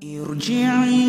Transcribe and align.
Irji'i 0.00 1.04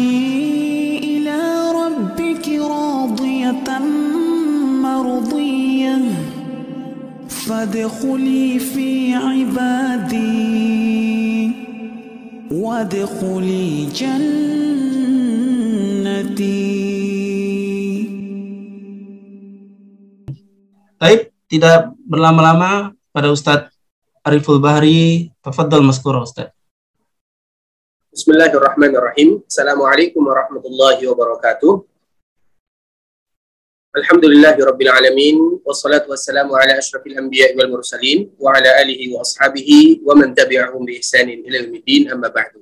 Baik, 21.00 21.32
tidak 21.48 21.96
berlama-lama 22.04 22.92
pada 23.16 23.32
Ustadz 23.32 23.72
Ariful 24.28 24.60
Bahri, 24.60 25.32
tafadhol 25.40 25.80
maskura 25.80 26.28
Ustadz. 26.28 26.61
Bismillahirrahmanirrahim. 28.12 29.40
Assalamualaikum 29.48 30.20
warahmatullahi 30.20 31.00
wabarakatuh. 31.08 31.80
Alhamdulillahi 33.96 34.60
alamin 34.68 35.64
wassalatu 35.64 36.12
wassalamu 36.12 36.52
ala 36.60 36.76
asyrafil 36.76 37.16
anbiya'i 37.16 37.56
wal 37.56 37.72
mursalin 37.72 38.28
wa 38.36 38.52
ala 38.52 38.84
alihi 38.84 39.16
wa 39.16 39.24
ashabihi 39.24 40.04
wa 40.04 40.12
man 40.20 40.36
tabi'ahum 40.36 40.84
bi 40.84 41.00
ihsanin 41.00 41.40
ila 41.48 41.64
yaumiddin 41.64 42.12
amma 42.12 42.28
ba'du. 42.28 42.60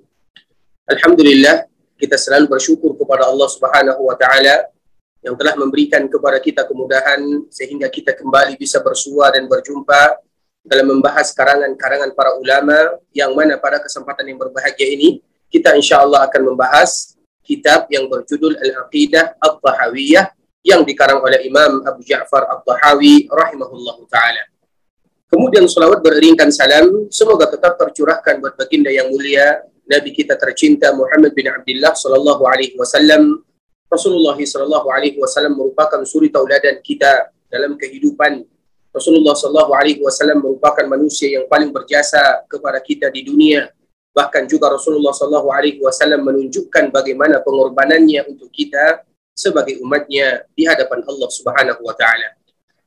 Alhamdulillah 0.85 1.65
kita 1.97 2.13
selalu 2.13 2.45
bersyukur 2.45 2.93
kepada 2.93 3.25
Allah 3.25 3.49
Subhanahu 3.49 4.05
wa 4.05 4.13
taala 4.21 4.69
yang 5.25 5.33
telah 5.33 5.57
memberikan 5.57 6.05
kepada 6.05 6.37
kita 6.37 6.61
kemudahan 6.69 7.25
sehingga 7.49 7.89
kita 7.89 8.13
kembali 8.13 8.53
bisa 8.53 8.85
bersua 8.85 9.33
dan 9.33 9.49
berjumpa 9.49 10.13
dalam 10.61 10.93
membahas 10.93 11.33
karangan-karangan 11.33 12.13
para 12.13 12.37
ulama 12.37 13.01
yang 13.17 13.33
mana 13.33 13.57
pada 13.57 13.81
kesempatan 13.81 14.29
yang 14.29 14.37
berbahagia 14.37 14.85
ini 14.85 15.25
kita 15.49 15.75
insya 15.75 16.05
Allah 16.05 16.29
akan 16.29 16.53
membahas 16.53 17.17
kitab 17.41 17.89
yang 17.89 18.05
berjudul 18.05 18.55
Al-Aqidah 18.55 19.41
Al-Tahawiyah 19.41 20.31
yang 20.61 20.85
dikarang 20.85 21.19
oleh 21.19 21.41
Imam 21.49 21.81
Abu 21.83 22.05
Ja'far 22.05 22.45
Al-Tahawi 22.45 23.25
rahimahullahu 23.25 24.05
ta'ala. 24.05 24.45
Kemudian 25.29 25.65
salawat 25.69 26.01
beriringkan 26.01 26.49
salam, 26.49 27.09
semoga 27.13 27.49
tetap 27.49 27.77
tercurahkan 27.77 28.41
buat 28.41 28.57
baginda 28.57 28.89
yang 28.89 29.13
mulia, 29.13 29.61
Nabi 29.89 30.13
kita 30.13 30.37
tercinta 30.37 30.93
Muhammad 30.93 31.33
bin 31.33 31.49
Abdullah 31.49 31.97
sallallahu 31.97 32.45
alaihi 32.45 32.77
wasallam 32.77 33.41
Rasulullah 33.89 34.37
sallallahu 34.37 34.85
alaihi 34.93 35.17
wasallam 35.17 35.57
merupakan 35.57 35.97
suri 36.05 36.29
tauladan 36.29 36.77
kita 36.85 37.33
dalam 37.49 37.73
kehidupan. 37.73 38.45
Rasulullah 38.93 39.33
sallallahu 39.33 39.73
alaihi 39.73 40.01
wasallam 40.01 40.45
merupakan 40.45 40.85
manusia 40.85 41.41
yang 41.41 41.49
paling 41.49 41.73
berjasa 41.73 42.45
kepada 42.45 42.77
kita 42.85 43.09
di 43.09 43.25
dunia. 43.25 43.65
Bahkan 44.13 44.49
juga 44.49 44.73
Rasulullah 44.73 45.13
Shallallahu 45.13 45.49
Alaihi 45.53 45.79
Wasallam 45.79 46.25
menunjukkan 46.25 46.89
bagaimana 46.89 47.39
pengorbanannya 47.45 48.25
untuk 48.27 48.49
kita 48.49 49.05
sebagai 49.31 49.79
umatnya 49.79 50.43
di 50.51 50.67
hadapan 50.67 51.05
Allah 51.07 51.29
Subhanahu 51.31 51.81
Wa 51.85 51.95
Taala. 51.95 52.39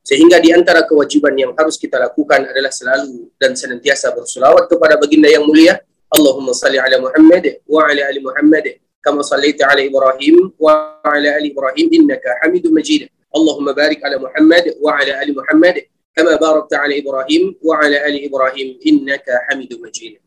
Sehingga 0.03 0.35
di 0.43 0.51
antara 0.51 0.83
kewajiban 0.83 1.31
yang 1.39 1.55
harus 1.55 1.79
kita 1.79 1.95
lakukan 1.95 2.43
adalah 2.43 2.67
selalu 2.69 3.31
dan 3.39 3.55
senantiasa 3.55 4.11
bersulawat 4.11 4.67
kepada 4.67 4.99
baginda 4.99 5.31
yang 5.31 5.47
mulia. 5.47 5.79
Allahumma 6.11 6.51
salli 6.51 6.75
ala 6.77 6.99
Muhammad 6.99 7.63
wa 7.65 7.87
ala 7.87 8.03
ali 8.11 8.19
Muhammad 8.19 8.83
kama 8.99 9.23
sallaita 9.23 9.67
ala 9.67 9.81
Ibrahim 9.83 10.51
wa 10.59 10.99
ala 11.03 11.39
ali 11.39 11.55
Ibrahim 11.55 11.87
innaka 11.91 12.39
Hamidu 12.43 12.71
Majid. 12.71 13.07
Allahumma 13.31 13.71
barik 13.75 14.03
ala 14.03 14.19
Muhammad 14.19 14.75
wa 14.79 14.91
ala 14.95 15.11
ali 15.23 15.31
Muhammad 15.35 15.75
kama 16.13 16.35
barakta 16.37 16.83
ala 16.83 16.93
Ibrahim 16.93 17.55
wa 17.59 17.73
ala 17.79 17.97
ali 18.07 18.27
Ibrahim 18.27 18.67
innaka 18.83 19.39
Hamidu 19.49 19.79
Majid. 19.83 20.22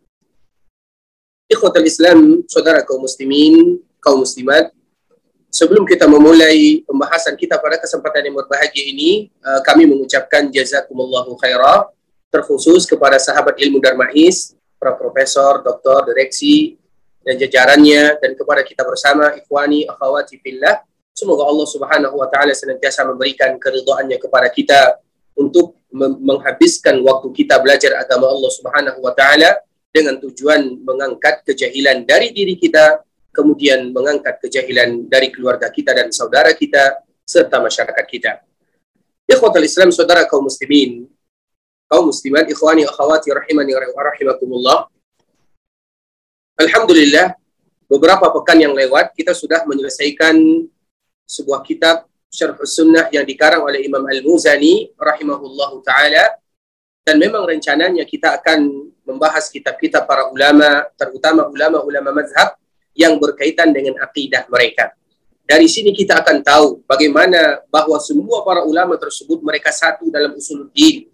Ikhwatul 1.47 1.87
Islam, 1.87 2.43
saudara 2.51 2.83
kaum 2.83 3.07
muslimin, 3.07 3.79
kaum 4.03 4.27
muslimat, 4.27 4.75
sebelum 5.47 5.87
kita 5.87 6.11
memulai 6.11 6.83
pembahasan 6.83 7.39
kita 7.39 7.63
pada 7.63 7.79
kesempatan 7.79 8.27
yang 8.27 8.35
berbahagia 8.35 8.83
ini, 8.83 9.31
eh, 9.31 9.61
kami 9.63 9.87
mengucapkan 9.87 10.51
jazakumullahu 10.51 11.39
khairah, 11.39 11.87
terkhusus 12.35 12.83
kepada 12.83 13.23
sahabat 13.23 13.55
ilmu 13.63 13.79
Darmais, 13.79 14.59
para 14.75 14.99
profesor, 14.99 15.63
doktor, 15.63 16.11
direksi, 16.11 16.75
dan 17.23 17.39
jajarannya, 17.39 18.19
dan 18.19 18.35
kepada 18.35 18.67
kita 18.67 18.83
bersama, 18.83 19.39
ikhwani, 19.39 19.87
akhawati 19.87 20.43
fillah, 20.43 20.83
semoga 21.15 21.47
Allah 21.47 21.67
subhanahu 21.71 22.15
wa 22.19 22.27
ta'ala 22.27 22.53
senantiasa 22.59 23.07
memberikan 23.07 23.55
keridoannya 23.57 24.19
kepada 24.19 24.51
kita 24.51 24.99
untuk 25.39 25.79
menghabiskan 25.97 27.01
waktu 27.07 27.31
kita 27.33 27.63
belajar 27.63 28.03
agama 28.03 28.29
Allah 28.29 28.51
subhanahu 28.51 28.99
wa 28.99 29.15
ta'ala, 29.15 29.63
dengan 29.97 30.21
tujuan 30.21 30.85
mengangkat 30.85 31.41
kejahilan 31.49 32.05
dari 32.05 32.37
diri 32.37 32.61
kita 32.61 33.01
kemudian 33.33 33.97
mengangkat 33.97 34.37
kejahilan 34.45 35.09
dari 35.09 35.33
keluarga 35.33 35.73
kita 35.73 35.97
dan 35.97 36.13
saudara 36.13 36.53
kita 36.53 37.01
serta 37.25 37.57
masyarakat 37.65 38.05
kita. 38.05 38.45
Ikhwatul 39.25 39.65
Islam 39.65 39.89
saudara 39.89 40.29
kaum 40.29 40.45
muslimin 40.45 41.09
kaum 41.89 42.11
muslimat 42.11 42.45
ikhwani 42.51 42.85
akhwati 42.85 43.33
rahimani 43.33 43.73
rahimakumullah. 43.77 44.91
Alhamdulillah, 46.57 47.37
beberapa 47.87 48.33
pekan 48.41 48.59
yang 48.59 48.75
lewat 48.75 49.15
kita 49.15 49.33
sudah 49.37 49.65
menyelesaikan 49.69 50.37
sebuah 51.27 51.61
kitab 51.67 52.09
Syarh 52.33 52.59
Sunnah 52.67 53.09
yang 53.15 53.25
dikarang 53.25 53.63
oleh 53.65 53.87
Imam 53.87 54.03
Al-Muzani 54.03 54.93
rahimahullahu 54.99 55.81
taala 55.81 56.37
dan 57.07 57.23
memang 57.23 57.47
rencananya 57.47 58.03
kita 58.03 58.35
akan 58.43 58.91
membahas 59.07 59.47
kitab-kitab 59.47 60.11
para 60.11 60.27
ulama, 60.27 60.91
terutama 60.99 61.47
ulama-ulama 61.47 62.11
mazhab 62.11 62.59
yang 62.99 63.15
berkaitan 63.23 63.71
dengan 63.71 64.03
akidah 64.03 64.43
mereka. 64.51 64.91
Dari 65.47 65.71
sini 65.71 65.95
kita 65.95 66.19
akan 66.19 66.43
tahu 66.43 66.83
bagaimana 66.83 67.63
bahwa 67.71 68.03
semua 68.03 68.43
para 68.43 68.67
ulama 68.67 68.99
tersebut 68.99 69.39
mereka 69.47 69.71
satu 69.71 70.11
dalam 70.11 70.35
usuluddin. 70.35 71.07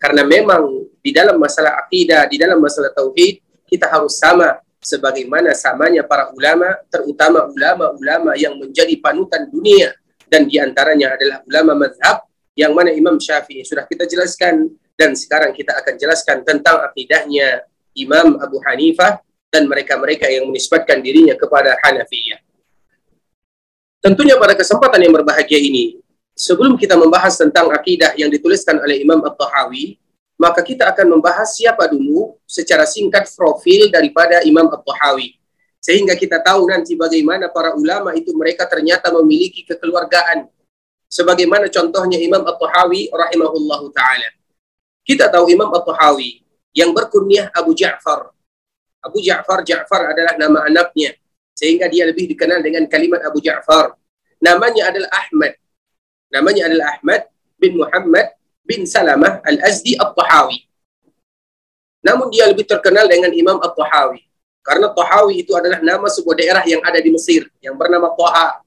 Karena 0.00 0.24
memang 0.24 0.88
di 1.04 1.12
dalam 1.12 1.36
masalah 1.36 1.84
akidah, 1.84 2.24
di 2.24 2.40
dalam 2.40 2.56
masalah 2.56 2.88
tauhid, 2.96 3.44
kita 3.68 3.92
harus 3.92 4.16
sama 4.16 4.56
sebagaimana 4.80 5.52
samanya 5.52 6.08
para 6.08 6.32
ulama, 6.32 6.80
terutama 6.88 7.44
ulama-ulama 7.52 8.32
yang 8.40 8.56
menjadi 8.56 8.96
panutan 8.96 9.52
dunia 9.52 9.92
dan 10.24 10.48
di 10.48 10.56
antaranya 10.56 11.20
adalah 11.20 11.44
ulama 11.44 11.84
mazhab 11.84 12.24
yang 12.56 12.72
mana 12.72 12.88
Imam 12.96 13.20
Syafi'i 13.20 13.60
sudah 13.68 13.84
kita 13.84 14.08
jelaskan 14.08 14.72
dan 14.94 15.14
sekarang 15.18 15.50
kita 15.50 15.74
akan 15.74 15.94
jelaskan 15.98 16.46
tentang 16.46 16.82
akidahnya 16.86 17.66
Imam 17.94 18.38
Abu 18.38 18.62
Hanifah 18.62 19.22
dan 19.50 19.70
mereka-mereka 19.70 20.26
yang 20.26 20.50
menisbatkan 20.50 20.98
dirinya 20.98 21.38
kepada 21.38 21.78
Hanafiyah. 21.82 22.42
Tentunya 24.02 24.36
pada 24.36 24.52
kesempatan 24.58 25.00
yang 25.00 25.14
berbahagia 25.14 25.56
ini, 25.56 26.02
sebelum 26.34 26.76
kita 26.76 26.98
membahas 26.98 27.38
tentang 27.38 27.70
akidah 27.70 28.12
yang 28.18 28.28
dituliskan 28.28 28.76
oleh 28.82 29.00
Imam 29.00 29.22
At-Tahawi, 29.22 29.96
maka 30.36 30.60
kita 30.60 30.90
akan 30.90 31.16
membahas 31.18 31.54
siapa 31.54 31.86
dulu 31.86 32.36
secara 32.44 32.84
singkat 32.84 33.30
profil 33.32 33.88
daripada 33.88 34.42
Imam 34.42 34.66
At-Tahawi. 34.68 35.38
Sehingga 35.78 36.18
kita 36.18 36.42
tahu 36.42 36.68
nanti 36.68 36.98
bagaimana 36.98 37.48
para 37.48 37.76
ulama 37.76 38.12
itu 38.12 38.34
mereka 38.34 38.66
ternyata 38.68 39.08
memiliki 39.14 39.64
kekeluargaan. 39.64 40.48
Sebagaimana 41.08 41.70
contohnya 41.70 42.18
Imam 42.18 42.42
At-Tahawi 42.42 43.08
rahimahullahu 43.14 43.94
ta'ala. 43.94 44.43
Kita 45.04 45.28
tahu 45.28 45.52
Imam 45.52 45.68
At-Tahawi 45.70 46.42
yang 46.72 46.90
berkunyah 46.96 47.52
Abu 47.52 47.76
Ja'far. 47.76 48.32
Abu 49.04 49.20
Ja'far, 49.20 49.60
Ja'far 49.62 50.16
adalah 50.16 50.34
nama 50.40 50.64
anaknya. 50.64 51.12
Sehingga 51.54 51.86
dia 51.86 52.08
lebih 52.08 52.26
dikenal 52.32 52.64
dengan 52.64 52.88
kalimat 52.88 53.20
Abu 53.22 53.38
Ja'far. 53.38 53.94
Namanya 54.40 54.90
adalah 54.90 55.12
Ahmad. 55.12 55.54
Namanya 56.32 56.66
adalah 56.66 56.98
Ahmad 56.98 57.20
bin 57.60 57.78
Muhammad 57.78 58.32
bin 58.64 58.88
Salamah 58.88 59.44
Al-Azdi 59.44 59.94
At-Tahawi. 60.00 60.66
Namun 62.04 62.32
dia 62.32 62.48
lebih 62.48 62.64
terkenal 62.64 63.06
dengan 63.06 63.30
Imam 63.30 63.60
At-Tahawi. 63.60 64.24
Karena 64.64 64.88
Tahawi 64.88 65.44
itu 65.44 65.52
adalah 65.52 65.84
nama 65.84 66.08
sebuah 66.08 66.40
daerah 66.40 66.64
yang 66.64 66.80
ada 66.80 66.96
di 66.96 67.12
Mesir 67.12 67.44
yang 67.60 67.76
bernama 67.76 68.08
Taha. 68.16 68.64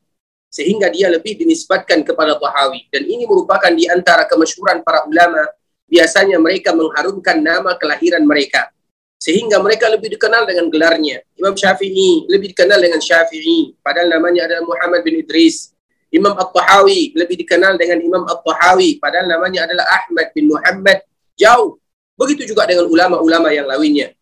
Sehingga 0.53 0.94
dia 0.94 1.09
lebih 1.09 1.41
dinisbatkan 1.41 2.06
kepada 2.06 2.38
Tahawi. 2.38 2.85
Dan 2.94 3.09
ini 3.09 3.25
merupakan 3.25 3.73
di 3.73 3.89
antara 3.89 4.29
kemasyhuran 4.29 4.85
para 4.85 5.09
ulama. 5.09 5.41
Biasanya 5.88 6.38
mereka 6.38 6.75
mengharumkan 6.75 7.39
nama 7.39 7.75
kelahiran 7.80 8.24
mereka. 8.28 8.69
Sehingga 9.18 9.57
mereka 9.63 9.89
lebih 9.89 10.13
dikenal 10.13 10.45
dengan 10.45 10.69
gelarnya. 10.69 11.25
Imam 11.34 11.57
Syafi'i 11.57 12.30
lebih 12.30 12.54
dikenal 12.54 12.78
dengan 12.78 13.01
Syafi'i. 13.01 13.74
Padahal 13.81 14.13
namanya 14.13 14.45
adalah 14.45 14.63
Muhammad 14.68 15.01
bin 15.01 15.24
Idris. 15.24 15.78
Imam 16.07 16.31
At-Tahawi 16.39 17.12
lebih 17.19 17.36
dikenal 17.44 17.75
dengan 17.75 18.00
Imam 18.00 18.24
At-Tahawi 18.24 19.00
padahal 19.04 19.28
namanya 19.28 19.68
adalah 19.68 19.86
Ahmad 19.92 20.31
bin 20.31 20.48
Muhammad 20.48 21.04
jauh 21.36 21.75
begitu 22.16 22.48
juga 22.48 22.63
dengan 22.63 22.88
ulama-ulama 22.88 23.51
yang 23.51 23.68
lainnya 23.68 24.16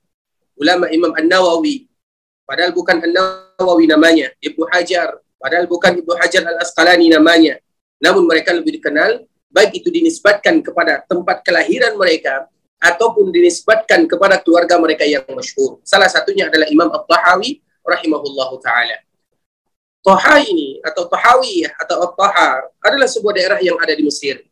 ulama 0.58 0.90
Imam 0.90 1.14
An-Nawawi 1.14 1.86
padahal 2.50 2.74
bukan 2.74 3.06
An-Nawawi 3.06 3.86
namanya 3.86 4.34
Ibnu 4.42 4.66
Hajar 4.74 5.22
padahal 5.38 5.70
bukan 5.70 6.02
Ibnu 6.02 6.14
Hajar 6.18 6.42
Al-Asqalani 6.58 7.14
namanya 7.14 7.62
namun 8.02 8.26
mereka 8.26 8.50
lebih 8.50 8.82
dikenal 8.82 9.22
baik 9.56 9.80
itu 9.80 9.88
dinisbatkan 9.88 10.60
kepada 10.60 11.00
tempat 11.08 11.40
kelahiran 11.48 11.96
mereka 11.96 12.52
ataupun 12.76 13.32
dinisbatkan 13.32 14.04
kepada 14.04 14.36
keluarga 14.44 14.76
mereka 14.76 15.08
yang 15.08 15.24
masyhur 15.32 15.80
salah 15.88 16.12
satunya 16.12 16.52
adalah 16.52 16.68
Imam 16.68 16.92
At-Tahawi 16.92 17.64
rahimahullahu 17.88 18.60
taala. 18.60 19.00
Toha 20.06 20.38
ini 20.46 20.78
atau 20.86 21.10
Tohawi 21.10 21.66
atau 21.66 22.14
Toha 22.14 22.70
adalah 22.78 23.10
sebuah 23.10 23.34
daerah 23.34 23.60
yang 23.64 23.74
ada 23.82 23.90
di 23.90 24.06
Mesir. 24.06 24.46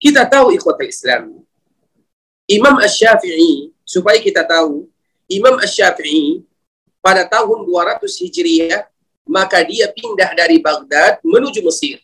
Kita 0.00 0.24
tahu 0.24 0.56
ikhwatul 0.56 0.88
Islam. 0.88 1.44
Imam 2.48 2.80
Ash-Syafi'i, 2.80 3.70
supaya 3.84 4.16
kita 4.16 4.42
tahu, 4.48 4.88
Imam 5.28 5.60
Ash-Syafi'i 5.60 6.42
pada 7.04 7.28
tahun 7.28 7.68
200 7.68 8.00
Hijriah, 8.24 8.88
maka 9.28 9.60
dia 9.62 9.92
pindah 9.92 10.32
dari 10.32 10.58
Baghdad 10.58 11.20
menuju 11.20 11.60
Mesir. 11.62 12.00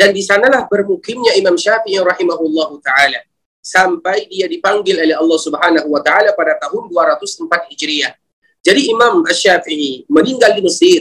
Dan 0.00 0.16
di 0.16 0.24
sanalah 0.24 0.64
bermukimnya 0.64 1.36
Imam 1.36 1.60
Syafi'i 1.60 2.00
rahimahullahu 2.00 2.80
taala 2.80 3.20
sampai 3.60 4.24
dia 4.32 4.48
dipanggil 4.48 4.96
oleh 4.96 5.12
Allah 5.12 5.36
Subhanahu 5.36 5.92
wa 5.92 6.00
taala 6.00 6.32
pada 6.32 6.56
tahun 6.56 6.88
204 6.88 7.68
Hijriah. 7.68 8.16
Jadi 8.64 8.88
Imam 8.88 9.20
Asy-Syafi'i 9.28 10.08
meninggal 10.08 10.56
di 10.56 10.64
Mesir 10.64 11.00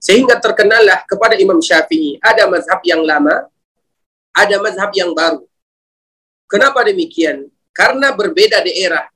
sehingga 0.00 0.40
terkenallah 0.40 1.04
kepada 1.04 1.36
Imam 1.36 1.60
Syafi'i 1.60 2.16
ada 2.24 2.48
mazhab 2.48 2.80
yang 2.88 3.04
lama, 3.04 3.44
ada 4.32 4.56
mazhab 4.56 4.88
yang 4.96 5.12
baru. 5.12 5.44
Kenapa 6.48 6.88
demikian? 6.88 7.52
Karena 7.76 8.16
berbeda 8.16 8.64
daerah. 8.64 9.12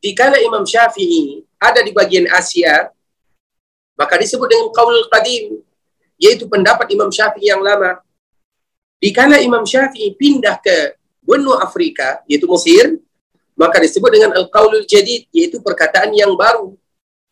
Dikala 0.00 0.40
Imam 0.40 0.64
Syafi'i 0.64 1.44
ada 1.60 1.84
di 1.84 1.92
bagian 1.92 2.32
Asia, 2.32 2.88
maka 3.92 4.16
disebut 4.16 4.48
dengan 4.48 4.72
qaul 4.72 5.04
qadim, 5.12 5.67
yaitu 6.18 6.50
pendapat 6.50 6.90
Imam 6.92 7.08
Syafi'i 7.08 7.48
yang 7.48 7.62
lama. 7.62 8.02
Dikala 8.98 9.38
Imam 9.38 9.62
Syafi'i 9.62 10.12
pindah 10.18 10.58
ke 10.58 10.98
benua 11.22 11.62
Afrika, 11.62 12.20
yaitu 12.26 12.50
Mesir, 12.50 12.98
maka 13.54 13.78
disebut 13.78 14.10
dengan 14.10 14.34
al-qaulul 14.34 14.84
jadid, 14.84 15.30
yaitu 15.30 15.62
perkataan 15.62 16.10
yang 16.12 16.34
baru. 16.34 16.74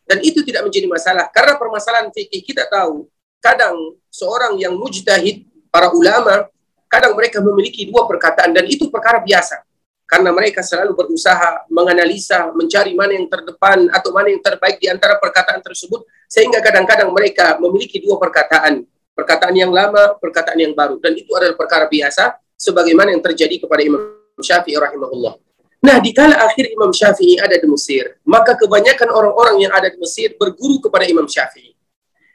Dan 0.07 0.23
itu 0.23 0.47
tidak 0.47 0.63
menjadi 0.71 0.87
masalah 0.87 1.27
karena 1.35 1.59
permasalahan 1.59 2.15
fikih 2.15 2.47
kita 2.47 2.71
tahu 2.71 3.11
kadang 3.43 3.75
seorang 4.07 4.55
yang 4.55 4.79
mujtahid 4.79 5.43
para 5.67 5.91
ulama 5.91 6.47
kadang 6.87 7.19
mereka 7.19 7.43
memiliki 7.43 7.91
dua 7.91 8.07
perkataan 8.07 8.55
dan 8.55 8.65
itu 8.71 8.87
perkara 8.87 9.19
biasa 9.19 9.67
karena 10.07 10.31
mereka 10.31 10.63
selalu 10.63 10.95
berusaha 10.95 11.67
menganalisa 11.67 12.55
mencari 12.55 12.95
mana 12.95 13.19
yang 13.19 13.27
terdepan 13.27 13.91
atau 13.91 14.15
mana 14.15 14.31
yang 14.31 14.39
terbaik 14.39 14.79
di 14.79 14.87
antara 14.87 15.19
perkataan 15.19 15.59
tersebut 15.59 16.07
sehingga 16.27 16.59
kadang-kadang 16.63 17.11
mereka 17.11 17.59
memiliki 17.63 18.03
dua 18.03 18.21
perkataan 18.21 18.83
perkataan 19.17 19.55
yang 19.57 19.73
lama 19.73 20.19
perkataan 20.21 20.59
yang 20.61 20.73
baru 20.77 21.01
dan 21.01 21.17
itu 21.17 21.31
adalah 21.33 21.57
perkara 21.57 21.87
biasa 21.89 22.37
sebagaimana 22.59 23.15
yang 23.15 23.23
terjadi 23.25 23.63
kepada 23.63 23.83
Imam 23.83 24.03
Syafi'i 24.39 24.77
rahimahullah 24.77 25.47
Nah, 25.87 26.03
di 26.03 26.11
kala 26.11 26.35
akhir 26.43 26.73
Imam 26.75 26.91
Syafi'i 26.91 27.39
ada 27.39 27.55
di 27.55 27.69
Mesir, 27.71 28.19
maka 28.27 28.59
kebanyakan 28.59 29.07
orang-orang 29.07 29.69
yang 29.69 29.73
ada 29.77 29.87
di 29.87 29.95
Mesir 30.03 30.35
berguru 30.35 30.83
kepada 30.83 31.07
Imam 31.07 31.31
Syafi'i. 31.31 31.79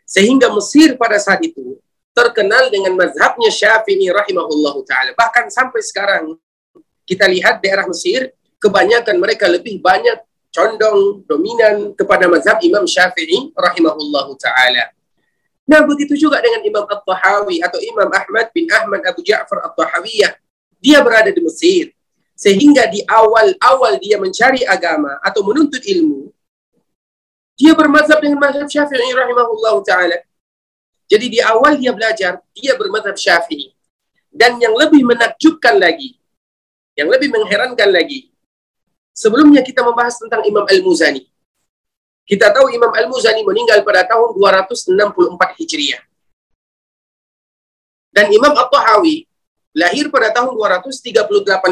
Sehingga 0.07 0.47
Mesir 0.55 0.95
pada 0.95 1.19
saat 1.19 1.43
itu 1.43 1.75
terkenal 2.15 2.71
dengan 2.71 2.95
mazhabnya 2.95 3.51
Syafi'i 3.51 4.07
rahimahullah 4.07 4.75
ta'ala. 4.87 5.11
Bahkan 5.19 5.51
sampai 5.51 5.83
sekarang 5.83 6.39
kita 7.03 7.27
lihat 7.27 7.59
daerah 7.59 7.83
Mesir, 7.91 8.31
kebanyakan 8.61 9.19
mereka 9.19 9.51
lebih 9.51 9.83
banyak 9.83 10.15
condong, 10.51 11.23
dominan 11.25 11.95
kepada 11.95 12.27
mazhab 12.27 12.59
Imam 12.61 12.83
Syafi'i 12.83 13.55
rahimahullah 13.55 14.27
ta'ala. 14.35 14.85
Nah, 15.65 15.81
begitu 15.87 16.19
juga 16.19 16.43
dengan 16.43 16.61
Imam 16.67 16.83
At-Tahawi 16.83 17.63
atau 17.63 17.79
Imam 17.79 18.11
Ahmad 18.11 18.51
bin 18.51 18.67
Ahmad 18.67 19.01
Abu 19.07 19.23
Ja'far 19.23 19.63
At-Tahawiyah. 19.71 20.35
Dia 20.83 20.99
berada 20.99 21.31
di 21.31 21.39
Mesir 21.39 21.95
sehingga 22.35 22.89
di 22.89 23.05
awal-awal 23.05 24.01
dia 24.01 24.17
mencari 24.17 24.65
agama 24.65 25.21
atau 25.21 25.45
menuntut 25.45 25.79
ilmu, 25.85 26.33
dia 27.53 27.77
bermazhab 27.77 28.17
dengan 28.17 28.41
mazhab 28.41 28.65
Syafi'i 28.65 29.13
rahimahullah 29.13 29.75
ta'ala. 29.85 30.17
Jadi 31.05 31.37
di 31.37 31.39
awal 31.43 31.77
dia 31.77 31.93
belajar, 31.93 32.41
dia 32.57 32.73
bermazhab 32.73 33.13
Syafi'i. 33.13 33.69
Dan 34.33 34.57
yang 34.57 34.73
lebih 34.73 35.05
menakjubkan 35.05 35.77
lagi, 35.77 36.17
yang 36.97 37.13
lebih 37.13 37.29
mengherankan 37.29 37.93
lagi, 37.93 38.30
sebelumnya 39.11 39.61
kita 39.61 39.83
membahas 39.83 40.17
tentang 40.19 40.41
Imam 40.47 40.65
Al-Muzani. 40.67 41.27
Kita 42.25 42.53
tahu 42.53 42.71
Imam 42.71 42.91
Al-Muzani 42.93 43.43
meninggal 43.43 43.83
pada 43.83 44.07
tahun 44.07 44.37
264 44.39 45.57
Hijriah. 45.59 46.01
Dan 48.11 48.27
Imam 48.31 48.51
At-Tahawi 48.55 49.27
lahir 49.75 50.11
pada 50.11 50.31
tahun 50.35 50.55
238 50.55 51.27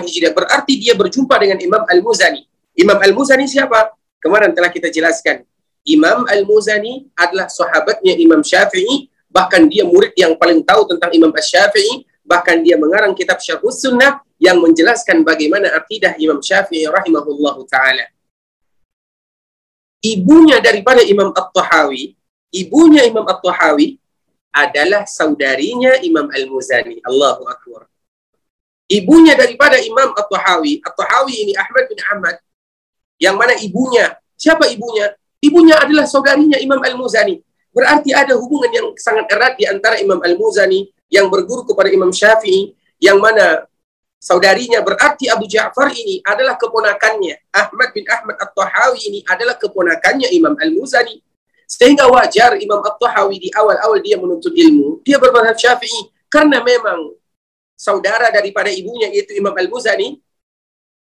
Hijriah. 0.07 0.33
Berarti 0.35 0.73
dia 0.79 0.95
berjumpa 0.95 1.35
dengan 1.39 1.59
Imam 1.59 1.83
Al-Muzani. 1.87 2.47
Imam 2.75 2.95
Al-Muzani 2.95 3.47
siapa? 3.47 3.91
Kemarin 4.19 4.51
telah 4.55 4.71
kita 4.71 4.91
jelaskan. 4.91 5.43
Imam 5.87 6.27
Al-Muzani 6.27 7.07
adalah 7.15 7.47
sahabatnya 7.47 8.15
Imam 8.19 8.43
Syafi'i, 8.43 9.07
bahkan 9.31 9.67
dia 9.67 9.87
murid 9.87 10.11
yang 10.15 10.35
paling 10.35 10.59
tahu 10.63 10.91
tentang 10.91 11.11
Imam 11.15 11.31
Syafi'i, 11.31 12.03
bahkan 12.29 12.61
dia 12.61 12.77
mengarang 12.77 13.17
kitab 13.17 13.41
Syarhus 13.41 13.81
Sunnah 13.81 14.21
yang 14.37 14.61
menjelaskan 14.61 15.25
bagaimana 15.25 15.73
akidah 15.73 16.13
Imam 16.21 16.37
Syafi'i 16.37 16.85
rahimahullahu 16.85 17.65
taala. 17.65 18.05
Ibunya 20.05 20.61
daripada 20.61 21.01
Imam 21.01 21.33
At-Tahawi, 21.33 22.13
ibunya 22.53 23.03
Imam 23.09 23.25
At-Tahawi 23.25 23.97
adalah 24.53 25.09
saudarinya 25.09 25.97
Imam 26.05 26.29
Al-Muzani. 26.29 27.01
Allahu 27.03 27.49
Akbar 27.49 27.89
ibunya 28.89 29.37
daripada 29.37 29.77
Imam 29.79 30.11
At-Tahawi. 30.17 30.81
At-Tahawi 30.81 31.33
ini 31.45 31.53
Ahmad 31.55 31.85
bin 31.87 31.99
Ahmad. 32.09 32.35
Yang 33.21 33.35
mana 33.37 33.53
ibunya? 33.61 34.17
Siapa 34.35 34.65
ibunya? 34.73 35.13
Ibunya 35.39 35.77
adalah 35.77 36.09
saudarinya 36.09 36.57
Imam 36.59 36.81
Al-Muzani. 36.81 37.39
Berarti 37.69 38.11
ada 38.11 38.33
hubungan 38.35 38.73
yang 38.73 38.87
sangat 38.97 39.29
erat 39.29 39.55
di 39.55 39.69
antara 39.69 40.01
Imam 40.01 40.17
Al-Muzani 40.19 40.89
yang 41.09 41.27
berguru 41.27 41.65
kepada 41.65 41.89
Imam 41.89 42.13
Syafi'i 42.13 42.77
yang 43.01 43.17
mana 43.17 43.65
saudarinya 44.21 44.83
berarti 44.85 45.31
Abu 45.31 45.49
Ja'far 45.49 45.89
ini 45.91 46.21
adalah 46.21 46.55
keponakannya. 46.55 47.49
Ahmad 47.49 47.89
bin 47.95 48.05
Ahmad 48.05 48.37
At-Tahawi 48.37 48.99
ini 49.09 49.19
adalah 49.25 49.57
keponakannya 49.57 50.29
Imam 50.31 50.53
Al-Muzani. 50.55 51.17
Sehingga 51.69 52.09
wajar 52.09 52.57
Imam 52.61 52.81
At-Tahawi 52.81 53.37
di 53.41 53.49
awal-awal 53.53 54.01
dia 54.01 54.17
menuntut 54.17 54.53
ilmu, 54.53 55.01
dia 55.05 55.17
bermadhab 55.17 55.57
Syafi'i 55.57 56.09
karena 56.29 56.61
memang 56.61 57.13
saudara 57.73 58.29
daripada 58.29 58.69
ibunya 58.69 59.09
yaitu 59.09 59.33
Imam 59.37 59.55
Al-Muzani 59.55 60.19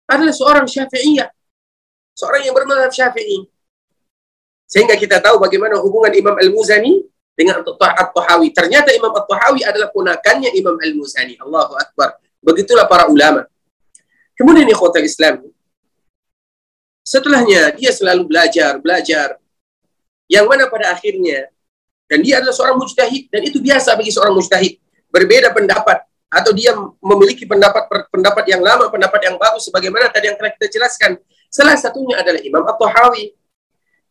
adalah 0.08 0.32
seorang 0.32 0.66
Syafi'iyah. 0.70 1.28
Seorang 2.16 2.42
yang 2.46 2.54
bermadhab 2.56 2.92
Syafi'i. 2.92 3.48
Sehingga 4.70 4.94
kita 4.94 5.18
tahu 5.18 5.42
bagaimana 5.42 5.82
hubungan 5.82 6.14
Imam 6.14 6.36
Al-Muzani 6.38 7.02
dengan 7.40 7.64
At-Tahawi. 7.64 8.52
Ternyata 8.52 8.92
Imam 8.92 9.16
At-Tahawi 9.16 9.64
adalah 9.64 9.88
punakannya 9.88 10.52
Imam 10.52 10.76
Al-Muzani. 10.76 11.40
Allahu 11.40 11.72
Akbar. 11.80 12.20
Begitulah 12.44 12.84
para 12.84 13.08
ulama. 13.08 13.48
Kemudian 14.36 14.68
ikhwatal 14.68 15.00
Islam. 15.00 15.48
Setelahnya 17.00 17.72
dia 17.72 17.96
selalu 17.96 18.28
belajar, 18.28 18.76
belajar. 18.76 19.40
Yang 20.28 20.46
mana 20.46 20.68
pada 20.68 20.92
akhirnya 20.92 21.48
dan 22.06 22.20
dia 22.20 22.38
adalah 22.38 22.54
seorang 22.54 22.76
mujtahid 22.78 23.26
dan 23.32 23.40
itu 23.42 23.58
biasa 23.58 23.96
bagi 23.96 24.12
seorang 24.12 24.36
mujtahid. 24.36 24.78
Berbeda 25.10 25.50
pendapat 25.50 26.06
atau 26.30 26.54
dia 26.54 26.70
memiliki 27.02 27.42
pendapat 27.48 27.88
pendapat 28.14 28.44
yang 28.46 28.62
lama, 28.62 28.86
pendapat 28.92 29.26
yang 29.26 29.34
bagus 29.40 29.66
sebagaimana 29.66 30.06
tadi 30.12 30.30
yang 30.30 30.38
telah 30.38 30.54
kita 30.54 30.70
jelaskan. 30.70 31.18
Salah 31.50 31.74
satunya 31.74 32.20
adalah 32.20 32.38
Imam 32.46 32.62
At-Tahawi. 32.62 33.34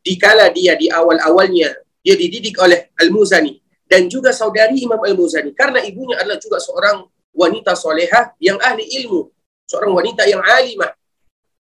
Dikala 0.04 0.52
dia 0.52 0.76
di 0.76 0.92
awal-awalnya 0.92 1.72
dia 2.10 2.18
dididik 2.18 2.58
oleh 2.58 2.90
Al-Muzani 2.98 3.62
dan 3.86 4.10
juga 4.10 4.34
saudari 4.34 4.82
Imam 4.82 4.98
Al-Muzani 4.98 5.54
karena 5.54 5.78
ibunya 5.86 6.18
adalah 6.18 6.42
juga 6.42 6.58
seorang 6.58 7.06
wanita 7.30 7.78
solehah 7.78 8.34
yang 8.42 8.58
ahli 8.58 8.82
ilmu, 9.06 9.30
seorang 9.70 9.94
wanita 9.94 10.26
yang 10.26 10.42
alimah. 10.42 10.90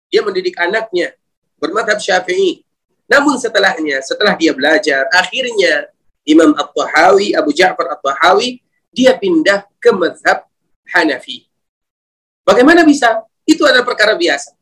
Dia 0.09 0.25
mendidik 0.25 0.57
anaknya 0.57 1.12
bermadhab 1.61 2.00
Syafi'i. 2.00 2.64
Namun 3.12 3.37
setelahnya, 3.37 4.00
setelah 4.00 4.40
dia 4.40 4.57
belajar, 4.57 5.05
akhirnya 5.12 5.93
Imam 6.25 6.57
At-Tahawi, 6.57 7.37
Abu 7.37 7.52
Ja'far 7.52 7.93
At-Tahawi, 8.00 8.64
dia 8.88 9.21
pindah 9.21 9.69
ke 9.76 9.93
mazhab 9.93 10.49
Hanafi. 10.88 11.45
Bagaimana 12.40 12.88
bisa? 12.88 13.21
Itu 13.45 13.69
adalah 13.69 13.85
perkara 13.85 14.17
biasa. 14.17 14.57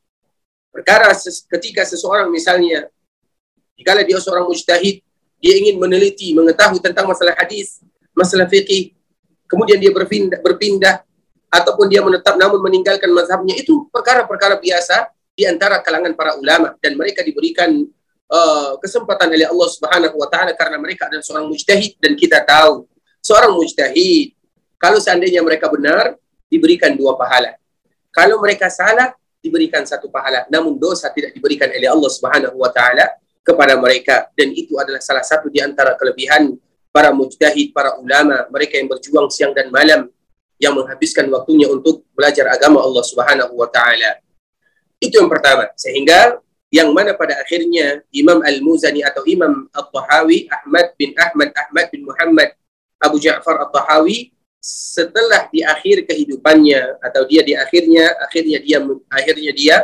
Perkara 0.75 1.15
ses 1.15 1.47
ketika 1.47 1.87
seseorang 1.87 2.27
misalnya, 2.35 2.91
jika 3.79 4.03
dia 4.03 4.19
seorang 4.19 4.51
mujtahid, 4.51 5.06
dia 5.47 5.63
ingin 5.63 5.79
meneliti, 5.79 6.35
mengetahui 6.35 6.83
tentang 6.83 7.07
masalah 7.07 7.39
hadis, 7.39 7.79
masalah 8.11 8.51
fikih, 8.51 8.99
kemudian 9.47 9.79
dia 9.79 9.95
berpindah, 9.95 10.43
berpindah 10.43 11.07
ataupun 11.47 11.87
dia 11.87 12.03
menetap 12.03 12.35
namun 12.35 12.59
meninggalkan 12.59 13.07
mazhabnya, 13.15 13.55
itu 13.55 13.87
perkara-perkara 13.95 14.59
biasa 14.59 15.07
di 15.39 15.47
antara 15.47 15.79
kalangan 15.87 16.19
para 16.19 16.35
ulama 16.35 16.75
dan 16.83 16.99
mereka 16.99 17.23
diberikan 17.23 17.71
uh, 18.27 18.75
kesempatan 18.83 19.31
oleh 19.31 19.47
Allah 19.47 19.69
Subhanahu 19.71 20.19
wa 20.19 20.27
taala 20.27 20.51
karena 20.59 20.83
mereka 20.83 21.07
adalah 21.07 21.23
seorang 21.23 21.47
mujtahid 21.47 21.95
dan 22.03 22.19
kita 22.19 22.43
tahu 22.43 22.91
seorang 23.23 23.55
mujtahid 23.55 24.35
kalau 24.83 24.99
seandainya 24.99 25.41
mereka 25.47 25.71
benar, 25.71 26.19
diberikan 26.51 26.93
dua 26.99 27.15
pahala. 27.15 27.55
Kalau 28.13 28.41
mereka 28.43 28.69
salah, 28.69 29.13
diberikan 29.41 29.85
satu 29.87 30.11
pahala. 30.11 30.45
Namun 30.51 30.77
dosa 30.77 31.07
tidak 31.15 31.33
diberikan 31.33 31.71
oleh 31.71 31.87
Allah 31.87 32.11
Subhanahu 32.11 32.57
wa 32.59 32.71
taala 32.75 33.07
kepada 33.47 33.79
mereka 33.79 34.27
dan 34.35 34.51
itu 34.51 34.75
adalah 34.75 34.99
salah 34.99 35.23
satu 35.23 35.47
di 35.47 35.63
antara 35.63 35.95
kelebihan 35.95 36.59
para 36.91 37.15
mujtahid, 37.15 37.71
para 37.71 37.95
ulama, 38.03 38.49
mereka 38.51 38.81
yang 38.81 38.91
berjuang 38.91 39.31
siang 39.31 39.55
dan 39.55 39.71
malam 39.71 40.11
yang 40.59 40.75
menghabiskan 40.75 41.29
waktunya 41.31 41.69
untuk 41.71 42.03
belajar 42.17 42.49
agama 42.51 42.83
Allah 42.83 43.05
Subhanahu 43.07 43.55
wa 43.55 43.69
taala. 43.69 44.19
Itu 44.99 45.21
yang 45.21 45.29
pertama. 45.29 45.69
Sehingga 45.77 46.41
yang 46.73 46.91
mana 46.91 47.15
pada 47.15 47.39
akhirnya 47.39 48.03
Imam 48.11 48.43
Al-Muzani 48.43 49.05
atau 49.07 49.23
Imam 49.29 49.71
At-Tahawi 49.71 50.51
Ahmad 50.51 50.99
bin 50.99 51.15
Ahmad 51.15 51.55
Ahmad 51.55 51.87
bin 51.95 52.03
Muhammad 52.03 52.59
Abu 52.99 53.23
Ja'far 53.23 53.63
At-Tahawi 53.69 54.35
setelah 54.67 55.47
di 55.55 55.63
akhir 55.63 56.11
kehidupannya 56.11 56.99
atau 56.99 57.23
dia 57.31 57.47
di 57.47 57.55
akhirnya 57.55 58.19
akhirnya 58.19 58.59
dia 58.59 58.79
akhirnya 59.07 59.53
dia 59.55 59.77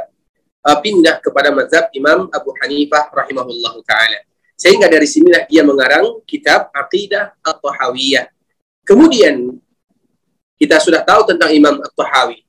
uh, 0.63 0.79
pindah 0.79 1.19
kepada 1.19 1.51
mazhab 1.51 1.91
Imam 1.93 2.31
Abu 2.31 2.51
Hanifah 2.63 3.11
rahimahullahu 3.11 3.83
taala. 3.87 4.23
Sehingga 4.55 4.87
dari 4.87 5.11
sinilah 5.11 5.45
dia 5.51 5.67
mengarang 5.67 6.23
kitab 6.23 6.71
Aqidah 6.71 7.35
At-Tahawiyah. 7.43 8.31
Kemudian 8.87 9.59
kita 10.55 10.79
sudah 10.79 11.03
tahu 11.03 11.27
tentang 11.35 11.51
Imam 11.51 11.83
At-Tahawi. 11.83 12.47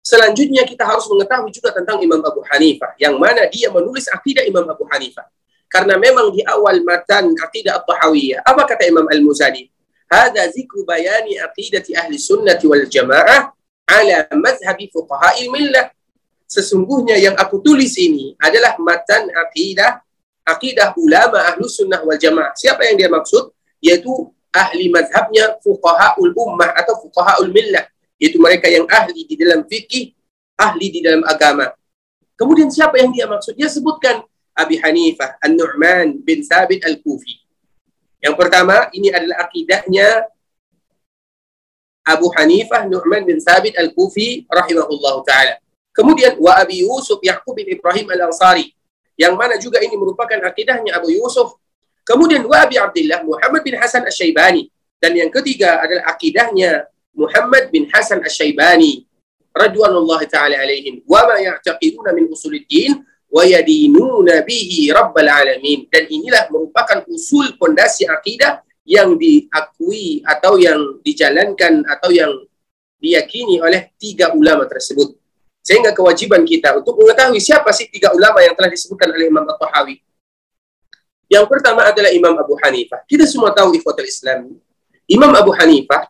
Selanjutnya 0.00 0.64
kita 0.64 0.86
harus 0.86 1.04
mengetahui 1.10 1.52
juga 1.52 1.74
tentang 1.74 2.00
Imam 2.00 2.22
Abu 2.24 2.40
Hanifah 2.48 2.96
yang 2.96 3.20
mana 3.20 3.44
dia 3.50 3.68
menulis 3.68 4.08
akidah 4.08 4.46
Imam 4.48 4.64
Abu 4.64 4.88
Hanifah. 4.88 5.28
Karena 5.66 5.98
memang 5.98 6.30
di 6.30 6.40
awal 6.46 6.80
matan 6.80 7.34
akidah 7.36 7.82
At-Tahawiyah, 7.82 8.46
apa 8.46 8.62
kata 8.64 8.86
Imam 8.86 9.04
Al-Muzani? 9.04 9.68
Hada 10.06 10.46
zikru 10.54 10.86
bayani 10.86 11.36
aqidati 11.42 11.98
ahli 11.98 12.14
sunnati 12.16 12.70
wal 12.70 12.86
jamaah 12.86 13.50
ala 13.90 14.18
mazhabi 14.38 14.86
fuqaha'il 14.94 15.50
millah. 15.50 15.90
Sesungguhnya 16.46 17.18
yang 17.18 17.34
aku 17.34 17.58
tulis 17.58 17.98
ini 17.98 18.38
adalah 18.38 18.78
matan 18.78 19.28
akidah 19.34 19.98
akidah 20.46 20.94
ulama 20.94 21.42
ahlu 21.42 21.66
sunnah 21.66 22.00
wal 22.06 22.16
jamaah. 22.16 22.54
Siapa 22.54 22.86
yang 22.86 22.96
dia 22.96 23.10
maksud? 23.10 23.50
Yaitu 23.82 24.10
ahli 24.54 24.88
mazhabnya 24.88 25.58
fuqaha'ul 25.60 26.32
ummah 26.32 26.70
atau 26.78 26.96
fuqaha'ul 27.02 27.50
millah 27.50 27.84
yaitu 28.16 28.40
mereka 28.40 28.64
yang 28.70 28.88
ahli 28.88 29.28
di 29.28 29.36
dalam 29.36 29.68
fikih, 29.68 30.16
ahli 30.56 30.88
di 30.88 31.00
dalam 31.04 31.20
agama. 31.28 31.68
Kemudian 32.36 32.72
siapa 32.72 32.96
yang 32.96 33.12
dia 33.12 33.28
maksud? 33.28 33.56
Dia 33.56 33.68
sebutkan 33.68 34.24
Abi 34.56 34.80
Hanifah, 34.80 35.36
An-Nu'man 35.44 36.24
bin 36.24 36.40
Sabit 36.40 36.80
Al-Kufi. 36.84 37.44
Yang 38.24 38.34
pertama, 38.40 38.88
ini 38.96 39.12
adalah 39.12 39.44
akidahnya 39.44 40.24
Abu 42.08 42.32
Hanifah 42.32 42.88
Nu'man 42.88 43.28
bin 43.28 43.36
Sabit 43.36 43.76
Al-Kufi 43.76 44.48
rahimahullahu 44.48 45.20
taala. 45.28 45.60
Kemudian 45.96 46.36
wa 46.36 46.60
Abi 46.60 46.84
Yusuf 46.84 47.16
Yaqub 47.24 47.56
bin 47.56 47.72
Ibrahim 47.72 48.04
Al-Ansari 48.12 48.68
yang 49.16 49.32
mana 49.32 49.56
juga 49.56 49.80
ini 49.80 49.96
merupakan 49.96 50.36
akidahnya 50.44 51.00
Abu 51.00 51.08
Yusuf. 51.08 51.56
Kemudian 52.04 52.44
wa 52.44 52.60
Abi 52.60 52.76
Abdullah 52.76 53.24
Muhammad 53.24 53.64
bin 53.64 53.80
Hasan 53.80 54.04
Asy-Syaibani 54.04 54.68
dan 55.00 55.16
yang 55.16 55.32
ketiga 55.32 55.80
adalah 55.80 56.12
akidahnya 56.12 56.84
Muhammad 57.16 57.72
bin 57.72 57.88
Hasan 57.88 58.20
Asy-Syaibani 58.20 59.08
radhiyallahu 59.56 60.28
taala 60.28 60.60
alaihim 60.60 61.00
wa 61.08 61.24
ma 61.24 61.40
ya'taqiduna 61.40 62.12
min 62.12 62.28
usuluddin 62.28 63.00
wa 63.32 63.42
yadinuna 63.42 64.44
bihi 64.44 64.92
rabbal 64.92 65.26
alamin 65.26 65.88
dan 65.88 66.04
inilah 66.06 66.52
merupakan 66.52 67.02
usul 67.08 67.56
pondasi 67.56 68.04
akidah 68.04 68.60
yang 68.86 69.18
diakui 69.18 70.22
atau 70.22 70.60
yang 70.60 71.00
dijalankan 71.02 71.82
atau 71.88 72.12
yang 72.12 72.30
diyakini 73.02 73.58
oleh 73.58 73.90
tiga 73.98 74.30
ulama 74.36 74.68
tersebut. 74.70 75.25
Sehingga 75.66 75.90
kewajiban 75.90 76.46
kita 76.46 76.78
untuk 76.78 76.94
mengetahui 77.02 77.42
siapa 77.42 77.74
sih 77.74 77.90
tiga 77.90 78.14
ulama 78.14 78.38
yang 78.38 78.54
telah 78.54 78.70
disebutkan 78.70 79.10
oleh 79.10 79.26
Imam 79.26 79.42
At-Tahawi. 79.50 79.98
Yang 81.26 81.46
pertama 81.50 81.82
adalah 81.82 82.14
Imam 82.14 82.38
Abu 82.38 82.54
Hanifah. 82.62 83.02
Kita 83.02 83.26
semua 83.26 83.50
tahu 83.50 83.74
ikhwatul 83.74 84.06
Islam. 84.06 84.54
Imam 85.10 85.34
Abu 85.34 85.50
Hanifah 85.50 86.06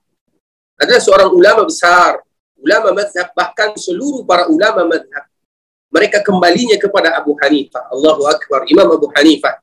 adalah 0.76 1.00
seorang 1.00 1.32
ulama 1.32 1.64
besar, 1.64 2.20
ulama 2.60 2.92
mazhab, 2.92 3.32
bahkan 3.32 3.72
seluruh 3.80 4.28
para 4.28 4.44
ulama 4.52 4.84
mazhab. 4.84 5.24
Mereka 5.88 6.20
kembalinya 6.20 6.76
kepada 6.76 7.16
Abu 7.16 7.32
Hanifah. 7.40 7.88
Allahu 7.88 8.28
Akbar. 8.28 8.68
Imam 8.68 8.92
Abu 8.92 9.08
Hanifah. 9.16 9.56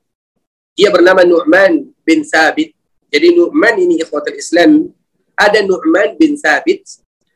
Dia 0.73 0.89
bernama 0.89 1.21
Nu'man 1.21 1.85
bin 2.01 2.25
Sabit. 2.25 2.73
Jadi 3.13 3.37
Nu'man 3.37 3.77
ini 3.77 4.01
ikhwatul 4.01 4.41
Islam. 4.41 4.89
Ada 5.37 5.61
Nu'man 5.61 6.17
bin 6.17 6.33
Sabit. 6.33 6.81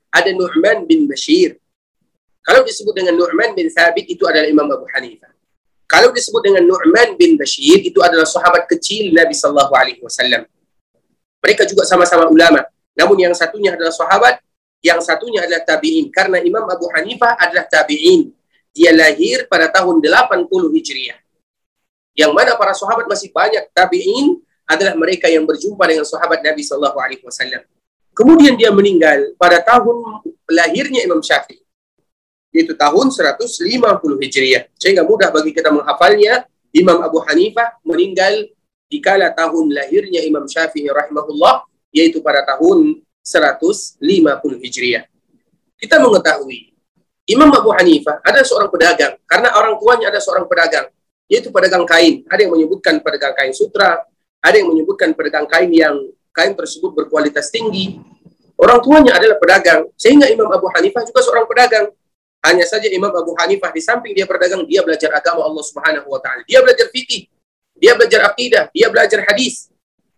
Ada 0.09 0.33
Nu'man 0.33 0.89
bin 0.89 1.05
Bashir. 1.05 1.61
Kalau 2.47 2.63
disebut 2.63 2.95
dengan 2.95 3.19
Nu'man 3.19 3.51
bin 3.51 3.67
Sabit, 3.67 4.07
itu 4.07 4.23
adalah 4.23 4.47
Imam 4.47 4.63
Abu 4.71 4.87
Hanifah. 4.95 5.27
Kalau 5.83 6.15
disebut 6.15 6.47
dengan 6.47 6.63
Nu'man 6.63 7.19
bin 7.19 7.35
Bashir, 7.35 7.83
itu 7.83 7.99
adalah 7.99 8.23
sahabat 8.23 8.71
kecil 8.71 9.11
Nabi 9.11 9.35
Sallallahu 9.35 9.73
Alaihi 9.75 9.99
Wasallam. 9.99 10.47
Mereka 11.43 11.67
juga 11.67 11.83
sama-sama 11.83 12.31
ulama. 12.31 12.63
Namun 12.95 13.19
yang 13.19 13.35
satunya 13.35 13.75
adalah 13.75 13.91
sahabat, 13.91 14.39
yang 14.79 15.03
satunya 15.03 15.43
adalah 15.43 15.67
tabi'in. 15.67 16.07
Karena 16.07 16.39
Imam 16.39 16.63
Abu 16.71 16.87
Hanifah 16.95 17.35
adalah 17.35 17.67
tabi'in. 17.67 18.31
Dia 18.71 18.95
lahir 18.95 19.43
pada 19.51 19.67
tahun 19.67 19.99
80 19.99 20.47
Hijriah. 20.47 21.19
Yang 22.15 22.31
mana 22.31 22.55
para 22.55 22.71
sahabat 22.71 23.11
masih 23.11 23.27
banyak 23.35 23.75
tabi'in 23.75 24.39
adalah 24.63 24.95
mereka 24.95 25.27
yang 25.27 25.43
berjumpa 25.43 25.83
dengan 25.83 26.07
sahabat 26.07 26.39
Nabi 26.39 26.63
Sallallahu 26.63 26.95
Alaihi 26.95 27.23
Wasallam. 27.27 27.67
Kemudian 28.15 28.55
dia 28.55 28.71
meninggal 28.71 29.35
pada 29.35 29.59
tahun 29.59 30.23
lahirnya 30.47 31.03
Imam 31.03 31.19
Syafi'i 31.19 31.66
yaitu 32.51 32.73
tahun 32.73 33.11
150 33.11 34.23
Hijriah. 34.23 34.69
Sehingga 34.75 35.03
mudah 35.03 35.29
bagi 35.31 35.51
kita 35.51 35.71
menghafalnya. 35.73 36.47
Imam 36.75 36.99
Abu 37.01 37.23
Hanifah 37.23 37.79
meninggal 37.81 38.53
di 38.85 38.99
kala 39.01 39.33
tahun 39.33 39.71
lahirnya 39.71 40.21
Imam 40.27 40.45
Syafi'i 40.45 40.85
rahimahullah 40.91 41.65
yaitu 41.95 42.21
pada 42.21 42.43
tahun 42.43 43.01
150 43.23 43.99
Hijriah. 44.61 45.07
Kita 45.79 45.97
mengetahui 45.97 46.75
Imam 47.27 47.49
Abu 47.55 47.73
Hanifah 47.73 48.21
ada 48.21 48.43
seorang 48.45 48.69
pedagang 48.69 49.17
karena 49.25 49.57
orang 49.57 49.79
tuanya 49.81 50.11
ada 50.13 50.19
seorang 50.21 50.45
pedagang 50.45 50.87
yaitu 51.27 51.51
pedagang 51.51 51.83
kain. 51.83 52.23
Ada 52.27 52.47
yang 52.47 52.55
menyebutkan 52.55 53.03
pedagang 53.03 53.35
kain 53.35 53.51
sutra, 53.51 54.03
ada 54.39 54.55
yang 54.55 54.71
menyebutkan 54.71 55.11
pedagang 55.11 55.47
kain 55.47 55.71
yang 55.71 55.95
kain 56.31 56.55
tersebut 56.55 56.95
berkualitas 56.95 57.51
tinggi. 57.51 57.99
Orang 58.57 58.81
tuanya 58.81 59.21
adalah 59.21 59.37
pedagang, 59.37 59.85
sehingga 59.93 60.25
Imam 60.33 60.49
Abu 60.49 60.65
Hanifah 60.73 61.05
juga 61.05 61.21
seorang 61.21 61.45
pedagang. 61.45 61.93
Hanya 62.47 62.63
saja 62.63 62.87
Imam 62.87 63.11
Abu 63.11 63.35
Hanifah 63.35 63.75
di 63.75 63.83
samping 63.83 64.15
dia 64.15 64.23
berdagang, 64.23 64.63
dia 64.63 64.79
belajar 64.79 65.11
agama 65.11 65.43
Allah 65.43 65.63
Subhanahu 65.67 66.07
wa 66.07 66.19
taala. 66.23 66.47
Dia 66.47 66.63
belajar 66.63 66.87
fikih, 66.87 67.27
dia 67.75 67.91
belajar 67.91 68.23
akidah, 68.31 68.71
dia 68.71 68.87
belajar 68.87 69.19
hadis. 69.27 69.67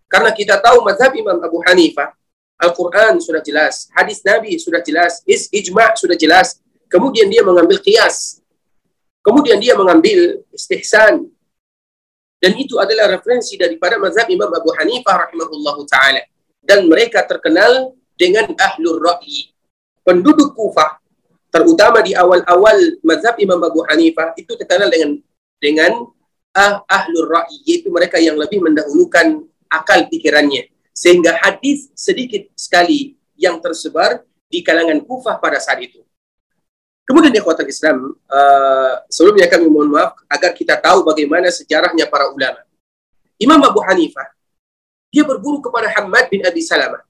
Karena 0.05 0.29
kita 0.29 0.61
tahu 0.61 0.85
mazhab 0.85 1.09
Imam 1.17 1.41
Abu 1.41 1.57
Hanifah, 1.65 2.13
Al-Quran 2.61 3.17
sudah 3.17 3.41
jelas, 3.41 3.89
hadis 3.97 4.21
Nabi 4.21 4.61
sudah 4.61 4.77
jelas, 4.85 5.25
is 5.25 5.49
ijma' 5.49 5.97
sudah 5.97 6.13
jelas. 6.13 6.61
Kemudian 6.85 7.33
dia 7.33 7.41
mengambil 7.41 7.81
qiyas. 7.81 8.45
Kemudian 9.25 9.57
dia 9.57 9.73
mengambil 9.73 10.45
istihsan. 10.53 11.33
Dan 12.39 12.51
itu 12.61 12.77
adalah 12.77 13.09
referensi 13.09 13.57
daripada 13.57 13.97
mazhab 13.97 14.29
Imam 14.29 14.53
Abu 14.53 14.69
Hanifah 14.77 15.25
rahimahullahu 15.27 15.81
ta'ala. 15.89 16.21
Dan 16.61 16.85
mereka 16.85 17.25
terkenal 17.25 17.97
dengan 18.13 18.53
ahlul 18.53 19.01
ra'yi. 19.01 19.49
Penduduk 20.05 20.53
Kufah, 20.53 20.99
terutama 21.49 22.01
di 22.05 22.13
awal-awal 22.13 22.77
mazhab 23.01 23.35
Imam 23.41 23.59
Abu 23.61 23.85
Hanifah, 23.89 24.33
itu 24.37 24.53
terkenal 24.57 24.89
dengan 24.89 25.19
dengan 25.59 25.91
ah, 26.55 26.81
ahlul 26.87 27.27
ra'yi, 27.29 27.61
yaitu 27.65 27.91
mereka 27.91 28.17
yang 28.17 28.39
lebih 28.39 28.63
mendahulukan 28.63 29.45
akal 29.69 30.05
pikirannya. 30.09 30.71
Sehingga 30.95 31.37
hadis 31.39 31.89
sedikit 31.95 32.49
sekali 32.57 33.15
yang 33.39 33.61
tersebar 33.63 34.23
di 34.51 34.59
kalangan 34.65 34.99
kufah 35.05 35.39
pada 35.39 35.61
saat 35.61 35.79
itu. 35.79 36.03
Kemudian 37.07 37.33
di 37.33 37.41
kota 37.41 37.65
Islam, 37.65 38.13
uh, 38.29 38.93
sebelumnya 39.09 39.49
kami 39.49 39.65
mohon 39.65 39.89
maaf 39.89 40.13
agar 40.29 40.53
kita 40.53 40.77
tahu 40.77 41.01
bagaimana 41.01 41.49
sejarahnya 41.49 42.05
para 42.05 42.29
ulama. 42.29 42.61
Imam 43.41 43.57
Abu 43.65 43.81
Hanifah, 43.81 44.29
dia 45.09 45.25
berguru 45.25 45.57
kepada 45.57 45.89
Hamad 45.89 46.29
bin 46.29 46.45
Abi 46.45 46.61
Salamah. 46.61 47.01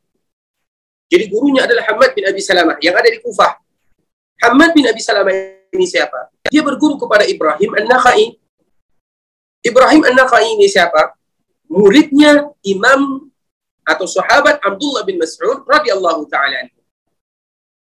Jadi 1.09 1.25
gurunya 1.27 1.67
adalah 1.67 1.83
Hamad 1.89 2.15
bin 2.15 2.23
Abi 2.23 2.39
Salamah 2.39 2.79
yang 2.79 2.95
ada 2.95 3.11
di 3.11 3.19
Kufah. 3.19 3.59
Hamad 4.39 4.71
bin 4.71 4.87
Abi 4.87 5.01
Salamah 5.03 5.35
ini 5.75 5.85
siapa? 5.85 6.31
Dia 6.47 6.63
berguru 6.63 6.95
kepada 6.95 7.27
Ibrahim 7.27 7.75
An-Nakhai. 7.75 8.39
Ibrahim 9.61 10.01
An-Nakhai 10.07 10.55
ini 10.55 10.67
siapa? 10.71 11.19
muridnya 11.69 12.49
Imam 12.65 13.29
atau 13.85 14.09
sahabat 14.09 14.57
Abdullah 14.65 15.05
bin 15.05 15.21
Mas'ud 15.21 15.63
radhiyallahu 15.69 16.25
taala 16.25 16.65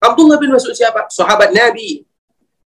Abdullah 0.01 0.41
bin 0.41 0.49
Mas'ud 0.49 0.73
siapa? 0.73 1.05
Sahabat 1.13 1.53
Nabi. 1.53 2.03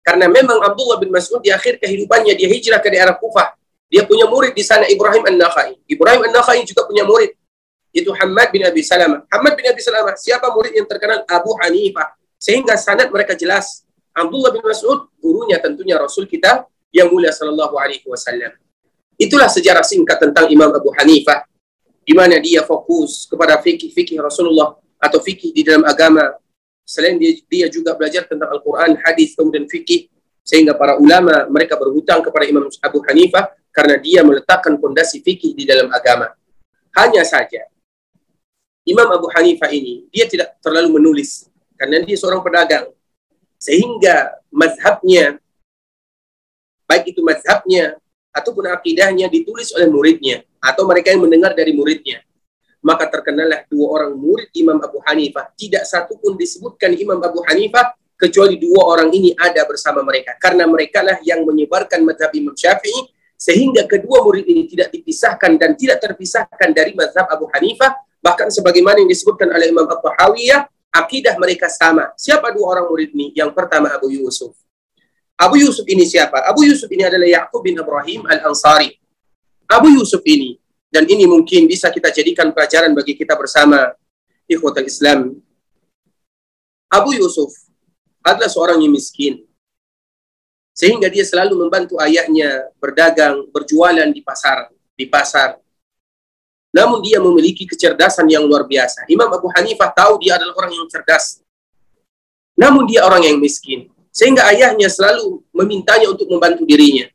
Karena 0.03 0.27
memang 0.27 0.59
Abdullah 0.65 0.99
bin 0.99 1.13
Mas'ud 1.15 1.39
di 1.39 1.53
akhir 1.53 1.79
kehidupannya 1.79 2.35
dia 2.35 2.49
hijrah 2.51 2.81
ke 2.83 2.89
daerah 2.91 3.15
Kufah. 3.15 3.55
Dia 3.89 4.05
punya 4.05 4.29
murid 4.29 4.53
di 4.57 4.65
sana 4.65 4.89
Ibrahim 4.89 5.25
An-Nakhai. 5.29 5.77
Ibrahim 5.89 6.25
An-Nakhai 6.29 6.65
juga 6.65 6.89
punya 6.89 7.05
murid. 7.05 7.37
Itu 7.93 8.13
Hamad 8.17 8.49
bin 8.53 8.65
Abi 8.65 8.81
Salamah. 8.81 9.25
Hamad 9.29 9.53
bin 9.57 9.65
Abi 9.69 9.81
Salamah, 9.81 10.17
siapa 10.17 10.49
murid 10.53 10.77
yang 10.77 10.89
terkenal? 10.89 11.25
Abu 11.29 11.53
Hanifah. 11.61 12.17
Sehingga 12.39 12.79
sanad 12.79 13.11
mereka 13.11 13.35
jelas. 13.35 13.83
Abdullah 14.15 14.55
bin 14.55 14.63
Mas'ud, 14.63 15.11
gurunya 15.19 15.59
tentunya 15.59 15.99
Rasul 15.99 16.27
kita 16.27 16.67
yang 16.95 17.11
mulia 17.11 17.35
sallallahu 17.35 17.75
alaihi 17.77 18.07
wasallam. 18.07 18.55
Itulah 19.19 19.51
sejarah 19.51 19.83
singkat 19.83 20.23
tentang 20.23 20.47
Imam 20.47 20.71
Abu 20.71 20.95
Hanifah 20.95 21.43
di 22.07 22.15
mana 22.17 22.39
dia 22.39 22.65
fokus 22.65 23.27
kepada 23.29 23.59
fikih-fikih 23.61 24.23
Rasulullah 24.23 24.79
atau 24.97 25.19
fikih 25.21 25.53
di 25.53 25.67
dalam 25.67 25.85
agama. 25.85 26.39
Selain 26.89 27.21
dia, 27.21 27.37
dia 27.45 27.67
juga 27.69 27.93
belajar 27.93 28.25
tentang 28.25 28.49
Al-Quran, 28.49 28.97
hadis, 29.05 29.37
kemudian 29.37 29.69
fikih. 29.69 30.09
Sehingga 30.41 30.73
para 30.73 30.97
ulama 30.97 31.45
mereka 31.53 31.77
berhutang 31.77 32.25
kepada 32.25 32.49
Imam 32.49 32.65
Abu 32.81 33.05
Hanifah 33.05 33.53
karena 33.69 34.01
dia 34.01 34.25
meletakkan 34.25 34.81
fondasi 34.81 35.21
fikih 35.21 35.53
di 35.53 35.69
dalam 35.69 35.93
agama. 35.93 36.33
Hanya 36.97 37.21
saja, 37.29 37.69
Imam 38.89 39.05
Abu 39.13 39.29
Hanifah 39.29 39.69
ini, 39.69 40.09
dia 40.09 40.25
tidak 40.25 40.57
terlalu 40.65 40.97
menulis. 40.97 41.48
Karena 41.79 42.03
dia 42.03 42.17
seorang 42.19 42.43
pedagang. 42.43 42.91
Sehingga 43.59 44.35
mazhabnya, 44.51 45.39
baik 46.87 47.15
itu 47.15 47.23
mazhabnya 47.23 47.99
ataupun 48.35 48.71
akidahnya 48.71 49.31
ditulis 49.31 49.71
oleh 49.75 49.87
muridnya 49.91 50.43
atau 50.59 50.87
mereka 50.87 51.15
yang 51.15 51.23
mendengar 51.23 51.55
dari 51.55 51.75
muridnya. 51.75 52.23
Maka 52.79 53.11
terkenallah 53.11 53.67
dua 53.67 53.87
orang 53.99 54.15
murid 54.15 54.51
Imam 54.55 54.79
Abu 54.79 55.03
Hanifah. 55.03 55.51
Tidak 55.59 55.83
satu 55.83 56.15
pun 56.19 56.39
disebutkan 56.39 56.95
Imam 56.95 57.19
Abu 57.19 57.43
Hanifah 57.47 57.95
kecuali 58.15 58.59
dua 58.59 58.99
orang 58.99 59.11
ini 59.11 59.35
ada 59.35 59.67
bersama 59.67 60.03
mereka. 60.07 60.39
Karena 60.39 60.67
mereka 60.67 61.03
lah 61.03 61.19
yang 61.27 61.43
menyebarkan 61.43 62.07
mazhab 62.07 62.31
Imam 62.35 62.55
Syafi'i 62.55 63.11
sehingga 63.39 63.87
kedua 63.87 64.23
murid 64.27 64.47
ini 64.47 64.67
tidak 64.67 64.91
dipisahkan 64.91 65.59
dan 65.59 65.79
tidak 65.79 66.03
terpisahkan 66.03 66.71
dari 66.75 66.95
mazhab 66.95 67.27
Abu 67.31 67.51
Hanifah. 67.51 67.95
Bahkan 68.19 68.51
sebagaimana 68.51 68.99
yang 68.99 69.11
disebutkan 69.11 69.47
oleh 69.51 69.71
Imam 69.71 69.87
At-Tahawiyah, 69.87 70.67
akidah 70.93 71.35
mereka 71.37 71.69
sama. 71.69 72.11
Siapa 72.17 72.53
dua 72.53 72.79
orang 72.79 72.87
murid 72.89 73.13
ini? 73.13 73.33
Yang 73.37 73.53
pertama 73.55 73.93
Abu 73.93 74.11
Yusuf. 74.13 74.57
Abu 75.39 75.61
Yusuf 75.61 75.87
ini 75.87 76.03
siapa? 76.03 76.43
Abu 76.43 76.67
Yusuf 76.67 76.91
ini 76.91 77.07
adalah 77.07 77.29
Yaqub 77.29 77.63
bin 77.63 77.79
Ibrahim 77.79 78.27
Al-Ansari. 78.27 78.99
Abu 79.69 79.93
Yusuf 79.93 80.25
ini, 80.27 80.59
dan 80.89 81.05
ini 81.05 81.29
mungkin 81.29 81.69
bisa 81.69 81.93
kita 81.93 82.09
jadikan 82.09 82.51
pelajaran 82.51 82.97
bagi 82.97 83.15
kita 83.15 83.37
bersama 83.37 83.93
ikhwatul 84.49 84.89
Islam. 84.89 85.37
Abu 86.89 87.13
Yusuf 87.15 87.53
adalah 88.25 88.49
seorang 88.49 88.81
yang 88.81 88.97
miskin. 88.97 89.45
Sehingga 90.73 91.13
dia 91.13 91.27
selalu 91.27 91.69
membantu 91.69 92.01
ayahnya 92.01 92.73
berdagang, 92.81 93.45
berjualan 93.53 94.09
di 94.09 94.25
pasar, 94.25 94.73
di 94.97 95.05
pasar. 95.05 95.61
Namun 96.69 97.01
dia 97.01 97.19
memiliki 97.19 97.65
kecerdasan 97.65 98.29
yang 98.29 98.45
luar 98.45 98.69
biasa. 98.69 99.09
Imam 99.09 99.29
Abu 99.33 99.49
Hanifah 99.57 99.89
tahu 99.93 100.21
dia 100.21 100.37
adalah 100.37 100.55
orang 100.61 100.73
yang 100.77 100.87
cerdas. 100.89 101.41
Namun 102.59 102.85
dia 102.85 103.09
orang 103.09 103.25
yang 103.25 103.41
miskin. 103.41 103.89
Sehingga 104.13 104.51
ayahnya 104.53 104.91
selalu 104.91 105.41
memintanya 105.55 106.11
untuk 106.11 106.29
membantu 106.29 106.67
dirinya. 106.69 107.09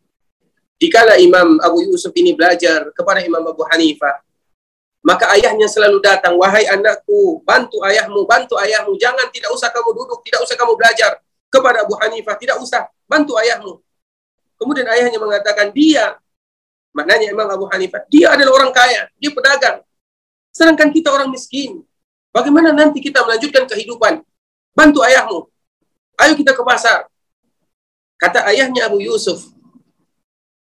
Dikala 0.79 1.15
Imam 1.21 1.61
Abu 1.61 1.85
Yusuf 1.85 2.11
ini 2.17 2.33
belajar 2.33 2.91
kepada 2.91 3.23
Imam 3.23 3.43
Abu 3.45 3.63
Hanifah, 3.71 4.19
maka 5.03 5.35
ayahnya 5.35 5.67
selalu 5.67 5.99
datang, 5.99 6.39
wahai 6.39 6.63
anakku, 6.63 7.43
bantu 7.43 7.83
ayahmu, 7.83 8.23
bantu 8.23 8.55
ayahmu, 8.55 8.95
jangan 8.95 9.27
tidak 9.35 9.51
usah 9.51 9.67
kamu 9.67 9.91
duduk, 9.91 10.23
tidak 10.23 10.47
usah 10.47 10.55
kamu 10.55 10.79
belajar. 10.79 11.19
Kepada 11.51 11.83
Abu 11.83 11.93
Hanifah, 11.99 12.39
tidak 12.39 12.57
usah, 12.63 12.87
bantu 13.03 13.35
ayahmu. 13.35 13.83
Kemudian 14.55 14.87
ayahnya 14.87 15.19
mengatakan, 15.19 15.75
dia, 15.75 16.17
maknanya 16.93 17.33
Imam 17.33 17.49
Abu 17.49 17.65
Hanifah, 17.67 18.05
dia 18.07 18.31
adalah 18.31 18.63
orang 18.63 18.71
kaya, 18.71 19.09
dia 19.17 19.33
pedagang. 19.33 19.81
Sedangkan 20.53 20.93
kita 20.93 21.09
orang 21.09 21.33
miskin. 21.33 21.81
Bagaimana 22.29 22.69
nanti 22.69 23.01
kita 23.01 23.25
melanjutkan 23.25 23.65
kehidupan? 23.65 24.21
Bantu 24.73 25.01
ayahmu. 25.05 25.49
Ayo 26.17 26.33
kita 26.37 26.53
ke 26.53 26.61
pasar. 26.61 27.09
Kata 28.17 28.45
ayahnya 28.53 28.89
Abu 28.89 29.01
Yusuf. 29.01 29.49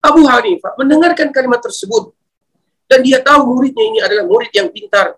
Abu 0.01 0.25
Hanifah 0.25 0.77
mendengarkan 0.77 1.29
kalimat 1.33 1.61
tersebut. 1.61 2.13
Dan 2.85 3.01
dia 3.01 3.17
tahu 3.17 3.49
muridnya 3.49 3.81
ini 3.81 3.99
adalah 4.01 4.25
murid 4.29 4.53
yang 4.53 4.69
pintar. 4.69 5.17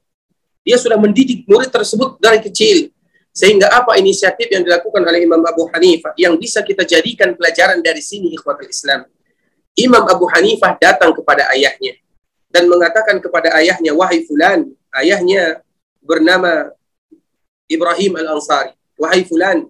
Dia 0.63 0.79
sudah 0.79 0.95
mendidik 0.95 1.43
murid 1.47 1.67
tersebut 1.67 2.15
dari 2.19 2.39
kecil. 2.39 2.91
Sehingga 3.36 3.71
apa 3.71 3.99
inisiatif 3.99 4.47
yang 4.47 4.63
dilakukan 4.63 5.03
oleh 5.03 5.23
Imam 5.23 5.43
Abu 5.43 5.67
Hanifah 5.71 6.15
yang 6.15 6.39
bisa 6.39 6.63
kita 6.63 6.88
jadikan 6.88 7.36
pelajaran 7.36 7.84
dari 7.84 7.99
sini 7.99 8.32
ikhwatul 8.36 8.67
Islam. 8.67 9.08
Imam 9.77 10.03
Abu 10.09 10.25
Hanifah 10.25 10.75
datang 10.81 11.13
kepada 11.13 11.47
ayahnya 11.53 12.01
dan 12.49 12.65
mengatakan 12.65 13.21
kepada 13.21 13.53
ayahnya, 13.61 13.93
wahai 13.93 14.25
fulan, 14.25 14.65
ayahnya 14.97 15.61
bernama 16.01 16.73
Ibrahim 17.69 18.17
Al-Ansari. 18.17 18.73
Wahai 18.97 19.21
fulan, 19.21 19.69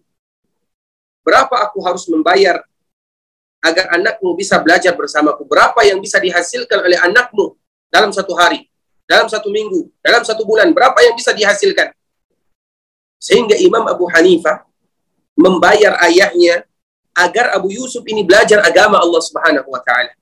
Berapa 1.28 1.60
aku 1.68 1.84
harus 1.84 2.08
membayar 2.08 2.64
agar 3.60 3.92
anakmu 4.00 4.32
bisa 4.40 4.64
belajar 4.64 4.96
bersamaku? 4.96 5.44
Berapa 5.44 5.84
yang 5.84 6.00
bisa 6.00 6.24
dihasilkan 6.24 6.80
oleh 6.80 6.96
anakmu 6.96 7.52
dalam 7.92 8.16
satu 8.16 8.32
hari, 8.32 8.72
dalam 9.04 9.28
satu 9.28 9.52
minggu, 9.52 9.92
dalam 10.00 10.24
satu 10.24 10.48
bulan? 10.48 10.72
Berapa 10.72 10.96
yang 11.04 11.20
bisa 11.20 11.36
dihasilkan? 11.36 11.92
Sehingga 13.20 13.60
Imam 13.60 13.84
Abu 13.92 14.08
Hanifah 14.08 14.64
membayar 15.36 16.00
ayahnya 16.08 16.64
agar 17.18 17.58
Abu 17.58 17.74
Yusuf 17.74 18.06
ini 18.06 18.22
belajar 18.22 18.62
agama 18.62 19.02
Allah 19.02 19.22
Subhanahu 19.26 19.74
wa 19.74 19.82
taala. 19.82 20.14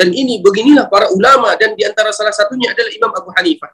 Dan 0.00 0.16
ini 0.16 0.40
beginilah 0.40 0.88
para 0.88 1.12
ulama 1.12 1.52
dan 1.60 1.76
di 1.76 1.84
antara 1.84 2.08
salah 2.08 2.32
satunya 2.32 2.72
adalah 2.72 2.88
Imam 2.88 3.12
Abu 3.12 3.28
Hanifah. 3.36 3.68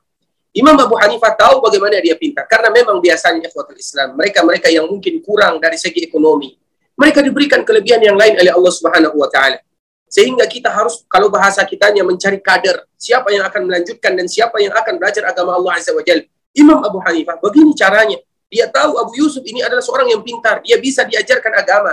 Imam 0.51 0.75
Abu 0.75 0.99
Hanifah 0.99 1.39
tahu 1.39 1.62
bagaimana 1.62 2.03
dia 2.03 2.19
pintar. 2.19 2.51
Karena 2.51 2.75
memang 2.75 2.99
biasanya 2.99 3.47
ikhwatul 3.47 3.79
Islam, 3.79 4.19
mereka-mereka 4.19 4.67
yang 4.67 4.91
mungkin 4.91 5.23
kurang 5.23 5.62
dari 5.62 5.79
segi 5.79 6.03
ekonomi, 6.03 6.59
mereka 6.99 7.23
diberikan 7.23 7.62
kelebihan 7.62 8.03
yang 8.03 8.19
lain 8.19 8.35
oleh 8.43 8.51
Allah 8.51 8.73
Subhanahu 8.75 9.15
wa 9.15 9.31
taala. 9.31 9.62
Sehingga 10.11 10.49
kita 10.51 10.73
harus 10.73 11.05
kalau 11.07 11.31
bahasa 11.31 11.62
kitanya 11.62 12.03
mencari 12.03 12.43
kader, 12.43 12.89
siapa 12.99 13.31
yang 13.31 13.47
akan 13.47 13.62
melanjutkan 13.71 14.17
dan 14.19 14.27
siapa 14.27 14.59
yang 14.59 14.75
akan 14.75 14.99
belajar 14.99 15.29
agama 15.31 15.55
Allah 15.55 15.79
Azza 15.79 15.95
wa 15.95 16.03
Jalla. 16.03 16.27
Imam 16.57 16.81
Abu 16.83 16.99
Hanifah, 17.05 17.39
begini 17.39 17.77
caranya. 17.77 18.19
Dia 18.49 18.71
tahu 18.71 18.97
Abu 18.97 19.12
Yusuf 19.19 19.45
ini 19.45 19.61
adalah 19.61 19.83
seorang 19.83 20.09
yang 20.09 20.23
pintar, 20.25 20.65
dia 20.65 20.81
bisa 20.81 21.05
diajarkan 21.05 21.53
agama. 21.53 21.93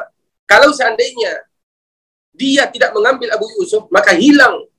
Kalau 0.54 0.70
seandainya 0.70 1.50
dia 2.30 2.70
tidak 2.70 2.94
mengambil 2.94 3.34
Abu 3.34 3.50
Yusuf, 3.58 3.89
maka 3.89 4.13
hilang 4.13 4.70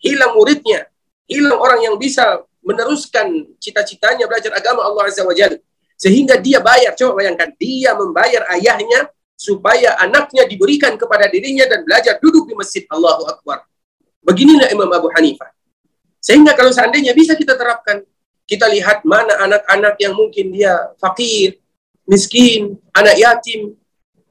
hilang 0.00 0.32
muridnya, 0.32 0.88
hilang 1.28 1.60
orang 1.60 1.84
yang 1.84 1.96
bisa 2.00 2.40
meneruskan 2.64 3.52
cita-citanya 3.60 4.24
belajar 4.24 4.56
agama 4.56 4.80
Allah 4.80 5.12
Azza 5.12 5.20
wa 5.28 5.36
Jalla. 5.36 5.60
Sehingga 6.00 6.40
dia 6.40 6.64
bayar, 6.64 6.96
coba 6.96 7.20
bayangkan, 7.20 7.52
dia 7.60 7.92
membayar 7.92 8.48
ayahnya 8.56 9.12
supaya 9.36 9.92
anaknya 10.00 10.48
diberikan 10.48 10.96
kepada 10.96 11.28
dirinya 11.28 11.68
dan 11.68 11.84
belajar 11.84 12.16
duduk 12.16 12.48
di 12.48 12.56
masjid 12.56 12.88
Allahu 12.88 13.28
Akbar. 13.28 13.60
Beginilah 14.24 14.72
Imam 14.72 14.88
Abu 14.88 15.12
Hanifah. 15.12 15.52
Sehingga 16.16 16.56
kalau 16.56 16.72
seandainya 16.72 17.12
bisa 17.12 17.36
kita 17.36 17.52
terapkan, 17.52 18.00
kita 18.48 18.68
lihat 18.72 19.04
mana 19.04 19.36
anak-anak 19.44 20.00
yang 20.00 20.16
mungkin 20.16 20.48
dia 20.52 20.72
fakir, 20.96 21.60
miskin, 22.08 22.80
anak 22.96 23.20
yatim, 23.20 23.76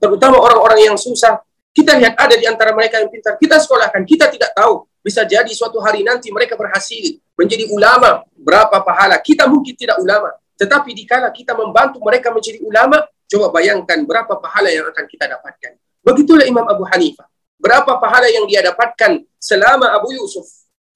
terutama 0.03 0.43
orang-orang 0.43 0.91
yang 0.91 0.97
susah. 0.99 1.39
Kita 1.71 1.95
lihat 1.95 2.19
ada 2.19 2.35
di 2.35 2.43
antara 2.43 2.75
mereka 2.75 2.99
yang 2.99 3.07
pintar. 3.07 3.39
Kita 3.39 3.57
sekolahkan, 3.57 4.03
kita 4.03 4.27
tidak 4.27 4.51
tahu. 4.51 4.83
Bisa 4.99 5.23
jadi 5.23 5.49
suatu 5.55 5.79
hari 5.79 6.03
nanti 6.03 6.29
mereka 6.29 6.59
berhasil 6.59 7.17
menjadi 7.33 7.71
ulama, 7.71 8.21
berapa 8.35 8.83
pahala. 8.83 9.17
Kita 9.23 9.47
mungkin 9.47 9.73
tidak 9.73 9.97
ulama, 9.97 10.31
tetapi 10.59 10.93
dikala 10.93 11.33
kita 11.33 11.57
membantu 11.57 11.97
mereka 12.03 12.29
menjadi 12.29 12.61
ulama, 12.61 13.01
coba 13.25 13.47
bayangkan 13.49 14.05
berapa 14.05 14.37
pahala 14.37 14.69
yang 14.69 14.85
akan 14.85 15.05
kita 15.09 15.25
dapatkan. 15.25 15.71
Begitulah 16.03 16.45
Imam 16.45 16.67
Abu 16.67 16.85
Hanifah. 16.85 17.25
Berapa 17.57 17.95
pahala 17.97 18.27
yang 18.27 18.43
dia 18.45 18.59
dapatkan 18.59 19.23
selama 19.39 19.95
Abu 19.95 20.11
Yusuf 20.13 20.45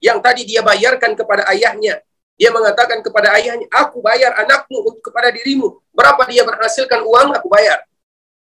yang 0.04 0.20
tadi 0.20 0.44
dia 0.46 0.60
bayarkan 0.60 1.16
kepada 1.16 1.48
ayahnya. 1.50 2.04
Dia 2.38 2.54
mengatakan 2.54 3.02
kepada 3.02 3.34
ayahnya, 3.34 3.66
aku 3.74 3.98
bayar 3.98 4.30
anakmu 4.46 5.02
kepada 5.02 5.34
dirimu. 5.34 5.82
Berapa 5.90 6.22
dia 6.30 6.46
berhasilkan 6.46 7.02
uang, 7.02 7.34
aku 7.34 7.50
bayar. 7.50 7.82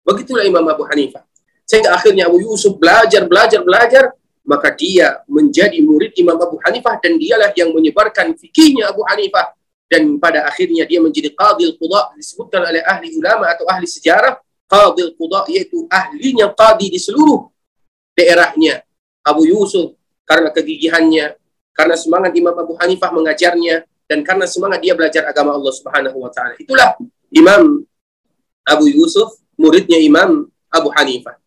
Begitulah 0.04 0.44
Imam 0.44 0.64
Abu 0.68 0.84
Hanifah. 0.84 1.24
Sehingga 1.64 1.96
akhirnya 1.96 2.28
Abu 2.28 2.44
Yusuf 2.44 2.76
belajar, 2.76 3.24
belajar, 3.24 3.64
belajar, 3.64 4.12
maka 4.44 4.68
dia 4.76 5.24
menjadi 5.24 5.80
murid 5.80 6.12
Imam 6.20 6.36
Abu 6.36 6.60
Hanifah 6.60 7.00
dan 7.00 7.16
dialah 7.16 7.50
yang 7.56 7.72
menyebarkan 7.72 8.36
fikihnya 8.36 8.92
Abu 8.92 9.00
Hanifah 9.08 9.56
dan 9.88 10.20
pada 10.20 10.44
akhirnya 10.44 10.84
dia 10.84 11.00
menjadi 11.00 11.32
qadil 11.32 11.80
qudha 11.80 12.12
disebutkan 12.16 12.60
oleh 12.68 12.84
ahli 12.84 13.16
ulama 13.16 13.48
atau 13.48 13.64
ahli 13.64 13.88
sejarah 13.88 14.36
qadil 14.68 15.16
qudha 15.16 15.48
yaitu 15.48 15.88
ahlinya 15.88 16.52
qadi 16.52 16.92
di 16.92 17.00
seluruh 17.00 17.48
daerahnya. 18.12 18.84
Abu 19.24 19.48
Yusuf 19.48 19.96
karena 20.28 20.52
kegigihannya 20.52 21.40
karena 21.72 21.96
semangat 21.96 22.36
Imam 22.36 22.52
Abu 22.52 22.76
Hanifah 22.76 23.08
mengajarnya 23.08 23.88
dan 24.04 24.20
karena 24.20 24.44
semangat 24.44 24.84
dia 24.84 24.92
belajar 24.92 25.24
agama 25.24 25.56
Allah 25.56 25.72
Subhanahu 25.72 26.20
wa 26.20 26.28
taala. 26.28 26.52
Itulah 26.60 27.00
Imam 27.32 27.80
Abu 28.68 28.92
Yusuf 28.92 29.40
muridnya 29.64 29.96
Imam 29.96 30.44
Abu 30.68 30.92
Hanifah 30.92 31.40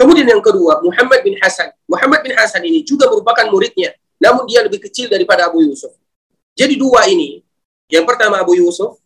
Kemudian 0.00 0.24
yang 0.24 0.40
kedua, 0.40 0.80
Muhammad 0.80 1.20
bin 1.20 1.36
Hasan. 1.36 1.76
Muhammad 1.84 2.24
bin 2.24 2.32
Hasan 2.32 2.64
ini 2.64 2.80
juga 2.80 3.04
merupakan 3.04 3.44
muridnya, 3.52 3.92
namun 4.16 4.48
dia 4.48 4.64
lebih 4.64 4.80
kecil 4.88 5.12
daripada 5.12 5.44
Abu 5.44 5.60
Yusuf. 5.60 5.92
Jadi 6.56 6.80
dua 6.80 7.04
ini, 7.04 7.44
yang 7.92 8.08
pertama 8.08 8.40
Abu 8.40 8.56
Yusuf, 8.56 8.96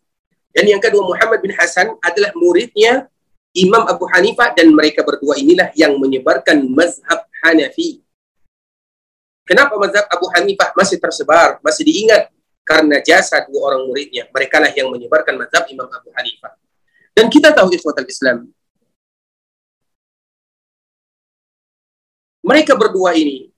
dan 0.55 0.63
yang 0.63 0.79
kedua 0.79 1.03
Muhammad 1.03 1.43
bin 1.43 1.51
Hasan 1.51 1.99
adalah 1.99 2.31
muridnya 2.39 3.11
Imam 3.51 3.83
Abu 3.83 4.07
Hanifah 4.07 4.55
dan 4.55 4.71
mereka 4.71 5.03
berdua 5.03 5.35
inilah 5.35 5.67
yang 5.75 5.99
menyebarkan 5.99 6.63
mazhab 6.71 7.27
Hanafi. 7.43 7.99
Kenapa 9.43 9.75
mazhab 9.75 10.07
Abu 10.07 10.31
Hanifah 10.31 10.71
masih 10.79 10.95
tersebar, 10.95 11.59
masih 11.59 11.83
diingat? 11.83 12.31
Karena 12.63 13.03
jasa 13.03 13.43
dua 13.43 13.75
orang 13.75 13.83
muridnya. 13.83 14.31
Mereka 14.31 14.63
lah 14.63 14.71
yang 14.71 14.87
menyebarkan 14.95 15.35
mazhab 15.35 15.67
Imam 15.67 15.91
Abu 15.91 16.07
Hanifah. 16.15 16.55
Dan 17.15 17.31
kita 17.31 17.55
tahu 17.55 17.71
ikhwatal 17.71 18.03
Islam. 18.03 18.51
Mereka 22.43 22.75
berdua 22.77 23.15
ini, 23.15 23.49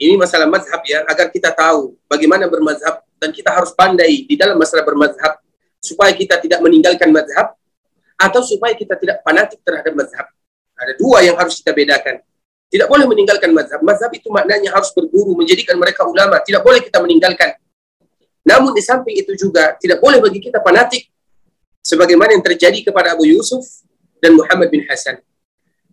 ini 0.00 0.14
masalah 0.16 0.48
mazhab 0.48 0.80
ya, 0.86 1.04
agar 1.04 1.28
kita 1.28 1.52
tahu 1.52 1.98
bagaimana 2.08 2.48
bermazhab 2.48 3.04
dan 3.20 3.28
kita 3.34 3.52
harus 3.52 3.74
pandai 3.76 4.24
di 4.24 4.38
dalam 4.38 4.56
masalah 4.56 4.86
bermazhab 4.86 5.36
supaya 5.82 6.14
kita 6.16 6.40
tidak 6.40 6.64
meninggalkan 6.64 7.12
mazhab 7.12 7.52
atau 8.16 8.40
supaya 8.40 8.72
kita 8.72 8.96
tidak 8.96 9.20
fanatik 9.20 9.60
terhadap 9.60 9.92
mazhab. 9.92 10.26
Ada 10.78 10.96
dua 10.96 11.26
yang 11.26 11.36
harus 11.36 11.60
kita 11.60 11.76
bedakan. 11.76 12.22
Tidak 12.72 12.88
boleh 12.88 13.04
meninggalkan 13.04 13.50
mazhab. 13.52 13.80
Mazhab 13.84 14.08
itu 14.12 14.32
maknanya 14.32 14.72
harus 14.72 14.92
berguru, 14.96 15.36
menjadikan 15.36 15.76
mereka 15.76 16.04
ulama. 16.08 16.40
Tidak 16.40 16.60
boleh 16.64 16.80
kita 16.80 17.02
meninggalkan. 17.04 17.56
Namun 18.46 18.72
di 18.72 18.82
samping 18.84 19.16
itu 19.16 19.32
juga 19.36 19.74
tidak 19.76 19.98
boleh 20.00 20.22
bagi 20.22 20.38
kita 20.38 20.62
fanatik 20.62 21.08
sebagaimana 21.86 22.34
yang 22.34 22.42
terjadi 22.42 22.90
kepada 22.90 23.14
Abu 23.14 23.30
Yusuf 23.30 23.62
dan 24.18 24.34
Muhammad 24.34 24.74
bin 24.74 24.82
Hasan. 24.90 25.22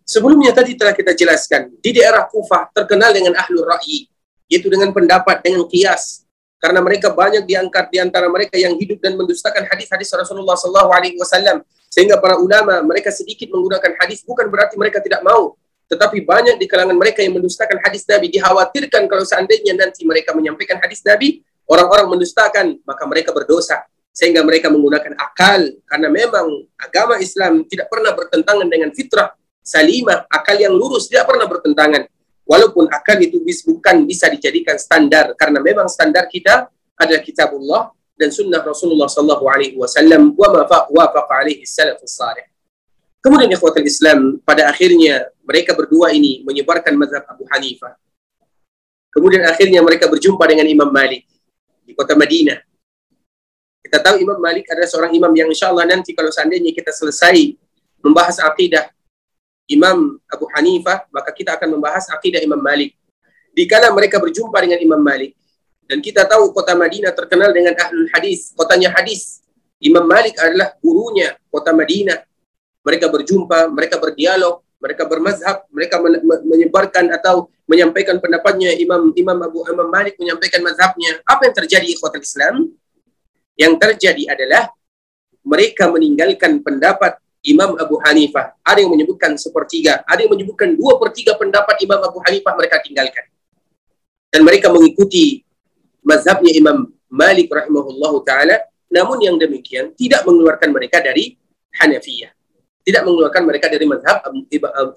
Sebelumnya 0.02 0.50
tadi 0.50 0.74
telah 0.74 0.90
kita 0.90 1.14
jelaskan, 1.14 1.70
di 1.78 1.94
daerah 1.94 2.26
Kufah 2.26 2.74
terkenal 2.74 3.14
dengan 3.14 3.38
ahlul 3.38 3.62
ra'yi, 3.62 4.10
yaitu 4.50 4.66
dengan 4.66 4.90
pendapat, 4.90 5.40
dengan 5.40 5.64
kias. 5.70 6.26
Karena 6.58 6.82
mereka 6.82 7.12
banyak 7.14 7.46
diangkat 7.46 7.92
di 7.92 7.98
antara 8.02 8.26
mereka 8.28 8.58
yang 8.58 8.74
hidup 8.76 9.00
dan 9.00 9.16
mendustakan 9.16 9.64
hadis-hadis 9.68 10.10
Rasulullah 10.12 10.56
Wasallam. 10.56 11.62
Sehingga 11.88 12.18
para 12.18 12.36
ulama 12.40 12.82
mereka 12.82 13.14
sedikit 13.14 13.48
menggunakan 13.54 13.94
hadis 14.02 14.26
bukan 14.26 14.50
berarti 14.50 14.74
mereka 14.74 14.98
tidak 14.98 15.22
mau, 15.22 15.54
tetapi 15.86 16.24
banyak 16.26 16.56
di 16.58 16.66
kalangan 16.66 16.96
mereka 16.96 17.22
yang 17.22 17.36
mendustakan 17.38 17.78
hadis 17.84 18.02
Nabi 18.08 18.32
dikhawatirkan 18.34 19.06
kalau 19.06 19.22
seandainya 19.22 19.78
nanti 19.78 20.02
mereka 20.02 20.34
menyampaikan 20.34 20.80
hadis 20.82 21.04
Nabi, 21.06 21.44
orang-orang 21.70 22.18
mendustakan, 22.18 22.82
maka 22.82 23.04
mereka 23.06 23.30
berdosa. 23.30 23.84
Sehingga 24.14 24.46
mereka 24.46 24.70
menggunakan 24.70 25.18
akal, 25.18 25.74
karena 25.90 26.06
memang 26.06 26.46
agama 26.78 27.18
Islam 27.18 27.66
tidak 27.66 27.90
pernah 27.90 28.14
bertentangan 28.14 28.70
dengan 28.70 28.94
fitrah 28.94 29.34
salimah, 29.58 30.30
akal 30.30 30.54
yang 30.54 30.70
lurus 30.70 31.10
tidak 31.10 31.26
pernah 31.26 31.50
bertentangan. 31.50 32.06
Walaupun 32.46 32.86
akal 32.94 33.18
itu 33.18 33.42
bukan 33.42 34.06
bisa 34.06 34.30
dijadikan 34.30 34.78
standar, 34.78 35.34
karena 35.34 35.58
memang 35.58 35.90
standar 35.90 36.30
kita 36.30 36.70
adalah 36.94 37.22
kitabullah 37.26 37.82
dan 38.14 38.30
sunnah 38.30 38.62
Rasulullah 38.62 39.10
Sallallahu 39.10 39.44
Alaihi 39.50 39.74
Wasallam 39.74 40.38
wa 40.38 40.48
ma 40.54 40.62
wafaqa 40.86 41.42
alaihi 41.42 41.66
salafus 41.66 42.14
salih. 42.14 42.46
Kemudian 43.18 43.50
ikhwatul 43.50 43.82
Islam, 43.82 44.38
pada 44.44 44.70
akhirnya 44.70 45.26
mereka 45.42 45.72
berdua 45.74 46.12
ini 46.14 46.44
menyebarkan 46.44 46.94
mazhab 46.94 47.24
Abu 47.26 47.48
Hanifah. 47.50 47.96
Kemudian 49.10 49.48
akhirnya 49.48 49.80
mereka 49.80 50.06
berjumpa 50.06 50.44
dengan 50.44 50.68
Imam 50.68 50.92
Malik 50.92 51.24
di 51.82 51.96
kota 51.96 52.12
Madinah. 52.12 52.60
Kita 53.84 54.00
tahu 54.00 54.16
Imam 54.16 54.40
Malik 54.40 54.64
adalah 54.72 54.88
seorang 54.88 55.12
imam 55.12 55.28
yang 55.36 55.52
insya 55.52 55.68
Allah 55.68 55.84
nanti 55.84 56.16
kalau 56.16 56.32
seandainya 56.32 56.72
kita 56.72 56.88
selesai 56.88 57.52
membahas 58.00 58.40
akidah 58.40 58.88
Imam 59.68 60.16
Abu 60.28 60.48
Hanifah, 60.56 61.04
maka 61.12 61.30
kita 61.36 61.60
akan 61.60 61.76
membahas 61.76 62.08
akidah 62.08 62.40
Imam 62.40 62.60
Malik. 62.60 62.96
Dikala 63.52 63.92
mereka 63.92 64.16
berjumpa 64.20 64.56
dengan 64.60 64.80
Imam 64.80 65.00
Malik, 65.00 65.36
dan 65.84 66.00
kita 66.00 66.24
tahu 66.24 66.52
kota 66.56 66.72
Madinah 66.72 67.12
terkenal 67.12 67.52
dengan 67.52 67.76
ahlul 67.76 68.08
hadis, 68.12 68.56
kotanya 68.56 68.92
hadis. 68.92 69.44
Imam 69.84 70.08
Malik 70.08 70.36
adalah 70.40 70.72
gurunya 70.80 71.36
kota 71.52 71.76
Madinah 71.76 72.24
mereka 72.84 73.08
berjumpa, 73.08 73.72
mereka 73.72 73.96
berdialog, 73.96 74.60
mereka 74.76 75.08
bermazhab, 75.08 75.64
mereka 75.72 75.96
menyebarkan 76.44 77.08
atau 77.16 77.48
menyampaikan 77.64 78.20
pendapatnya 78.20 78.76
Imam 78.76 79.16
Imam 79.16 79.40
Abu 79.40 79.64
Imam 79.64 79.88
Malik 79.88 80.20
menyampaikan 80.20 80.60
mazhabnya. 80.60 81.24
Apa 81.24 81.48
yang 81.48 81.54
terjadi 81.56 81.86
ikhwatul 81.96 82.20
Islam? 82.20 82.68
Yang 83.54 83.74
terjadi 83.78 84.34
adalah 84.34 84.70
mereka 85.46 85.90
meninggalkan 85.90 86.60
pendapat 86.60 87.18
Imam 87.44 87.76
Abu 87.76 88.00
Hanifah. 88.02 88.56
Ada 88.64 88.82
yang 88.82 88.92
menyebutkan 88.92 89.36
sepertiga, 89.36 90.02
ada 90.08 90.20
yang 90.24 90.32
menyebutkan 90.32 90.74
dua 90.74 90.96
per 90.98 91.12
tiga 91.14 91.36
pendapat 91.38 91.78
Imam 91.84 92.00
Abu 92.02 92.18
Hanifah 92.24 92.52
mereka 92.56 92.80
tinggalkan. 92.82 93.24
Dan 94.32 94.42
mereka 94.42 94.72
mengikuti 94.72 95.44
mazhabnya 96.02 96.50
Imam 96.50 96.90
Malik 97.06 97.46
rahimahullahu 97.52 98.26
taala, 98.26 98.58
namun 98.90 99.22
yang 99.22 99.38
demikian 99.38 99.94
tidak 99.94 100.26
mengeluarkan 100.26 100.74
mereka 100.74 100.98
dari 100.98 101.38
Hanafiyah 101.78 102.34
tidak 102.84 103.02
mengeluarkan 103.08 103.42
mereka 103.48 103.66
dari 103.72 103.88
mazhab 103.88 104.20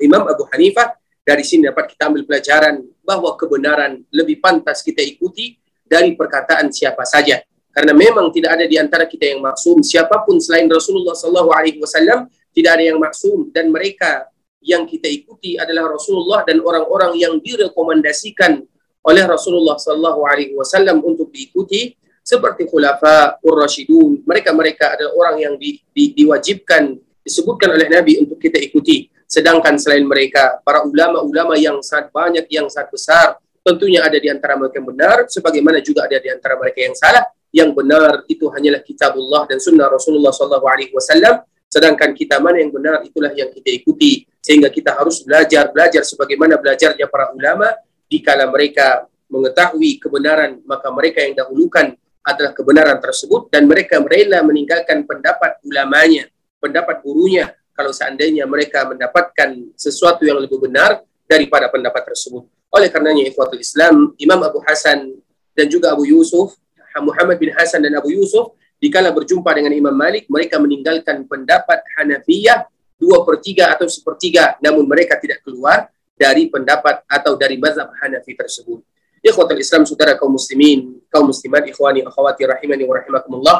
Imam 0.03 0.23
Abu 0.27 0.43
Hanifah. 0.51 0.99
Dari 1.27 1.43
sini 1.43 1.67
dapat 1.67 1.91
kita 1.91 2.07
ambil 2.07 2.23
pelajaran 2.23 2.87
bahwa 3.03 3.35
kebenaran 3.35 3.99
lebih 4.15 4.39
pantas 4.39 4.79
kita 4.79 5.03
ikuti 5.03 5.59
dari 5.83 6.15
perkataan 6.15 6.71
siapa 6.71 7.03
saja. 7.03 7.43
Karena 7.77 7.93
memang 7.93 8.33
tidak 8.33 8.57
ada 8.57 8.65
di 8.65 8.73
antara 8.81 9.05
kita 9.05 9.37
yang 9.37 9.45
maksum. 9.45 9.85
Siapa 9.85 10.25
pun 10.25 10.41
selain 10.41 10.65
Rasulullah 10.65 11.13
Sallallahu 11.13 11.53
Alaihi 11.53 11.77
Wasallam 11.77 12.25
tidak 12.49 12.73
ada 12.73 12.83
yang 12.89 12.97
maksum 12.97 13.53
dan 13.53 13.69
mereka 13.69 14.33
yang 14.65 14.89
kita 14.89 15.05
ikuti 15.05 15.61
adalah 15.61 15.93
Rasulullah 15.93 16.41
dan 16.41 16.57
orang-orang 16.57 17.13
yang 17.21 17.37
direkomendasikan 17.37 18.65
oleh 19.05 19.23
Rasulullah 19.29 19.77
Sallallahu 19.77 20.25
Alaihi 20.25 20.57
Wasallam 20.57 21.05
untuk 21.05 21.29
diikuti 21.29 21.93
seperti 22.25 22.65
khulafa 22.65 23.37
ur-rasyidun. 23.45 24.25
Mereka-mereka 24.25 24.97
adalah 24.97 25.13
orang 25.13 25.35
yang 25.37 25.53
di, 25.61 25.77
di, 25.93 26.17
diwajibkan 26.17 26.97
disebutkan 27.21 27.77
oleh 27.77 27.93
Nabi 27.93 28.25
untuk 28.25 28.41
kita 28.41 28.57
ikuti. 28.57 29.05
Sedangkan 29.29 29.77
selain 29.77 30.01
mereka, 30.01 30.57
para 30.65 30.81
ulama-ulama 30.81 31.53
yang 31.53 31.77
sangat 31.85 32.09
banyak, 32.09 32.49
yang 32.49 32.65
sangat 32.73 32.89
besar, 32.89 33.37
tentunya 33.61 34.01
ada 34.01 34.17
di 34.17 34.33
antara 34.33 34.57
mereka 34.57 34.81
yang 34.81 34.89
benar, 34.89 35.17
sebagaimana 35.29 35.77
juga 35.85 36.09
ada 36.09 36.17
di 36.17 36.33
antara 36.33 36.57
mereka 36.57 36.81
yang 36.81 36.97
salah. 36.97 37.36
Yang 37.51 37.69
benar 37.75 38.27
itu 38.27 38.45
hanyalah 38.51 38.81
kitabullah 38.83 39.47
dan 39.47 39.57
sunnah 39.57 39.87
Rasulullah 39.87 40.31
SAW. 40.31 41.47
Sedangkan 41.67 42.15
kita 42.15 42.39
mana 42.39 42.63
yang 42.63 42.71
benar 42.71 43.03
itulah 43.03 43.31
yang 43.35 43.51
kita 43.51 43.69
ikuti. 43.71 44.27
Sehingga 44.39 44.71
kita 44.71 44.95
harus 44.95 45.23
belajar, 45.23 45.67
belajar 45.71 46.03
sebagaimana 46.03 46.55
belajarnya 46.59 47.07
para 47.11 47.31
ulama. 47.35 47.71
Dikala 48.07 48.47
mereka 48.47 49.03
mengetahui 49.27 49.99
kebenaran, 49.99 50.63
maka 50.63 50.87
mereka 50.95 51.19
yang 51.19 51.35
dahulukan 51.35 51.91
adalah 52.23 52.55
kebenaran 52.55 52.99
tersebut 53.03 53.51
dan 53.51 53.67
mereka 53.67 53.99
rela 53.99 54.39
meninggalkan 54.43 55.03
pendapat 55.03 55.59
ulamanya 55.67 56.31
pendapat 56.59 56.99
gurunya 57.05 57.53
kalau 57.77 57.93
seandainya 57.93 58.49
mereka 58.49 58.89
mendapatkan 58.89 59.53
sesuatu 59.77 60.25
yang 60.25 60.41
lebih 60.41 60.57
benar 60.57 61.05
daripada 61.29 61.69
pendapat 61.69 62.13
tersebut. 62.13 62.43
Oleh 62.73 62.89
karenanya 62.89 63.23
ikhwatul 63.29 63.61
Islam, 63.61 64.17
Imam 64.17 64.41
Abu 64.41 64.59
Hasan 64.65 65.13
dan 65.53 65.65
juga 65.69 65.93
Abu 65.93 66.09
Yusuf, 66.09 66.57
Muhammad 67.01 67.37
bin 67.37 67.53
Hasan 67.53 67.83
dan 67.83 67.97
Abu 67.97 68.13
Yusuf, 68.13 68.55
dikala 68.77 69.09
berjumpa 69.13 69.49
dengan 69.53 69.73
Imam 69.73 69.93
Malik, 69.93 70.29
mereka 70.29 70.61
meninggalkan 70.61 71.25
pendapat 71.25 71.81
Hanafiyah 71.97 72.69
dua 72.97 73.21
per 73.25 73.41
tiga 73.41 73.73
atau 73.73 73.85
sepertiga, 73.85 74.57
namun 74.61 74.89
mereka 74.89 75.17
tidak 75.21 75.45
keluar 75.45 75.89
dari 76.17 76.49
pendapat 76.49 77.05
atau 77.05 77.37
dari 77.37 77.61
mazhab 77.61 77.93
Hanafi 78.01 78.33
tersebut. 78.33 78.81
Ikhwatul 79.21 79.61
Islam, 79.61 79.85
saudara 79.85 80.17
kaum 80.17 80.33
muslimin, 80.33 81.01
kaum 81.09 81.29
muslimat, 81.29 81.65
ikhwani, 81.69 82.05
akhwati, 82.05 82.45
rahimani 82.45 82.83
wa 82.85 82.93
rahimakumullah 82.97 83.57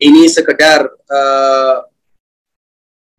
ini 0.00 0.24
sekedar 0.32 0.88
uh, 0.88 1.78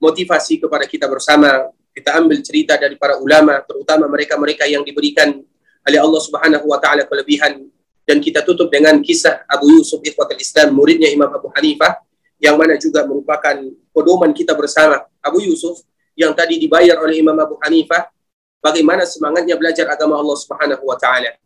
motivasi 0.01 0.57
kepada 0.57 0.89
kita 0.89 1.05
bersama. 1.05 1.69
Kita 1.91 2.17
ambil 2.17 2.39
cerita 2.41 2.79
dari 2.79 2.95
para 2.95 3.19
ulama, 3.19 3.59
terutama 3.67 4.07
mereka-mereka 4.07 4.63
yang 4.63 4.81
diberikan 4.81 5.43
oleh 5.83 5.99
Allah 5.99 6.21
Subhanahu 6.23 6.65
wa 6.71 6.79
taala 6.79 7.03
kelebihan 7.03 7.67
dan 8.11 8.19
kita 8.19 8.43
tutup 8.43 8.67
dengan 8.67 8.99
kisah 8.99 9.47
Abu 9.47 9.71
Yusuf 9.71 10.03
Ikhwatul 10.03 10.35
Islam, 10.35 10.75
muridnya 10.75 11.07
Imam 11.07 11.31
Abu 11.31 11.47
Hanifah 11.55 12.03
yang 12.43 12.59
mana 12.59 12.75
juga 12.75 13.07
merupakan 13.07 13.55
pedoman 13.95 14.35
kita 14.35 14.51
bersama. 14.51 15.07
Abu 15.23 15.39
Yusuf 15.39 15.79
yang 16.19 16.35
tadi 16.35 16.59
dibayar 16.59 16.99
oleh 16.99 17.23
Imam 17.23 17.39
Abu 17.39 17.55
Hanifah 17.63 18.11
bagaimana 18.59 19.07
semangatnya 19.07 19.55
belajar 19.55 19.87
agama 19.87 20.19
Allah 20.19 20.35
Subhanahu 20.35 20.83
wa 20.83 20.99
taala. 20.99 21.39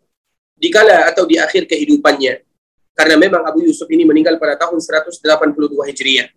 Dikala 0.57 1.05
atau 1.05 1.29
di 1.29 1.37
akhir 1.37 1.69
kehidupannya, 1.69 2.41
karena 2.97 3.13
memang 3.13 3.45
Abu 3.45 3.61
Yusuf 3.61 3.85
ini 3.93 4.01
meninggal 4.01 4.41
pada 4.41 4.57
tahun 4.57 4.81
182 4.81 5.21
Hijriah. 5.69 6.33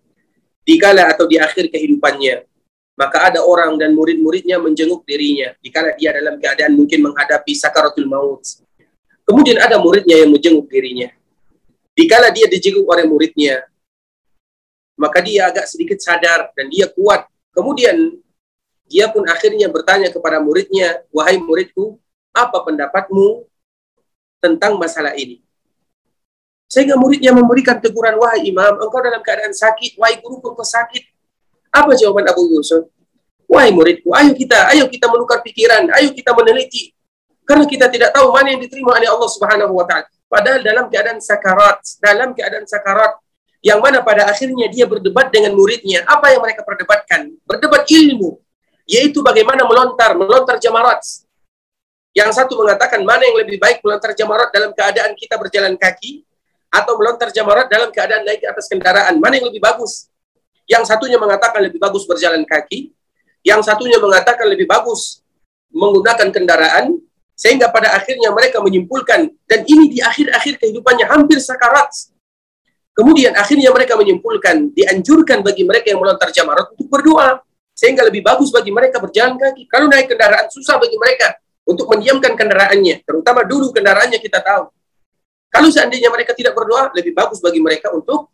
Dikala 0.61 1.09
atau 1.09 1.25
di 1.25 1.41
akhir 1.41 1.73
kehidupannya, 1.73 2.45
maka 2.93 3.33
ada 3.33 3.41
orang 3.41 3.81
dan 3.81 3.97
murid-muridnya 3.97 4.61
menjenguk 4.61 5.01
dirinya 5.09 5.57
dikala 5.57 5.97
dia 5.97 6.13
dalam 6.13 6.37
keadaan 6.37 6.77
mungkin 6.77 7.09
menghadapi 7.09 7.57
sakaratul 7.57 8.05
maut. 8.05 8.68
Kemudian 9.29 9.61
ada 9.61 9.77
muridnya 9.77 10.25
yang 10.25 10.33
menjenguk 10.33 10.65
dirinya. 10.65 11.13
Dikala 11.93 12.33
dia 12.33 12.49
dijenguk 12.49 12.89
oleh 12.89 13.05
muridnya, 13.05 13.61
maka 14.97 15.21
dia 15.21 15.53
agak 15.53 15.69
sedikit 15.69 16.01
sadar 16.01 16.49
dan 16.57 16.65
dia 16.65 16.89
kuat. 16.89 17.29
Kemudian 17.53 18.17
dia 18.89 19.05
pun 19.13 19.21
akhirnya 19.29 19.69
bertanya 19.69 20.09
kepada 20.09 20.41
muridnya, 20.41 21.05
"Wahai 21.13 21.37
muridku, 21.37 22.01
apa 22.33 22.57
pendapatmu 22.65 23.45
tentang 24.41 24.81
masalah 24.81 25.13
ini?" 25.13 25.45
Sehingga 26.65 26.97
muridnya 26.97 27.29
memberikan 27.29 27.77
teguran, 27.77 28.17
wahai 28.17 28.49
imam, 28.49 28.81
engkau 28.81 28.97
dalam 28.97 29.21
keadaan 29.21 29.53
sakit, 29.53 29.93
wahai 30.01 30.17
guru 30.17 30.41
engkau 30.41 30.65
sakit. 30.65 31.05
Apa 31.69 31.93
jawaban 31.93 32.25
Abu 32.25 32.49
Yusuf? 32.49 32.89
Wahai 33.45 33.69
muridku, 33.69 34.09
ayo 34.09 34.33
kita, 34.33 34.73
ayo 34.73 34.89
kita 34.89 35.05
menukar 35.05 35.45
pikiran, 35.45 35.85
ayo 36.01 36.13
kita 36.17 36.33
meneliti. 36.33 36.97
Karena 37.49 37.65
kita 37.65 37.89
tidak 37.89 38.13
tahu 38.13 38.29
mana 38.29 38.53
yang 38.53 38.61
diterima 38.61 38.93
oleh 38.93 39.09
Allah 39.09 39.29
Subhanahu 39.33 39.73
wa 39.73 39.85
taala. 39.89 40.05
Padahal 40.29 40.61
dalam 40.61 40.85
keadaan 40.85 41.17
sakarat, 41.17 41.81
dalam 41.97 42.37
keadaan 42.37 42.69
sakarat 42.69 43.17
yang 43.65 43.81
mana 43.81 44.05
pada 44.05 44.29
akhirnya 44.29 44.69
dia 44.69 44.85
berdebat 44.85 45.33
dengan 45.33 45.57
muridnya. 45.57 46.05
Apa 46.05 46.29
yang 46.29 46.45
mereka 46.45 46.61
perdebatkan? 46.61 47.33
Berdebat 47.49 47.89
ilmu, 47.89 48.37
yaitu 48.85 49.25
bagaimana 49.25 49.65
melontar, 49.65 50.13
melontar 50.13 50.61
jamarat. 50.61 51.01
Yang 52.13 52.37
satu 52.37 52.53
mengatakan 52.61 53.01
mana 53.01 53.25
yang 53.25 53.41
lebih 53.41 53.57
baik 53.57 53.81
melontar 53.81 54.13
jamarat 54.13 54.53
dalam 54.53 54.69
keadaan 54.69 55.17
kita 55.17 55.33
berjalan 55.41 55.73
kaki 55.73 56.21
atau 56.69 56.93
melontar 57.01 57.33
jamarat 57.33 57.65
dalam 57.65 57.89
keadaan 57.89 58.29
naik 58.29 58.45
atas 58.45 58.69
kendaraan. 58.69 59.17
Mana 59.17 59.41
yang 59.41 59.49
lebih 59.49 59.61
bagus? 59.61 60.05
Yang 60.69 60.85
satunya 60.85 61.17
mengatakan 61.17 61.65
lebih 61.65 61.81
bagus 61.81 62.05
berjalan 62.05 62.45
kaki, 62.45 62.93
yang 63.41 63.65
satunya 63.65 63.97
mengatakan 63.97 64.45
lebih 64.45 64.69
bagus 64.69 65.25
menggunakan 65.73 66.29
kendaraan, 66.29 66.97
sehingga 67.39 67.71
pada 67.71 67.95
akhirnya 67.95 68.35
mereka 68.35 68.59
menyimpulkan, 68.59 69.31
dan 69.47 69.59
ini 69.63 69.95
di 69.95 70.03
akhir-akhir 70.03 70.59
kehidupannya 70.59 71.07
hampir 71.07 71.39
sakarat. 71.39 71.87
Kemudian 72.91 73.31
akhirnya 73.31 73.71
mereka 73.71 73.95
menyimpulkan, 73.95 74.75
dianjurkan 74.75 75.39
bagi 75.39 75.63
mereka 75.63 75.95
yang 75.95 76.03
melontar 76.03 76.35
jamarat 76.35 76.67
untuk 76.75 76.91
berdoa, 76.91 77.39
sehingga 77.71 78.03
lebih 78.03 78.27
bagus 78.27 78.51
bagi 78.51 78.75
mereka 78.75 78.99
berjalan 78.99 79.39
kaki. 79.39 79.71
Kalau 79.71 79.87
naik 79.87 80.11
kendaraan 80.11 80.51
susah 80.51 80.75
bagi 80.75 80.99
mereka 80.99 81.39
untuk 81.63 81.87
mendiamkan 81.87 82.35
kendaraannya, 82.35 83.07
terutama 83.07 83.47
dulu 83.47 83.71
kendaraannya 83.71 84.19
kita 84.19 84.43
tahu. 84.43 84.67
Kalau 85.47 85.71
seandainya 85.71 86.11
mereka 86.11 86.35
tidak 86.35 86.51
berdoa, 86.59 86.91
lebih 86.91 87.15
bagus 87.15 87.39
bagi 87.39 87.63
mereka 87.63 87.87
untuk 87.95 88.27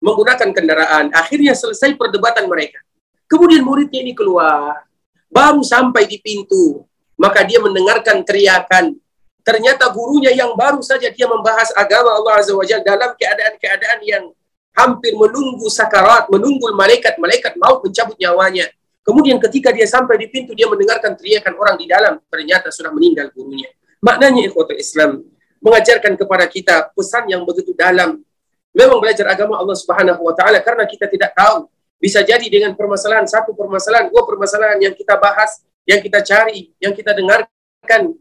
menggunakan 0.00 0.48
kendaraan. 0.50 1.12
Akhirnya 1.12 1.52
selesai 1.52 1.92
perdebatan 1.94 2.48
mereka. 2.48 2.80
Kemudian 3.28 3.62
muridnya 3.62 4.00
ini 4.00 4.16
keluar. 4.16 4.88
Baru 5.30 5.60
sampai 5.60 6.08
di 6.08 6.18
pintu. 6.18 6.88
Maka 7.20 7.44
dia 7.44 7.60
mendengarkan 7.60 8.24
teriakan. 8.24 8.96
Ternyata 9.44 9.92
gurunya 9.92 10.32
yang 10.32 10.56
baru 10.56 10.80
saja 10.80 11.12
dia 11.12 11.28
membahas 11.28 11.68
agama 11.76 12.16
Allah 12.16 12.40
Azza 12.40 12.56
wa 12.56 12.64
Jalla 12.64 12.80
dalam 12.80 13.12
keadaan-keadaan 13.16 14.00
yang 14.04 14.24
hampir 14.72 15.12
menunggu 15.12 15.68
sakarat, 15.68 16.32
menunggu 16.32 16.72
malaikat-malaikat 16.72 17.60
mau 17.60 17.84
mencabut 17.84 18.16
nyawanya. 18.16 18.72
Kemudian 19.04 19.36
ketika 19.40 19.72
dia 19.72 19.84
sampai 19.84 20.16
di 20.16 20.32
pintu, 20.32 20.56
dia 20.56 20.68
mendengarkan 20.68 21.16
teriakan 21.16 21.56
orang 21.60 21.76
di 21.76 21.88
dalam. 21.88 22.20
Ternyata 22.28 22.72
sudah 22.72 22.92
meninggal 22.92 23.32
gurunya. 23.36 23.68
Maknanya 24.00 24.48
ikhwatul 24.48 24.80
Islam 24.80 25.24
mengajarkan 25.60 26.16
kepada 26.16 26.44
kita 26.48 26.88
pesan 26.96 27.28
yang 27.28 27.44
begitu 27.44 27.76
dalam 27.76 28.24
memang 28.72 28.98
belajar 29.02 29.28
agama 29.28 29.60
Allah 29.60 29.76
Subhanahu 29.76 30.20
wa 30.24 30.34
taala 30.34 30.58
karena 30.64 30.88
kita 30.88 31.06
tidak 31.10 31.36
tahu. 31.36 31.68
Bisa 32.00 32.24
jadi 32.24 32.48
dengan 32.48 32.72
permasalahan 32.72 33.28
satu 33.28 33.52
permasalahan, 33.52 34.08
dua 34.08 34.24
permasalahan 34.24 34.80
yang 34.80 34.96
kita 34.96 35.20
bahas, 35.20 35.60
yang 35.88 36.00
kita 36.00 36.20
cari, 36.24 36.72
yang 36.80 36.92
kita 36.92 37.16
dengarkan. 37.16 38.14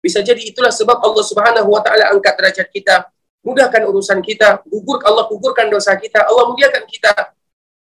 Bisa 0.00 0.24
jadi 0.24 0.40
itulah 0.40 0.72
sebab 0.72 0.96
Allah 0.96 1.24
Subhanahu 1.24 1.68
wa 1.68 1.80
taala 1.84 2.08
angkat 2.12 2.34
derajat 2.40 2.68
kita, 2.72 3.08
mudahkan 3.44 3.84
urusan 3.84 4.20
kita, 4.24 4.64
gugur 4.64 5.00
Allah 5.04 5.28
gugurkan 5.28 5.68
dosa 5.68 5.92
kita, 5.96 6.24
Allah 6.24 6.48
muliakan 6.48 6.84
kita. 6.88 7.12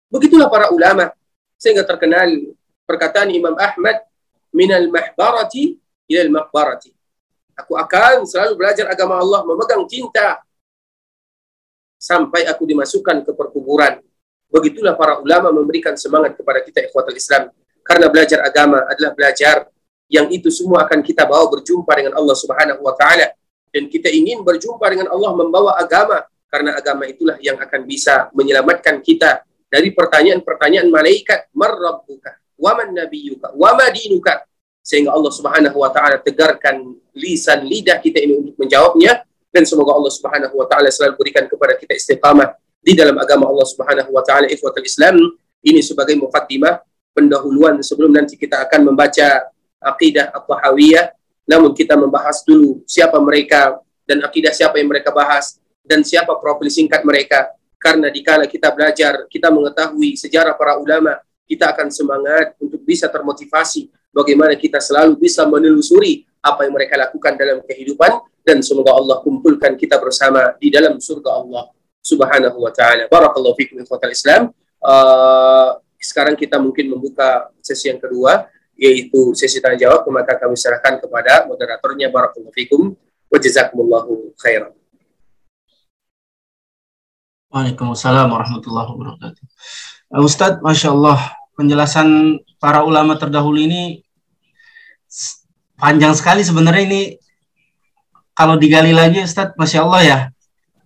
Begitulah 0.10 0.50
para 0.50 0.74
ulama 0.74 1.14
sehingga 1.60 1.86
terkenal 1.86 2.26
perkataan 2.90 3.30
Imam 3.30 3.54
Ahmad 3.60 4.02
minal 4.56 4.90
mahbarati 4.90 5.78
ilal 6.10 6.32
maqbarati. 6.32 6.96
Aku 7.58 7.74
akan 7.74 8.24
selalu 8.26 8.54
belajar 8.54 8.86
agama 8.88 9.18
Allah, 9.18 9.42
memegang 9.44 9.84
cinta 9.90 10.42
sampai 11.98 12.46
aku 12.46 12.64
dimasukkan 12.70 13.26
ke 13.26 13.32
perkuburan. 13.34 13.98
Begitulah 14.48 14.96
para 14.96 15.20
ulama 15.20 15.52
memberikan 15.52 15.98
semangat 15.98 16.38
kepada 16.38 16.64
kita 16.64 16.86
ikhwatul 16.88 17.18
Islam. 17.18 17.52
Karena 17.88 18.12
belajar 18.12 18.43
agama 18.43 18.84
adalah 18.84 19.15
belajar 19.15 19.71
yang 20.12 20.28
itu 20.28 20.52
semua 20.52 20.84
akan 20.84 21.00
kita 21.00 21.23
bawa 21.23 21.47
berjumpa 21.47 21.88
dengan 21.95 22.19
Allah 22.19 22.36
Subhanahu 22.36 22.84
wa 22.84 22.91
taala. 23.00 23.32
Dan 23.71 23.88
kita 23.88 24.12
ingin 24.12 24.43
berjumpa 24.43 24.84
dengan 24.91 25.08
Allah 25.12 25.32
membawa 25.32 25.80
agama 25.80 26.28
karena 26.52 26.76
agama 26.76 27.08
itulah 27.08 27.39
yang 27.39 27.56
akan 27.60 27.88
bisa 27.88 28.32
menyelamatkan 28.36 29.00
kita 29.04 29.43
dari 29.71 29.95
pertanyaan-pertanyaan 29.95 30.88
malaikat. 30.91 31.47
Marrabbuka 31.56 32.36
wa 32.60 32.71
man 32.76 32.91
nabiyyuka 32.91 33.54
wa 33.56 33.71
ma 33.78 33.88
dinuka 33.88 34.43
sehingga 34.82 35.12
Allah 35.12 35.32
Subhanahu 35.32 35.78
wa 35.84 35.91
taala 35.91 36.19
tegarkan 36.23 36.95
lisan 37.12 37.67
lidah 37.67 38.00
kita 38.00 38.23
ini 38.23 38.39
untuk 38.39 38.56
menjawabnya. 38.60 39.23
Dan 39.47 39.63
semoga 39.63 39.95
Allah 39.95 40.12
Subhanahu 40.12 40.56
wa 40.60 40.67
taala 40.67 40.91
selalu 40.91 41.19
berikan 41.19 41.47
kepada 41.47 41.76
kita 41.76 41.95
istiqamah 41.95 42.56
di 42.84 42.95
dalam 42.95 43.15
agama 43.19 43.47
Allah 43.47 43.67
Subhanahu 43.67 44.12
wa 44.12 44.23
taala 44.23 44.47
ikhwatul 44.47 44.88
Islam. 44.88 45.19
Ini 45.60 45.84
sebagai 45.84 46.15
mukaddimah 46.15 46.80
pendahuluan 47.17 47.82
sebelum 47.82 48.13
nanti 48.13 48.38
kita 48.38 48.62
akan 48.69 48.93
membaca 48.93 49.49
akidah 49.82 50.30
at-tahawiyah 50.30 51.17
namun 51.49 51.73
kita 51.73 51.97
membahas 51.97 52.45
dulu 52.45 52.86
siapa 52.86 53.17
mereka 53.17 53.82
dan 54.06 54.21
akidah 54.21 54.53
siapa 54.53 54.77
yang 54.77 54.93
mereka 54.93 55.10
bahas 55.10 55.58
dan 55.82 56.06
siapa 56.06 56.38
profil 56.38 56.69
singkat 56.69 57.01
mereka 57.01 57.49
karena 57.82 58.13
dikala 58.13 58.45
kita 58.45 58.69
belajar 58.69 59.25
kita 59.25 59.49
mengetahui 59.49 60.13
sejarah 60.13 60.53
para 60.53 60.77
ulama 60.77 61.17
kita 61.49 61.73
akan 61.73 61.89
semangat 61.89 62.53
untuk 62.62 62.86
bisa 62.86 63.10
termotivasi 63.10 63.89
bagaimana 64.13 64.53
kita 64.53 64.77
selalu 64.77 65.17
bisa 65.17 65.41
menelusuri 65.49 66.27
apa 66.45 66.69
yang 66.69 66.77
mereka 66.77 66.99
lakukan 67.01 67.34
dalam 67.34 67.65
kehidupan 67.65 68.21
dan 68.45 68.63
semoga 68.63 68.95
Allah 68.95 69.19
kumpulkan 69.25 69.75
kita 69.75 69.99
bersama 69.99 70.56
di 70.56 70.71
dalam 70.71 71.01
surga 71.01 71.43
Allah 71.43 71.67
Subhanahu 71.99 72.63
wa 72.63 72.71
taala. 72.71 73.12
Barakallahu 73.12 73.60
fikum 73.60 73.84
ikhwatal 73.84 74.15
Islam. 74.15 74.56
Uh, 74.80 75.75
sekarang 76.08 76.39
kita 76.39 76.56
mungkin 76.56 76.96
membuka 76.96 77.52
sesi 77.60 77.91
yang 77.91 78.00
kedua 78.00 78.48
yaitu 78.78 79.34
sesi 79.36 79.60
tanya 79.60 79.89
jawab 79.89 80.08
maka 80.13 80.38
kami 80.39 80.56
serahkan 80.56 81.02
kepada 81.04 81.43
moderatornya 81.50 82.08
barakallahu 82.13 82.54
fikum 82.56 82.96
wa 83.28 83.38
jazakumullahu 83.41 84.32
khairan. 84.39 84.72
Waalaikumsalam 87.52 88.28
warahmatullahi 88.30 88.88
wabarakatuh. 88.91 89.43
Uh, 90.13 90.24
Ustadz, 90.24 90.62
Masya 90.62 90.93
Allah, 90.93 91.20
penjelasan 91.58 92.39
para 92.62 92.84
ulama 92.84 93.15
terdahulu 93.15 93.58
ini 93.58 94.04
panjang 95.80 96.13
sekali 96.13 96.43
sebenarnya 96.43 96.84
ini 96.86 97.02
kalau 98.38 98.60
digali 98.60 98.93
lagi 98.93 99.24
Ustadz, 99.24 99.58
Masya 99.58 99.80
Allah 99.88 100.02
ya, 100.04 100.20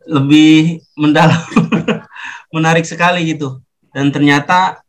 lebih 0.07 0.85
mendalam, 0.95 1.41
menarik 2.55 2.87
sekali 2.87 3.35
gitu. 3.35 3.59
Dan 3.91 4.13
ternyata 4.13 4.79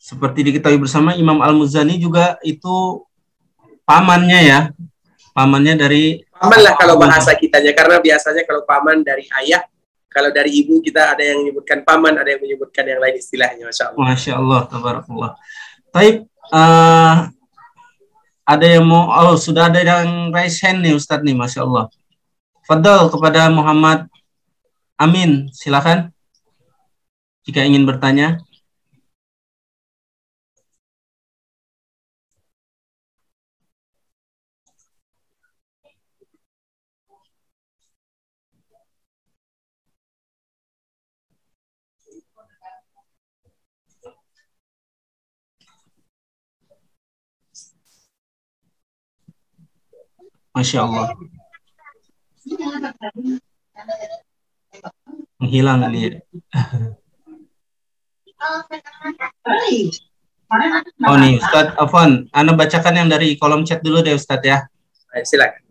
seperti 0.00 0.48
diketahui 0.48 0.80
bersama 0.80 1.12
Imam 1.12 1.44
Al-Muzani 1.44 2.00
juga 2.00 2.40
itu 2.40 3.04
pamannya 3.84 4.40
ya, 4.48 4.60
pamannya 5.36 5.76
dari 5.76 6.24
paman 6.32 6.60
lah 6.64 6.72
kalau 6.80 6.96
bahasa 6.96 7.36
kitanya 7.36 7.76
karena 7.76 8.00
biasanya 8.00 8.48
kalau 8.48 8.64
paman 8.64 9.04
dari 9.04 9.28
ayah 9.44 9.60
kalau 10.08 10.32
dari 10.32 10.56
ibu 10.64 10.80
kita 10.80 11.12
ada 11.12 11.20
yang 11.20 11.44
menyebutkan 11.44 11.84
paman 11.84 12.16
ada 12.16 12.32
yang 12.32 12.40
menyebutkan 12.40 12.88
yang 12.88 12.96
lain 12.96 13.20
istilahnya 13.20 13.68
masya 13.68 13.92
Allah. 13.92 14.00
Masya 14.08 14.32
Allah 14.40 14.60
tabarakallah. 14.72 15.32
Taib 15.92 16.16
uh, 16.48 17.14
ada 18.48 18.66
yang 18.66 18.88
mau 18.88 19.12
oh 19.12 19.36
sudah 19.36 19.68
ada 19.68 19.84
yang 19.84 20.32
raise 20.32 20.58
hand 20.64 20.80
nih 20.80 20.96
Ustadz 20.96 21.22
nih 21.22 21.36
Masya 21.36 21.60
Allah. 21.62 21.92
Fadal 22.64 23.12
kepada 23.12 23.52
Muhammad 23.52 24.08
Amin 24.96 25.52
silakan. 25.52 26.08
Jika 27.44 27.62
ingin 27.68 27.84
bertanya 27.84 28.40
Masya 50.60 50.84
Allah. 50.84 51.08
Menghilang 55.40 55.88
ini. 55.88 56.20
Oh 61.00 61.16
nih 61.16 61.40
Ustadz 61.40 61.80
Afwan, 61.80 62.28
Anda 62.36 62.52
bacakan 62.52 62.92
yang 62.92 63.08
dari 63.08 63.40
kolom 63.40 63.64
chat 63.64 63.80
dulu 63.80 64.04
deh 64.04 64.12
Ustadz 64.12 64.44
ya. 64.44 64.68
Silakan. 65.24 65.64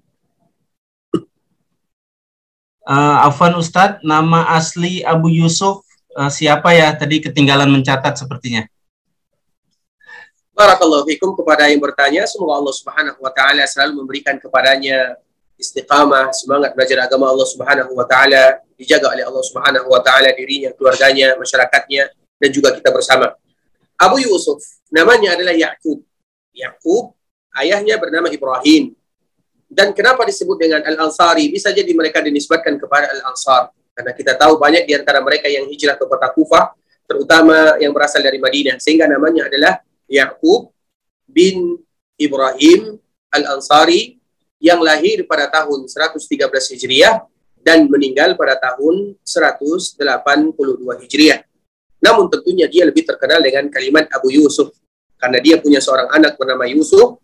Uh, 2.89 3.29
Afwan 3.29 3.53
Ustadz, 3.61 4.01
nama 4.01 4.49
asli 4.57 5.05
Abu 5.05 5.29
Yusuf 5.29 5.85
uh, 6.17 6.33
siapa 6.33 6.73
ya? 6.73 6.89
Tadi 6.97 7.21
ketinggalan 7.21 7.69
mencatat 7.69 8.17
sepertinya. 8.17 8.65
Barakallahu 10.59 11.07
fikum 11.07 11.39
kepada 11.39 11.71
yang 11.71 11.79
bertanya, 11.79 12.27
semoga 12.27 12.59
Allah 12.59 12.75
Subhanahu 12.75 13.23
wa 13.23 13.31
taala 13.31 13.63
selalu 13.63 14.03
memberikan 14.03 14.35
kepadanya 14.35 15.15
istiqamah, 15.55 16.35
semangat 16.35 16.75
belajar 16.75 17.07
agama 17.07 17.31
Allah 17.31 17.47
Subhanahu 17.47 17.95
wa 17.95 18.03
taala, 18.03 18.59
dijaga 18.75 19.07
oleh 19.07 19.23
Allah 19.23 19.39
Subhanahu 19.39 19.87
wa 19.87 20.03
taala 20.03 20.35
dirinya, 20.35 20.75
keluarganya, 20.75 21.39
masyarakatnya 21.39 22.11
dan 22.11 22.49
juga 22.51 22.75
kita 22.75 22.91
bersama. 22.91 23.39
Abu 23.95 24.19
Yusuf 24.19 24.59
namanya 24.91 25.39
adalah 25.39 25.55
Yakub. 25.55 26.03
Yakub 26.51 27.15
ayahnya 27.55 27.95
bernama 27.95 28.27
Ibrahim. 28.27 28.91
dan 29.71 29.95
kenapa 29.95 30.27
disebut 30.27 30.59
dengan 30.59 30.83
Al-Ansari? 30.83 31.47
Bisa 31.55 31.71
jadi 31.71 31.93
mereka 31.95 32.19
dinisbatkan 32.19 32.75
kepada 32.75 33.07
Al-Ansar. 33.15 33.71
Karena 33.95 34.11
kita 34.11 34.35
tahu 34.35 34.59
banyak 34.59 34.83
di 34.83 34.97
antara 34.97 35.23
mereka 35.23 35.47
yang 35.47 35.69
hijrah 35.71 35.95
ke 35.95 36.03
kota 36.03 36.33
Kufah, 36.35 36.73
terutama 37.07 37.77
yang 37.79 37.93
berasal 37.93 38.19
dari 38.25 38.41
Madinah. 38.41 38.81
Sehingga 38.81 39.05
namanya 39.05 39.45
adalah 39.45 39.77
Ya'qub 40.09 40.73
bin 41.29 41.77
Ibrahim 42.17 42.97
Al-Ansari 43.29 44.17
yang 44.59 44.83
lahir 44.83 45.23
pada 45.23 45.47
tahun 45.47 45.87
113 45.87 46.49
Hijriah 46.75 47.23
dan 47.63 47.87
meninggal 47.87 48.35
pada 48.35 48.59
tahun 48.59 49.15
182 49.23 50.01
Hijriah. 51.05 51.45
Namun 52.03 52.27
tentunya 52.31 52.67
dia 52.67 52.83
lebih 52.87 53.07
terkenal 53.07 53.39
dengan 53.39 53.69
kalimat 53.71 54.09
Abu 54.11 54.33
Yusuf 54.33 54.73
karena 55.19 55.39
dia 55.39 55.59
punya 55.59 55.79
seorang 55.83 56.09
anak 56.11 56.35
bernama 56.39 56.65
Yusuf 56.67 57.19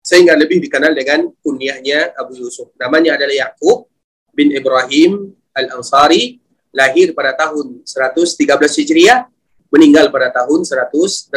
sehingga 0.00 0.32
lebih 0.32 0.64
dikenal 0.64 0.96
dengan 0.96 1.28
kunyahnya 1.44 2.16
Abu 2.16 2.36
Yusuf. 2.40 2.72
Namanya 2.80 3.20
adalah 3.20 3.52
Yakub 3.52 3.92
bin 4.32 4.56
Ibrahim 4.56 5.36
Al-Ansari, 5.52 6.40
lahir 6.72 7.12
pada 7.12 7.36
tahun 7.36 7.84
113 7.84 8.48
Hijriah, 8.80 9.28
meninggal 9.68 10.08
pada 10.08 10.32
tahun 10.32 10.64
182 10.64 11.32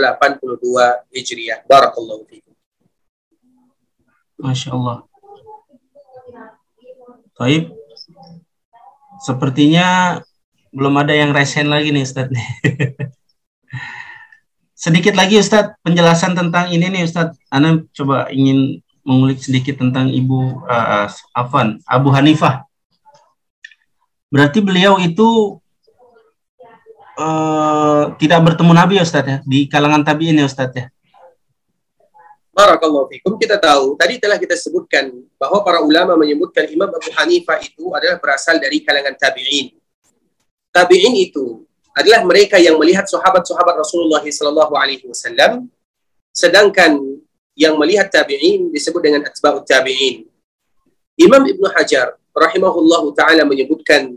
Hijriah. 1.11 1.67
Barakallahu 1.67 2.23
fiikum. 2.27 2.55
Masya 4.39 4.73
Allah. 4.73 4.97
Taib. 7.37 7.75
Sepertinya 9.21 10.19
belum 10.73 10.97
ada 10.97 11.13
yang 11.13 11.35
resen 11.35 11.69
lagi 11.69 11.93
nih 11.93 12.07
Ustaz. 12.07 12.31
sedikit 14.81 15.13
lagi 15.13 15.37
Ustadz 15.37 15.77
penjelasan 15.85 16.33
tentang 16.33 16.73
ini 16.73 16.89
nih 16.89 17.05
Ustadz. 17.05 17.37
Ana 17.53 17.85
coba 17.93 18.33
ingin 18.33 18.81
mengulik 19.05 19.37
sedikit 19.37 19.77
tentang 19.77 20.09
Ibu 20.09 20.65
uh, 20.65 21.05
Afan 21.37 21.77
Abu 21.85 22.09
Hanifah. 22.09 22.65
Berarti 24.33 24.57
beliau 24.65 24.97
itu 24.97 25.60
uh, 27.17 28.13
tidak 28.15 28.39
bertemu 28.45 28.71
Nabi 28.71 28.93
ya 28.99 29.03
Ustadz 29.03 29.29
ya 29.29 29.37
di 29.43 29.65
kalangan 29.67 30.05
tabiin 30.05 30.39
ya 30.39 30.45
Ustadz 30.47 30.77
ya. 30.77 30.85
Barakallahu 32.51 33.07
fikum. 33.07 33.39
Kita 33.39 33.55
tahu 33.55 33.95
tadi 33.95 34.19
telah 34.19 34.35
kita 34.35 34.59
sebutkan 34.59 35.07
bahwa 35.39 35.63
para 35.63 35.79
ulama 35.79 36.19
menyebutkan 36.19 36.67
Imam 36.67 36.91
Abu 36.91 37.09
Hanifah 37.15 37.63
itu 37.63 37.95
adalah 37.95 38.19
berasal 38.19 38.59
dari 38.59 38.83
kalangan 38.83 39.15
tabi'in. 39.15 39.71
Tabi'in 40.75 41.15
itu 41.15 41.63
adalah 41.95 42.23
mereka 42.27 42.59
yang 42.59 42.75
melihat 42.75 43.07
sahabat-sahabat 43.07 43.75
Rasulullah 43.79 44.23
sallallahu 44.23 44.73
alaihi 44.75 45.07
wasallam 45.07 45.67
sedangkan 46.31 46.95
yang 47.55 47.75
melihat 47.75 48.07
tabi'in 48.11 48.71
disebut 48.71 48.99
dengan 48.99 49.27
atba'ut 49.27 49.63
tabi'in. 49.67 50.27
Imam 51.19 51.43
Ibnu 51.43 51.67
Hajar 51.71 52.15
rahimahullahu 52.31 53.11
taala 53.15 53.43
menyebutkan 53.43 54.15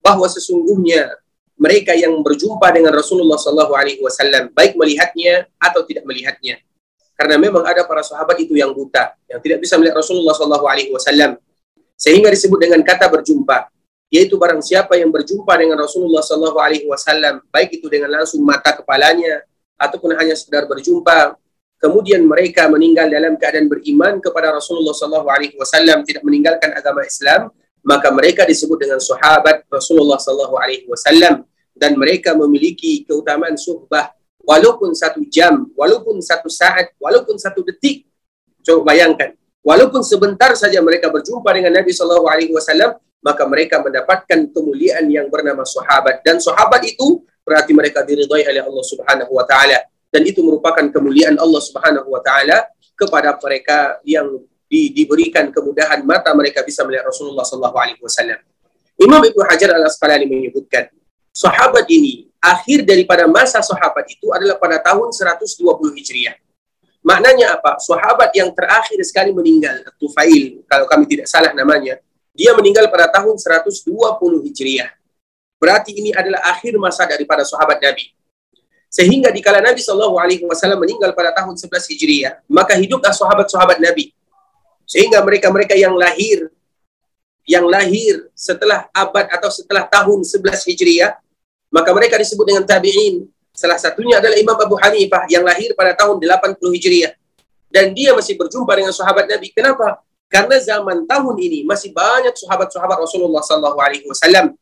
bahwa 0.00 0.26
sesungguhnya 0.28 1.16
mereka 1.62 1.94
yang 1.94 2.18
berjumpa 2.26 2.66
dengan 2.74 2.90
Rasulullah 2.90 3.38
sallallahu 3.38 3.78
alaihi 3.78 4.02
wasallam 4.02 4.50
baik 4.50 4.74
melihatnya 4.74 5.46
atau 5.62 5.86
tidak 5.86 6.02
melihatnya. 6.02 6.58
Karena 7.14 7.38
memang 7.38 7.62
ada 7.62 7.86
para 7.86 8.02
sahabat 8.02 8.34
itu 8.42 8.58
yang 8.58 8.74
buta, 8.74 9.14
yang 9.30 9.38
tidak 9.38 9.62
bisa 9.62 9.78
melihat 9.78 10.02
Rasulullah 10.02 10.34
sallallahu 10.34 10.66
alaihi 10.66 10.90
wasallam. 10.90 11.38
Sehingga 11.94 12.34
disebut 12.34 12.58
dengan 12.58 12.82
kata 12.82 13.06
berjumpa 13.06 13.70
yaitu 14.12 14.36
barang 14.36 14.60
siapa 14.60 15.00
yang 15.00 15.08
berjumpa 15.08 15.48
dengan 15.56 15.80
Rasulullah 15.80 16.20
Shallallahu 16.20 16.60
Alaihi 16.60 16.84
Wasallam, 16.84 17.40
baik 17.48 17.80
itu 17.80 17.88
dengan 17.88 18.12
langsung 18.12 18.44
mata 18.44 18.76
kepalanya 18.76 19.40
ataupun 19.80 20.12
hanya 20.20 20.36
sekedar 20.36 20.68
berjumpa, 20.68 21.40
kemudian 21.80 22.20
mereka 22.28 22.68
meninggal 22.68 23.08
dalam 23.08 23.40
keadaan 23.40 23.72
beriman 23.72 24.20
kepada 24.20 24.52
Rasulullah 24.52 24.92
Shallallahu 24.92 25.32
Alaihi 25.32 25.56
Wasallam, 25.56 26.04
tidak 26.04 26.20
meninggalkan 26.28 26.76
agama 26.76 27.08
Islam, 27.08 27.48
maka 27.80 28.12
mereka 28.12 28.44
disebut 28.44 28.84
dengan 28.84 29.00
sahabat 29.00 29.64
Rasulullah 29.72 30.20
Shallallahu 30.20 30.60
Alaihi 30.60 30.84
Wasallam 30.92 31.48
dan 31.72 31.96
mereka 31.96 32.36
memiliki 32.36 33.04
keutamaan 33.08 33.56
suhbah 33.56 34.12
walaupun 34.44 34.92
satu 34.92 35.22
jam, 35.26 35.70
walaupun 35.72 36.18
satu 36.20 36.50
saat, 36.50 36.92
walaupun 36.98 37.38
satu 37.38 37.62
detik. 37.64 38.06
Coba 38.62 38.94
bayangkan, 38.94 39.34
walaupun 39.64 40.06
sebentar 40.06 40.54
saja 40.54 40.78
mereka 40.78 41.10
berjumpa 41.10 41.50
dengan 41.50 41.82
Nabi 41.82 41.90
Shallallahu 41.90 42.26
Alaihi 42.30 42.52
Wasallam, 42.54 42.94
maka 43.22 43.46
mereka 43.46 43.78
mendapatkan 43.78 44.50
kemuliaan 44.50 45.06
yang 45.06 45.30
bernama 45.30 45.62
sahabat 45.62 46.26
dan 46.26 46.42
sahabat 46.42 46.82
itu 46.82 47.22
berarti 47.46 47.70
mereka 47.70 48.02
diridhai 48.02 48.46
oleh 48.50 48.62
Allah 48.62 48.84
Subhanahu 48.86 49.30
wa 49.30 49.46
taala 49.46 49.78
dan 50.10 50.22
itu 50.26 50.42
merupakan 50.42 50.82
kemuliaan 50.90 51.38
Allah 51.38 51.62
Subhanahu 51.62 52.10
wa 52.10 52.18
taala 52.22 52.66
kepada 52.98 53.38
mereka 53.38 54.02
yang 54.02 54.26
di, 54.66 54.90
diberikan 54.90 55.54
kemudahan 55.54 56.02
mata 56.02 56.34
mereka 56.34 56.66
bisa 56.66 56.82
melihat 56.82 57.06
Rasulullah 57.06 57.46
sallallahu 57.46 57.78
alaihi 57.78 58.02
wasallam. 58.02 58.40
Imam 58.98 59.22
Ibnu 59.22 59.42
Hajar 59.46 59.74
Al 59.74 59.86
Asqalani 59.86 60.26
menyebutkan 60.26 60.90
sahabat 61.32 61.88
ini 61.88 62.28
akhir 62.38 62.84
daripada 62.84 63.24
masa 63.26 63.64
sahabat 63.64 64.04
itu 64.12 64.28
adalah 64.30 64.60
pada 64.60 64.78
tahun 64.78 65.10
120 65.10 65.58
Hijriah. 65.98 66.36
Maknanya 67.02 67.58
apa? 67.58 67.82
Sahabat 67.82 68.30
yang 68.36 68.54
terakhir 68.54 69.00
sekali 69.02 69.34
meninggal, 69.34 69.82
Tufail, 69.98 70.62
kalau 70.70 70.86
kami 70.86 71.10
tidak 71.10 71.26
salah 71.26 71.50
namanya, 71.50 71.98
dia 72.30 72.54
meninggal 72.54 72.86
pada 72.86 73.10
tahun 73.10 73.34
120 73.34 73.90
Hijriah. 74.46 74.90
Berarti 75.58 75.94
ini 75.94 76.14
adalah 76.14 76.42
akhir 76.54 76.74
masa 76.78 77.06
daripada 77.06 77.42
sahabat 77.42 77.82
Nabi. 77.82 78.10
Sehingga 78.92 79.32
di 79.32 79.40
kala 79.40 79.64
Nabi 79.64 79.80
Shallallahu 79.80 80.20
Alaihi 80.20 80.44
Wasallam 80.44 80.82
meninggal 80.82 81.16
pada 81.16 81.32
tahun 81.32 81.56
11 81.56 81.90
Hijriah, 81.96 82.34
maka 82.50 82.76
hiduplah 82.76 83.14
sahabat-sahabat 83.14 83.80
Nabi. 83.80 84.12
Sehingga 84.84 85.22
mereka-mereka 85.24 85.72
yang 85.78 85.96
lahir, 85.96 86.52
yang 87.48 87.64
lahir 87.66 88.28
setelah 88.36 88.86
abad 88.92 89.32
atau 89.32 89.48
setelah 89.48 89.88
tahun 89.88 90.26
11 90.26 90.68
Hijriah, 90.68 91.21
maka 91.72 91.90
mereka 91.96 92.20
disebut 92.20 92.44
dengan 92.44 92.64
tabi'in. 92.68 93.24
Salah 93.52 93.80
satunya 93.80 94.20
adalah 94.20 94.36
Imam 94.36 94.56
Abu 94.56 94.76
Hanifah 94.76 95.24
yang 95.32 95.44
lahir 95.44 95.72
pada 95.72 95.96
tahun 95.96 96.20
80 96.20 96.60
Hijriah. 96.60 97.12
Dan 97.72 97.96
dia 97.96 98.12
masih 98.12 98.36
berjumpa 98.36 98.68
dengan 98.76 98.92
sahabat 98.92 99.24
Nabi. 99.24 99.48
Kenapa? 99.48 100.04
Karena 100.28 100.60
zaman 100.60 101.08
tahun 101.08 101.34
ini 101.40 101.64
masih 101.64 101.92
banyak 101.92 102.36
sahabat-sahabat 102.36 103.00
Rasulullah 103.00 103.40
Sallallahu 103.40 103.80
Alaihi 103.80 104.04
Wasallam. 104.04 104.56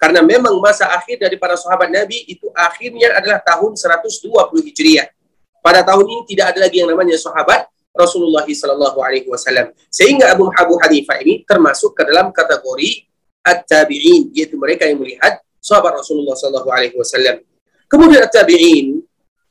Karena 0.00 0.24
memang 0.24 0.56
masa 0.60 0.88
akhir 0.92 1.20
dari 1.20 1.36
para 1.36 1.56
sahabat 1.56 1.92
Nabi 1.92 2.24
itu 2.24 2.48
akhirnya 2.56 3.16
adalah 3.16 3.40
tahun 3.44 3.76
120 3.76 4.32
Hijriah. 4.72 5.08
Pada 5.60 5.84
tahun 5.84 6.08
ini 6.08 6.22
tidak 6.24 6.56
ada 6.56 6.64
lagi 6.64 6.80
yang 6.80 6.88
namanya 6.88 7.20
sahabat 7.20 7.68
Rasulullah 7.92 8.48
Sallallahu 8.48 8.96
Alaihi 9.04 9.28
Wasallam. 9.28 9.76
Sehingga 9.92 10.32
Abu 10.32 10.48
Abu 10.56 10.80
Hanifah 10.80 11.20
ini 11.20 11.44
termasuk 11.44 11.92
ke 11.92 12.08
dalam 12.08 12.32
kategori 12.32 13.04
at-tabi'in, 13.44 14.32
yaitu 14.32 14.56
mereka 14.56 14.88
yang 14.88 15.00
melihat 15.00 15.40
sahabat 15.60 16.00
Rasulullah 16.00 16.34
Sallallahu 16.34 16.68
Alaihi 16.72 16.96
Wasallam. 16.96 17.44
Kemudian 17.86 18.24
at-tabi'in, 18.24 19.04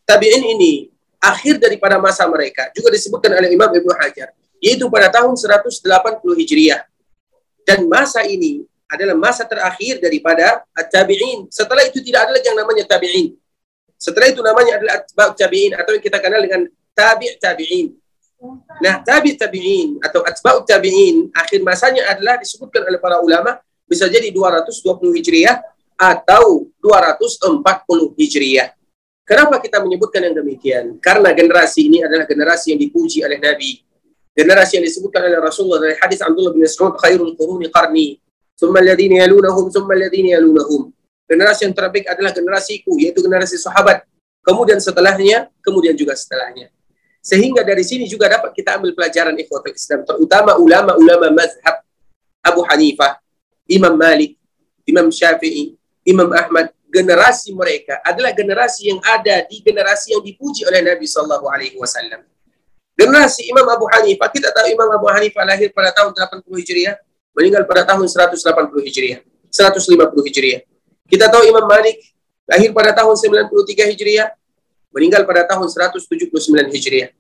tabi'in 0.04 0.44
ini 0.58 0.90
akhir 1.22 1.62
daripada 1.62 2.02
masa 2.02 2.26
mereka 2.26 2.74
juga 2.74 2.90
disebutkan 2.90 3.38
oleh 3.38 3.54
Imam 3.54 3.70
Ibnu 3.70 3.94
Hajar 3.96 4.34
yaitu 4.60 4.92
pada 4.92 5.08
tahun 5.08 5.38
180 5.40 5.80
Hijriah. 6.44 6.84
Dan 7.64 7.88
masa 7.88 8.26
ini 8.26 8.66
adalah 8.90 9.16
masa 9.16 9.46
terakhir 9.46 10.02
daripada 10.02 10.66
tabi'in. 10.90 11.48
Setelah 11.54 11.86
itu 11.86 12.02
tidak 12.02 12.28
ada 12.28 12.32
lagi 12.36 12.48
yang 12.50 12.60
namanya 12.60 12.84
tabi'in. 12.90 13.38
Setelah 14.00 14.28
itu 14.32 14.42
namanya 14.42 14.80
adalah 14.80 14.94
atba' 15.04 15.36
tabi'in 15.38 15.72
atau 15.78 15.92
yang 15.96 16.04
kita 16.04 16.18
kenal 16.18 16.42
dengan 16.42 16.62
tabi' 16.98 17.36
tabi'in. 17.38 17.88
Nah, 18.80 19.04
tabi' 19.04 19.36
tabi'in 19.36 20.00
atau 20.02 20.24
atba' 20.24 20.64
tabi'in 20.64 21.30
akhir 21.36 21.60
masanya 21.62 22.08
adalah 22.10 22.40
disebutkan 22.40 22.88
oleh 22.88 22.98
para 22.98 23.20
ulama 23.20 23.60
bisa 23.86 24.08
jadi 24.08 24.32
220 24.32 25.14
Hijriah 25.20 25.60
atau 26.00 26.72
240 26.80 28.16
Hijriah. 28.16 28.72
Kenapa 29.28 29.60
kita 29.60 29.84
menyebutkan 29.84 30.24
yang 30.24 30.40
demikian? 30.40 30.96
Karena 31.04 31.36
generasi 31.36 31.92
ini 31.92 32.02
adalah 32.02 32.24
generasi 32.24 32.74
yang 32.74 32.80
dipuji 32.80 33.22
oleh 33.22 33.38
Nabi 33.38 33.84
generasi 34.40 34.80
yang 34.80 34.86
disebutkan 34.88 35.28
oleh 35.28 35.40
Rasulullah 35.42 35.84
dari 35.84 35.96
hadis 36.00 36.24
Abdullah 36.24 36.56
bin 36.56 36.64
Mas'ud 36.64 36.96
khairul 36.96 37.36
quruni 37.36 37.68
qarni 37.68 38.24
thumma 38.56 38.80
alladhina 38.80 39.26
yalunahum 39.26 39.68
thumma 39.68 40.00
alladhina 40.00 40.40
yalunahum 40.40 40.96
generasi 41.28 41.68
yang 41.68 41.76
terbaik 41.76 42.08
adalah 42.08 42.32
generasiku 42.32 42.96
yaitu 42.96 43.20
generasi 43.20 43.60
sahabat 43.60 44.06
kemudian 44.46 44.80
setelahnya 44.80 45.52
kemudian 45.60 45.92
juga 45.98 46.14
setelahnya 46.16 46.72
sehingga 47.20 47.68
dari 47.68 47.84
sini 47.84 48.08
juga 48.08 48.32
dapat 48.32 48.56
kita 48.56 48.80
ambil 48.80 48.96
pelajaran 48.96 49.36
ikhwatul 49.36 49.76
Islam 49.76 50.08
terutama 50.08 50.56
ulama-ulama 50.56 51.36
mazhab 51.36 51.84
Abu 52.40 52.64
Hanifah 52.64 53.20
Imam 53.68 53.92
Malik 54.00 54.40
Imam 54.88 55.12
Syafi'i 55.12 55.76
Imam 56.08 56.30
Ahmad 56.32 56.72
generasi 56.90 57.54
mereka 57.54 58.02
adalah 58.02 58.34
generasi 58.34 58.90
yang 58.90 59.00
ada 59.06 59.46
di 59.46 59.62
generasi 59.62 60.18
yang 60.18 60.24
dipuji 60.26 60.66
oleh 60.66 60.82
Nabi 60.82 61.06
sallallahu 61.06 61.46
alaihi 61.46 61.78
wasallam 61.78 62.26
Generasi 63.00 63.48
Imam 63.48 63.64
Abu 63.72 63.88
Hanifah, 63.88 64.28
kita 64.28 64.52
tahu 64.52 64.76
Imam 64.76 64.92
Abu 64.92 65.08
Hanifah 65.08 65.48
lahir 65.48 65.72
pada 65.72 65.96
tahun 65.96 66.12
80 66.12 66.44
Hijriah, 66.52 67.00
meninggal 67.32 67.64
pada 67.64 67.88
tahun 67.88 68.04
180 68.12 68.36
Hijriah, 68.92 69.24
150 69.48 70.28
Hijriah. 70.28 70.68
Kita 71.08 71.32
tahu 71.32 71.48
Imam 71.48 71.64
Malik 71.64 71.96
lahir 72.44 72.76
pada 72.76 72.92
tahun 72.92 73.16
93 73.16 73.96
Hijriah, 73.96 74.36
meninggal 74.92 75.24
pada 75.24 75.48
tahun 75.48 75.72
179 75.72 76.76
Hijriah. 76.76 77.16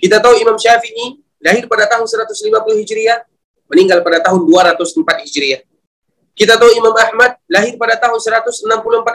Kita 0.00 0.16
tahu 0.16 0.32
Imam 0.40 0.56
Syafi'i 0.56 1.20
lahir 1.44 1.68
pada 1.68 1.84
tahun 1.92 2.08
150 2.08 2.80
Hijriah, 2.80 3.20
meninggal 3.68 4.00
pada 4.00 4.24
tahun 4.24 4.48
204 4.48 5.28
Hijriah. 5.28 5.60
Kita 6.32 6.56
tahu 6.56 6.72
Imam 6.72 6.96
Ahmad 6.96 7.36
lahir 7.44 7.76
pada 7.76 8.00
tahun 8.00 8.16
164 8.16 8.64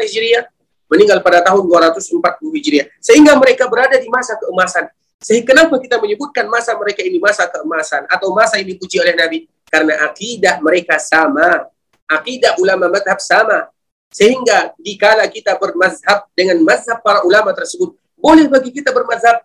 Hijriah, 0.06 0.46
meninggal 0.86 1.20
pada 1.26 1.42
tahun 1.42 1.66
240 1.66 2.22
Hijriah. 2.62 2.86
Sehingga 3.02 3.34
mereka 3.36 3.66
berada 3.66 3.98
di 3.98 4.06
masa 4.06 4.38
keemasan. 4.38 4.86
Sehingga 5.18 5.50
kenapa 5.50 5.82
kita 5.82 5.98
menyebutkan 5.98 6.46
masa 6.46 6.78
mereka 6.78 7.02
ini 7.02 7.18
masa 7.18 7.50
keemasan 7.50 8.06
atau 8.06 8.30
masa 8.38 8.62
ini 8.62 8.78
dipuji 8.78 9.02
oleh 9.02 9.18
Nabi? 9.18 9.50
Karena 9.66 10.06
akidah 10.06 10.62
mereka 10.62 11.02
sama. 11.02 11.66
Akidah 12.06 12.56
ulama 12.62 12.88
madhab 12.88 13.18
sama. 13.18 13.66
Sehingga 14.14 14.78
dikala 14.78 15.26
kita 15.28 15.58
bermazhab 15.58 16.30
dengan 16.38 16.62
mazhab 16.64 17.02
para 17.02 17.26
ulama 17.26 17.52
tersebut, 17.52 17.98
boleh 18.16 18.48
bagi 18.48 18.72
kita 18.72 18.94
bermazhab 18.94 19.44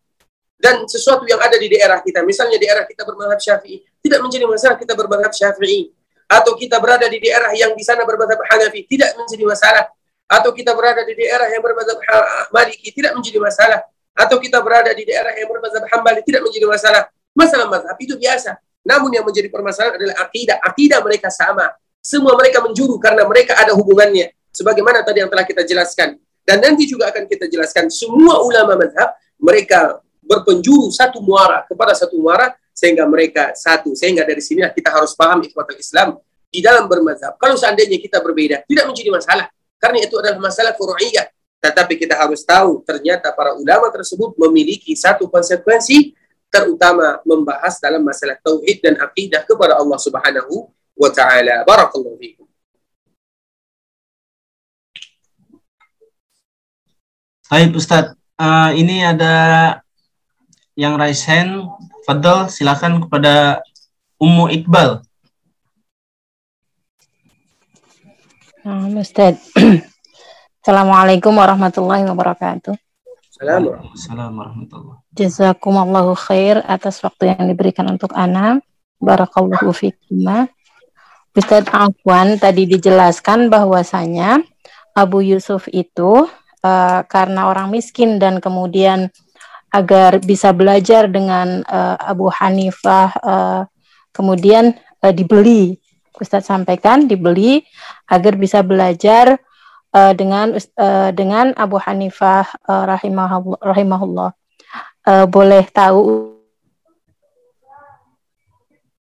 dan 0.63 0.87
sesuatu 0.87 1.27
yang 1.27 1.41
ada 1.43 1.59
di 1.59 1.67
daerah 1.67 1.99
kita. 1.99 2.23
Misalnya 2.23 2.61
daerah 2.61 2.87
kita 2.87 3.03
bermazhab 3.03 3.41
syafi'i, 3.43 3.83
tidak 3.99 4.21
menjadi 4.23 4.45
masalah 4.47 4.77
kita 4.79 4.95
bermazhab 4.95 5.33
syafi'i 5.35 5.91
atau 6.29 6.53
kita 6.55 6.79
berada 6.83 7.07
di 7.09 7.19
daerah 7.23 7.51
yang 7.55 7.73
di 7.77 7.85
sana 7.87 8.03
bermadzhab 8.03 8.41
Hanafi 8.51 8.87
tidak 8.87 9.15
menjadi 9.19 9.45
masalah. 9.47 9.85
Atau 10.31 10.51
kita 10.57 10.73
berada 10.73 11.05
di 11.05 11.13
daerah 11.13 11.45
yang 11.53 11.61
bermadzhab 11.61 11.99
Maliki 12.55 12.89
tidak 12.95 13.13
menjadi 13.19 13.39
masalah. 13.43 13.81
Atau 14.13 14.37
kita 14.37 14.61
berada 14.61 14.93
di 14.93 15.09
daerah 15.09 15.33
yang 15.33 15.49
bermadzhab 15.49 15.89
Hambali 15.89 16.21
tidak 16.21 16.45
menjadi 16.45 16.67
masalah. 16.69 17.03
Masalah 17.33 17.67
mazhab 17.69 17.97
itu 17.97 18.15
biasa. 18.21 18.61
Namun 18.85 19.09
yang 19.17 19.25
menjadi 19.25 19.49
permasalahan 19.49 19.97
adalah 19.97 20.17
akidah. 20.21 20.61
Akidah 20.61 21.01
mereka 21.01 21.33
sama. 21.33 21.73
Semua 22.03 22.37
mereka 22.37 22.61
menjuru 22.61 23.01
karena 23.01 23.25
mereka 23.25 23.57
ada 23.57 23.73
hubungannya. 23.73 24.37
Sebagaimana 24.53 25.01
tadi 25.01 25.25
yang 25.25 25.33
telah 25.33 25.49
kita 25.49 25.65
jelaskan. 25.65 26.21
Dan 26.45 26.61
nanti 26.61 26.85
juga 26.85 27.09
akan 27.09 27.25
kita 27.25 27.49
jelaskan 27.49 27.89
semua 27.89 28.43
ulama 28.45 28.77
mazhab 28.77 29.17
mereka 29.39 30.03
berpenjuru 30.21 30.91
satu 30.93 31.23
muara 31.23 31.65
kepada 31.65 31.95
satu 31.97 32.19
muara 32.19 32.53
sehingga 32.83 33.07
mereka 33.07 33.55
satu. 33.55 33.95
Sehingga 33.95 34.27
dari 34.27 34.43
sinilah 34.43 34.75
kita 34.75 34.91
harus 34.91 35.15
paham 35.15 35.47
ikhwatul 35.47 35.79
Islam 35.79 36.19
di 36.51 36.59
dalam 36.59 36.91
bermazhab. 36.91 37.39
Kalau 37.39 37.55
seandainya 37.55 38.03
kita 38.03 38.19
berbeda, 38.19 38.67
tidak 38.67 38.85
menjadi 38.91 39.15
masalah. 39.15 39.47
Karena 39.79 40.03
itu 40.03 40.19
adalah 40.19 40.43
masalah 40.43 40.75
furu'iyah. 40.75 41.31
Tetapi 41.63 41.95
kita 41.95 42.19
harus 42.19 42.43
tahu 42.43 42.83
ternyata 42.83 43.31
para 43.31 43.55
ulama 43.55 43.87
tersebut 43.95 44.35
memiliki 44.35 44.99
satu 44.99 45.31
konsekuensi 45.31 46.19
terutama 46.51 47.23
membahas 47.23 47.79
dalam 47.79 48.03
masalah 48.03 48.35
tauhid 48.43 48.83
dan 48.83 48.99
akidah 48.99 49.47
kepada 49.47 49.79
Allah 49.79 49.99
Subhanahu 50.03 50.67
wa 50.99 51.11
taala. 51.15 51.63
Barakallahu 51.63 52.19
fiikum. 52.19 52.51
Baik 57.47 57.79
Ustadz, 57.79 58.17
uh, 58.43 58.75
ini 58.75 59.07
ada 59.07 59.79
yang 60.75 60.99
raise 60.99 61.23
hand 61.29 61.69
Fadl, 62.03 62.51
silakan 62.51 63.07
kepada 63.07 63.63
Ummu 64.19 64.51
Iqbal. 64.51 65.07
Nah, 68.67 68.87
Ustaz. 68.99 69.39
Assalamualaikum 70.63 71.35
warahmatullahi 71.35 72.07
wabarakatuh. 72.07 72.75
Assalamualaikum 73.35 74.39
warahmatullahi 74.39 75.03
Jazakumullahu 75.15 76.15
khair 76.15 76.63
atas 76.67 77.03
waktu 77.03 77.35
yang 77.35 77.51
diberikan 77.51 77.91
untuk 77.91 78.15
Ana. 78.15 78.63
Barakallahu 79.03 79.75
fikum. 79.75 80.47
Ustaz 81.35 81.67
Afwan 81.75 82.39
tadi 82.39 82.71
dijelaskan 82.71 83.51
bahwasanya 83.51 84.43
Abu 84.95 85.27
Yusuf 85.27 85.67
itu 85.73 86.31
uh, 86.63 87.01
karena 87.11 87.51
orang 87.51 87.73
miskin 87.75 88.23
dan 88.23 88.39
kemudian 88.39 89.11
agar 89.73 90.21
bisa 90.21 90.53
belajar 90.53 91.09
dengan 91.09 91.65
uh, 91.65 91.97
Abu 91.97 92.29
Hanifah 92.29 93.09
uh, 93.25 93.61
kemudian 94.13 94.77
uh, 95.01 95.13
dibeli 95.13 95.81
Ustadz 96.21 96.53
sampaikan 96.53 97.09
dibeli 97.09 97.65
agar 98.07 98.37
bisa 98.37 98.61
belajar 98.61 99.41
uh, 99.97 100.13
dengan 100.13 100.55
uh, 100.55 101.11
dengan 101.11 101.57
Abu 101.57 101.81
Hanifah 101.81 102.47
uh, 102.69 102.85
rahimahullah. 103.65 104.31
Uh, 105.03 105.27
boleh 105.27 105.67
tahu 105.73 106.37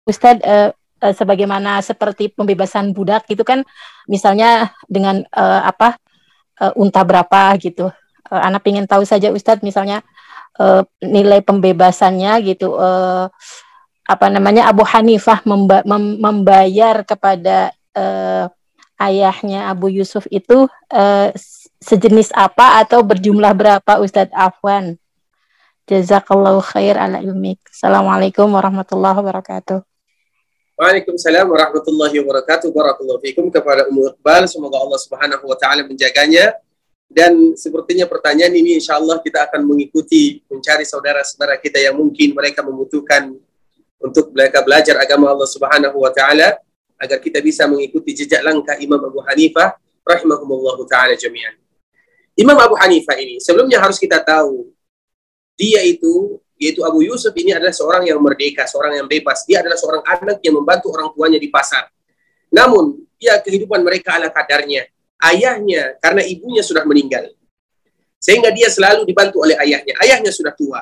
Ustadz 0.07 0.45
uh, 0.45 0.71
sebagaimana 1.01 1.81
seperti 1.81 2.29
pembebasan 2.31 2.93
budak 2.93 3.25
itu 3.27 3.41
kan 3.41 3.65
misalnya 4.05 4.71
dengan 4.85 5.25
uh, 5.33 5.65
apa 5.65 5.97
uh, 6.61 6.71
unta 6.77 7.01
berapa 7.01 7.57
gitu 7.57 7.89
uh, 8.29 8.41
anak 8.45 8.63
ingin 8.69 8.85
tahu 8.85 9.03
saja 9.03 9.33
Ustadz 9.33 9.65
misalnya 9.65 10.05
uh, 10.59 10.83
nilai 10.99 11.39
pembebasannya 11.45 12.41
gitu 12.43 12.75
uh, 12.75 13.29
apa 14.07 14.27
namanya 14.27 14.67
Abu 14.67 14.83
Hanifah 14.83 15.45
memba 15.47 15.85
mem 15.87 16.19
membayar 16.19 17.05
kepada 17.05 17.71
uh, 17.95 18.51
ayahnya 18.99 19.71
Abu 19.71 19.87
Yusuf 19.93 20.27
itu 20.27 20.67
uh, 20.91 21.27
sejenis 21.81 22.33
apa 22.35 22.81
atau 22.83 23.01
berjumlah 23.01 23.53
berapa 23.55 24.01
Ustadz 24.01 24.35
Afwan 24.35 24.99
Jazakallahu 25.89 26.63
khair 26.63 26.95
ala 26.95 27.19
ilmik. 27.19 27.59
Assalamualaikum 27.67 28.47
warahmatullahi 28.47 29.17
wabarakatuh. 29.17 29.83
Waalaikumsalam 30.79 31.45
warahmatullahi 31.51 32.15
wabarakatuh. 32.23 32.71
Barakallahu 32.71 33.19
fikum 33.19 33.51
kepada 33.51 33.89
Ummu 33.91 34.15
Iqbal. 34.15 34.47
Semoga 34.47 34.79
Allah 34.79 34.99
Subhanahu 35.01 35.43
wa 35.45 35.57
taala 35.59 35.83
menjaganya 35.83 36.55
dan 37.11 37.59
sepertinya 37.59 38.07
pertanyaan 38.07 38.55
ini 38.55 38.79
insya 38.79 38.95
Allah 38.95 39.19
kita 39.19 39.51
akan 39.51 39.67
mengikuti 39.67 40.39
mencari 40.47 40.87
saudara-saudara 40.87 41.59
kita 41.59 41.75
yang 41.75 41.99
mungkin 41.99 42.31
mereka 42.31 42.63
membutuhkan 42.63 43.35
untuk 43.99 44.31
mereka 44.31 44.63
belajar 44.63 44.95
agama 44.95 45.27
Allah 45.27 45.45
Subhanahu 45.51 45.99
wa 45.99 46.11
taala 46.15 46.55
agar 46.95 47.19
kita 47.19 47.43
bisa 47.43 47.67
mengikuti 47.67 48.15
jejak 48.15 48.39
langkah 48.39 48.79
Imam 48.79 49.03
Abu 49.03 49.19
Hanifah 49.27 49.75
rahimahumullah 50.07 50.79
taala 50.87 51.11
jami'an. 51.19 51.59
Imam 52.39 52.55
Abu 52.55 52.79
Hanifah 52.79 53.19
ini 53.19 53.43
sebelumnya 53.43 53.83
harus 53.83 53.99
kita 53.99 54.23
tahu 54.23 54.71
dia 55.59 55.83
itu 55.83 56.39
yaitu 56.55 56.79
Abu 56.87 57.03
Yusuf 57.03 57.35
ini 57.35 57.51
adalah 57.51 57.75
seorang 57.75 58.07
yang 58.07 58.21
merdeka, 58.23 58.69
seorang 58.69 59.03
yang 59.03 59.09
bebas. 59.09 59.43
Dia 59.49 59.65
adalah 59.65 59.75
seorang 59.75 60.05
anak 60.05 60.39
yang 60.45 60.61
membantu 60.61 60.93
orang 60.93 61.09
tuanya 61.09 61.41
di 61.41 61.49
pasar. 61.49 61.89
Namun, 62.53 63.01
dia 63.17 63.41
kehidupan 63.41 63.81
mereka 63.81 64.21
ala 64.21 64.29
kadarnya 64.29 64.85
ayahnya 65.21 65.97
karena 66.01 66.25
ibunya 66.25 66.65
sudah 66.65 66.83
meninggal. 66.83 67.29
Sehingga 68.21 68.53
dia 68.53 68.69
selalu 68.69 69.05
dibantu 69.05 69.41
oleh 69.41 69.57
ayahnya. 69.57 69.97
Ayahnya 69.97 70.29
sudah 70.29 70.53
tua. 70.53 70.81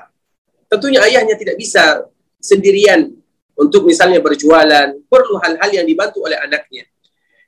Tentunya 0.67 0.99
ayahnya 1.03 1.39
tidak 1.39 1.55
bisa 1.55 2.03
sendirian 2.39 3.15
untuk 3.59 3.83
misalnya 3.87 4.23
berjualan, 4.23 4.95
perlu 5.07 5.35
hal-hal 5.43 5.69
yang 5.71 5.87
dibantu 5.87 6.23
oleh 6.23 6.39
anaknya. 6.39 6.87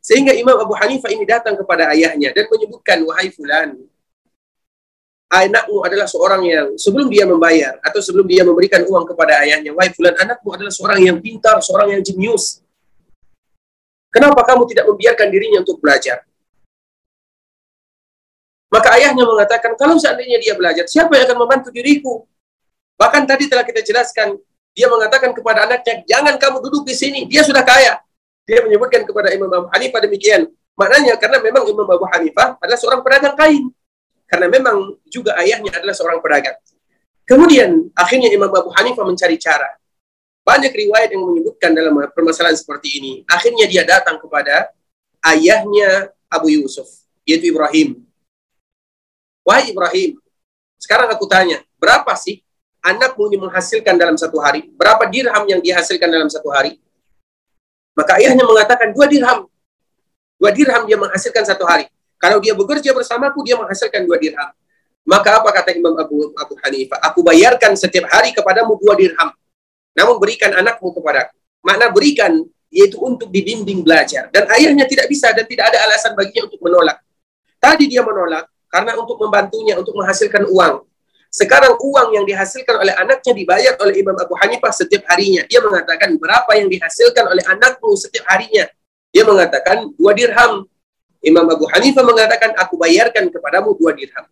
Sehingga 0.02 0.36
Imam 0.36 0.58
Abu 0.60 0.74
Hanifah 0.76 1.14
ini 1.14 1.24
datang 1.24 1.56
kepada 1.56 1.92
ayahnya 1.94 2.34
dan 2.34 2.50
menyebutkan, 2.50 3.00
wahai 3.06 3.30
fulan, 3.32 3.78
anakmu 5.32 5.80
adalah 5.86 6.10
seorang 6.10 6.42
yang 6.44 6.68
sebelum 6.76 7.08
dia 7.08 7.24
membayar 7.24 7.80
atau 7.80 8.04
sebelum 8.04 8.28
dia 8.28 8.44
memberikan 8.44 8.84
uang 8.84 9.06
kepada 9.08 9.46
ayahnya, 9.46 9.72
wahai 9.72 9.94
fulan, 9.94 10.18
anakmu 10.18 10.50
adalah 10.52 10.74
seorang 10.74 11.00
yang 11.06 11.18
pintar, 11.22 11.62
seorang 11.64 11.96
yang 11.96 12.02
jenius. 12.04 12.60
Kenapa 14.12 14.44
kamu 14.44 14.68
tidak 14.68 14.86
membiarkan 14.92 15.28
dirinya 15.32 15.64
untuk 15.64 15.80
belajar? 15.80 16.26
Maka 18.72 18.96
ayahnya 18.96 19.28
mengatakan, 19.28 19.76
kalau 19.76 20.00
seandainya 20.00 20.40
dia 20.40 20.56
belajar, 20.56 20.88
siapa 20.88 21.12
yang 21.20 21.28
akan 21.28 21.38
membantu 21.44 21.70
diriku? 21.76 22.24
Bahkan 22.96 23.28
tadi 23.28 23.52
telah 23.52 23.68
kita 23.68 23.84
jelaskan, 23.84 24.40
dia 24.72 24.88
mengatakan 24.88 25.36
kepada 25.36 25.68
anaknya, 25.68 26.08
jangan 26.08 26.40
kamu 26.40 26.64
duduk 26.64 26.88
di 26.88 26.96
sini, 26.96 27.28
dia 27.28 27.44
sudah 27.44 27.68
kaya. 27.68 28.00
Dia 28.48 28.64
menyebutkan 28.64 29.04
kepada 29.04 29.36
Imam 29.36 29.52
Abu 29.52 29.68
Hanifah 29.76 30.00
demikian. 30.08 30.48
Maknanya 30.80 31.20
karena 31.20 31.44
memang 31.44 31.68
Imam 31.68 31.84
Abu 31.84 32.08
Hanifah 32.08 32.56
adalah 32.64 32.80
seorang 32.80 33.04
pedagang 33.04 33.36
kain. 33.36 33.64
Karena 34.24 34.48
memang 34.48 34.96
juga 35.12 35.36
ayahnya 35.44 35.76
adalah 35.76 35.92
seorang 35.92 36.24
pedagang. 36.24 36.56
Kemudian 37.28 37.92
akhirnya 37.92 38.32
Imam 38.32 38.48
Abu 38.56 38.72
Hanifah 38.72 39.04
mencari 39.04 39.36
cara. 39.36 39.68
Banyak 40.48 40.72
riwayat 40.72 41.12
yang 41.12 41.28
menyebutkan 41.28 41.76
dalam 41.76 41.94
permasalahan 42.16 42.56
seperti 42.56 43.04
ini. 43.04 43.12
Akhirnya 43.28 43.68
dia 43.68 43.84
datang 43.84 44.16
kepada 44.18 44.72
ayahnya 45.28 46.10
Abu 46.32 46.50
Yusuf, 46.50 46.88
yaitu 47.28 47.52
Ibrahim 47.52 48.11
Wahai 49.42 49.74
Ibrahim, 49.74 50.22
sekarang 50.78 51.10
aku 51.10 51.26
tanya, 51.26 51.62
berapa 51.82 52.14
sih 52.18 52.42
anakmu 52.82 53.30
ini 53.30 53.38
menghasilkan 53.42 53.98
dalam 53.98 54.18
satu 54.18 54.38
hari? 54.38 54.70
Berapa 54.74 55.10
dirham 55.10 55.44
yang 55.50 55.62
dihasilkan 55.62 56.10
dalam 56.10 56.30
satu 56.30 56.50
hari? 56.54 56.78
Maka 57.98 58.18
ayahnya 58.22 58.46
mengatakan 58.46 58.94
dua 58.94 59.06
dirham. 59.10 59.50
Dua 60.42 60.52
dirham 60.54 60.86
dia 60.90 60.98
menghasilkan 60.98 61.46
satu 61.46 61.66
hari. 61.66 61.86
Kalau 62.22 62.38
dia 62.38 62.54
bekerja 62.54 62.94
bersamaku, 62.94 63.42
dia 63.46 63.58
menghasilkan 63.58 64.06
dua 64.06 64.18
dirham. 64.22 64.50
Maka 65.02 65.42
apa 65.42 65.50
kata 65.50 65.74
Imam 65.74 65.98
Abu, 65.98 66.30
Abu 66.38 66.54
Hanifah? 66.62 67.02
Aku 67.10 67.26
bayarkan 67.26 67.74
setiap 67.74 68.06
hari 68.14 68.34
kepadamu 68.34 68.78
dua 68.78 68.94
dirham. 68.94 69.34
Namun 69.98 70.22
berikan 70.22 70.54
anakmu 70.54 70.94
kepadaku. 70.94 71.34
Makna 71.66 71.90
berikan 71.90 72.46
yaitu 72.72 72.96
untuk 73.02 73.28
dibimbing 73.28 73.84
belajar. 73.84 74.32
Dan 74.32 74.48
ayahnya 74.54 74.88
tidak 74.88 75.12
bisa 75.12 75.34
dan 75.36 75.44
tidak 75.44 75.74
ada 75.74 75.78
alasan 75.90 76.16
baginya 76.16 76.48
untuk 76.48 76.62
menolak. 76.64 77.04
Tadi 77.60 77.86
dia 77.86 78.02
menolak, 78.02 78.48
karena 78.72 78.96
untuk 78.96 79.20
membantunya 79.20 79.76
untuk 79.76 79.94
menghasilkan 80.00 80.48
uang. 80.48 80.88
Sekarang 81.32 81.80
uang 81.80 82.12
yang 82.16 82.26
dihasilkan 82.28 82.76
oleh 82.76 82.92
anaknya 82.96 83.32
dibayar 83.32 83.74
oleh 83.80 84.04
Imam 84.04 84.16
Abu 84.20 84.36
Hanifah 84.36 84.72
setiap 84.72 85.08
harinya. 85.12 85.48
Dia 85.48 85.64
mengatakan 85.64 86.16
berapa 86.20 86.52
yang 86.60 86.68
dihasilkan 86.68 87.24
oleh 87.28 87.44
anakmu 87.48 87.96
setiap 87.96 88.28
harinya. 88.28 88.68
Dia 89.12 89.24
mengatakan 89.24 89.92
dua 89.96 90.12
dirham. 90.12 90.68
Imam 91.24 91.46
Abu 91.48 91.68
Hanifah 91.72 92.04
mengatakan 92.04 92.52
aku 92.60 92.76
bayarkan 92.76 93.32
kepadamu 93.32 93.76
dua 93.80 93.96
dirham. 93.96 94.28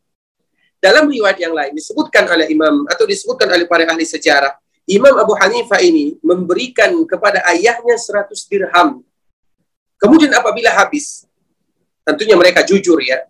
Dalam 0.80 1.12
riwayat 1.12 1.40
yang 1.40 1.52
lain 1.52 1.76
disebutkan 1.76 2.28
oleh 2.28 2.48
Imam 2.52 2.88
atau 2.88 3.04
disebutkan 3.04 3.52
oleh 3.52 3.68
para 3.68 3.84
ahli 3.88 4.08
sejarah, 4.08 4.56
Imam 4.88 5.12
Abu 5.20 5.36
Hanifah 5.36 5.80
ini 5.84 6.20
memberikan 6.24 6.92
kepada 7.04 7.44
ayahnya 7.52 7.96
100 7.96 8.32
dirham. 8.50 9.06
Kemudian 10.00 10.32
apabila 10.32 10.72
habis, 10.72 11.28
tentunya 12.02 12.34
mereka 12.40 12.64
jujur 12.64 12.98
ya, 13.04 13.22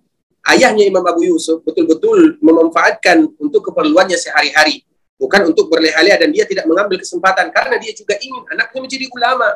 ayahnya 0.47 0.87
Imam 0.87 1.03
Abu 1.03 1.27
Yusuf 1.27 1.59
betul-betul 1.67 2.39
memanfaatkan 2.39 3.27
untuk 3.39 3.71
keperluannya 3.71 4.15
sehari-hari, 4.15 4.87
bukan 5.19 5.51
untuk 5.51 5.67
berleha-leha 5.67 6.23
dan 6.23 6.29
dia 6.31 6.47
tidak 6.47 6.67
mengambil 6.69 6.99
kesempatan 6.99 7.51
karena 7.51 7.75
dia 7.75 7.91
juga 7.91 8.15
ingin 8.19 8.43
anaknya 8.55 8.79
menjadi 8.79 9.05
ulama. 9.11 9.49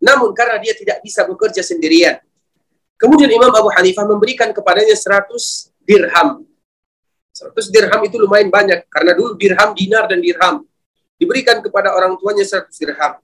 Namun 0.00 0.32
karena 0.32 0.56
dia 0.56 0.72
tidak 0.72 1.04
bisa 1.04 1.28
bekerja 1.28 1.60
sendirian. 1.60 2.16
Kemudian 2.96 3.28
Imam 3.28 3.52
Abu 3.52 3.68
Hanifah 3.72 4.08
memberikan 4.08 4.48
kepadanya 4.52 4.96
100 4.96 5.28
dirham 5.84 6.48
100 7.40 7.72
dirham 7.72 8.00
itu 8.04 8.16
lumayan 8.20 8.52
banyak 8.52 8.84
karena 8.92 9.16
dulu 9.16 9.38
dirham, 9.40 9.72
dinar 9.72 10.04
dan 10.10 10.20
dirham 10.20 10.66
diberikan 11.20 11.60
kepada 11.60 11.92
orang 11.92 12.16
tuanya 12.16 12.44
100 12.44 12.68
dirham. 12.80 13.20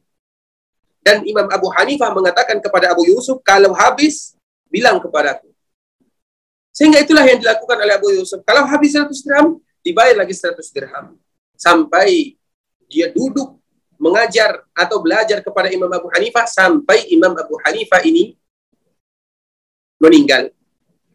Dan 1.01 1.23
Imam 1.25 1.47
Abu 1.49 1.73
Hanifah 1.73 2.11
mengatakan 2.13 2.59
kepada 2.59 2.91
Abu 2.93 3.07
Yusuf, 3.07 3.39
kalau 3.41 3.73
habis, 3.73 4.35
bilang 4.69 4.99
kepadaku. 4.99 5.49
Sehingga 6.77 7.01
itulah 7.01 7.25
yang 7.25 7.41
dilakukan 7.41 7.77
oleh 7.81 7.97
Abu 7.97 8.13
Yusuf. 8.13 8.45
Kalau 8.45 8.69
habis 8.69 8.93
100 8.93 9.09
dirham, 9.25 9.57
dibayar 9.81 10.13
lagi 10.21 10.37
100 10.37 10.61
dirham. 10.77 11.17
Sampai 11.57 12.37
dia 12.85 13.09
duduk 13.09 13.57
mengajar 13.97 14.61
atau 14.77 15.01
belajar 15.01 15.41
kepada 15.41 15.73
Imam 15.73 15.89
Abu 15.89 16.13
Hanifah 16.13 16.45
sampai 16.45 17.09
Imam 17.09 17.33
Abu 17.33 17.57
Hanifah 17.65 18.05
ini 18.05 18.37
meninggal. 19.97 20.53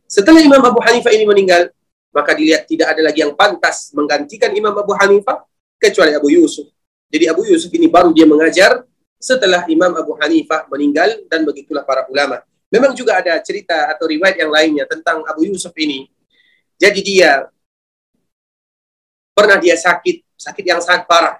Setelah 0.09 0.41
Imam 0.41 0.65
Abu 0.65 0.81
Hanifah 0.81 1.13
ini 1.13 1.29
meninggal, 1.29 1.69
maka 2.09 2.33
dilihat 2.33 2.65
tidak 2.65 2.97
ada 2.97 3.01
lagi 3.05 3.21
yang 3.21 3.37
pantas 3.37 3.93
menggantikan 3.93 4.49
Imam 4.57 4.73
Abu 4.73 4.97
Hanifah 4.97 5.45
kecuali 5.77 6.17
Abu 6.17 6.33
Yusuf. 6.33 6.73
Jadi 7.13 7.29
Abu 7.29 7.45
Yusuf 7.45 7.69
ini 7.69 7.85
baru 7.85 8.09
dia 8.09 8.25
mengajar 8.25 8.81
setelah 9.21 9.69
Imam 9.69 9.93
Abu 9.93 10.17
Hanifah 10.17 10.65
meninggal 10.73 11.21
dan 11.29 11.45
begitulah 11.45 11.85
para 11.85 12.09
ulama. 12.09 12.41
Memang 12.71 12.95
juga 12.95 13.19
ada 13.19 13.35
cerita 13.43 13.91
atau 13.91 14.07
riwayat 14.07 14.39
yang 14.39 14.51
lainnya 14.51 14.87
tentang 14.87 15.21
Abu 15.27 15.43
Yusuf 15.43 15.75
ini. 15.75 16.07
Jadi 16.79 17.03
dia 17.03 17.45
pernah 19.35 19.59
dia 19.59 19.75
sakit, 19.75 20.39
sakit 20.39 20.65
yang 20.65 20.79
sangat 20.79 21.03
parah. 21.05 21.37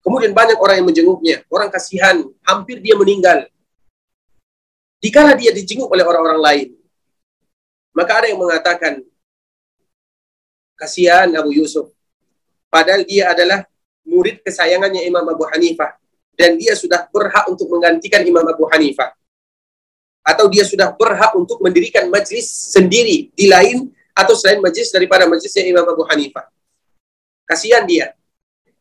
Kemudian 0.00 0.32
banyak 0.32 0.56
orang 0.56 0.80
yang 0.80 0.88
menjenguknya, 0.88 1.36
orang 1.52 1.68
kasihan, 1.68 2.22
hampir 2.46 2.80
dia 2.80 2.96
meninggal. 2.96 3.44
Dikala 5.02 5.36
dia 5.36 5.52
dijenguk 5.52 5.90
oleh 5.92 6.06
orang-orang 6.06 6.40
lain, 6.40 6.68
maka 7.92 8.22
ada 8.22 8.26
yang 8.32 8.40
mengatakan, 8.40 9.04
Kasihan 10.80 11.28
Abu 11.36 11.52
Yusuf. 11.52 11.92
Padahal 12.72 13.04
dia 13.04 13.36
adalah 13.36 13.68
murid 14.08 14.40
kesayangannya 14.40 15.04
Imam 15.04 15.28
Abu 15.28 15.44
Hanifah. 15.44 16.00
Dan 16.32 16.56
dia 16.56 16.72
sudah 16.72 17.04
berhak 17.12 17.44
untuk 17.52 17.68
menggantikan 17.68 18.24
Imam 18.24 18.48
Abu 18.48 18.64
Hanifah. 18.72 19.12
Atau 20.20 20.52
dia 20.52 20.62
sudah 20.68 20.92
berhak 20.94 21.32
untuk 21.34 21.58
mendirikan 21.64 22.06
majlis 22.12 22.44
sendiri 22.76 23.32
di 23.32 23.46
lain 23.48 23.88
atau 24.12 24.36
selain 24.36 24.60
majlis 24.60 24.92
daripada 24.92 25.24
majlisnya 25.24 25.64
Imam 25.64 25.86
Abu 25.88 26.04
Hanifah. 26.06 26.44
Kasihan 27.48 27.82
dia. 27.88 28.12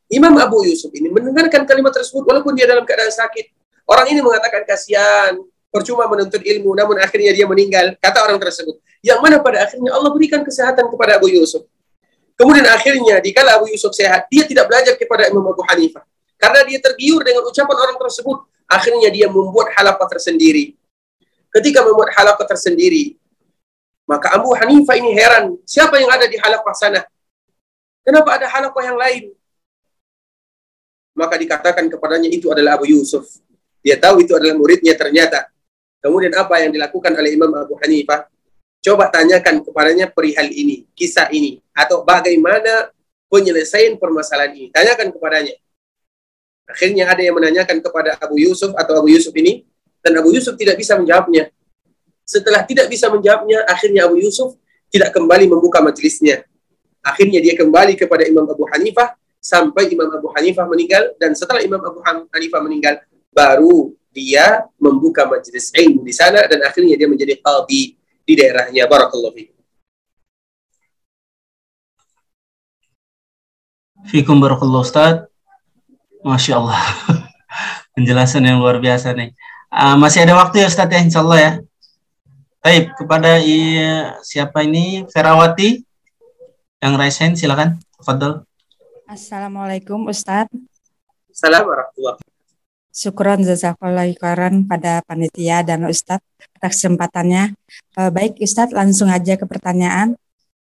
Imam 0.09 0.33
Abu 0.41 0.65
Yusuf 0.65 0.89
ini 0.97 1.07
mendengarkan 1.07 1.69
kalimat 1.69 1.93
tersebut 1.93 2.25
walaupun 2.25 2.57
dia 2.57 2.65
dalam 2.65 2.83
keadaan 2.83 3.13
sakit. 3.13 3.53
Orang 3.85 4.09
ini 4.09 4.21
mengatakan 4.21 4.65
kasihan, 4.65 5.37
percuma 5.69 6.09
menuntut 6.09 6.41
ilmu, 6.41 6.73
namun 6.73 6.97
akhirnya 6.97 7.33
dia 7.33 7.45
meninggal. 7.45 7.97
Kata 7.97 8.25
orang 8.25 8.41
tersebut. 8.41 8.81
Yang 9.05 9.19
mana 9.21 9.37
pada 9.39 9.65
akhirnya 9.65 9.93
Allah 9.93 10.11
berikan 10.13 10.41
kesehatan 10.41 10.89
kepada 10.89 11.17
Abu 11.17 11.29
Yusuf. 11.29 11.65
Kemudian 12.37 12.65
akhirnya, 12.71 13.19
dikala 13.19 13.59
Abu 13.59 13.67
Yusuf 13.67 13.91
sehat, 13.93 14.29
dia 14.31 14.47
tidak 14.47 14.69
belajar 14.69 14.95
kepada 14.95 15.27
Imam 15.29 15.43
Abu 15.43 15.61
Hanifah. 15.65 16.03
Karena 16.39 16.63
dia 16.63 16.79
tergiur 16.79 17.19
dengan 17.21 17.43
ucapan 17.45 17.75
orang 17.75 17.97
tersebut. 17.99 18.37
Akhirnya 18.69 19.09
dia 19.11 19.27
membuat 19.27 19.75
halaqah 19.75 20.07
tersendiri. 20.07 20.78
Ketika 21.49 21.81
membuat 21.81 22.13
halaqah 22.13 22.45
tersendiri, 22.45 23.17
maka 24.05 24.33
Abu 24.33 24.53
Hanifah 24.53 24.95
ini 24.97 25.13
heran, 25.13 25.57
siapa 25.65 25.97
yang 26.01 26.09
ada 26.09 26.25
di 26.25 26.37
halaqah 26.37 26.73
sana? 26.73 27.01
Kenapa 28.01 28.41
ada 28.41 28.49
halaqah 28.49 28.83
yang 28.85 28.97
lain? 28.97 29.23
Maka 31.13 31.35
dikatakan 31.37 31.85
kepadanya 31.89 32.29
itu 32.29 32.49
adalah 32.49 32.77
Abu 32.77 32.89
Yusuf. 32.89 33.25
Dia 33.85 33.97
tahu 33.97 34.25
itu 34.25 34.33
adalah 34.33 34.55
muridnya 34.57 34.97
ternyata. 34.97 35.49
Kemudian 35.99 36.31
apa 36.37 36.63
yang 36.63 36.71
dilakukan 36.71 37.11
oleh 37.11 37.35
Imam 37.35 37.51
Abu 37.53 37.75
Hanifah? 37.81 38.25
Coba 38.79 39.11
tanyakan 39.11 39.59
kepadanya 39.59 40.07
perihal 40.07 40.47
ini, 40.47 40.87
kisah 40.95 41.27
ini, 41.35 41.59
atau 41.75 42.07
bagaimana 42.07 42.87
penyelesaian 43.27 43.99
permasalahan 43.99 44.55
ini. 44.55 44.67
Tanyakan 44.71 45.11
kepadanya. 45.11 45.53
Akhirnya 46.69 47.11
ada 47.11 47.19
yang 47.19 47.35
menanyakan 47.35 47.83
kepada 47.83 48.15
Abu 48.21 48.39
Yusuf 48.39 48.71
atau 48.77 49.03
Abu 49.03 49.11
Yusuf 49.11 49.35
ini, 49.35 49.67
dan 50.09 50.17
Abu 50.17 50.33
Yusuf 50.33 50.57
tidak 50.57 50.81
bisa 50.81 50.97
menjawabnya. 50.97 51.53
Setelah 52.25 52.65
tidak 52.65 52.89
bisa 52.89 53.13
menjawabnya, 53.13 53.61
akhirnya 53.69 54.09
Abu 54.09 54.17
Yusuf 54.17 54.57
tidak 54.89 55.13
kembali 55.13 55.45
membuka 55.45 55.85
majelisnya. 55.85 56.41
Akhirnya 57.05 57.37
dia 57.37 57.53
kembali 57.53 57.93
kepada 57.93 58.25
Imam 58.25 58.49
Abu 58.49 58.65
Hanifah 58.73 59.13
sampai 59.37 59.93
Imam 59.93 60.09
Abu 60.09 60.33
Hanifah 60.33 60.65
meninggal 60.65 61.13
dan 61.21 61.37
setelah 61.37 61.61
Imam 61.61 61.79
Abu 61.79 62.01
Hanifah 62.01 62.59
meninggal 62.65 63.05
baru 63.29 63.93
dia 64.09 64.65
membuka 64.81 65.29
majelis 65.29 65.69
ilmu 65.77 66.01
di 66.01 66.11
sana 66.11 66.41
dan 66.49 66.65
akhirnya 66.65 66.97
dia 66.97 67.05
menjadi 67.05 67.37
qadhi 67.37 67.93
di 68.25 68.33
daerahnya. 68.33 68.89
Barakallahu 68.89 69.37
fikum. 69.37 69.59
Fikum 74.09 74.37
barakallahu 74.41 74.81
Ustaz. 74.81 75.29
Masya 76.25 76.57
Allah. 76.57 76.83
Penjelasan 77.95 78.43
yang 78.43 78.59
luar 78.59 78.81
biasa 78.81 79.15
nih. 79.15 79.31
Uh, 79.69 79.93
masih 80.01 80.25
ada 80.25 80.33
waktu 80.33 80.65
ya 80.65 80.67
Ustaz 80.67 80.89
ya, 80.89 80.97
insya 80.97 81.21
Allah 81.21 81.39
ya. 81.39 81.51
Baik, 82.65 82.97
kepada 82.97 83.37
iya, 83.37 84.17
siapa 84.25 84.65
ini? 84.65 85.05
Ferawati 85.13 85.85
yang 86.81 86.97
raise 86.97 87.21
hand, 87.21 87.37
silakan. 87.37 87.77
Fadal. 88.01 88.49
Assalamualaikum 89.05 90.09
Ustadz. 90.09 90.49
Assalamualaikum 91.29 92.17
Syukron 92.89 93.45
jazakallahu 93.45 94.17
khairan 94.17 94.65
pada 94.65 95.05
panitia 95.05 95.61
dan 95.61 95.85
Ustadz 95.85 96.25
atas 96.57 96.81
kesempatannya. 96.81 97.53
Uh, 97.93 98.09
baik 98.09 98.41
Ustadz, 98.41 98.73
langsung 98.73 99.13
aja 99.13 99.37
ke 99.37 99.45
pertanyaan. 99.45 100.17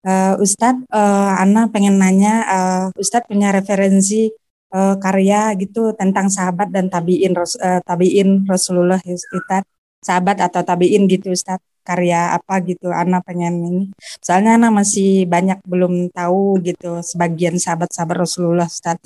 Uh, 0.04 0.36
Ustadz, 0.44 0.84
uh, 0.92 1.40
Ana 1.40 1.72
pengen 1.72 1.96
nanya, 1.96 2.44
uh, 2.52 2.86
Ustadz 3.00 3.32
punya 3.32 3.56
referensi 3.56 4.28
uh, 4.74 4.96
karya 5.02 5.54
gitu 5.58 5.94
tentang 5.98 6.30
sahabat 6.30 6.70
dan 6.74 6.88
tabiin 6.90 7.34
uh, 7.38 7.82
tabiin 7.84 8.46
Rasulullah 8.46 9.02
Ustadz, 9.04 9.70
sahabat 10.02 10.38
atau 10.42 10.62
tabiin 10.66 11.06
gitu 11.10 11.34
Ustadz, 11.34 11.66
karya 11.86 12.38
apa 12.38 12.62
gitu. 12.66 12.94
Ana 12.94 13.22
pengen 13.26 13.56
ini. 13.66 13.84
Soalnya 14.22 14.58
Ana 14.58 14.70
masih 14.70 15.26
banyak 15.26 15.62
belum 15.66 16.14
tahu 16.14 16.62
gitu 16.66 17.02
sebagian 17.02 17.58
sahabat-sahabat 17.58 18.26
Rasulullah 18.26 18.70
Ustadz. 18.70 19.06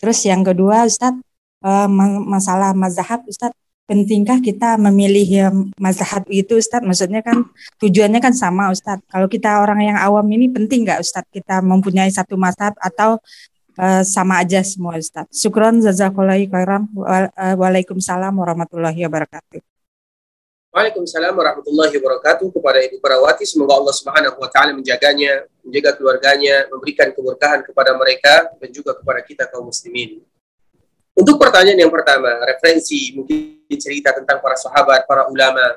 Terus 0.00 0.18
yang 0.26 0.42
kedua 0.42 0.88
Ustadz, 0.88 1.22
uh, 1.64 1.88
masalah 2.26 2.72
mazhab 2.74 3.22
Ustadz 3.28 3.62
pentingkah 3.82 4.38
kita 4.38 4.78
memilih 4.78 5.26
ya, 5.26 5.48
mazhab 5.76 6.24
itu 6.30 6.56
Ustadz 6.56 6.86
maksudnya 6.86 7.20
kan 7.20 7.44
tujuannya 7.82 8.22
kan 8.22 8.32
sama 8.32 8.70
Ustadz 8.70 9.04
kalau 9.10 9.26
kita 9.26 9.60
orang 9.60 9.84
yang 9.84 9.98
awam 9.98 10.24
ini 10.32 10.48
penting 10.48 10.86
nggak 10.86 11.02
Ustadz 11.02 11.28
kita 11.28 11.60
mempunyai 11.60 12.08
satu 12.08 12.38
mazhab 12.38 12.72
atau 12.78 13.18
uh, 13.78 14.02
sama 14.04 14.42
aja 14.42 14.60
semua 14.64 14.98
Ustadz 14.98 15.32
syukron 15.32 15.80
jazakallahu 15.80 16.48
khairan 16.48 16.88
eh, 16.88 17.54
waalaikumsalam 17.56 18.32
warahmatullahi 18.32 19.06
wabarakatuh 19.06 19.60
Waalaikumsalam 20.72 21.36
warahmatullahi 21.36 21.92
wabarakatuh 22.00 22.48
kepada 22.48 22.80
Ibu 22.80 22.96
Parawati. 22.96 23.44
Semoga 23.44 23.76
Allah 23.76 23.92
Subhanahu 23.92 24.40
wa 24.40 24.48
taala 24.48 24.72
menjaganya, 24.72 25.44
menjaga 25.60 26.00
keluarganya, 26.00 26.64
memberikan 26.72 27.12
keberkahan 27.12 27.60
kepada 27.60 27.92
mereka 27.92 28.48
dan 28.56 28.72
juga 28.72 28.96
kepada 28.96 29.20
kita 29.20 29.52
kaum 29.52 29.68
muslimin. 29.68 30.24
Untuk 31.12 31.36
pertanyaan 31.36 31.76
yang 31.76 31.92
pertama, 31.92 32.40
referensi 32.48 33.12
mungkin 33.12 33.68
cerita 33.76 34.16
tentang 34.16 34.40
para 34.40 34.56
sahabat, 34.56 35.04
para 35.04 35.28
ulama. 35.28 35.76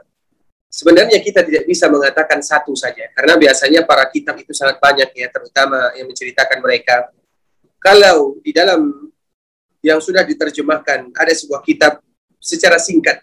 Sebenarnya 0.71 1.19
kita 1.19 1.43
tidak 1.43 1.67
bisa 1.67 1.91
mengatakan 1.91 2.39
satu 2.39 2.71
saja, 2.71 3.11
karena 3.15 3.35
biasanya 3.35 3.83
para 3.83 4.07
kitab 4.07 4.39
itu 4.39 4.55
sangat 4.55 4.79
banyak 4.79 5.11
ya, 5.11 5.27
terutama 5.27 5.91
yang 5.99 6.07
menceritakan 6.07 6.63
mereka. 6.63 7.11
Kalau 7.85 8.41
di 8.41 8.49
dalam 8.49 9.13
yang 9.85 10.01
sudah 10.01 10.25
diterjemahkan 10.25 11.13
ada 11.13 11.33
sebuah 11.37 11.61
kitab 11.61 12.01
secara 12.41 12.81
singkat, 12.81 13.21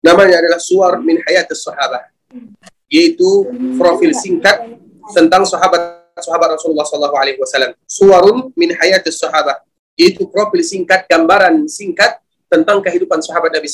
namanya 0.00 0.40
adalah 0.40 0.56
Suar 0.56 0.96
min 1.04 1.20
Hayat 1.20 1.52
Sahabat, 1.52 2.08
yaitu 2.88 3.44
profil 3.76 4.16
singkat 4.16 4.80
tentang 5.12 5.44
sahabat 5.44 6.00
sahabat 6.20 6.56
Rasulullah 6.56 6.84
Sallallahu 6.84 7.16
Alaihi 7.16 7.38
Wasallam. 7.40 7.72
Suwarun 7.88 8.52
min 8.54 8.76
hayatis 8.76 9.18
sahabat. 9.18 9.64
Itu 9.96 10.28
profil 10.28 10.64
singkat, 10.64 11.08
gambaran 11.08 11.68
singkat 11.68 12.20
tentang 12.48 12.80
kehidupan 12.84 13.20
sahabat 13.20 13.52
Nabi 13.52 13.68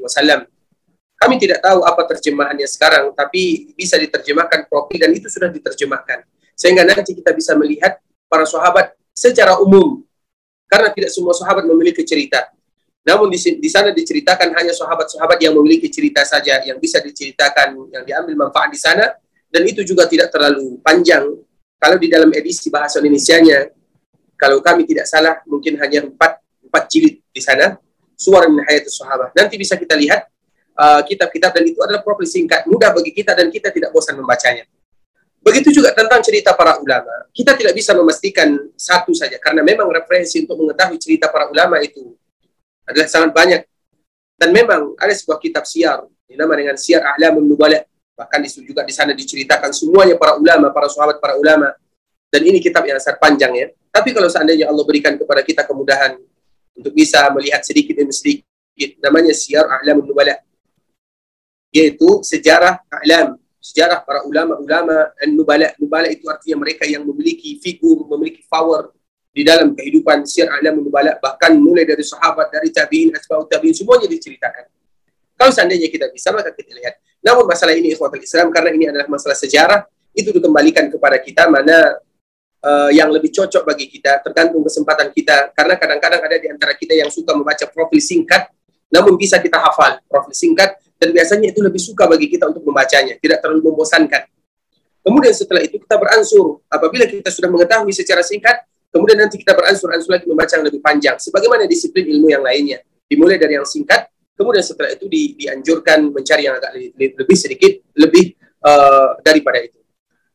Wasallam. 0.00 0.48
Kami 1.16 1.34
tidak 1.38 1.62
tahu 1.62 1.86
apa 1.86 2.02
terjemahannya 2.10 2.66
sekarang, 2.66 3.14
tapi 3.14 3.72
bisa 3.78 3.94
diterjemahkan 3.94 4.66
profil 4.66 4.98
dan 4.98 5.10
itu 5.14 5.30
sudah 5.30 5.48
diterjemahkan. 5.54 6.26
Sehingga 6.58 6.82
nanti 6.82 7.14
kita 7.14 7.30
bisa 7.30 7.54
melihat 7.54 8.02
para 8.26 8.42
sahabat 8.42 8.92
secara 9.12 9.60
umum. 9.60 10.02
Karena 10.68 10.88
tidak 10.88 11.12
semua 11.12 11.36
sahabat 11.36 11.68
memiliki 11.68 12.00
cerita. 12.02 12.48
Namun 13.04 13.28
di, 13.28 13.36
di 13.36 13.68
sana 13.68 13.92
diceritakan 13.92 14.56
hanya 14.56 14.72
sahabat-sahabat 14.72 15.36
yang 15.42 15.52
memiliki 15.58 15.92
cerita 15.92 16.24
saja, 16.24 16.64
yang 16.64 16.80
bisa 16.80 17.02
diceritakan, 17.02 17.76
yang 17.92 18.02
diambil 18.08 18.48
manfaat 18.48 18.72
di 18.72 18.80
sana, 18.80 19.12
dan 19.50 19.62
itu 19.68 19.82
juga 19.84 20.06
tidak 20.06 20.32
terlalu 20.32 20.80
panjang. 20.80 21.28
Kalau 21.76 21.98
di 21.98 22.08
dalam 22.08 22.30
edisi 22.30 22.70
bahasa 22.70 23.02
Indonesia-nya, 23.02 23.68
kalau 24.38 24.62
kami 24.62 24.86
tidak 24.86 25.10
salah, 25.10 25.42
mungkin 25.44 25.76
hanya 25.82 26.06
empat, 26.06 26.38
empat 26.62 26.82
jilid 26.88 27.20
di 27.34 27.42
sana, 27.42 27.74
suara 28.14 28.46
min 28.46 28.62
sahabat. 28.86 29.34
Nanti 29.34 29.60
bisa 29.60 29.76
kita 29.76 29.98
lihat 29.98 30.32
Uh, 30.72 31.04
kitab-kitab 31.04 31.52
uh, 31.52 31.54
dan 31.60 31.68
itu 31.68 31.76
adalah 31.84 32.00
profil 32.00 32.24
singkat 32.24 32.64
mudah 32.64 32.96
bagi 32.96 33.12
kita 33.12 33.36
dan 33.36 33.52
kita 33.52 33.68
tidak 33.68 33.92
bosan 33.92 34.16
membacanya. 34.16 34.64
Begitu 35.42 35.82
juga 35.82 35.90
tentang 35.90 36.22
cerita 36.22 36.54
para 36.54 36.78
ulama. 36.78 37.26
Kita 37.34 37.58
tidak 37.58 37.74
bisa 37.74 37.90
memastikan 37.98 38.54
satu 38.78 39.10
saja 39.10 39.36
karena 39.42 39.66
memang 39.66 39.90
referensi 39.90 40.46
untuk 40.46 40.62
mengetahui 40.62 41.02
cerita 41.02 41.26
para 41.26 41.50
ulama 41.50 41.82
itu 41.82 42.14
adalah 42.86 43.10
sangat 43.10 43.34
banyak. 43.34 43.62
Dan 44.38 44.54
memang 44.54 44.94
ada 44.98 45.10
sebuah 45.10 45.42
kitab 45.42 45.66
siar 45.66 46.06
dinama 46.30 46.54
dengan 46.56 46.78
Siar 46.78 47.02
A'lamun 47.02 47.44
Nubala. 47.44 47.82
Bahkan 48.14 48.38
di 48.38 48.48
juga 48.64 48.86
di 48.86 48.94
sana 48.94 49.12
diceritakan 49.12 49.74
semuanya 49.74 50.14
para 50.14 50.38
ulama, 50.38 50.70
para 50.70 50.86
sahabat 50.86 51.18
para 51.18 51.34
ulama. 51.36 51.74
Dan 52.32 52.48
ini 52.48 52.62
kitab 52.62 52.86
yang 52.86 52.96
sangat 53.02 53.20
panjang 53.20 53.52
ya. 53.52 53.66
Tapi 53.92 54.14
kalau 54.16 54.30
seandainya 54.30 54.70
Allah 54.70 54.84
berikan 54.88 55.18
kepada 55.20 55.44
kita 55.44 55.68
kemudahan 55.68 56.16
untuk 56.72 56.94
bisa 56.96 57.28
melihat 57.34 57.60
sedikit 57.60 57.98
demi 57.98 58.14
sedikit, 58.14 58.96
namanya 59.04 59.36
Siar 59.36 59.68
A'lamun 59.68 60.06
Nubala 60.06 60.38
yaitu 61.72 62.20
sejarah 62.20 62.84
alam, 62.92 63.40
sejarah 63.62 64.02
para 64.02 64.26
ulama-ulama 64.26 65.14
dan 65.14 65.30
nubala. 65.38 65.70
Nubala 65.78 66.10
itu 66.10 66.26
artinya 66.26 66.66
mereka 66.66 66.82
yang 66.82 67.06
memiliki 67.06 67.62
figur, 67.62 68.02
memiliki 68.10 68.42
power 68.50 68.90
di 69.32 69.46
dalam 69.46 69.72
kehidupan 69.72 70.26
sir 70.28 70.50
alam 70.50 70.82
nubala, 70.82 71.16
bahkan 71.22 71.56
mulai 71.56 71.86
dari 71.88 72.04
sahabat, 72.04 72.52
dari 72.52 72.68
tabiin, 72.68 73.14
asbab 73.16 73.48
tabiin, 73.48 73.72
semuanya 73.72 74.10
diceritakan. 74.10 74.68
Kalau 75.38 75.48
seandainya 75.54 75.88
kita 75.88 76.12
bisa, 76.12 76.34
maka 76.34 76.52
kita 76.52 76.74
lihat. 76.76 77.00
Namun 77.22 77.48
masalah 77.48 77.72
ini 77.72 77.94
ikhwatul 77.96 78.20
Islam, 78.20 78.52
karena 78.52 78.74
ini 78.74 78.90
adalah 78.92 79.08
masalah 79.08 79.38
sejarah, 79.38 79.88
itu 80.12 80.28
dikembalikan 80.34 80.92
kepada 80.92 81.16
kita 81.22 81.48
mana 81.48 81.96
uh, 82.60 82.90
yang 82.92 83.08
lebih 83.08 83.32
cocok 83.32 83.62
bagi 83.64 83.88
kita, 83.88 84.20
tergantung 84.20 84.60
kesempatan 84.60 85.08
kita. 85.14 85.54
Karena 85.56 85.80
kadang-kadang 85.80 86.20
ada 86.20 86.36
di 86.36 86.52
antara 86.52 86.76
kita 86.76 86.92
yang 86.92 87.08
suka 87.08 87.32
membaca 87.32 87.64
profil 87.72 88.02
singkat, 88.02 88.52
namun 88.92 89.16
bisa 89.16 89.40
kita 89.40 89.56
hafal 89.56 89.96
profil 90.10 90.34
singkat, 90.36 90.76
dan 91.02 91.10
biasanya 91.10 91.50
itu 91.50 91.58
lebih 91.58 91.82
suka 91.82 92.06
bagi 92.06 92.30
kita 92.30 92.46
untuk 92.46 92.62
membacanya, 92.62 93.18
tidak 93.18 93.42
terlalu 93.42 93.74
membosankan. 93.74 94.22
Kemudian 95.02 95.34
setelah 95.34 95.66
itu 95.66 95.82
kita 95.82 95.98
beransur. 95.98 96.62
Apabila 96.70 97.10
kita 97.10 97.26
sudah 97.26 97.50
mengetahui 97.50 97.90
secara 97.90 98.22
singkat, 98.22 98.62
kemudian 98.94 99.18
nanti 99.18 99.34
kita 99.34 99.50
beransur-ansur 99.50 100.14
lagi 100.14 100.30
membaca 100.30 100.54
yang 100.54 100.62
lebih 100.62 100.78
panjang. 100.78 101.18
Sebagaimana 101.18 101.66
disiplin 101.66 102.06
ilmu 102.06 102.30
yang 102.30 102.46
lainnya. 102.46 102.86
Dimulai 103.10 103.34
dari 103.34 103.58
yang 103.58 103.66
singkat, 103.66 104.14
kemudian 104.38 104.62
setelah 104.62 104.94
itu 104.94 105.10
di, 105.10 105.34
dianjurkan 105.42 106.06
mencari 106.14 106.46
yang 106.46 106.54
agak 106.54 106.70
lebih, 106.94 107.34
sedikit, 107.34 107.82
lebih 107.98 108.38
uh, 108.62 109.18
daripada 109.26 109.58
itu. 109.58 109.82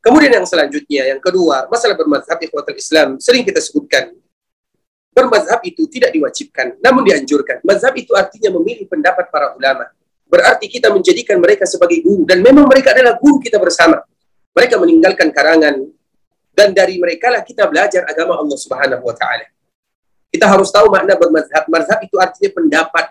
Kemudian 0.03 0.35
yang 0.35 0.43
selanjutnya, 0.43 1.15
yang 1.15 1.23
kedua, 1.23 1.71
masalah 1.71 1.95
bermadhab 1.95 2.43
ikhwatul 2.43 2.75
Islam, 2.75 3.23
sering 3.23 3.47
kita 3.47 3.63
sebutkan. 3.63 4.11
Bermadhab 5.15 5.63
itu 5.63 5.87
tidak 5.87 6.11
diwajibkan, 6.11 6.75
namun 6.83 7.07
dianjurkan. 7.07 7.63
Mazhab 7.63 7.95
itu 7.95 8.11
artinya 8.13 8.51
memilih 8.59 8.85
pendapat 8.85 9.31
para 9.31 9.55
ulama 9.55 9.87
berarti 10.27 10.67
kita 10.67 10.91
menjadikan 10.91 11.39
mereka 11.39 11.63
sebagai 11.63 12.03
guru 12.03 12.27
dan 12.27 12.43
memang 12.43 12.67
mereka 12.67 12.91
adalah 12.91 13.15
guru 13.17 13.39
kita 13.39 13.57
bersama. 13.57 14.03
Mereka 14.51 14.75
meninggalkan 14.79 15.31
karangan 15.31 15.75
dan 16.51 16.73
dari 16.73 16.97
mereka 16.99 17.31
lah 17.31 17.41
kita 17.45 17.65
belajar 17.69 18.03
agama 18.05 18.37
Allah 18.37 18.57
Subhanahu 18.57 19.03
wa 19.03 19.15
taala. 19.15 19.47
Kita 20.27 20.45
harus 20.49 20.69
tahu 20.73 20.91
makna 20.91 21.15
bermazhab. 21.15 21.63
Mazhab 21.71 21.99
itu 22.03 22.19
artinya 22.19 22.51
pendapat 22.51 23.05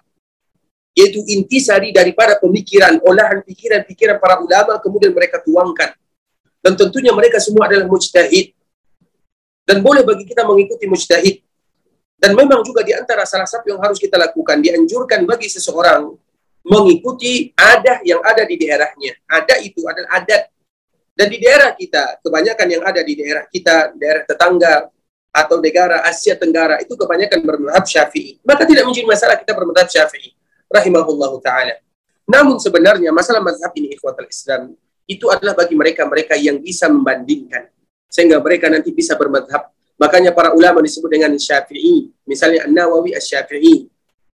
yaitu 0.97 1.21
intisari 1.29 1.93
daripada 1.93 2.41
pemikiran, 2.41 2.97
olahan 3.05 3.45
pikiran-pikiran 3.45 4.17
para 4.17 4.41
ulama 4.41 4.81
kemudian 4.81 5.13
mereka 5.13 5.45
tuangkan. 5.45 5.93
Dan 6.65 6.73
tentunya 6.73 7.13
mereka 7.13 7.37
semua 7.37 7.69
adalah 7.69 7.85
mujtahid. 7.85 8.57
Dan 9.69 9.85
boleh 9.85 10.03
bagi 10.03 10.25
kita 10.25 10.43
mengikuti 10.43 10.89
mujtahid. 10.89 11.45
Dan 12.17 12.33
memang 12.33 12.65
juga 12.65 12.81
di 12.81 12.97
antara 12.97 13.29
salah 13.29 13.45
satu 13.45 13.77
yang 13.77 13.81
harus 13.85 14.01
kita 14.01 14.17
lakukan, 14.17 14.57
dianjurkan 14.65 15.29
bagi 15.29 15.53
seseorang 15.53 16.17
mengikuti 16.67 17.55
adat 17.55 18.03
yang 18.03 18.19
ada 18.27 18.43
di 18.43 18.59
daerahnya. 18.59 19.15
Adat 19.31 19.59
itu 19.63 19.87
adalah 19.87 20.19
adat. 20.19 20.51
Dan 21.17 21.33
di 21.33 21.39
daerah 21.41 21.73
kita, 21.73 22.21
kebanyakan 22.21 22.67
yang 22.69 22.83
ada 22.85 23.01
di 23.01 23.15
daerah 23.17 23.47
kita, 23.49 23.97
daerah 23.97 24.23
tetangga, 24.27 24.91
atau 25.37 25.61
negara 25.61 26.05
Asia 26.05 26.33
Tenggara, 26.37 26.81
itu 26.81 26.97
kebanyakan 26.97 27.41
bermadhab 27.45 27.85
syafi'i. 27.85 28.41
Maka 28.41 28.65
tidak 28.65 28.89
menjadi 28.89 29.05
masalah 29.05 29.37
kita 29.37 29.53
bermadhab 29.53 29.89
syafi'i. 29.89 30.33
Rahimahullah 30.69 31.33
ta'ala. 31.41 31.75
Namun 32.27 32.59
sebenarnya 32.59 33.15
masalah 33.15 33.39
mazhab 33.39 33.71
ini 33.79 33.95
ikhwatal 33.95 34.27
Islam, 34.27 34.75
itu 35.07 35.31
adalah 35.31 35.55
bagi 35.55 35.79
mereka-mereka 35.79 36.35
yang 36.35 36.59
bisa 36.59 36.91
membandingkan. 36.91 37.71
Sehingga 38.11 38.43
mereka 38.43 38.67
nanti 38.67 38.91
bisa 38.91 39.15
bermadhab. 39.15 39.71
Makanya 39.97 40.35
para 40.35 40.53
ulama 40.53 40.83
disebut 40.83 41.09
dengan 41.09 41.33
syafi'i. 41.39 42.11
Misalnya 42.27 42.67
An-Nawawi 42.67 43.15
As-Syafi'i, 43.15 43.89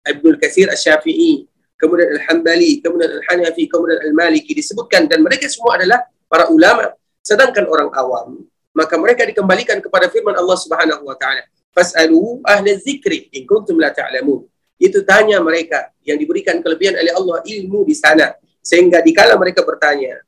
Ibnul 0.08 0.40
Kathir 0.40 0.72
As-Syafi'i, 0.72 1.51
kemudian 1.82 2.14
Al-Hambali, 2.14 2.78
kemudian 2.86 3.10
Al-Hanafi, 3.10 3.66
kemudian 3.66 3.98
Al-Maliki 4.06 4.54
disebutkan 4.54 5.10
dan 5.10 5.26
mereka 5.26 5.50
semua 5.50 5.82
adalah 5.82 6.06
para 6.30 6.46
ulama. 6.54 6.94
Sedangkan 7.26 7.66
orang 7.66 7.90
awam, 7.98 8.46
maka 8.78 8.94
mereka 9.02 9.26
dikembalikan 9.26 9.82
kepada 9.82 10.06
firman 10.14 10.38
Allah 10.38 10.58
Subhanahu 10.62 11.10
wa 11.10 11.18
taala, 11.18 11.42
"Fas'alu 11.74 12.46
ahla 12.46 12.72
dzikri 12.78 13.34
in 13.34 13.50
kuntum 13.50 13.82
la 13.82 13.90
ta'lamun." 13.90 14.46
Itu 14.78 15.02
tanya 15.02 15.42
mereka 15.42 15.90
yang 16.06 16.18
diberikan 16.18 16.62
kelebihan 16.62 16.98
oleh 16.98 17.14
Allah 17.14 17.42
ilmu 17.46 17.86
di 17.86 17.94
sana 17.98 18.34
sehingga 18.62 19.02
dikala 19.02 19.38
mereka 19.38 19.62
bertanya, 19.66 20.22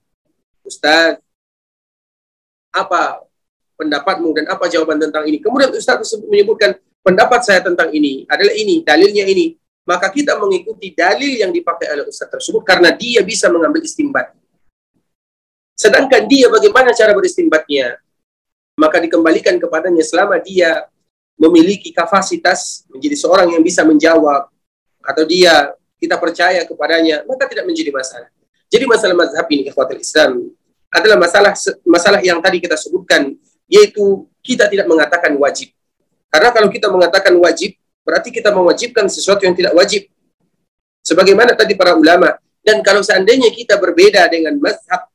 "Ustaz, 0.66 1.18
apa 2.74 3.26
pendapatmu 3.78 4.30
dan 4.38 4.46
apa 4.50 4.66
jawaban 4.70 5.02
tentang 5.02 5.26
ini?" 5.26 5.42
Kemudian 5.42 5.74
Ustaz 5.74 6.02
menyebutkan, 6.30 6.78
"Pendapat 7.02 7.42
saya 7.46 7.62
tentang 7.66 7.90
ini 7.90 8.30
adalah 8.30 8.54
ini, 8.54 8.86
dalilnya 8.86 9.26
ini." 9.26 9.58
Maka 9.84 10.08
kita 10.08 10.40
mengikuti 10.40 10.96
dalil 10.96 11.44
yang 11.44 11.52
dipakai 11.52 11.92
oleh 11.92 12.06
ustaz 12.08 12.32
tersebut 12.32 12.64
karena 12.64 12.96
dia 12.96 13.20
bisa 13.20 13.52
mengambil 13.52 13.84
istimbat. 13.84 14.32
Sedangkan 15.76 16.24
dia 16.32 16.48
bagaimana 16.48 16.96
cara 16.96 17.12
beristimbatnya? 17.12 18.00
Maka 18.80 19.04
dikembalikan 19.04 19.60
kepadanya 19.60 20.02
selama 20.02 20.40
dia 20.40 20.88
memiliki 21.36 21.92
kapasitas 21.92 22.88
menjadi 22.90 23.16
seorang 23.20 23.52
yang 23.54 23.62
bisa 23.62 23.84
menjawab 23.84 24.48
atau 25.04 25.24
dia 25.28 25.76
kita 26.00 26.16
percaya 26.16 26.64
kepadanya, 26.64 27.28
maka 27.28 27.48
tidak 27.52 27.68
menjadi 27.68 27.92
masalah. 27.92 28.32
Jadi 28.72 28.84
masalah 28.88 29.16
mazhab 29.16 29.46
ini 29.52 29.70
ikhwatul 29.70 30.00
Islam 30.00 30.50
adalah 30.90 31.18
masalah 31.20 31.54
masalah 31.86 32.20
yang 32.24 32.40
tadi 32.40 32.58
kita 32.64 32.80
sebutkan 32.80 33.36
yaitu 33.68 34.26
kita 34.40 34.72
tidak 34.72 34.88
mengatakan 34.88 35.36
wajib. 35.38 35.70
Karena 36.32 36.50
kalau 36.50 36.70
kita 36.74 36.90
mengatakan 36.90 37.34
wajib, 37.38 37.78
berarti 38.04 38.30
kita 38.30 38.52
mewajibkan 38.52 39.08
sesuatu 39.08 39.44
yang 39.48 39.56
tidak 39.56 39.74
wajib. 39.74 40.08
Sebagaimana 41.04 41.56
tadi 41.58 41.76
para 41.76 41.96
ulama. 41.98 42.36
Dan 42.64 42.80
kalau 42.80 43.04
seandainya 43.04 43.52
kita 43.52 43.76
berbeda 43.76 44.24
dengan 44.32 44.56
mazhab 44.56 45.12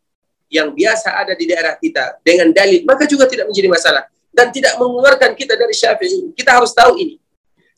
yang 0.53 0.73
biasa 0.77 1.17
ada 1.17 1.33
di 1.33 1.49
daerah 1.49 1.81
kita 1.81 2.21
dengan 2.21 2.53
dalil, 2.53 2.85
maka 2.85 3.09
juga 3.09 3.25
tidak 3.25 3.49
menjadi 3.49 3.69
masalah. 3.73 4.05
Dan 4.29 4.53
tidak 4.53 4.77
mengeluarkan 4.77 5.33
kita 5.33 5.57
dari 5.57 5.73
syafi'i. 5.73 6.37
Kita 6.37 6.61
harus 6.61 6.77
tahu 6.77 7.01
ini. 7.01 7.17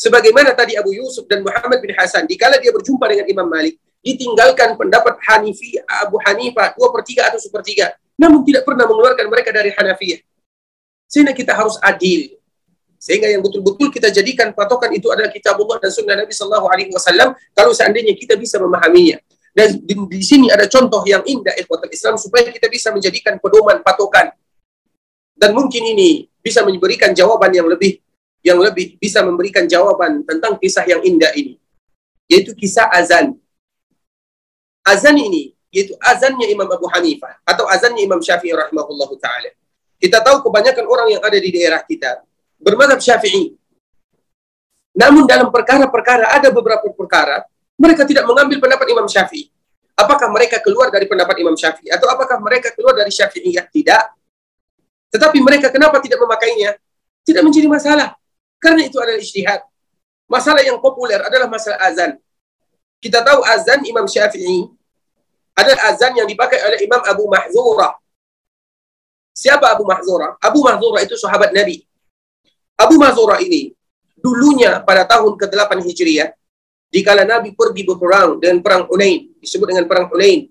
Sebagaimana 0.00 0.56
tadi 0.56 0.74
Abu 0.74 0.96
Yusuf 0.96 1.28
dan 1.28 1.44
Muhammad 1.44 1.78
bin 1.78 1.92
Hasan, 1.92 2.24
dikala 2.26 2.56
dia 2.56 2.72
berjumpa 2.72 3.04
dengan 3.04 3.26
Imam 3.28 3.46
Malik, 3.46 3.76
ditinggalkan 4.00 4.74
pendapat 4.74 5.20
Hanifi, 5.28 5.76
Abu 5.84 6.16
Hanifah, 6.24 6.72
dua 6.72 6.88
per 6.88 7.04
tiga 7.04 7.28
atau 7.28 7.36
sepertiga. 7.36 7.92
Namun 8.16 8.40
tidak 8.42 8.64
pernah 8.64 8.88
mengeluarkan 8.88 9.28
mereka 9.28 9.52
dari 9.52 9.70
Hanafiyah. 9.76 10.20
Sehingga 11.04 11.36
kita 11.36 11.52
harus 11.52 11.76
adil. 11.84 12.39
Sehingga 13.00 13.32
yang 13.32 13.40
betul-betul 13.40 13.88
kita 13.88 14.12
jadikan 14.12 14.52
patokan 14.52 14.92
itu 14.92 15.08
adalah 15.08 15.32
kitab 15.32 15.56
Allah 15.56 15.80
dan 15.80 15.88
sunnah 15.88 16.20
Nabi 16.20 16.36
Sallallahu 16.36 16.68
Alaihi 16.68 16.92
Wasallam. 16.92 17.32
Kalau 17.56 17.72
seandainya 17.72 18.12
kita 18.12 18.36
bisa 18.36 18.60
memahaminya. 18.60 19.16
Dan 19.56 19.80
di, 19.80 19.96
di 19.96 20.20
sini 20.20 20.52
ada 20.52 20.68
contoh 20.68 21.00
yang 21.08 21.24
indah 21.24 21.56
ikhwatul 21.56 21.88
Islam 21.88 22.20
supaya 22.20 22.52
kita 22.52 22.68
bisa 22.68 22.92
menjadikan 22.92 23.40
pedoman 23.40 23.80
patokan. 23.80 24.28
Dan 25.32 25.56
mungkin 25.56 25.80
ini 25.80 26.28
bisa 26.44 26.60
memberikan 26.60 27.16
jawaban 27.16 27.48
yang 27.56 27.64
lebih 27.64 28.04
yang 28.44 28.60
lebih 28.60 29.00
bisa 29.00 29.24
memberikan 29.24 29.64
jawaban 29.64 30.20
tentang 30.28 30.60
kisah 30.60 30.84
yang 30.84 31.00
indah 31.00 31.32
ini. 31.32 31.56
Yaitu 32.28 32.52
kisah 32.52 32.84
azan. 32.92 33.32
Azan 34.84 35.16
ini 35.16 35.56
yaitu 35.72 35.96
azannya 36.04 36.50
Imam 36.52 36.68
Abu 36.68 36.84
Hanifah 36.92 37.40
atau 37.48 37.64
azannya 37.64 38.04
Imam 38.04 38.20
Syafi'i 38.20 38.52
rahimahullahu 38.52 39.16
taala. 39.16 39.56
Kita 39.96 40.20
tahu 40.20 40.44
kebanyakan 40.44 40.84
orang 40.84 41.08
yang 41.16 41.22
ada 41.24 41.38
di 41.40 41.48
daerah 41.48 41.80
kita 41.80 42.28
bermadhab 42.60 43.00
syafi'i. 43.00 43.56
Namun 44.94 45.24
dalam 45.24 45.48
perkara-perkara, 45.48 46.36
ada 46.36 46.52
beberapa 46.52 46.92
perkara, 46.92 47.48
mereka 47.80 48.04
tidak 48.04 48.28
mengambil 48.28 48.60
pendapat 48.60 48.86
Imam 48.92 49.08
Syafi'i. 49.08 49.48
Apakah 49.96 50.28
mereka 50.28 50.60
keluar 50.60 50.92
dari 50.92 51.08
pendapat 51.08 51.36
Imam 51.40 51.56
Syafi'i? 51.56 51.88
Atau 51.88 52.08
apakah 52.12 52.36
mereka 52.36 52.72
keluar 52.76 52.92
dari 52.92 53.08
Syafi'iyah? 53.08 53.64
Tidak. 53.72 54.04
Tetapi 55.16 55.38
mereka 55.40 55.72
kenapa 55.72 55.98
tidak 56.04 56.20
memakainya? 56.20 56.76
Tidak 57.24 57.40
menjadi 57.40 57.68
masalah. 57.68 58.16
Karena 58.60 58.84
itu 58.84 58.96
adalah 59.00 59.16
ijtihad. 59.16 59.60
Masalah 60.28 60.62
yang 60.62 60.78
populer 60.78 61.18
adalah 61.24 61.48
masalah 61.48 61.80
azan. 61.88 62.20
Kita 63.00 63.24
tahu 63.24 63.40
azan 63.44 63.80
Imam 63.88 64.04
Syafi'i 64.04 64.68
adalah 65.56 65.80
azan 65.90 66.12
yang 66.16 66.28
dipakai 66.28 66.60
oleh 66.60 66.78
Imam 66.84 67.00
Abu 67.04 67.24
Mahzura. 67.26 67.96
Siapa 69.32 69.72
Abu 69.72 69.88
Mahzura? 69.88 70.36
Abu 70.36 70.60
Mahzura 70.60 71.00
itu 71.00 71.16
sahabat 71.16 71.56
Nabi. 71.56 71.89
Abu 72.80 72.96
Mahzura 72.96 73.36
ini 73.44 73.76
dulunya 74.16 74.80
pada 74.80 75.04
tahun 75.04 75.36
ke-8 75.36 75.84
Hijriah, 75.84 76.32
dikala 76.88 77.28
Nabi 77.28 77.52
pergi 77.52 77.84
berperang 77.84 78.40
dengan 78.40 78.64
perang 78.64 78.88
Hunain, 78.88 79.28
disebut 79.36 79.68
dengan 79.68 79.84
perang 79.84 80.08
Hunain. 80.08 80.48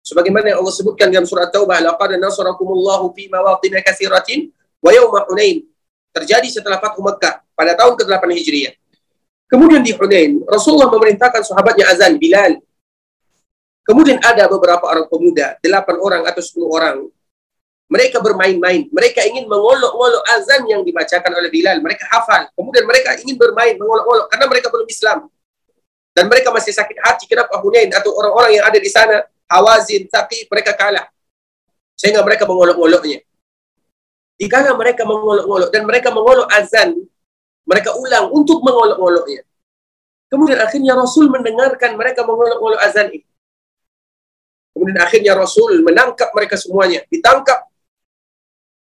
Sebagaimana 0.00 0.56
yang 0.56 0.58
Allah 0.64 0.74
sebutkan 0.74 1.12
dalam 1.12 1.28
surat 1.28 1.52
Taubah, 1.52 1.78
laqad 1.78 2.16
nasarakumullahu 2.16 3.12
fi 3.12 3.28
mawatin 3.28 3.76
katsiratin 3.84 4.48
wa 4.80 4.90
yawma 4.90 5.28
Hunain. 5.28 5.62
Terjadi 6.12 6.48
setelah 6.48 6.80
Fathu 6.80 7.04
Makkah 7.04 7.44
pada 7.52 7.76
tahun 7.76 8.00
ke-8 8.00 8.24
Hijriah. 8.32 8.74
Kemudian 9.46 9.84
di 9.84 9.92
Hunain, 9.92 10.40
Rasulullah 10.48 10.88
memerintahkan 10.88 11.44
sahabatnya 11.44 11.92
azan 11.92 12.16
Bilal 12.16 12.56
Kemudian 13.82 14.22
ada 14.22 14.46
beberapa 14.46 14.86
orang 14.86 15.10
pemuda, 15.10 15.58
delapan 15.58 15.96
orang 15.98 16.22
atau 16.22 16.38
sepuluh 16.38 16.70
orang. 16.70 16.96
Mereka 17.92 18.24
bermain-main. 18.24 18.88
Mereka 18.88 19.20
ingin 19.28 19.44
mengolok-olok 19.44 20.24
azan 20.32 20.64
yang 20.64 20.80
dibacakan 20.80 21.28
oleh 21.36 21.52
Bilal. 21.52 21.76
Mereka 21.84 22.08
hafal. 22.08 22.48
Kemudian 22.56 22.88
mereka 22.88 23.12
ingin 23.20 23.36
bermain, 23.36 23.76
mengolok-olok. 23.76 24.32
Karena 24.32 24.46
mereka 24.48 24.72
belum 24.72 24.88
Islam. 24.88 25.28
Dan 26.16 26.24
mereka 26.32 26.48
masih 26.56 26.72
sakit 26.72 26.96
hati. 27.04 27.28
Kenapa 27.28 27.60
Hunain 27.60 27.92
atau 27.92 28.16
orang-orang 28.16 28.56
yang 28.56 28.64
ada 28.64 28.80
di 28.80 28.88
sana, 28.88 29.20
Hawazin, 29.44 30.08
Taqi, 30.08 30.48
mereka 30.48 30.72
kalah. 30.72 31.04
Sehingga 31.92 32.24
mereka 32.24 32.48
mengolok-oloknya. 32.48 33.20
Dikala 34.40 34.72
mereka 34.74 35.04
mengolok-olok 35.04 35.68
dan 35.70 35.82
mereka 35.84 36.08
mengolok 36.10 36.48
azan, 36.50 36.98
mereka 37.62 37.94
ulang 37.94 38.32
untuk 38.32 38.58
mengolok-oloknya. 38.64 39.46
Kemudian 40.32 40.58
akhirnya 40.64 40.96
Rasul 40.96 41.28
mendengarkan 41.28 41.94
mereka 41.94 42.24
mengolok-olok 42.24 42.80
azan 42.80 43.12
itu. 43.12 43.28
Kemudian 44.72 44.98
akhirnya 44.98 45.36
Rasul 45.36 45.84
menangkap 45.84 46.32
mereka 46.32 46.56
semuanya, 46.56 47.04
ditangkap. 47.12 47.68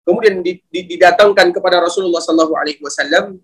Kemudian 0.04 0.44
didatangkan 0.68 1.56
kepada 1.56 1.80
Rasulullah 1.80 2.20
Sallallahu 2.20 2.54
Alaihi 2.60 2.84
Wasallam. 2.84 3.40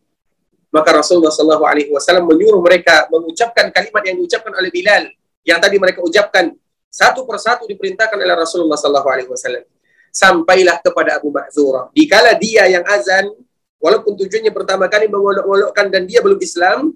Maka 0.69 1.01
Rasulullah 1.01 1.33
Sallallahu 1.33 1.65
Alaihi 1.65 1.89
Wasallam 1.89 2.29
menyuruh 2.29 2.61
mereka 2.61 3.09
mengucapkan 3.09 3.73
kalimat 3.73 4.05
yang 4.05 4.21
diucapkan 4.21 4.53
oleh 4.53 4.69
Bilal, 4.69 5.09
yang 5.41 5.57
tadi 5.57 5.81
mereka 5.81 6.05
ucapkan 6.05 6.53
satu 6.89 7.25
persatu 7.25 7.65
diperintahkan 7.65 8.13
oleh 8.13 8.35
Rasulullah 8.37 8.77
Sallallahu 8.77 9.09
Alaihi 9.09 9.29
Wasallam. 9.31 9.65
Sampailah 10.13 10.77
kepada 10.81 11.17
Abu 11.17 11.33
Mahzura. 11.33 11.89
Dikala 11.89 12.37
dia 12.37 12.69
yang 12.69 12.85
azan, 12.85 13.33
walaupun 13.81 14.13
tujuannya 14.13 14.53
pertama 14.53 14.85
kali 14.85 15.09
mengolok-olokkan 15.09 15.89
dan 15.89 16.05
dia 16.05 16.21
belum 16.21 16.37
Islam, 16.37 16.93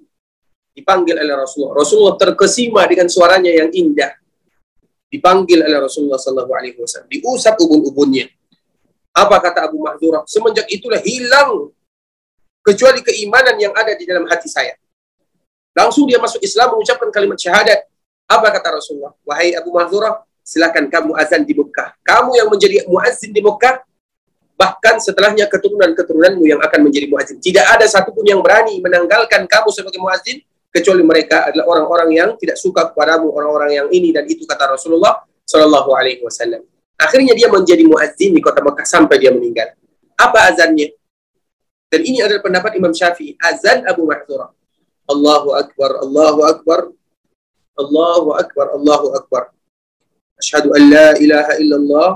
dipanggil 0.74 1.18
oleh 1.18 1.34
Rasulullah. 1.34 1.74
Rasulullah 1.82 2.14
terkesima 2.18 2.82
dengan 2.86 3.06
suaranya 3.06 3.50
yang 3.50 3.70
indah 3.74 4.12
dipanggil 5.10 5.62
oleh 5.62 5.78
Rasulullah 5.78 6.18
Sallallahu 6.18 6.52
Alaihi 6.54 6.78
Wasallam, 6.78 7.06
diusap 7.10 7.54
ubun-ubunnya. 7.58 8.26
Apa 9.14 9.38
kata 9.38 9.70
Abu 9.70 9.78
Mahzurah? 9.78 10.26
Semenjak 10.26 10.66
itulah 10.66 10.98
hilang 10.98 11.70
kecuali 12.66 12.98
keimanan 12.98 13.54
yang 13.62 13.70
ada 13.70 13.94
di 13.94 14.02
dalam 14.02 14.26
hati 14.26 14.50
saya. 14.50 14.74
Langsung 15.70 16.10
dia 16.10 16.18
masuk 16.18 16.42
Islam 16.42 16.74
mengucapkan 16.74 17.14
kalimat 17.14 17.38
syahadat. 17.38 17.86
Apa 18.26 18.50
kata 18.50 18.82
Rasulullah? 18.82 19.14
Wahai 19.22 19.54
Abu 19.54 19.70
Mahzurah, 19.70 20.26
silakan 20.42 20.90
kamu 20.90 21.14
azan 21.14 21.46
di 21.46 21.54
Mekah. 21.54 21.94
Kamu 22.02 22.30
yang 22.34 22.48
menjadi 22.50 22.82
muazzin 22.90 23.30
di 23.30 23.38
Mekah, 23.38 23.86
bahkan 24.58 24.98
setelahnya 24.98 25.46
keturunan-keturunanmu 25.46 26.42
yang 26.50 26.58
akan 26.58 26.80
menjadi 26.82 27.06
muazzin. 27.06 27.38
Tidak 27.38 27.62
ada 27.62 27.86
satupun 27.86 28.26
yang 28.26 28.42
berani 28.42 28.82
menanggalkan 28.82 29.46
kamu 29.46 29.68
sebagai 29.70 30.02
muazzin 30.02 30.42
kecuali 30.74 31.06
mereka 31.06 31.46
adalah 31.54 31.70
orang-orang 31.70 32.10
yang 32.18 32.30
tidak 32.34 32.58
suka 32.58 32.90
kepadamu, 32.90 33.30
orang-orang 33.30 33.70
yang 33.78 33.86
ini 33.94 34.10
dan 34.10 34.26
itu 34.26 34.42
kata 34.42 34.74
Rasulullah 34.74 35.22
Shallallahu 35.46 35.90
Alaihi 35.94 36.18
Wasallam. 36.24 36.66
Akhirnya 36.94 37.34
dia 37.34 37.50
menjadi 37.50 37.82
muazzin 37.84 38.32
di 38.34 38.40
kota 38.40 38.62
Mekah 38.62 38.86
sampai 38.86 39.18
dia 39.18 39.34
meninggal. 39.34 39.74
Apa 40.14 40.50
azannya? 40.54 40.94
Dan 41.90 42.00
ini 42.06 42.22
adalah 42.22 42.42
pendapat 42.42 42.74
Imam 42.78 42.94
Syafi'i. 42.94 43.34
Azan 43.38 43.86
Abu 43.86 44.06
Mahzurah. 44.06 44.50
Allahu 45.04 45.52
Akbar, 45.54 46.00
Allahu 46.00 46.40
Akbar, 46.48 46.80
Allahu 47.76 48.28
Akbar, 48.34 48.66
Allahu 48.78 49.06
Akbar. 49.18 49.42
Ashhadu 50.38 50.74
an 50.74 50.82
la 50.90 51.08
ilaha 51.18 51.52
illallah. 51.60 52.08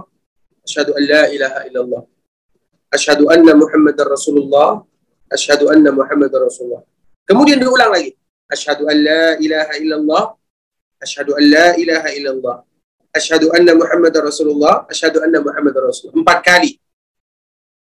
Ashhadu 0.65 0.97
an 0.97 1.03
la 1.07 1.23
ilaha 1.31 1.59
illallah. 1.69 2.03
Ashhadu 2.91 3.29
anna 3.29 3.53
Muhammadar 3.55 4.09
Rasulullah. 4.09 4.83
Ashhadu 5.29 5.69
anna 5.69 5.93
Muhammadar 5.93 6.49
Rasulullah. 6.49 6.83
Kemudian 7.29 7.61
diulang 7.61 7.93
lagi. 7.93 8.17
Asyhadu 8.49 8.89
an 8.89 8.97
la 8.97 9.25
ilaha 9.37 9.73
illallah. 9.77 10.25
Asyhadu 11.05 11.37
an 11.37 11.45
la 11.45 11.67
ilaha 11.77 12.09
illallah. 12.17 12.57
Asyhadu 13.19 13.51
anna 13.51 13.75
Muhammadar 13.75 14.23
Rasulullah. 14.23 14.87
Asyhadu 14.87 15.19
anna 15.21 15.43
Muhammadar 15.43 15.91
Rasulullah. 15.91 16.23
Empat 16.23 16.39
kali. 16.47 16.79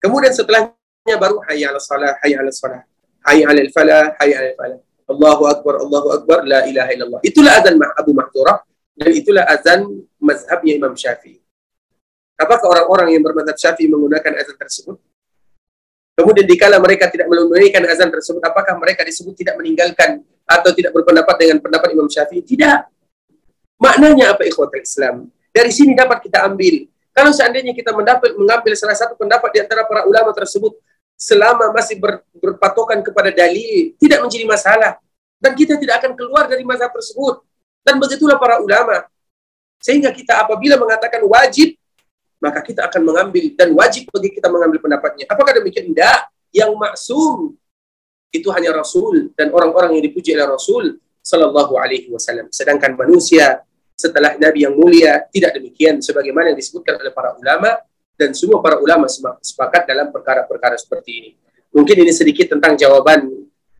Kemudian 0.02 0.34
setelahnya 0.36 1.16
baru 1.16 1.40
hayya 1.48 1.72
'ala 1.72 1.80
salah, 1.80 2.12
hayya 2.20 2.42
'ala 2.42 2.52
salah, 2.52 2.82
hayya 3.24 3.48
'ala 3.48 3.62
falah, 3.70 4.04
hayya 4.18 4.36
'ala 4.42 4.50
falah. 4.58 4.78
Allahu 5.08 5.42
akbar, 5.50 5.74
Allahu 5.82 6.08
akbar, 6.14 6.38
la 6.42 6.66
ilaha 6.66 6.90
illallah. 6.94 7.20
Itulah 7.22 7.52
azan 7.58 7.78
Abu 7.78 8.12
Mahdzurah 8.14 8.62
dan 8.98 9.10
itulah 9.14 9.44
azan 9.46 9.86
mazhabnya 10.18 10.72
Imam 10.78 10.94
Syafi'i. 10.94 11.38
Apakah 12.38 12.66
orang-orang 12.66 13.14
yang 13.14 13.22
bermadzhab 13.22 13.58
Syafi'i 13.58 13.86
menggunakan 13.90 14.32
azan 14.40 14.56
tersebut? 14.58 14.96
Kemudian 16.12 16.44
dikala 16.44 16.76
mereka 16.82 17.08
tidak 17.08 17.30
menunaikan 17.30 17.82
azan 17.88 18.12
tersebut, 18.12 18.42
apakah 18.44 18.76
mereka 18.76 19.00
disebut 19.06 19.32
tidak 19.32 19.56
meninggalkan 19.56 20.20
atau 20.44 20.70
tidak 20.74 20.92
berpendapat 20.92 21.34
dengan 21.40 21.56
pendapat 21.62 21.88
Imam 21.94 22.08
Syafi'i? 22.10 22.42
Tidak. 22.42 22.80
Maknanya 23.82 24.38
apa 24.38 24.46
ikhwatul 24.46 24.78
Islam? 24.78 25.26
Dari 25.50 25.74
sini 25.74 25.98
dapat 25.98 26.22
kita 26.22 26.46
ambil. 26.46 26.86
Kalau 27.10 27.34
seandainya 27.34 27.74
kita 27.74 27.90
mendapat 27.90 28.32
mengambil 28.38 28.72
salah 28.78 28.94
satu 28.94 29.18
pendapat 29.18 29.50
di 29.52 29.58
antara 29.58 29.82
para 29.84 30.06
ulama 30.06 30.30
tersebut 30.30 30.78
selama 31.18 31.74
masih 31.74 31.98
ber, 31.98 32.22
berpatokan 32.38 33.02
kepada 33.02 33.34
dalil, 33.34 33.92
tidak 33.98 34.22
menjadi 34.22 34.46
masalah. 34.46 34.92
Dan 35.42 35.58
kita 35.58 35.74
tidak 35.82 35.98
akan 35.98 36.14
keluar 36.14 36.46
dari 36.46 36.62
mazhab 36.62 36.94
tersebut. 36.94 37.42
Dan 37.82 37.98
begitulah 37.98 38.38
para 38.38 38.62
ulama. 38.62 39.02
Sehingga 39.82 40.14
kita 40.14 40.46
apabila 40.46 40.78
mengatakan 40.78 41.18
wajib, 41.26 41.74
maka 42.38 42.62
kita 42.62 42.86
akan 42.86 43.02
mengambil 43.02 43.50
dan 43.58 43.74
wajib 43.74 44.06
bagi 44.14 44.30
kita 44.38 44.46
mengambil 44.46 44.78
pendapatnya. 44.78 45.26
Apakah 45.26 45.58
demikian? 45.58 45.90
Tidak. 45.90 46.18
Yang 46.54 46.70
maksum 46.78 47.58
itu 48.30 48.48
hanya 48.54 48.70
Rasul 48.74 49.34
dan 49.34 49.50
orang-orang 49.50 49.98
yang 49.98 50.04
dipuji 50.06 50.38
oleh 50.38 50.46
Rasul 50.46 51.02
Sallallahu 51.22 51.74
Alaihi 51.78 52.10
Wasallam. 52.10 52.50
Sedangkan 52.50 52.94
manusia 52.98 53.62
setelah 53.94 54.34
Nabi 54.40 54.66
yang 54.66 54.74
mulia 54.74 55.22
tidak 55.30 55.56
demikian 55.56 56.02
sebagaimana 56.02 56.52
yang 56.52 56.58
disebutkan 56.58 56.98
oleh 56.98 57.12
para 57.14 57.36
ulama 57.38 57.78
dan 58.16 58.34
semua 58.36 58.60
para 58.60 58.78
ulama 58.78 59.06
sepakat 59.40 59.88
dalam 59.88 60.10
perkara-perkara 60.10 60.76
seperti 60.76 61.10
ini. 61.10 61.30
Mungkin 61.72 62.04
ini 62.04 62.12
sedikit 62.12 62.52
tentang 62.52 62.76
jawaban 62.76 63.26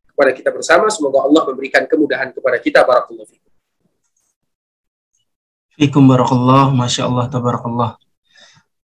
kepada 0.08 0.32
kita 0.32 0.48
bersama. 0.48 0.88
Semoga 0.88 1.28
Allah 1.28 1.42
memberikan 1.52 1.84
kemudahan 1.84 2.32
kepada 2.32 2.56
kita. 2.56 2.80
Barakallahu 2.84 3.28
fikum. 3.28 3.52
Fikum 5.76 6.04
barakallah, 6.04 6.72
Masya 6.72 7.08
Allah, 7.08 7.26
tabarakallah. 7.32 7.90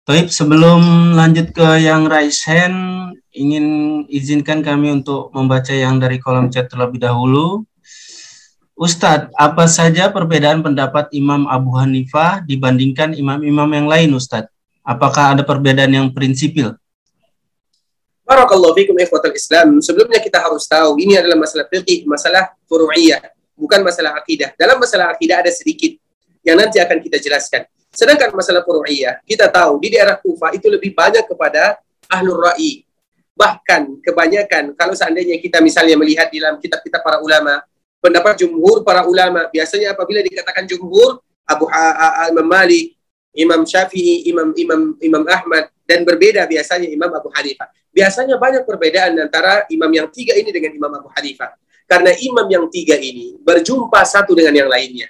Baik, 0.07 0.32
sebelum 0.32 1.11
lanjut 1.19 1.51
ke 1.51 1.84
yang 1.84 2.07
raise 2.07 2.47
hand, 2.47 3.11
ingin 3.36 3.65
izinkan 4.07 4.63
kami 4.63 5.03
untuk 5.03 5.36
membaca 5.36 5.75
yang 5.75 5.99
dari 5.99 6.15
kolom 6.15 6.47
chat 6.47 6.71
terlebih 6.71 7.03
dahulu. 7.03 7.67
Ustadz, 8.78 9.34
apa 9.34 9.65
saja 9.65 10.05
perbedaan 10.13 10.61
pendapat 10.61 11.09
Imam 11.09 11.49
Abu 11.49 11.73
Hanifah 11.73 12.45
dibandingkan 12.45 13.17
imam-imam 13.17 13.65
yang 13.73 13.89
lain, 13.89 14.13
Ustadz? 14.13 14.53
Apakah 14.86 15.34
ada 15.34 15.41
perbedaan 15.41 15.89
yang 15.89 16.13
prinsipil? 16.13 16.78
Barakallahu 18.21 18.78
fikum 18.78 18.93
Islam. 19.01 19.82
Sebelumnya 19.82 20.21
kita 20.21 20.38
harus 20.38 20.69
tahu 20.69 20.93
ini 21.01 21.17
adalah 21.17 21.41
masalah 21.41 21.65
fikih, 21.65 22.05
masalah 22.05 22.53
furu'iyah, 22.69 23.34
bukan 23.57 23.82
masalah 23.82 24.13
akidah. 24.13 24.53
Dalam 24.53 24.78
masalah 24.78 25.09
akidah 25.09 25.41
ada 25.41 25.49
sedikit 25.49 25.97
yang 26.45 26.61
nanti 26.61 26.78
akan 26.78 27.01
kita 27.01 27.17
jelaskan. 27.17 27.65
Sedangkan 27.89 28.30
masalah 28.30 28.61
furu'iyah, 28.61 29.25
kita 29.25 29.49
tahu 29.49 29.82
di 29.82 29.97
daerah 29.97 30.21
Kufah 30.21 30.53
itu 30.53 30.69
lebih 30.69 30.93
banyak 30.93 31.25
kepada 31.25 31.82
ahlul 32.13 32.45
ra'i. 32.45 32.86
Bahkan 33.34 34.05
kebanyakan 34.05 34.78
kalau 34.78 34.93
seandainya 34.93 35.41
kita 35.41 35.65
misalnya 35.65 35.97
melihat 35.97 36.30
di 36.30 36.38
dalam 36.38 36.61
kitab-kitab 36.61 37.01
para 37.01 37.17
ulama, 37.25 37.65
pendapat 38.02 38.45
jumhur 38.45 38.86
para 38.86 39.06
ulama, 39.06 39.50
biasanya 39.50 39.93
apabila 39.93 40.22
dikatakan 40.22 40.66
jumhur, 40.70 41.22
Abu 41.48 41.66
Imam 42.32 42.48
Malik, 42.48 42.98
Imam 43.38 43.64
Syafi'i, 43.64 44.28
Imam 44.28 44.52
Imam 44.58 44.98
Imam 45.00 45.24
Ahmad 45.30 45.72
dan 45.88 46.04
berbeda 46.04 46.43
biasanya 46.50 46.89
Imam 46.91 47.08
Abu 47.14 47.32
Hanifah. 47.32 47.70
Biasanya 47.93 48.36
banyak 48.36 48.68
perbedaan 48.68 49.16
antara 49.18 49.64
imam 49.72 49.89
yang 49.89 50.12
tiga 50.12 50.36
ini 50.36 50.52
dengan 50.52 50.76
Imam 50.76 50.91
Abu 50.98 51.10
Hanifah. 51.16 51.56
Karena 51.88 52.12
imam 52.12 52.45
yang 52.52 52.66
tiga 52.68 53.00
ini 53.00 53.39
berjumpa 53.39 54.04
satu 54.04 54.36
dengan 54.36 54.52
yang 54.52 54.70
lainnya. 54.70 55.08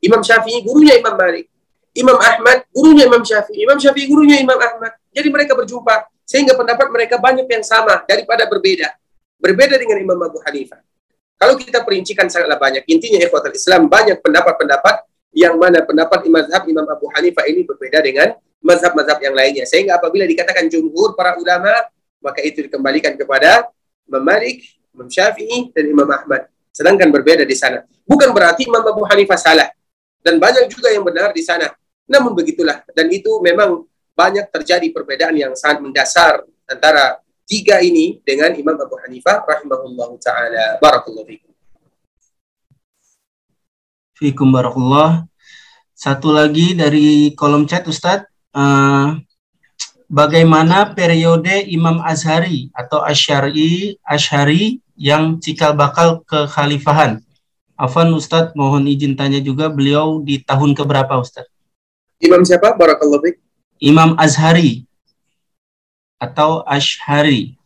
Imam 0.00 0.24
Syafi'i 0.24 0.64
gurunya 0.64 0.96
Imam 0.96 1.14
Malik. 1.14 1.52
Imam 1.94 2.16
Ahmad 2.16 2.64
gurunya 2.72 3.04
Imam 3.06 3.20
Syafi'i. 3.20 3.62
Imam 3.68 3.76
Syafi'i 3.76 4.08
gurunya 4.08 4.40
Imam 4.40 4.56
Ahmad. 4.56 4.96
Jadi 5.12 5.28
mereka 5.28 5.52
berjumpa 5.52 6.08
sehingga 6.24 6.56
pendapat 6.56 6.88
mereka 6.88 7.20
banyak 7.20 7.44
yang 7.44 7.62
sama 7.62 8.02
daripada 8.08 8.48
berbeda. 8.48 8.88
Berbeda 9.36 9.76
dengan 9.76 10.00
Imam 10.00 10.18
Abu 10.24 10.40
Hanifah. 10.40 10.80
Kalau 11.38 11.54
kita 11.58 11.82
perincikan 11.82 12.30
sangatlah 12.30 12.56
banyak. 12.56 12.86
Intinya 12.88 13.20
ikhwatul 13.20 13.52
Islam 13.52 13.90
banyak 13.90 14.22
pendapat-pendapat 14.22 15.04
yang 15.34 15.58
mana 15.58 15.82
pendapat 15.82 16.24
mazhab 16.30 16.62
Imam 16.70 16.86
Abu 16.86 17.10
Hanifah 17.10 17.44
ini 17.50 17.66
berbeda 17.66 17.98
dengan 18.00 18.38
mazhab-mazhab 18.62 19.18
yang 19.20 19.34
lainnya. 19.34 19.66
Sehingga 19.66 19.98
apabila 19.98 20.24
dikatakan 20.24 20.70
jumhur 20.70 21.18
para 21.18 21.36
ulama, 21.36 21.74
maka 22.22 22.40
itu 22.40 22.64
dikembalikan 22.64 23.18
kepada 23.18 23.68
Imam 24.06 24.22
Malik, 24.24 24.64
Imam 24.94 25.10
Syafi'i, 25.10 25.74
dan 25.74 25.84
Imam 25.90 26.08
Ahmad. 26.08 26.48
Sedangkan 26.70 27.10
berbeda 27.10 27.42
di 27.44 27.54
sana. 27.58 27.82
Bukan 28.06 28.30
berarti 28.30 28.70
Imam 28.70 28.82
Abu 28.82 29.02
Hanifah 29.04 29.36
salah. 29.36 29.68
Dan 30.24 30.40
banyak 30.40 30.70
juga 30.72 30.88
yang 30.88 31.04
benar 31.04 31.34
di 31.34 31.44
sana. 31.44 31.68
Namun 32.08 32.32
begitulah. 32.32 32.80
Dan 32.94 33.12
itu 33.12 33.42
memang 33.44 33.84
banyak 34.14 34.48
terjadi 34.48 34.86
perbedaan 34.94 35.34
yang 35.34 35.52
sangat 35.58 35.82
mendasar 35.82 36.46
antara 36.70 37.20
tiga 37.44 37.80
ini 37.80 38.20
dengan 38.24 38.52
Imam 38.56 38.76
Abu 38.76 38.96
Hanifah 39.04 39.44
rahimahullah 39.44 40.10
ta'ala. 40.20 40.64
Barakallahu 40.80 41.28
fikum. 41.28 41.52
Fikum 44.16 44.48
barakallah. 44.52 45.28
Satu 45.94 46.32
lagi 46.34 46.74
dari 46.74 47.32
kolom 47.36 47.68
chat 47.68 47.84
Ustadz. 47.86 48.28
Uh, 48.54 49.18
bagaimana 50.06 50.94
periode 50.94 51.66
Imam 51.66 51.98
Azhari 51.98 52.70
atau 52.70 53.02
Asyari 53.02 53.98
Asyari 54.06 54.78
yang 54.94 55.42
cikal 55.42 55.74
bakal 55.74 56.22
kekhalifahan? 56.24 57.18
Afan 57.74 58.14
Ustadz 58.14 58.54
mohon 58.54 58.86
izin 58.86 59.18
tanya 59.18 59.42
juga 59.42 59.66
beliau 59.66 60.22
di 60.22 60.38
tahun 60.38 60.78
keberapa 60.78 61.18
Ustadz? 61.18 61.50
Imam 62.22 62.46
siapa? 62.46 62.78
Barakallahu. 62.78 63.34
Imam 63.82 64.14
Azhari 64.14 64.86
atau 66.24 66.64
Ashari. 66.64 67.56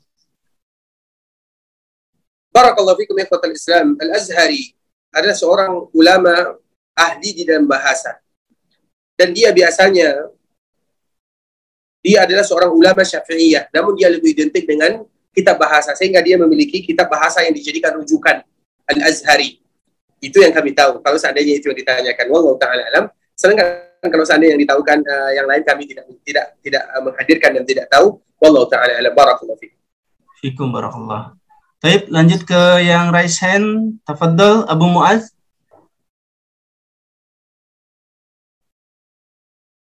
Barakallahu 2.51 2.99
fikum 2.99 3.15
ikhwatal 3.23 3.55
Islam. 3.55 3.95
Al-Azhari 4.03 4.75
adalah 5.15 5.37
seorang 5.39 5.73
ulama 5.95 6.59
ahli 6.99 7.31
di 7.31 7.43
dalam 7.47 7.71
bahasa. 7.71 8.19
Dan 9.15 9.31
dia 9.31 9.55
biasanya 9.55 10.31
dia 12.03 12.27
adalah 12.27 12.43
seorang 12.47 12.71
ulama 12.71 13.03
syafi'iyah, 13.03 13.71
namun 13.75 13.95
dia 13.99 14.11
lebih 14.11 14.35
identik 14.35 14.67
dengan 14.67 15.03
kitab 15.35 15.59
bahasa 15.59 15.95
sehingga 15.95 16.19
dia 16.23 16.39
memiliki 16.39 16.83
kitab 16.83 17.11
bahasa 17.11 17.47
yang 17.47 17.55
dijadikan 17.55 17.95
rujukan 17.95 18.43
Al-Azhari. 18.91 19.63
Itu 20.19 20.43
yang 20.43 20.51
kami 20.51 20.75
tahu. 20.75 20.99
Kalau 20.99 21.19
seandainya 21.19 21.63
itu 21.63 21.71
yang 21.71 21.79
ditanyakan, 21.79 22.27
wallahu 22.27 22.59
taala 22.59 22.83
alam. 22.91 23.05
Sedangkan 23.39 23.88
kalau 24.07 24.23
seandainya 24.23 24.55
yang 24.55 24.63
ditahukan 24.63 24.99
uh, 25.03 25.31
yang 25.35 25.47
lain 25.51 25.63
kami 25.67 25.83
tidak 25.91 26.07
tidak 26.23 26.47
tidak 26.63 26.83
uh, 26.95 27.03
menghadirkan 27.03 27.51
dan 27.59 27.65
tidak 27.67 27.87
tahu, 27.91 28.23
wallahu 28.39 28.71
taala 28.71 28.95
alam. 28.95 29.11
Barakallahu 29.11 29.59
fikum. 29.59 29.79
Fikum 30.39 30.69
barakallah. 30.71 31.35
Baik, 31.83 32.11
lanjut 32.11 32.43
ke 32.47 32.63
yang 32.87 33.11
raise 33.11 33.39
hand. 33.43 33.99
Tafadhol 34.07 34.67
Abu 34.71 34.87
Muaz. 34.87 35.35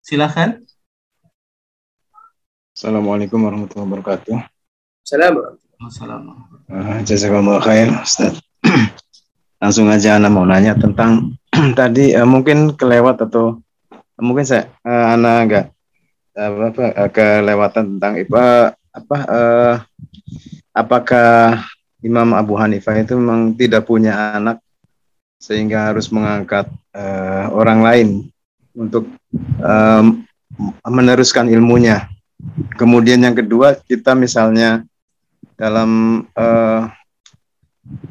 Silakan. 0.04 0.68
Assalamualaikum 2.76 3.40
warahmatullahi 3.44 3.88
wabarakatuh. 3.88 4.36
Assalamualaikum. 5.08 5.80
Assalamualaikum. 5.88 6.58
Uh, 6.68 7.00
Jazakallah 7.08 7.60
khair, 7.64 7.88
Ustaz. 8.04 8.40
Langsung 9.62 9.88
aja 9.94 10.18
Ana 10.18 10.28
mau 10.32 10.48
nanya 10.48 10.74
tentang 10.74 11.38
tadi 11.80 12.18
uh, 12.18 12.26
mungkin 12.26 12.74
kelewat 12.74 13.22
atau 13.22 13.62
mungkin 14.22 14.46
saya 14.46 14.70
uh, 14.86 15.18
Ana 15.18 15.42
enggak 15.42 15.66
apa, 16.38 16.64
apa 16.72 16.84
uh, 16.96 17.10
kelewatan 17.12 17.86
tentang 17.98 18.14
uh, 18.22 18.70
apa 18.94 19.18
uh, 19.28 19.76
apakah 20.72 21.66
Imam 22.02 22.34
Abu 22.34 22.58
Hanifah 22.58 22.98
itu 22.98 23.14
memang 23.18 23.54
tidak 23.54 23.86
punya 23.86 24.38
anak 24.38 24.58
sehingga 25.42 25.90
harus 25.90 26.10
mengangkat 26.14 26.70
uh, 26.94 27.50
orang 27.54 27.80
lain 27.82 28.10
untuk 28.78 29.10
um, 29.62 30.24
meneruskan 30.86 31.50
ilmunya. 31.50 32.10
Kemudian 32.78 33.22
yang 33.22 33.38
kedua 33.38 33.78
kita 33.86 34.18
misalnya 34.18 34.86
dalam 35.58 36.24
uh, 36.34 36.90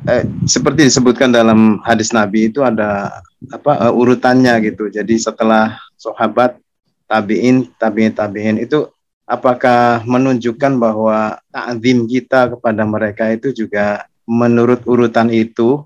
eh, 0.07 0.25
seperti 0.47 0.87
disebutkan 0.87 1.35
dalam 1.35 1.83
hadis 1.83 2.15
Nabi 2.15 2.51
itu 2.51 2.63
ada 2.63 3.23
apa 3.51 3.91
uh, 3.91 3.93
urutannya 3.95 4.55
gitu. 4.71 4.87
Jadi 4.87 5.19
setelah 5.19 5.79
sahabat 6.01 6.57
tabiin 7.05 7.69
tabiin 7.77 8.17
tabiin 8.17 8.57
itu 8.65 8.89
apakah 9.29 10.01
menunjukkan 10.09 10.81
bahwa 10.81 11.37
takzim 11.53 12.09
kita 12.09 12.57
kepada 12.57 12.83
mereka 12.89 13.29
itu 13.29 13.53
juga 13.53 14.09
menurut 14.25 14.81
urutan 14.89 15.29
itu 15.29 15.85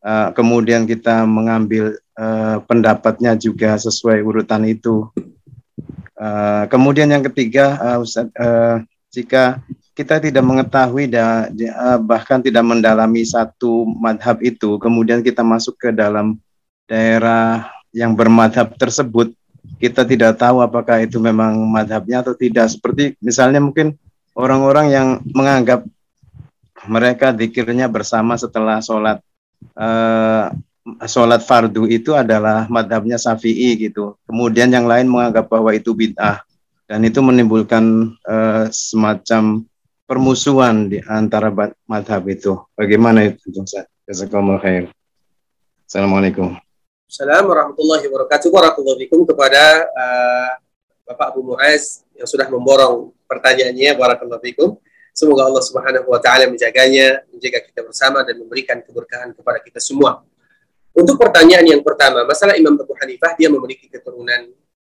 uh, 0.00 0.32
kemudian 0.32 0.88
kita 0.88 1.28
mengambil 1.28 2.00
uh, 2.16 2.64
pendapatnya 2.64 3.36
juga 3.36 3.76
sesuai 3.76 4.24
urutan 4.24 4.64
itu? 4.64 5.12
Uh, 6.20 6.68
kemudian 6.68 7.08
yang 7.08 7.24
ketiga 7.24 7.80
Ustaz, 7.96 8.28
jika 9.08 9.64
kita 9.96 10.20
tidak 10.20 10.44
mengetahui 10.44 11.08
bahkan 12.04 12.44
tidak 12.44 12.60
mendalami 12.60 13.24
satu 13.24 13.88
madhab 13.88 14.36
itu 14.44 14.76
kemudian 14.76 15.24
kita 15.24 15.40
masuk 15.40 15.80
ke 15.80 15.88
dalam 15.96 16.36
daerah 16.84 17.72
yang 17.90 18.12
bermadhab 18.12 18.76
tersebut 18.76 19.32
kita 19.80 20.04
tidak 20.04 20.36
tahu 20.36 20.60
apakah 20.64 21.00
itu 21.04 21.16
memang 21.16 21.56
madhabnya 21.68 22.24
atau 22.24 22.36
tidak. 22.36 22.68
Seperti 22.72 23.16
misalnya 23.20 23.60
mungkin 23.60 23.96
orang-orang 24.36 24.86
yang 24.92 25.08
menganggap 25.32 25.84
mereka 26.88 27.32
dikirnya 27.32 27.88
bersama 27.92 28.36
setelah 28.40 28.80
sholat 28.80 29.20
uh, 29.76 30.48
sholat 31.04 31.44
fardu 31.44 31.84
itu 31.88 32.16
adalah 32.16 32.64
madhabnya 32.72 33.20
syafi'i 33.20 33.76
gitu. 33.76 34.16
Kemudian 34.24 34.72
yang 34.72 34.88
lain 34.88 35.08
menganggap 35.08 35.48
bahwa 35.48 35.72
itu 35.76 35.92
bid'ah 35.92 36.40
dan 36.88 37.04
itu 37.04 37.20
menimbulkan 37.20 38.16
uh, 38.24 38.66
semacam 38.72 39.62
permusuhan 40.10 40.90
di 40.90 40.98
antara 41.06 41.54
madhab 41.86 42.26
itu. 42.26 42.58
Bagaimana 42.74 43.30
itu, 43.30 43.46
khair. 44.58 44.90
Assalamualaikum. 45.86 46.69
Assalamualaikum 47.10 47.74
warahmatullahi 47.74 48.04
wabarakatuh. 48.06 48.94
Fikum 49.02 49.26
kepada 49.26 49.82
uh, 49.82 50.62
Bapak 51.10 51.34
Abu 51.34 51.42
Muaz 51.42 52.06
yang 52.14 52.22
sudah 52.22 52.46
memborong 52.46 53.10
pertanyaannya. 53.26 53.98
Barakallahu 53.98 54.38
fikum. 54.38 54.78
Semoga 55.10 55.50
Allah 55.50 55.58
Subhanahu 55.58 56.06
wa 56.06 56.22
taala 56.22 56.46
menjaganya, 56.46 57.26
menjaga 57.34 57.66
kita 57.66 57.82
bersama 57.82 58.22
dan 58.22 58.38
memberikan 58.38 58.78
keberkahan 58.78 59.34
kepada 59.34 59.58
kita 59.58 59.82
semua. 59.82 60.22
Untuk 60.94 61.18
pertanyaan 61.18 61.66
yang 61.66 61.82
pertama, 61.82 62.22
masalah 62.22 62.54
Imam 62.54 62.78
Abu 62.78 62.94
Hanifah 62.94 63.34
dia 63.34 63.50
memiliki 63.50 63.90
keturunan. 63.90 64.46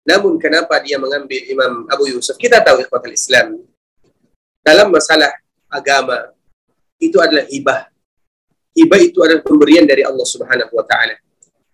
Namun 0.02 0.34
kenapa 0.42 0.82
dia 0.82 0.98
mengambil 0.98 1.46
Imam 1.46 1.86
Abu 1.86 2.10
Yusuf? 2.10 2.34
Kita 2.34 2.58
tahu 2.58 2.82
ikhwatul 2.90 3.14
Islam. 3.14 3.54
Dalam 4.66 4.90
masalah 4.90 5.30
agama 5.70 6.34
itu 6.98 7.22
adalah 7.22 7.46
hibah. 7.46 7.86
Hibah 8.74 8.98
itu 8.98 9.22
adalah 9.22 9.46
pemberian 9.46 9.86
dari 9.86 10.02
Allah 10.02 10.26
Subhanahu 10.26 10.74
wa 10.74 10.82
taala 10.82 11.14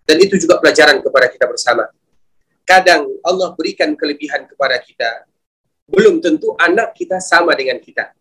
dan 0.07 0.15
itu 0.23 0.39
juga 0.39 0.55
pelajaran 0.63 1.03
kepada 1.03 1.27
kita 1.27 1.45
bersama. 1.51 1.83
Kadang 2.63 3.11
Allah 3.19 3.51
berikan 3.59 3.91
kelebihan 3.91 4.47
kepada 4.47 4.79
kita. 4.79 5.27
Belum 5.83 6.23
tentu 6.23 6.55
anak 6.55 6.95
kita 6.95 7.19
sama 7.19 7.51
dengan 7.55 7.75
kita. 7.83 8.15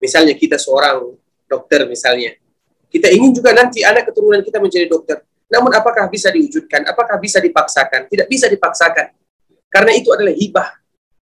Misalnya 0.00 0.32
kita 0.32 0.56
seorang 0.56 1.12
dokter 1.44 1.84
misalnya. 1.84 2.40
Kita 2.88 3.12
ingin 3.12 3.36
juga 3.36 3.52
nanti 3.52 3.84
anak 3.84 4.08
keturunan 4.08 4.40
kita 4.40 4.60
menjadi 4.60 4.88
dokter. 4.88 5.20
Namun 5.52 5.72
apakah 5.76 6.08
bisa 6.08 6.32
diwujudkan? 6.32 6.88
Apakah 6.88 7.20
bisa 7.20 7.40
dipaksakan? 7.40 8.08
Tidak 8.08 8.28
bisa 8.28 8.48
dipaksakan. 8.48 9.12
Karena 9.68 9.92
itu 9.92 10.08
adalah 10.12 10.32
hibah. 10.32 10.68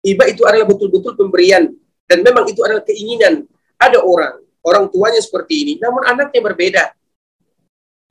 Hibah 0.03 0.27
itu 0.27 0.43
adalah 0.43 0.67
betul-betul 0.67 1.15
pemberian. 1.15 1.67
Dan 2.07 2.23
memang 2.27 2.43
itu 2.47 2.59
adalah 2.63 2.83
keinginan. 2.83 3.47
Ada 3.79 4.03
orang, 4.03 4.39
orang 4.67 4.85
tuanya 4.91 5.21
seperti 5.21 5.63
ini, 5.63 5.73
namun 5.79 6.03
anaknya 6.03 6.41
berbeda 6.43 6.83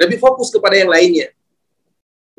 lebih 0.01 0.17
fokus 0.17 0.49
kepada 0.49 0.81
yang 0.81 0.89
lainnya. 0.89 1.29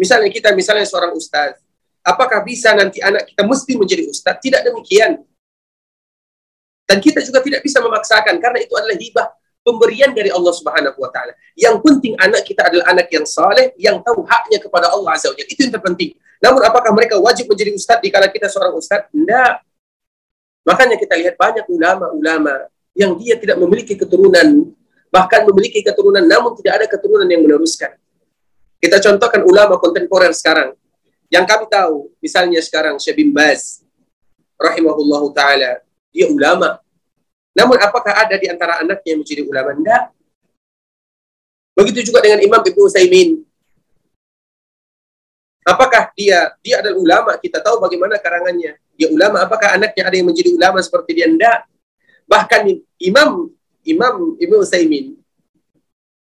Misalnya 0.02 0.34
kita 0.34 0.50
misalnya 0.58 0.90
seorang 0.90 1.14
ustaz, 1.14 1.62
apakah 2.02 2.42
bisa 2.42 2.74
nanti 2.74 2.98
anak 3.06 3.30
kita 3.30 3.46
mesti 3.46 3.78
menjadi 3.78 4.10
ustaz? 4.10 4.42
Tidak 4.42 4.66
demikian. 4.66 5.22
Dan 6.90 6.98
kita 6.98 7.22
juga 7.22 7.40
tidak 7.46 7.62
bisa 7.62 7.78
memaksakan 7.80 8.42
karena 8.42 8.60
itu 8.66 8.74
adalah 8.74 8.98
hibah 8.98 9.28
pemberian 9.62 10.12
dari 10.12 10.34
Allah 10.34 10.52
Subhanahu 10.52 10.98
wa 10.98 11.10
taala. 11.14 11.38
Yang 11.54 11.86
penting 11.86 12.14
anak 12.18 12.44
kita 12.44 12.66
adalah 12.68 12.86
anak 12.90 13.08
yang 13.14 13.24
saleh 13.30 13.72
yang 13.78 14.02
tahu 14.02 14.26
haknya 14.26 14.58
kepada 14.58 14.90
Allah 14.90 15.14
Azza 15.14 15.30
wa 15.30 15.38
Itu 15.38 15.62
yang 15.70 15.74
terpenting. 15.78 16.18
Namun 16.42 16.66
apakah 16.66 16.90
mereka 16.92 17.22
wajib 17.22 17.46
menjadi 17.46 17.78
ustadz 17.78 18.02
dikala 18.02 18.28
kita 18.28 18.50
seorang 18.50 18.74
ustadz? 18.74 19.14
Tidak. 19.14 19.54
Makanya 20.66 20.98
kita 20.98 21.14
lihat 21.14 21.38
banyak 21.38 21.66
ulama-ulama 21.70 22.70
yang 22.98 23.16
dia 23.16 23.38
tidak 23.38 23.56
memiliki 23.62 23.96
keturunan, 23.96 24.74
bahkan 25.12 25.44
memiliki 25.44 25.84
keturunan 25.84 26.24
namun 26.24 26.56
tidak 26.58 26.82
ada 26.82 26.86
keturunan 26.88 27.28
yang 27.28 27.44
meneruskan. 27.44 27.94
Kita 28.82 28.98
contohkan 28.98 29.46
ulama 29.46 29.78
kontemporer 29.78 30.34
sekarang. 30.34 30.74
Yang 31.30 31.46
kami 31.48 31.66
tahu, 31.70 32.10
misalnya 32.18 32.60
sekarang 32.64 32.98
Syekh 32.98 33.22
bin 33.22 33.30
Baz, 33.30 33.86
rahimahullahu 34.58 35.36
taala, 35.36 35.84
dia 36.10 36.26
ulama. 36.32 36.82
Namun 37.52 37.78
apakah 37.78 38.16
ada 38.26 38.36
di 38.40 38.48
antara 38.48 38.80
anaknya 38.80 39.14
yang 39.14 39.22
menjadi 39.22 39.42
ulama? 39.46 39.70
Tidak. 39.76 40.04
Begitu 41.78 42.00
juga 42.12 42.20
dengan 42.24 42.40
Imam 42.42 42.60
Ibnu 42.64 42.82
Utsaimin. 42.88 43.30
Apakah 45.62 46.10
dia 46.18 46.52
dia 46.60 46.82
adalah 46.82 46.98
ulama? 46.98 47.32
Kita 47.38 47.62
tahu 47.62 47.78
bagaimana 47.80 48.18
karangannya. 48.18 48.76
Dia 48.98 49.08
ulama. 49.14 49.46
Apakah 49.46 49.78
anaknya 49.78 50.04
ada 50.10 50.16
yang 50.18 50.28
menjadi 50.28 50.52
ulama 50.58 50.82
seperti 50.82 51.22
dia? 51.22 51.30
Tidak. 51.30 51.60
Bahkan 52.28 52.62
Imam 52.98 53.52
Imam 53.86 54.38
Ibnu 54.38 54.62
Utsaimin. 54.62 55.18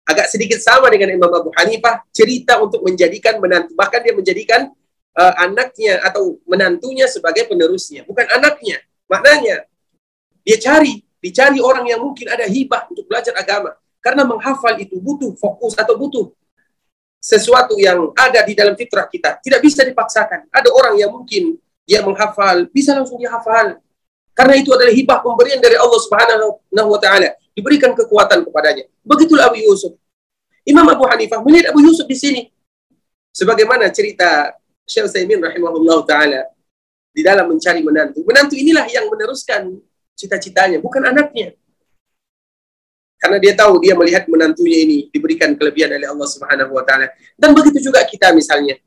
Agak 0.07 0.27
sedikit 0.27 0.59
sama 0.59 0.91
dengan 0.91 1.15
Imam 1.15 1.31
Abu 1.31 1.55
Hanifah 1.55 2.03
cerita 2.11 2.59
untuk 2.59 2.83
menjadikan 2.83 3.39
menantu 3.39 3.73
bahkan 3.79 4.03
dia 4.03 4.11
menjadikan 4.11 4.67
uh, 5.15 5.35
anaknya 5.39 6.03
atau 6.03 6.39
menantunya 6.47 7.07
sebagai 7.07 7.47
penerusnya. 7.47 8.03
Bukan 8.07 8.27
anaknya 8.27 8.83
maknanya 9.07 9.67
dia 10.43 10.57
cari 10.59 11.03
dicari 11.21 11.61
orang 11.61 11.87
yang 11.87 12.01
mungkin 12.01 12.27
ada 12.27 12.49
hibah 12.49 12.91
untuk 12.91 13.07
belajar 13.07 13.37
agama. 13.37 13.77
Karena 14.01 14.25
menghafal 14.25 14.81
itu 14.81 14.97
butuh 14.97 15.37
fokus 15.37 15.77
atau 15.77 15.93
butuh 15.95 16.33
sesuatu 17.21 17.77
yang 17.77 18.09
ada 18.17 18.41
di 18.49 18.57
dalam 18.57 18.73
fitrah 18.73 19.05
kita. 19.05 19.37
Tidak 19.45 19.61
bisa 19.61 19.85
dipaksakan. 19.85 20.49
Ada 20.49 20.73
orang 20.73 20.97
yang 20.97 21.13
mungkin 21.13 21.61
dia 21.85 22.01
menghafal 22.01 22.65
bisa 22.73 22.97
langsung 22.97 23.21
dia 23.21 23.29
hafal 23.29 23.77
karena 24.41 24.57
itu 24.57 24.73
adalah 24.73 24.89
hibah 24.89 25.21
pemberian 25.21 25.61
dari 25.61 25.77
Allah 25.77 26.01
Subhanahu 26.01 26.57
wa 26.73 26.97
taala 26.97 27.37
diberikan 27.53 27.93
kekuatan 27.93 28.41
kepadanya. 28.49 28.89
Begitulah 29.05 29.53
Abu 29.53 29.61
Yusuf. 29.61 29.93
Imam 30.65 30.89
Abu 30.89 31.05
Hanifah 31.05 31.45
melihat 31.45 31.77
Abu 31.77 31.85
Yusuf 31.85 32.09
di 32.09 32.17
sini. 32.17 32.43
Sebagaimana 33.37 33.93
cerita 33.93 34.57
Syekh 34.89 35.13
Utsaimin 35.13 35.45
rahimahullah 35.45 35.99
taala 36.09 36.41
di 37.13 37.21
dalam 37.21 37.53
mencari 37.53 37.85
menantu. 37.85 38.25
Menantu 38.25 38.57
inilah 38.57 38.89
yang 38.89 39.13
meneruskan 39.13 39.77
cita-citanya, 40.17 40.81
bukan 40.81 41.05
anaknya. 41.05 41.53
Karena 43.21 43.37
dia 43.37 43.53
tahu 43.53 43.77
dia 43.85 43.93
melihat 43.93 44.25
menantunya 44.25 44.89
ini 44.89 45.13
diberikan 45.13 45.53
kelebihan 45.53 45.93
oleh 45.93 46.09
Allah 46.09 46.29
Subhanahu 46.33 46.73
wa 46.73 46.85
taala. 46.89 47.13
Dan 47.37 47.53
begitu 47.53 47.93
juga 47.93 48.01
kita 48.09 48.33
misalnya. 48.33 48.81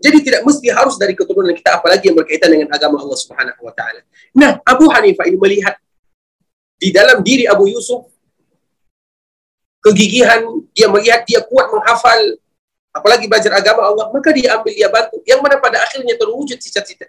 Jadi 0.00 0.18
tidak 0.24 0.42
mesti 0.48 0.72
harus 0.72 0.96
dari 0.96 1.12
keturunan 1.12 1.52
kita 1.52 1.76
apalagi 1.76 2.08
yang 2.08 2.16
berkaitan 2.16 2.48
dengan 2.48 2.72
agama 2.72 2.96
Allah 2.96 3.18
Subhanahu 3.20 3.60
wa 3.60 3.72
taala. 3.76 4.00
Nah, 4.32 4.56
Abu 4.64 4.88
Hanifah 4.88 5.28
ini 5.28 5.36
melihat 5.36 5.76
di 6.80 6.88
dalam 6.88 7.20
diri 7.20 7.44
Abu 7.44 7.68
Yusuf 7.68 8.08
kegigihan, 9.84 10.40
dia 10.72 10.88
melihat 10.88 11.24
dia 11.28 11.40
kuat 11.44 11.68
menghafal, 11.72 12.36
apalagi 12.92 13.28
belajar 13.28 13.52
agama 13.56 13.84
Allah, 13.88 14.08
maka 14.12 14.32
dia 14.32 14.56
ambil, 14.56 14.72
dia 14.72 14.88
bantu. 14.92 15.20
Yang 15.24 15.40
mana 15.40 15.56
pada 15.60 15.80
akhirnya 15.84 16.16
terwujud 16.16 16.56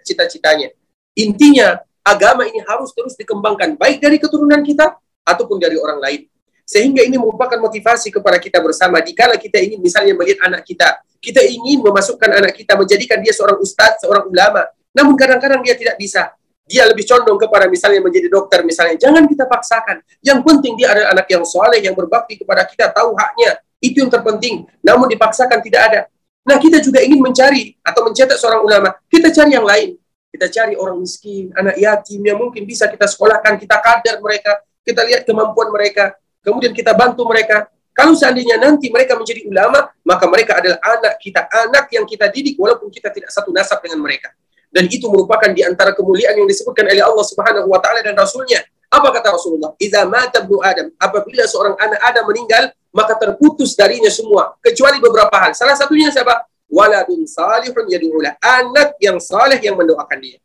cita-citanya. 0.04 0.72
Intinya, 1.16 1.80
agama 2.00 2.48
ini 2.48 2.60
harus 2.64 2.92
terus 2.96 3.16
dikembangkan, 3.16 3.76
baik 3.76 4.00
dari 4.00 4.16
keturunan 4.16 4.60
kita, 4.64 4.96
ataupun 5.22 5.60
dari 5.60 5.76
orang 5.76 6.00
lain. 6.00 6.31
Sehingga 6.72 7.04
ini 7.04 7.20
merupakan 7.20 7.60
motivasi 7.60 8.08
kepada 8.08 8.40
kita 8.40 8.56
bersama. 8.64 9.04
Dikala 9.04 9.36
kita 9.36 9.60
ingin 9.60 9.76
misalnya 9.84 10.16
melihat 10.16 10.48
anak 10.48 10.64
kita, 10.64 11.04
kita 11.20 11.44
ingin 11.44 11.84
memasukkan 11.84 12.32
anak 12.32 12.56
kita, 12.56 12.72
menjadikan 12.80 13.20
dia 13.20 13.36
seorang 13.36 13.60
ustadz, 13.60 14.00
seorang 14.00 14.24
ulama. 14.24 14.64
Namun 14.96 15.12
kadang-kadang 15.20 15.60
dia 15.60 15.76
tidak 15.76 16.00
bisa 16.00 16.32
dia 16.72 16.88
lebih 16.88 17.04
condong 17.04 17.36
kepada 17.36 17.68
misalnya 17.68 18.00
menjadi 18.00 18.32
dokter 18.32 18.64
misalnya. 18.64 18.96
Jangan 18.96 19.28
kita 19.28 19.44
paksakan. 19.44 20.00
Yang 20.24 20.40
penting 20.40 20.72
dia 20.80 20.94
adalah 20.94 21.12
anak 21.12 21.28
yang 21.28 21.44
soleh, 21.44 21.84
yang 21.84 21.92
berbakti 21.92 22.40
kepada 22.40 22.64
kita, 22.64 22.88
tahu 22.88 23.12
haknya. 23.12 23.60
Itu 23.82 24.00
yang 24.00 24.08
terpenting. 24.08 24.64
Namun 24.80 25.10
dipaksakan 25.12 25.60
tidak 25.60 25.82
ada. 25.92 26.00
Nah 26.48 26.56
kita 26.56 26.80
juga 26.80 27.02
ingin 27.02 27.20
mencari 27.20 27.76
atau 27.84 28.08
mencetak 28.08 28.40
seorang 28.40 28.64
ulama. 28.64 28.94
Kita 29.10 29.28
cari 29.28 29.52
yang 29.52 29.66
lain. 29.66 30.00
Kita 30.32 30.48
cari 30.48 30.72
orang 30.72 30.96
miskin, 30.96 31.52
anak 31.52 31.76
yatim 31.76 32.24
yang 32.24 32.40
mungkin 32.40 32.64
bisa 32.64 32.88
kita 32.88 33.04
sekolahkan, 33.04 33.60
kita 33.60 33.76
kader 33.84 34.16
mereka, 34.24 34.64
kita 34.80 35.04
lihat 35.04 35.28
kemampuan 35.28 35.68
mereka, 35.68 36.16
kemudian 36.42 36.74
kita 36.76 36.92
bantu 36.92 37.24
mereka. 37.24 37.70
Kalau 37.92 38.16
seandainya 38.16 38.56
nanti 38.56 38.88
mereka 38.88 39.14
menjadi 39.14 39.44
ulama, 39.44 39.84
maka 40.00 40.24
mereka 40.24 40.56
adalah 40.56 40.80
anak 40.80 41.20
kita, 41.20 41.44
anak 41.48 41.92
yang 41.92 42.08
kita 42.08 42.28
didik 42.32 42.56
walaupun 42.56 42.88
kita 42.88 43.12
tidak 43.12 43.28
satu 43.28 43.52
nasab 43.52 43.84
dengan 43.84 44.00
mereka 44.00 44.32
dan 44.72 44.88
itu 44.88 45.04
merupakan 45.12 45.52
di 45.52 45.60
antara 45.60 45.92
kemuliaan 45.92 46.32
yang 46.32 46.48
disebutkan 46.48 46.88
oleh 46.88 47.04
Allah 47.04 47.26
Subhanahu 47.28 47.68
wa 47.68 47.78
taala 47.78 48.00
dan 48.00 48.16
rasulnya. 48.16 48.64
Apa 48.88 49.08
kata 49.12 49.36
Rasulullah? 49.36 49.72
Idza 49.76 50.04
mata 50.08 50.40
ibnu 50.40 50.60
Adam, 50.60 50.92
apabila 50.96 51.44
seorang 51.48 51.76
anak 51.80 52.00
Adam 52.00 52.24
meninggal, 52.28 52.72
maka 52.92 53.16
terputus 53.16 53.72
darinya 53.76 54.08
semua 54.12 54.56
kecuali 54.60 55.00
beberapa 55.00 55.32
hal. 55.32 55.52
Salah 55.56 55.76
satunya 55.76 56.12
siapa? 56.12 56.44
Waladun 56.72 57.24
salihun 57.28 57.84
yad'ulah. 57.88 58.36
Anak 58.40 58.96
yang 59.00 59.20
saleh 59.20 59.60
yang 59.60 59.76
mendoakan 59.76 60.18
dia. 60.20 60.40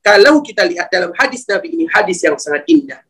Kalau 0.00 0.40
kita 0.40 0.64
lihat 0.64 0.88
dalam 0.92 1.12
hadis 1.16 1.44
Nabi 1.48 1.72
ini 1.76 1.84
hadis 1.88 2.20
yang 2.24 2.36
sangat 2.40 2.64
indah. 2.68 3.00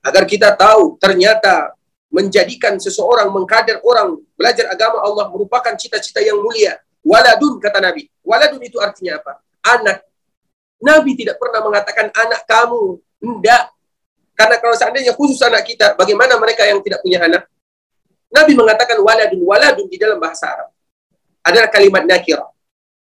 Agar 0.00 0.24
kita 0.24 0.56
tahu 0.56 0.96
ternyata 0.96 1.76
menjadikan 2.10 2.80
seseorang 2.80 3.30
mengkader 3.30 3.78
orang 3.84 4.18
belajar 4.34 4.66
agama 4.72 4.98
Allah 5.04 5.28
merupakan 5.30 5.72
cita-cita 5.76 6.24
yang 6.24 6.40
mulia. 6.40 6.80
Waladun 7.04 7.60
kata 7.60 7.78
Nabi. 7.78 8.08
Waladun 8.24 8.60
itu 8.64 8.80
artinya 8.80 9.20
apa? 9.20 9.40
anak. 9.64 10.04
Nabi 10.80 11.12
tidak 11.12 11.36
pernah 11.36 11.60
mengatakan 11.60 12.08
anak 12.08 12.42
kamu. 12.48 12.96
Tidak. 13.20 13.64
Karena 14.32 14.56
kalau 14.56 14.72
seandainya 14.72 15.12
khusus 15.12 15.36
anak 15.44 15.68
kita, 15.68 15.92
bagaimana 16.00 16.40
mereka 16.40 16.64
yang 16.64 16.80
tidak 16.80 17.04
punya 17.04 17.20
anak? 17.20 17.44
Nabi 18.32 18.56
mengatakan 18.56 18.96
waladun 19.04 19.42
waladun 19.44 19.86
di 19.90 20.00
dalam 20.00 20.16
bahasa 20.16 20.48
Arab. 20.48 20.68
Adalah 21.44 21.68
kalimat 21.68 22.08
nakirah. 22.08 22.48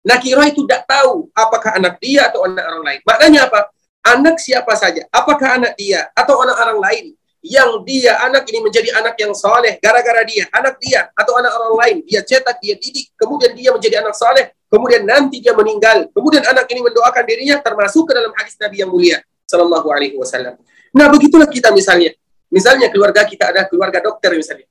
Nakirah 0.01 0.45
itu 0.49 0.65
tidak 0.67 0.83
tahu 0.89 1.29
apakah 1.31 1.77
anak 1.77 2.01
dia 2.03 2.27
atau 2.27 2.43
anak 2.43 2.63
orang 2.67 2.83
lain. 2.83 2.99
Maknanya 3.07 3.39
apa? 3.47 3.71
Anak 4.01 4.41
siapa 4.41 4.73
saja. 4.73 5.05
Apakah 5.13 5.61
anak 5.61 5.77
dia 5.77 6.09
atau 6.17 6.41
anak 6.41 6.57
orang 6.57 6.79
lain? 6.81 7.05
Yang 7.41 7.69
dia 7.89 8.21
anak 8.21 8.45
ini 8.53 8.61
menjadi 8.61 8.89
anak 9.01 9.17
yang 9.17 9.33
soleh 9.33 9.77
gara-gara 9.81 10.21
dia. 10.25 10.45
Anak 10.53 10.77
dia 10.81 11.09
atau 11.13 11.37
anak 11.37 11.53
orang 11.53 11.75
lain 11.85 11.97
dia 12.05 12.21
cetak 12.25 12.57
dia 12.61 12.77
didik. 12.77 13.13
Kemudian 13.17 13.53
dia 13.53 13.69
menjadi 13.73 14.01
anak 14.01 14.13
soleh 14.17 14.53
kemudian 14.69 15.05
nanti 15.05 15.41
dia 15.41 15.53
meninggal. 15.53 16.09
Kemudian 16.13 16.45
anak 16.45 16.65
ini 16.69 16.81
mendoakan 16.85 17.23
dirinya 17.25 17.57
termasuk 17.61 18.09
ke 18.09 18.13
dalam 18.17 18.33
hadis 18.37 18.57
Nabi 18.57 18.77
yang 18.81 18.89
mulia 18.89 19.17
Sallallahu 19.45 19.87
Alaihi 19.89 20.17
Wasallam. 20.17 20.57
Nah 20.97 21.07
begitulah 21.09 21.49
kita 21.49 21.69
misalnya. 21.73 22.13
Misalnya 22.51 22.91
keluarga 22.91 23.23
kita 23.25 23.53
ada 23.53 23.65
keluarga 23.69 24.01
dokter 24.01 24.33
misalnya. 24.37 24.67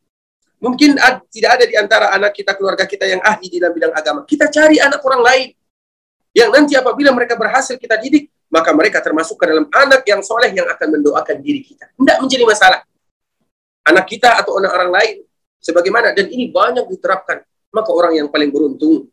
Mungkin 0.60 1.00
tidak 1.32 1.50
ada 1.56 1.64
di 1.64 1.74
antara 1.74 2.06
anak 2.12 2.36
kita 2.36 2.52
keluarga 2.52 2.84
kita 2.84 3.08
yang 3.08 3.22
ahli 3.24 3.48
di 3.48 3.56
dalam 3.56 3.72
bidang 3.72 3.94
agama. 3.96 4.20
Kita 4.28 4.52
cari 4.52 4.76
anak 4.76 5.00
orang 5.00 5.22
lain. 5.24 5.48
Yang 6.36 6.50
nanti 6.54 6.72
apabila 6.76 7.10
mereka 7.10 7.34
berhasil 7.34 7.74
kita 7.80 7.98
didik 7.98 8.30
maka 8.50 8.74
mereka 8.74 8.98
termasuk 8.98 9.38
ke 9.38 9.46
dalam 9.46 9.70
anak 9.70 10.02
yang 10.04 10.20
soleh 10.20 10.50
yang 10.50 10.66
akan 10.66 10.98
mendoakan 10.98 11.38
diri 11.38 11.62
kita. 11.62 11.86
Tidak 11.94 12.18
menjadi 12.18 12.44
masalah. 12.44 12.82
Anak 13.86 14.10
kita 14.10 14.36
atau 14.42 14.58
anak 14.58 14.74
orang 14.74 14.90
lain. 14.90 15.16
Sebagaimana, 15.62 16.10
dan 16.12 16.26
ini 16.28 16.50
banyak 16.50 16.90
diterapkan. 16.90 17.46
Maka 17.70 17.90
orang 17.94 18.18
yang 18.18 18.28
paling 18.28 18.50
beruntung 18.50 19.06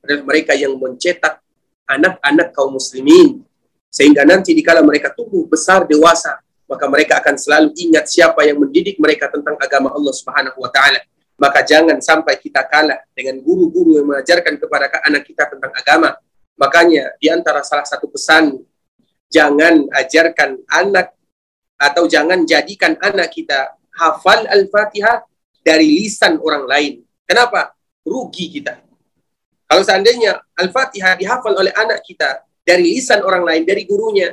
adalah 0.00 0.24
mereka 0.24 0.56
yang 0.56 0.72
mencetak 0.80 1.44
anak-anak 1.84 2.56
kaum 2.56 2.80
muslimin. 2.80 3.44
Sehingga 3.92 4.24
nanti 4.24 4.56
dikala 4.56 4.80
mereka 4.80 5.12
tumbuh 5.12 5.44
besar, 5.44 5.84
dewasa, 5.84 6.40
maka 6.68 6.84
mereka 6.88 7.20
akan 7.20 7.34
selalu 7.36 7.72
ingat 7.76 8.08
siapa 8.08 8.44
yang 8.44 8.60
mendidik 8.60 9.00
mereka 9.00 9.32
tentang 9.32 9.56
agama 9.56 9.92
Allah 9.92 10.14
Subhanahu 10.16 10.60
wa 10.60 10.70
taala. 10.72 11.00
Maka 11.38 11.64
jangan 11.64 11.96
sampai 12.02 12.36
kita 12.36 12.66
kalah 12.66 12.98
dengan 13.16 13.40
guru-guru 13.40 13.96
yang 13.96 14.06
mengajarkan 14.10 14.58
kepada 14.60 14.90
anak 15.06 15.24
kita 15.24 15.48
tentang 15.48 15.72
agama. 15.72 16.18
Makanya 16.58 17.14
di 17.22 17.30
antara 17.30 17.62
salah 17.62 17.86
satu 17.86 18.10
pesan 18.10 18.58
jangan 19.28 19.88
ajarkan 19.92 20.60
anak 20.68 21.14
atau 21.78 22.10
jangan 22.10 22.42
jadikan 22.42 22.98
anak 22.98 23.30
kita 23.30 23.78
hafal 23.94 24.44
Al-Fatihah 24.48 25.22
dari 25.62 26.02
lisan 26.02 26.40
orang 26.42 26.64
lain. 26.66 26.92
Kenapa? 27.28 27.76
Rugi 28.02 28.58
kita. 28.58 28.80
Kalau 29.68 29.84
seandainya 29.84 30.40
Al-Fatihah 30.56 31.20
dihafal 31.20 31.54
oleh 31.54 31.70
anak 31.76 32.00
kita 32.02 32.40
dari 32.64 32.96
lisan 32.96 33.20
orang 33.20 33.44
lain, 33.44 33.62
dari 33.68 33.84
gurunya, 33.84 34.32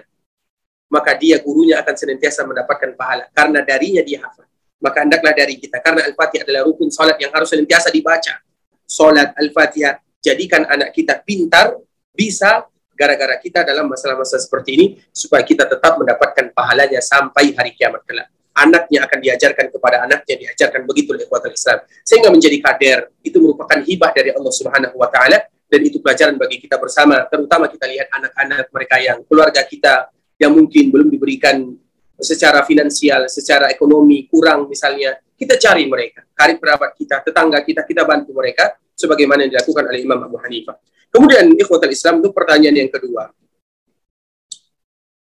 maka 0.88 1.12
dia 1.20 1.44
gurunya 1.44 1.84
akan 1.84 1.96
senantiasa 1.96 2.48
mendapatkan 2.48 2.96
pahala 2.96 3.28
karena 3.36 3.60
darinya 3.62 4.00
dia 4.00 4.24
hafal. 4.24 4.48
Maka 4.80 5.04
hendaklah 5.04 5.36
dari 5.36 5.60
kita 5.60 5.84
karena 5.84 6.08
Al-Fatihah 6.08 6.44
adalah 6.48 6.62
rukun 6.66 6.88
salat 6.88 7.20
yang 7.20 7.36
harus 7.36 7.52
senantiasa 7.52 7.92
dibaca. 7.92 8.40
Salat 8.88 9.36
Al-Fatihah 9.36 10.00
jadikan 10.24 10.64
anak 10.66 10.96
kita 10.96 11.20
pintar, 11.20 11.76
bisa 12.16 12.64
gara-gara 12.96 13.36
kita 13.38 13.68
dalam 13.68 13.92
masalah-masalah 13.92 14.42
seperti 14.42 14.70
ini 14.74 14.86
supaya 15.12 15.44
kita 15.44 15.68
tetap 15.68 16.00
mendapatkan 16.00 16.50
pahalanya 16.56 17.04
sampai 17.04 17.54
hari 17.54 17.76
kiamat 17.76 18.02
kelak. 18.08 18.32
Anaknya 18.56 19.04
akan 19.04 19.20
diajarkan 19.20 19.68
kepada 19.68 20.08
anaknya 20.08 20.36
diajarkan 20.48 20.88
begitu 20.88 21.12
oleh 21.12 21.28
kuat 21.28 21.44
Islam. 21.52 21.84
Sehingga 22.08 22.32
menjadi 22.32 22.58
kader 22.64 23.12
itu 23.20 23.36
merupakan 23.44 23.76
hibah 23.84 24.16
dari 24.16 24.32
Allah 24.32 24.54
Subhanahu 24.56 24.96
wa 24.96 25.12
taala 25.12 25.44
dan 25.68 25.82
itu 25.84 26.00
pelajaran 26.00 26.40
bagi 26.40 26.64
kita 26.64 26.80
bersama. 26.80 27.28
Terutama 27.28 27.68
kita 27.68 27.84
lihat 27.84 28.08
anak-anak 28.16 28.72
mereka 28.72 28.96
yang 29.04 29.20
keluarga 29.28 29.62
kita 29.68 30.08
yang 30.40 30.56
mungkin 30.56 30.88
belum 30.88 31.12
diberikan 31.12 31.76
secara 32.16 32.64
finansial, 32.64 33.28
secara 33.28 33.68
ekonomi 33.68 34.28
kurang 34.32 34.72
misalnya, 34.72 35.20
kita 35.36 35.60
cari 35.60 35.84
mereka, 35.84 36.24
karib 36.32 36.64
kerabat 36.64 36.96
kita, 36.96 37.20
tetangga 37.20 37.60
kita, 37.60 37.84
kita 37.84 38.08
bantu 38.08 38.32
mereka 38.32 38.72
sebagaimana 38.96 39.46
yang 39.46 39.60
dilakukan 39.60 39.84
oleh 39.92 40.00
Imam 40.02 40.20
Abu 40.24 40.40
Hanifah. 40.40 40.80
Kemudian 41.12 41.52
ikhwatul 41.56 41.92
Islam 41.92 42.24
itu 42.24 42.32
pertanyaan 42.32 42.76
yang 42.88 42.92
kedua. 42.92 43.32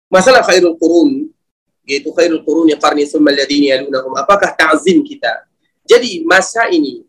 Masalah 0.08 0.46
khairul 0.46 0.78
qurun 0.78 1.28
yaitu 1.84 2.08
khairul 2.14 2.40
qurun 2.46 2.70
yang 2.70 2.80
qarni 2.80 3.04
thumma 3.04 3.34
alladhina 3.34 3.78
yalunahum. 3.78 4.14
Apakah 4.16 4.54
ta'zim 4.54 5.04
kita? 5.04 5.44
Jadi 5.84 6.24
masa 6.24 6.70
ini 6.72 7.04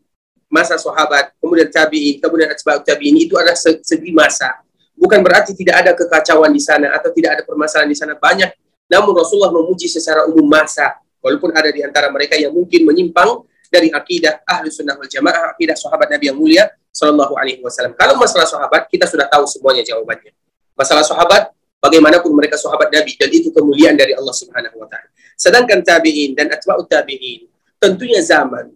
masa 0.51 0.79
sahabat, 0.79 1.33
kemudian 1.41 1.67
tabi'in, 1.67 2.21
kemudian 2.21 2.47
atba'ut 2.53 2.85
tabi'in 2.85 3.15
itu 3.17 3.35
adalah 3.35 3.57
segi 3.57 4.11
masa. 4.15 4.61
Bukan 4.95 5.19
berarti 5.19 5.51
tidak 5.51 5.83
ada 5.83 5.91
kekacauan 5.91 6.55
di 6.55 6.63
sana 6.63 6.95
atau 6.95 7.11
tidak 7.11 7.39
ada 7.39 7.43
permasalahan 7.43 7.91
di 7.91 7.97
sana 7.97 8.15
banyak. 8.15 8.47
Namun 8.87 9.11
Rasulullah 9.11 9.51
memuji 9.51 9.91
secara 9.91 10.23
umum 10.23 10.47
masa. 10.47 10.95
Walaupun 11.19 11.51
ada 11.51 11.73
di 11.73 11.81
antara 11.81 12.07
mereka 12.13 12.37
yang 12.37 12.53
mungkin 12.53 12.85
menyimpang 12.85 13.43
dari 13.69 13.89
akidah 13.91 14.43
ahli 14.45 14.69
sunnah 14.71 14.95
wal 14.97 15.09
jamaah, 15.09 15.53
akidah 15.53 15.75
sahabat 15.77 16.07
Nabi 16.09 16.31
yang 16.31 16.37
mulia 16.37 16.65
Sallallahu 16.95 17.35
Alaihi 17.35 17.59
Wasallam. 17.59 17.91
Kalau 17.99 18.15
masalah 18.15 18.47
sahabat, 18.47 18.87
kita 18.87 19.03
sudah 19.03 19.27
tahu 19.27 19.43
semuanya 19.51 19.83
jawabannya. 19.83 20.31
Masalah 20.79 21.03
sahabat, 21.03 21.51
bagaimanapun 21.83 22.31
mereka 22.31 22.55
sahabat 22.55 22.87
Nabi 22.87 23.19
dan 23.19 23.29
itu 23.29 23.51
kemuliaan 23.51 23.99
dari 23.99 24.15
Allah 24.15 24.31
Subhanahu 24.31 24.79
Wa 24.79 24.87
Taala. 24.87 25.09
Sedangkan 25.35 25.83
tabiin 25.83 26.31
dan 26.33 26.47
atba'ut 26.47 26.87
tabiin, 26.87 27.51
tentunya 27.77 28.23
zaman 28.23 28.71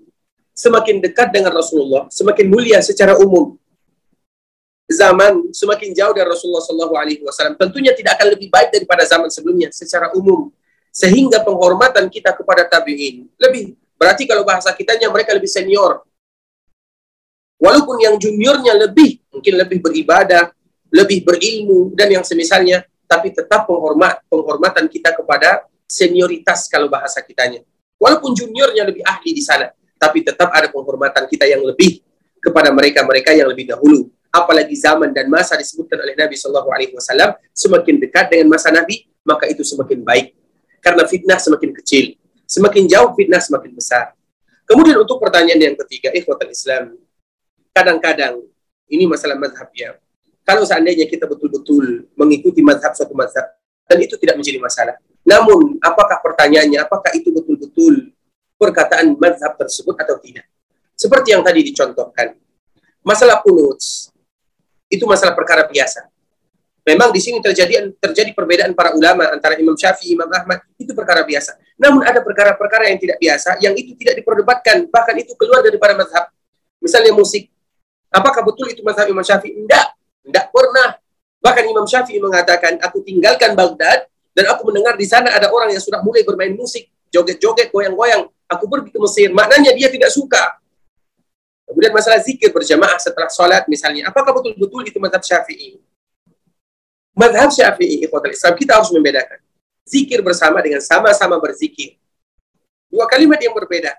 semakin 0.51 0.99
dekat 0.99 1.31
dengan 1.31 1.55
Rasulullah, 1.55 2.11
semakin 2.11 2.45
mulia 2.51 2.83
secara 2.83 3.15
umum. 3.15 3.55
Zaman 4.89 5.53
semakin 5.53 5.93
jauh 5.95 6.11
dari 6.11 6.27
Rasulullah 6.27 6.65
Sallallahu 6.65 6.95
Alaihi 6.99 7.21
Wasallam, 7.23 7.55
tentunya 7.55 7.95
tidak 7.95 8.19
akan 8.19 8.35
lebih 8.35 8.51
baik 8.51 8.75
daripada 8.75 9.07
zaman 9.07 9.31
sebelumnya 9.31 9.71
secara 9.71 10.11
umum. 10.17 10.51
Sehingga 10.89 11.45
penghormatan 11.45 12.09
kita 12.09 12.33
kepada 12.33 12.65
tabiin 12.65 13.29
lebih 13.37 13.77
berarti 13.99 14.23
kalau 14.23 14.47
bahasa 14.47 14.71
kitanya 14.71 15.11
mereka 15.11 15.35
lebih 15.35 15.51
senior. 15.51 16.07
Walaupun 17.59 17.99
yang 17.99 18.15
juniornya 18.15 18.71
lebih 18.87 19.19
mungkin 19.35 19.53
lebih 19.59 19.83
beribadah, 19.83 20.55
lebih 20.89 21.27
berilmu 21.27 21.91
dan 21.91 22.07
yang 22.07 22.23
semisalnya, 22.23 22.87
tapi 23.03 23.35
tetap 23.35 23.67
penghormat 23.67 24.23
penghormatan 24.31 24.87
kita 24.87 25.11
kepada 25.11 25.67
senioritas 25.83 26.71
kalau 26.71 26.87
bahasa 26.87 27.19
kitanya. 27.19 27.59
Walaupun 27.99 28.31
juniornya 28.31 28.87
lebih 28.87 29.03
ahli 29.03 29.35
di 29.35 29.43
sana, 29.43 29.67
tapi 29.99 30.23
tetap 30.23 30.47
ada 30.55 30.71
penghormatan 30.71 31.27
kita 31.27 31.43
yang 31.43 31.59
lebih 31.59 31.99
kepada 32.39 32.71
mereka-mereka 32.71 33.35
yang 33.35 33.51
lebih 33.51 33.67
dahulu. 33.67 34.07
Apalagi 34.29 34.77
zaman 34.77 35.11
dan 35.11 35.27
masa 35.27 35.57
disebutkan 35.57 35.99
oleh 35.99 36.15
Nabi 36.15 36.37
Shallallahu 36.37 36.69
Alaihi 36.69 36.93
Wasallam 36.95 37.35
semakin 37.51 37.97
dekat 37.99 38.31
dengan 38.31 38.55
masa 38.55 38.71
Nabi, 38.71 39.09
maka 39.25 39.49
itu 39.49 39.65
semakin 39.65 40.05
baik. 40.05 40.37
Karena 40.79 41.03
fitnah 41.03 41.41
semakin 41.41 41.75
kecil, 41.75 42.15
semakin 42.49 42.89
jauh 42.89 43.13
fitnah 43.13 43.37
semakin 43.37 43.77
besar. 43.77 44.17
Kemudian 44.65 44.97
untuk 44.97 45.21
pertanyaan 45.21 45.61
yang 45.61 45.77
ketiga, 45.85 46.09
ikhwatul 46.09 46.49
Islam, 46.49 46.97
kadang-kadang 47.69 48.41
ini 48.89 49.05
masalah 49.05 49.37
mazhab 49.37 49.69
ya. 49.77 49.93
Kalau 50.41 50.65
seandainya 50.65 51.05
kita 51.05 51.29
betul-betul 51.29 52.09
mengikuti 52.17 52.65
mazhab 52.65 52.97
suatu 52.97 53.13
mazhab, 53.13 53.45
dan 53.85 53.97
itu 54.01 54.17
tidak 54.17 54.41
menjadi 54.41 54.57
masalah. 54.57 54.97
Namun, 55.21 55.77
apakah 55.81 56.17
pertanyaannya, 56.21 56.81
apakah 56.81 57.13
itu 57.13 57.29
betul-betul 57.29 58.13
perkataan 58.57 59.13
mazhab 59.17 59.53
tersebut 59.57 59.93
atau 59.97 60.17
tidak. 60.21 60.45
Seperti 60.97 61.31
yang 61.37 61.45
tadi 61.45 61.63
dicontohkan. 61.63 62.37
Masalah 63.05 63.39
kunut 63.45 63.79
itu 64.89 65.05
masalah 65.05 65.31
perkara 65.37 65.65
biasa. 65.69 66.09
Memang 66.89 67.13
di 67.13 67.21
sini 67.21 67.37
terjadi 67.37 67.93
terjadi 68.01 68.33
perbedaan 68.33 68.73
para 68.73 68.97
ulama 68.97 69.29
antara 69.29 69.53
Imam 69.61 69.77
Syafi'i, 69.77 70.17
Imam 70.17 70.25
Ahmad 70.25 70.65
itu 70.73 70.89
perkara 70.97 71.21
biasa. 71.21 71.53
Namun 71.77 72.01
ada 72.01 72.17
perkara-perkara 72.25 72.89
yang 72.89 72.97
tidak 72.97 73.21
biasa 73.21 73.61
yang 73.61 73.77
itu 73.77 73.93
tidak 73.93 74.17
diperdebatkan, 74.17 74.89
bahkan 74.89 75.13
itu 75.21 75.37
keluar 75.37 75.61
daripada 75.61 75.93
mazhab. 75.93 76.33
Misalnya 76.81 77.13
musik. 77.13 77.45
Apakah 78.09 78.41
betul 78.41 78.73
itu 78.73 78.81
mazhab 78.81 79.05
Imam 79.05 79.21
Syafi'i? 79.21 79.53
Tidak. 79.53 79.85
Tidak 80.25 80.45
pernah. 80.49 80.97
Bahkan 81.37 81.63
Imam 81.69 81.85
Syafi'i 81.85 82.17
mengatakan, 82.17 82.81
aku 82.81 83.05
tinggalkan 83.05 83.53
Baghdad 83.53 84.09
dan 84.33 84.49
aku 84.49 84.73
mendengar 84.73 84.97
di 84.97 85.05
sana 85.05 85.29
ada 85.29 85.53
orang 85.53 85.69
yang 85.69 85.83
sudah 85.83 86.01
mulai 86.01 86.25
bermain 86.25 86.57
musik, 86.57 86.89
joget-joget, 87.13 87.69
goyang-goyang 87.69 88.25
aku 88.49 88.65
pergi 88.65 88.89
ke 88.89 88.99
Mesir, 88.99 89.29
maknanya 89.29 89.77
dia 89.77 89.93
tidak 89.93 90.09
suka. 90.09 90.57
Kemudian 91.69 91.93
masalah 91.93 92.17
zikir 92.17 92.49
berjamaah 92.49 92.97
setelah 92.97 93.29
sholat 93.29 93.69
misalnya, 93.69 94.09
apakah 94.09 94.33
betul-betul 94.33 94.89
itu 94.89 94.97
mazhab 94.97 95.21
syafi'i? 95.21 95.77
Mazhab 97.19 97.51
syafi'i, 97.51 98.07
ikhwatal 98.07 98.31
Islam, 98.31 98.55
kita 98.55 98.79
harus 98.79 98.95
membedakan. 98.95 99.43
Zikir 99.83 100.23
bersama 100.23 100.63
dengan 100.63 100.79
sama-sama 100.79 101.35
berzikir. 101.35 101.99
Dua 102.87 103.03
kalimat 103.11 103.35
yang 103.43 103.51
berbeda. 103.51 103.91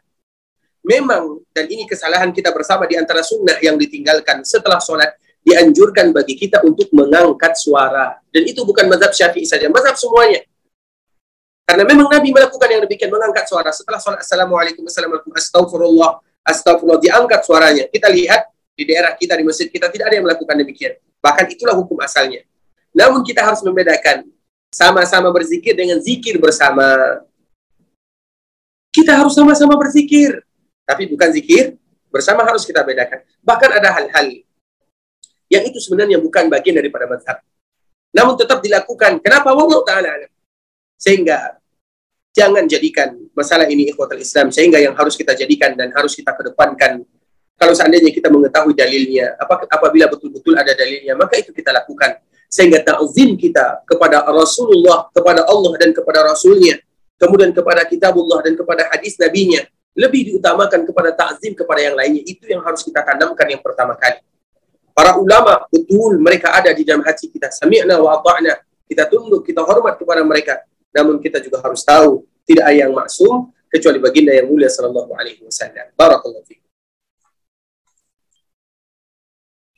Memang, 0.81 1.45
dan 1.53 1.69
ini 1.69 1.85
kesalahan 1.85 2.33
kita 2.33 2.49
bersama 2.57 2.89
di 2.89 2.97
antara 2.97 3.21
sunnah 3.21 3.61
yang 3.61 3.77
ditinggalkan 3.77 4.41
setelah 4.41 4.81
sholat, 4.81 5.13
dianjurkan 5.45 6.17
bagi 6.17 6.33
kita 6.33 6.65
untuk 6.65 6.89
mengangkat 6.97 7.61
suara. 7.61 8.17
Dan 8.33 8.49
itu 8.49 8.65
bukan 8.65 8.89
mazhab 8.89 9.13
syafi'i 9.13 9.45
saja, 9.45 9.69
mazhab 9.69 10.01
semuanya. 10.01 10.41
Karena 11.69 11.85
memang 11.85 12.09
Nabi 12.09 12.33
melakukan 12.33 12.69
yang 12.73 12.83
demikian, 12.89 13.13
mengangkat 13.13 13.45
suara. 13.45 13.69
Setelah 13.69 14.01
sholat 14.01 14.25
Assalamualaikum, 14.25 14.89
Assalamualaikum, 14.89 15.31
Astagfirullah, 15.37 16.25
Astagfirullah, 16.41 16.99
diangkat 17.05 17.41
suaranya. 17.45 17.85
Kita 17.85 18.09
lihat 18.09 18.49
di 18.73 18.89
daerah 18.89 19.13
kita, 19.13 19.37
di 19.37 19.45
masjid 19.45 19.69
kita, 19.69 19.93
tidak 19.93 20.09
ada 20.09 20.17
yang 20.17 20.25
melakukan 20.25 20.57
demikian. 20.57 20.97
Bahkan 21.21 21.45
itulah 21.53 21.77
hukum 21.77 22.01
asalnya. 22.01 22.49
Namun 23.01 23.25
kita 23.25 23.41
harus 23.41 23.65
membedakan 23.65 24.29
sama-sama 24.69 25.33
berzikir 25.33 25.73
dengan 25.73 25.97
zikir 26.05 26.37
bersama. 26.37 26.85
Kita 28.93 29.17
harus 29.17 29.33
sama-sama 29.33 29.81
berzikir. 29.81 30.45
Tapi 30.85 31.09
bukan 31.09 31.33
zikir, 31.33 31.81
bersama 32.13 32.45
harus 32.45 32.69
kita 32.69 32.85
bedakan. 32.85 33.25
Bahkan 33.41 33.71
ada 33.73 33.89
hal-hal 33.97 34.45
yang 35.49 35.65
itu 35.65 35.81
sebenarnya 35.81 36.21
bukan 36.21 36.53
bagian 36.53 36.77
daripada 36.77 37.09
mazhab. 37.09 37.41
Namun 38.13 38.37
tetap 38.37 38.61
dilakukan. 38.61 39.23
Kenapa? 39.23 39.55
Allah 39.55 39.81
Ta'ala. 39.87 40.11
Sehingga 41.01 41.57
jangan 42.35 42.67
jadikan 42.67 43.15
masalah 43.35 43.67
ini 43.67 43.91
ikhwatul 43.91 44.23
Islam 44.23 44.55
sehingga 44.55 44.79
yang 44.79 44.95
harus 44.95 45.19
kita 45.19 45.35
jadikan 45.35 45.75
dan 45.75 45.91
harus 45.91 46.15
kita 46.15 46.31
kedepankan 46.31 47.03
kalau 47.59 47.75
seandainya 47.75 48.15
kita 48.15 48.31
mengetahui 48.31 48.71
dalilnya 48.71 49.35
apa 49.35 49.67
apabila 49.67 50.07
betul-betul 50.07 50.55
ada 50.55 50.71
dalilnya 50.71 51.19
maka 51.19 51.43
itu 51.43 51.51
kita 51.51 51.75
lakukan 51.75 52.23
sehingga 52.51 52.83
ta'zim 52.83 53.39
kita 53.39 53.87
kepada 53.87 54.27
Rasulullah 54.27 55.07
kepada 55.15 55.47
Allah 55.47 55.73
dan 55.79 55.95
kepada 55.95 56.27
Rasulnya. 56.27 56.83
Kemudian 57.15 57.55
kepada 57.55 57.87
kitabullah 57.87 58.43
dan 58.43 58.59
kepada 58.59 58.91
hadis 58.91 59.15
nabinya. 59.23 59.63
Lebih 59.95 60.35
diutamakan 60.35 60.83
kepada 60.83 61.15
ta'zim 61.15 61.55
kepada 61.55 61.79
yang 61.79 61.95
lainnya. 61.95 62.27
Itu 62.27 62.51
yang 62.51 62.67
harus 62.67 62.83
kita 62.83 63.07
tanamkan 63.07 63.47
yang 63.47 63.63
pertama 63.63 63.95
kali. 63.95 64.19
Para 64.91 65.15
ulama 65.15 65.63
betul 65.71 66.19
mereka 66.19 66.51
ada 66.51 66.75
di 66.75 66.83
dalam 66.83 67.07
hati 67.07 67.31
kita. 67.31 67.55
Sami'na 67.55 68.03
wa 68.03 68.19
ata'na. 68.19 68.59
Kita 68.91 69.07
tunduk 69.07 69.47
kita 69.47 69.63
hormat 69.63 69.95
kepada 69.95 70.27
mereka. 70.27 70.59
Namun 70.91 71.23
kita 71.23 71.39
juga 71.39 71.63
harus 71.63 71.87
tahu 71.87 72.27
tidak 72.43 72.67
ada 72.67 72.77
yang 72.83 72.91
maksum 72.91 73.55
kecuali 73.71 74.03
baginda 74.03 74.35
yang 74.35 74.51
mulia 74.51 74.67
sallallahu 74.67 75.15
alaihi 75.15 75.39
wasallam. 75.47 75.87
Barakallahu 75.95 76.43
fiikum. 76.43 76.71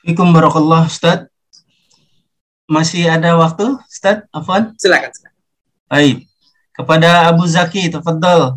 Fikum 0.09 0.28
barakallah 0.32 0.89
Ustaz. 0.89 1.32
Masih 2.71 3.11
ada 3.11 3.35
waktu 3.35 3.75
Ustaz? 3.91 4.23
Afwan? 4.31 4.71
Silakan, 4.79 5.11
silakan. 5.11 5.41
Baik. 5.91 6.17
Kepada 6.73 7.27
Abu 7.29 7.45
Zaki, 7.45 7.91
tafadhol. 7.91 8.55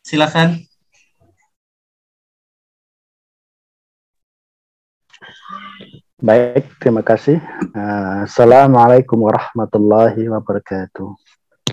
Silakan. 0.00 0.64
Baik, 6.22 6.70
terima 6.78 7.02
kasih. 7.02 7.42
Uh, 7.74 8.24
Assalamualaikum 8.24 9.18
warahmatullahi 9.20 10.30
wabarakatuh. 10.30 11.12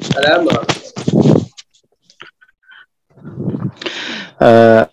Salam 0.04 0.46
Uh, 4.40 4.88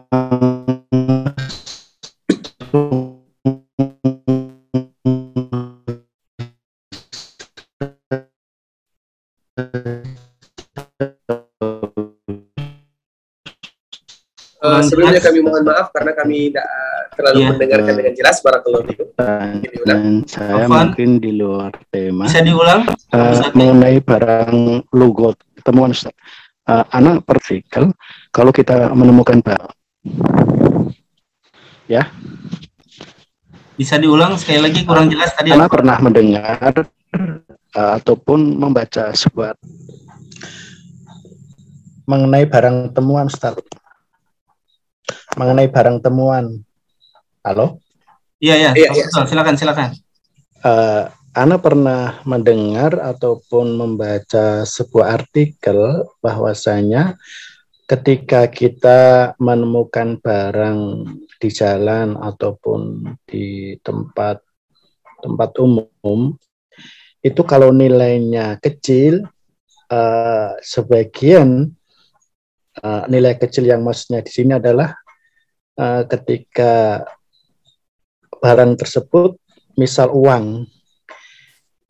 Uh, 0.00 0.49
sebelumnya 14.90 15.22
kami 15.22 15.38
mohon 15.40 15.62
maaf 15.62 15.94
karena 15.94 16.12
kami 16.12 16.50
tidak 16.50 16.66
terlalu 17.14 17.38
Iya. 17.38 17.48
mendengarkan 17.54 17.94
dengan 17.94 18.12
jelas. 18.12 18.36
Barakallahu 18.40 18.82
dan 19.80 20.00
saya 20.24 20.64
Afwan. 20.64 20.90
mungkin 20.90 21.10
di 21.16 21.30
luar 21.32 21.70
tema 21.88 22.26
Bisa 22.26 22.42
diulang? 22.42 22.84
Eh, 22.88 23.32
Zaki? 23.32 23.54
mengenai 23.54 23.96
barang 24.00 24.54
logot 24.90 25.36
temuan 25.62 25.90
Ustaz. 25.90 26.12
Eh, 26.64 26.84
anak 26.90 27.22
berpikir 27.22 27.88
kalau 28.28 28.50
kita 28.50 28.90
menemukan 28.90 29.38
ba- 29.40 29.70
Ya, 31.84 32.06
Bisa 33.74 33.96
diulang 33.96 34.36
sekali 34.36 34.60
lagi 34.60 34.84
kurang 34.84 35.08
jelas 35.08 35.32
tadi. 35.32 35.50
Ana 35.50 35.66
pernah 35.66 35.96
mendengar 35.98 36.86
uh, 37.72 37.92
ataupun 37.96 38.38
membaca 38.54 39.10
sebuah 39.10 39.56
mengenai 42.04 42.44
barang 42.44 42.92
temuan, 42.92 43.26
Ustaz. 43.26 43.56
Mengenai 45.38 45.70
barang 45.70 46.02
temuan. 46.02 46.58
Halo? 47.46 47.78
Iya, 48.40 48.54
iya. 48.56 48.70
Iya, 48.74 48.88
iya. 48.96 49.04
Faisal, 49.06 49.28
silakan, 49.30 49.54
silakan. 49.54 49.90
Eh, 50.64 51.04
Ana 51.30 51.62
pernah 51.62 52.18
mendengar 52.26 52.98
ataupun 52.98 53.78
membaca 53.78 54.66
sebuah 54.66 55.22
artikel 55.22 56.02
bahwasanya 56.18 57.14
ketika 57.86 58.50
kita 58.50 59.32
menemukan 59.38 60.18
barang 60.18 61.06
di 61.38 61.48
jalan 61.54 62.18
ataupun 62.18 63.02
di 63.30 63.78
tempat 63.86 64.42
tempat 65.22 65.50
umum 65.62 66.34
itu 67.22 67.42
kalau 67.46 67.70
nilainya 67.70 68.58
kecil 68.58 69.22
eh, 69.86 70.50
sebagian 70.66 71.70
eh, 72.78 73.04
nilai 73.06 73.38
kecil 73.38 73.70
yang 73.70 73.86
maksudnya 73.86 74.22
di 74.22 74.30
sini 74.34 74.58
adalah 74.58 74.98
eh, 75.78 76.02
ketika 76.08 77.04
barang 78.40 78.80
tersebut 78.80 79.36
misal 79.76 80.10
uang 80.10 80.64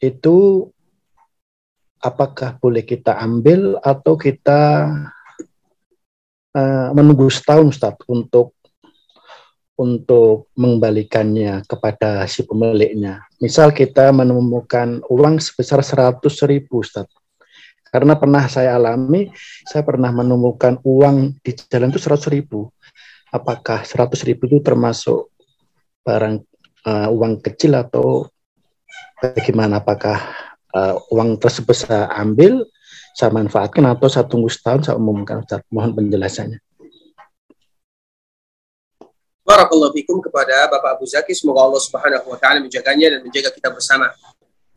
itu 0.01 0.67
apakah 2.01 2.57
boleh 2.57 2.83
kita 2.83 3.21
ambil 3.21 3.77
atau 3.85 4.17
kita 4.17 4.89
eh, 6.57 6.89
menunggu 6.97 7.29
setahun 7.29 7.77
Ustaz 7.77 7.97
untuk 8.09 8.57
untuk 9.81 10.53
mengembalikannya 10.61 11.65
kepada 11.65 12.29
si 12.29 12.45
pemiliknya. 12.45 13.25
Misal 13.41 13.73
kita 13.73 14.13
menemukan 14.13 15.01
uang 15.09 15.41
sebesar 15.41 15.81
100 15.81 16.21
ribu 16.45 16.85
Ustaz. 16.85 17.09
Karena 17.89 18.15
pernah 18.15 18.45
saya 18.47 18.77
alami, 18.77 19.33
saya 19.67 19.83
pernah 19.83 20.13
menemukan 20.13 20.79
uang 20.85 21.41
di 21.41 21.51
jalan 21.57 21.91
itu 21.91 21.99
100 21.99 22.29
ribu. 22.29 22.69
Apakah 23.31 23.87
100 23.87 24.27
ribu 24.27 24.51
itu 24.51 24.59
termasuk 24.59 25.31
barang 26.03 26.43
eh, 26.87 27.09
uang 27.09 27.39
kecil 27.41 27.79
atau 27.79 28.27
bagaimana 29.21 29.85
apakah 29.85 30.19
uh, 30.75 30.97
uang 31.13 31.37
tersebut 31.37 31.77
saya 31.77 32.09
ambil 32.17 32.65
saya 33.13 33.31
manfaatkan 33.35 33.85
atau 33.85 34.09
saya 34.09 34.25
tunggu 34.25 34.49
setahun 34.49 34.89
saya 34.89 34.97
umumkan 34.97 35.45
Ustaz 35.45 35.61
mohon 35.69 35.93
penjelasannya 35.93 36.59
Barakallahu 39.45 39.99
kepada 40.31 40.71
Bapak 40.71 40.95
Abu 40.95 41.11
Zaki. 41.11 41.35
Semoga 41.35 41.67
Allah 41.67 41.83
Subhanahu 41.83 42.23
wa 42.23 42.39
taala 42.39 42.63
menjaganya 42.63 43.19
dan 43.19 43.21
menjaga 43.27 43.51
kita 43.51 43.75
bersama. 43.75 44.07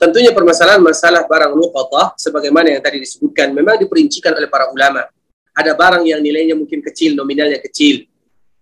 Tentunya 0.01 0.33
permasalahan 0.33 0.81
masalah 0.81 1.29
barang 1.29 1.53
luqatah 1.53 2.17
sebagaimana 2.17 2.73
yang 2.73 2.81
tadi 2.81 2.97
disebutkan 2.97 3.53
memang 3.53 3.77
diperincikan 3.77 4.33
oleh 4.33 4.49
para 4.49 4.73
ulama. 4.73 5.05
Ada 5.53 5.77
barang 5.77 6.09
yang 6.09 6.17
nilainya 6.25 6.57
mungkin 6.57 6.81
kecil, 6.81 7.13
nominalnya 7.13 7.61
kecil. 7.61 8.09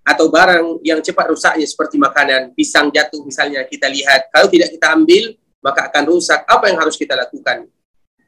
Atau 0.01 0.33
barang 0.33 0.81
yang 0.81 0.97
cepat 0.99 1.29
rusaknya 1.29 1.67
seperti 1.69 2.01
makanan, 2.01 2.57
pisang 2.57 2.89
jatuh 2.89 3.21
misalnya 3.21 3.61
kita 3.69 3.85
lihat. 3.85 4.33
Kalau 4.33 4.49
tidak 4.49 4.73
kita 4.73 4.97
ambil, 4.97 5.37
maka 5.61 5.87
akan 5.93 6.03
rusak. 6.09 6.41
Apa 6.49 6.73
yang 6.73 6.81
harus 6.81 6.97
kita 6.97 7.13
lakukan? 7.13 7.69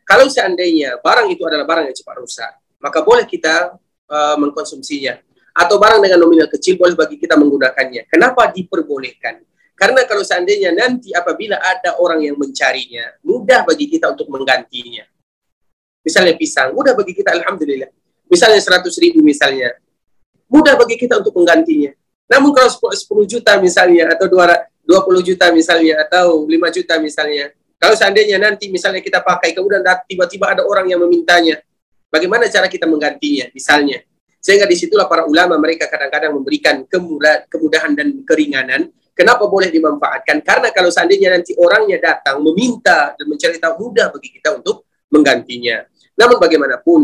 Kalau 0.06 0.30
seandainya 0.30 1.02
barang 1.02 1.28
itu 1.34 1.42
adalah 1.48 1.66
barang 1.66 1.86
yang 1.90 1.98
cepat 1.98 2.16
rusak, 2.22 2.52
maka 2.78 3.00
boleh 3.02 3.26
kita 3.26 3.74
uh, 4.12 4.36
mengkonsumsinya. 4.38 5.18
Atau 5.54 5.78
barang 5.78 6.02
dengan 6.02 6.18
nominal 6.22 6.50
kecil 6.50 6.78
boleh 6.78 6.98
bagi 6.98 7.18
kita 7.18 7.38
menggunakannya. 7.38 8.10
Kenapa 8.10 8.50
diperbolehkan? 8.50 9.42
Karena 9.74 10.06
kalau 10.06 10.22
seandainya 10.22 10.74
nanti 10.74 11.14
apabila 11.14 11.58
ada 11.58 11.98
orang 11.98 12.22
yang 12.22 12.38
mencarinya, 12.38 13.18
mudah 13.26 13.66
bagi 13.66 13.90
kita 13.90 14.14
untuk 14.14 14.30
menggantinya. 14.30 15.06
Misalnya 16.06 16.34
pisang, 16.38 16.76
mudah 16.76 16.94
bagi 16.94 17.14
kita 17.16 17.34
Alhamdulillah. 17.34 17.90
Misalnya 18.30 18.60
100 18.62 18.86
ribu 19.02 19.22
misalnya, 19.22 19.74
mudah 20.54 20.78
bagi 20.78 21.02
kita 21.02 21.18
untuk 21.18 21.34
menggantinya. 21.34 21.90
Namun 22.30 22.54
kalau 22.54 22.70
10 22.70 23.26
juta 23.26 23.58
misalnya, 23.58 24.14
atau 24.14 24.30
20 24.30 25.26
juta 25.26 25.50
misalnya, 25.50 26.06
atau 26.06 26.46
5 26.46 26.70
juta 26.70 27.02
misalnya, 27.02 27.50
kalau 27.82 27.98
seandainya 27.98 28.38
nanti 28.38 28.70
misalnya 28.70 29.02
kita 29.02 29.26
pakai, 29.26 29.58
kemudian 29.58 29.82
tiba-tiba 30.06 30.54
ada 30.54 30.62
orang 30.64 30.86
yang 30.88 31.02
memintanya, 31.02 31.58
bagaimana 32.14 32.46
cara 32.48 32.70
kita 32.70 32.86
menggantinya 32.86 33.50
misalnya. 33.52 34.06
Sehingga 34.38 34.70
di 34.70 34.78
situlah 34.78 35.10
para 35.10 35.26
ulama 35.26 35.58
mereka 35.58 35.90
kadang-kadang 35.90 36.38
memberikan 36.38 36.84
kemudahan 37.50 37.96
dan 37.96 38.22
keringanan 38.28 38.92
Kenapa 39.14 39.46
boleh 39.46 39.70
dimanfaatkan? 39.70 40.42
Karena 40.42 40.74
kalau 40.74 40.90
seandainya 40.90 41.38
nanti 41.38 41.54
orangnya 41.54 42.02
datang 42.02 42.42
meminta 42.42 43.14
dan 43.14 43.26
mencari 43.30 43.62
tahu 43.62 43.74
mudah 43.78 44.10
bagi 44.10 44.34
kita 44.34 44.58
untuk 44.58 44.90
menggantinya. 45.14 45.86
Namun 46.18 46.42
bagaimanapun 46.42 47.02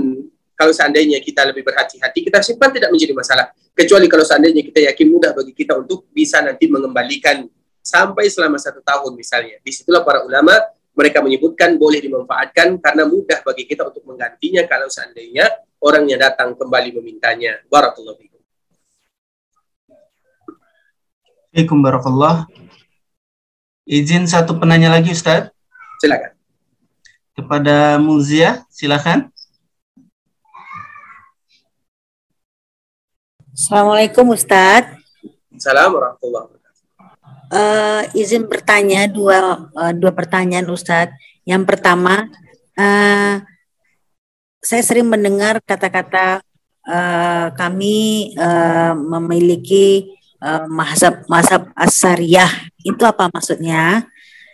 kalau 0.60 0.76
seandainya 0.76 1.23
kita 1.23 1.48
lebih 1.48 1.64
berhati-hati, 1.64 2.19
kita 2.19 2.44
simpan 2.44 2.76
tidak 2.76 2.91
menjadi 2.91 3.15
masalah. 3.15 3.56
Kecuali 3.72 4.11
kalau 4.11 4.27
seandainya 4.27 4.60
kita 4.60 4.91
yakin 4.91 5.07
mudah 5.07 5.31
bagi 5.31 5.56
kita 5.56 5.80
untuk 5.80 6.11
bisa 6.11 6.44
nanti 6.44 6.68
mengembalikan 6.68 7.48
sampai 7.80 8.27
selama 8.27 8.60
satu 8.60 8.84
tahun 8.84 9.15
misalnya. 9.15 9.64
Di 9.64 9.72
situlah 9.72 10.03
para 10.03 10.27
ulama 10.27 10.52
mereka 10.91 11.23
menyebutkan 11.23 11.80
boleh 11.80 12.03
dimanfaatkan 12.03 12.76
karena 12.84 13.07
mudah 13.07 13.40
bagi 13.40 13.64
kita 13.72 13.88
untuk 13.88 14.03
menggantinya 14.03 14.68
kalau 14.68 14.91
seandainya 14.91 15.48
orangnya 15.80 16.27
datang 16.27 16.52
kembali 16.60 16.99
memintanya. 16.99 17.64
Barakallahu 17.72 18.19
fikum. 18.19 18.44
Assalamualaikum 21.56 21.80
barakallah. 21.80 22.36
Izin 23.88 24.27
satu 24.27 24.60
penanya 24.60 24.91
lagi 24.91 25.15
Ustaz. 25.15 25.56
Silakan. 26.03 26.36
Kepada 27.31 27.95
Muzia, 27.95 28.68
silakan. 28.68 29.31
Assalamualaikum 33.60 34.31
Ustadz. 34.31 34.95
Assalamualaikum 35.52 35.99
warahmatullahi 35.99 36.44
wabarakatuh. 36.48 36.84
Uh, 37.52 38.02
izin 38.15 38.48
bertanya 38.48 39.03
dua 39.11 39.68
uh, 39.76 39.91
dua 39.91 40.15
pertanyaan 40.15 40.64
Ustadz. 40.72 41.11
Yang 41.44 41.68
pertama, 41.68 42.31
uh, 42.80 43.44
saya 44.64 44.80
sering 44.88 45.11
mendengar 45.11 45.60
kata-kata 45.60 46.40
uh, 46.88 47.52
kami 47.52 48.31
uh, 48.40 48.95
memiliki 48.95 50.07
uh, 50.40 50.64
mazhab 50.72 51.27
mazhab 51.27 51.68
asariyah. 51.76 52.72
Itu 52.80 53.03
apa 53.03 53.27
maksudnya? 53.27 54.07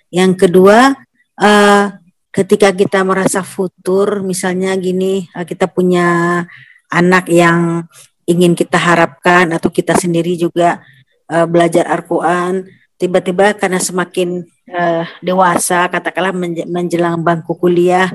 Yang 0.09 0.49
kedua, 0.49 0.97
uh, 1.37 1.93
ketika 2.33 2.73
kita 2.73 3.05
merasa 3.05 3.45
futur, 3.45 4.25
misalnya 4.25 4.73
gini, 4.81 5.29
uh, 5.37 5.45
kita 5.45 5.69
punya 5.69 6.41
anak 6.89 7.29
yang 7.29 7.85
ingin 8.25 8.57
kita 8.57 8.77
harapkan 8.77 9.53
atau 9.53 9.69
kita 9.69 9.93
sendiri 9.97 10.33
juga 10.37 10.81
uh, 11.29 11.45
belajar 11.45 11.85
Al-Quran 11.89 12.65
tiba-tiba 12.97 13.53
karena 13.53 13.77
semakin 13.77 14.43
uh, 14.71 15.03
dewasa 15.21 15.87
katakanlah 15.89 16.33
menjelang 16.65 17.21
bangku 17.21 17.53
kuliah 17.57 18.09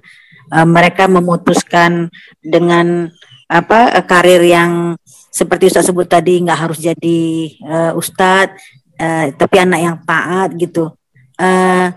uh, 0.51 0.67
mereka 0.67 1.07
memutuskan 1.07 2.11
dengan 2.43 3.11
apa 3.51 3.99
uh, 3.99 4.05
karir 4.07 4.43
yang 4.43 4.99
seperti 5.31 5.71
Ustaz 5.71 5.87
sebut 5.87 6.11
tadi 6.11 6.43
nggak 6.43 6.61
harus 6.69 6.79
jadi 6.83 7.23
uh, 7.65 7.93
Ustadz 7.95 8.59
uh, 8.99 9.25
tapi 9.35 9.57
anak 9.63 9.81
yang 9.81 9.97
taat 10.05 10.51
gitu. 10.59 10.93
Uh, 11.41 11.89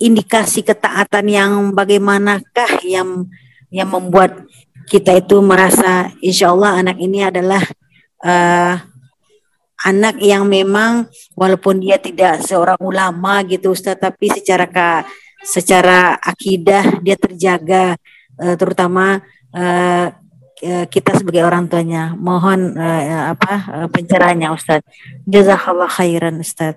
indikasi 0.00 0.64
ketaatan 0.64 1.26
yang 1.26 1.50
bagaimanakah 1.74 2.80
yang 2.86 3.28
yang 3.68 3.88
membuat 3.92 4.47
kita 4.88 5.14
itu 5.20 5.38
merasa 5.44 6.10
insya 6.24 6.50
Allah 6.50 6.80
anak 6.80 6.96
ini 6.98 7.22
adalah 7.22 7.62
uh, 8.24 8.74
anak 9.86 10.18
yang 10.18 10.48
memang 10.48 11.06
walaupun 11.38 11.78
dia 11.78 12.00
tidak 12.02 12.42
seorang 12.42 12.80
ulama 12.82 13.44
gitu 13.46 13.76
Ustaz 13.76 14.00
tapi 14.00 14.32
secara 14.32 14.66
ka, 14.66 15.06
secara 15.44 16.18
akidah 16.18 16.98
dia 17.04 17.14
terjaga 17.14 17.94
uh, 18.40 18.56
terutama 18.58 19.22
uh, 19.54 20.10
kita 20.90 21.14
sebagai 21.14 21.46
orang 21.46 21.70
tuanya. 21.70 22.18
Mohon 22.18 22.74
uh, 22.74 23.30
apa 23.30 23.54
uh, 23.70 23.88
pencerahannya 23.94 24.50
Ustaz. 24.50 24.82
Jazakallah 25.22 25.86
khairan 25.86 26.42
Ustaz 26.42 26.74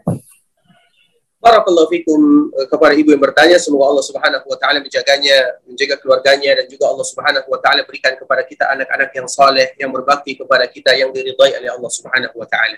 Barakallahu 1.42 1.90
fikum 1.90 2.54
kepada 2.70 2.94
ibu 2.94 3.10
yang 3.10 3.18
bertanya 3.18 3.58
semoga 3.58 3.90
Allah 3.90 4.06
Subhanahu 4.06 4.46
wa 4.46 4.58
taala 4.62 4.78
menjaganya, 4.78 5.58
menjaga 5.66 5.98
keluarganya 5.98 6.62
dan 6.62 6.70
juga 6.70 6.86
Allah 6.86 7.02
Subhanahu 7.02 7.50
wa 7.50 7.58
taala 7.58 7.82
berikan 7.82 8.14
kepada 8.14 8.46
kita 8.46 8.70
anak-anak 8.70 9.10
yang 9.10 9.26
saleh, 9.26 9.74
yang 9.82 9.90
berbakti 9.90 10.38
kepada 10.38 10.70
kita 10.70 10.94
yang 10.94 11.10
diridhai 11.10 11.58
oleh 11.58 11.70
Allah 11.74 11.90
Subhanahu 11.90 12.38
wa 12.38 12.46
taala. 12.46 12.78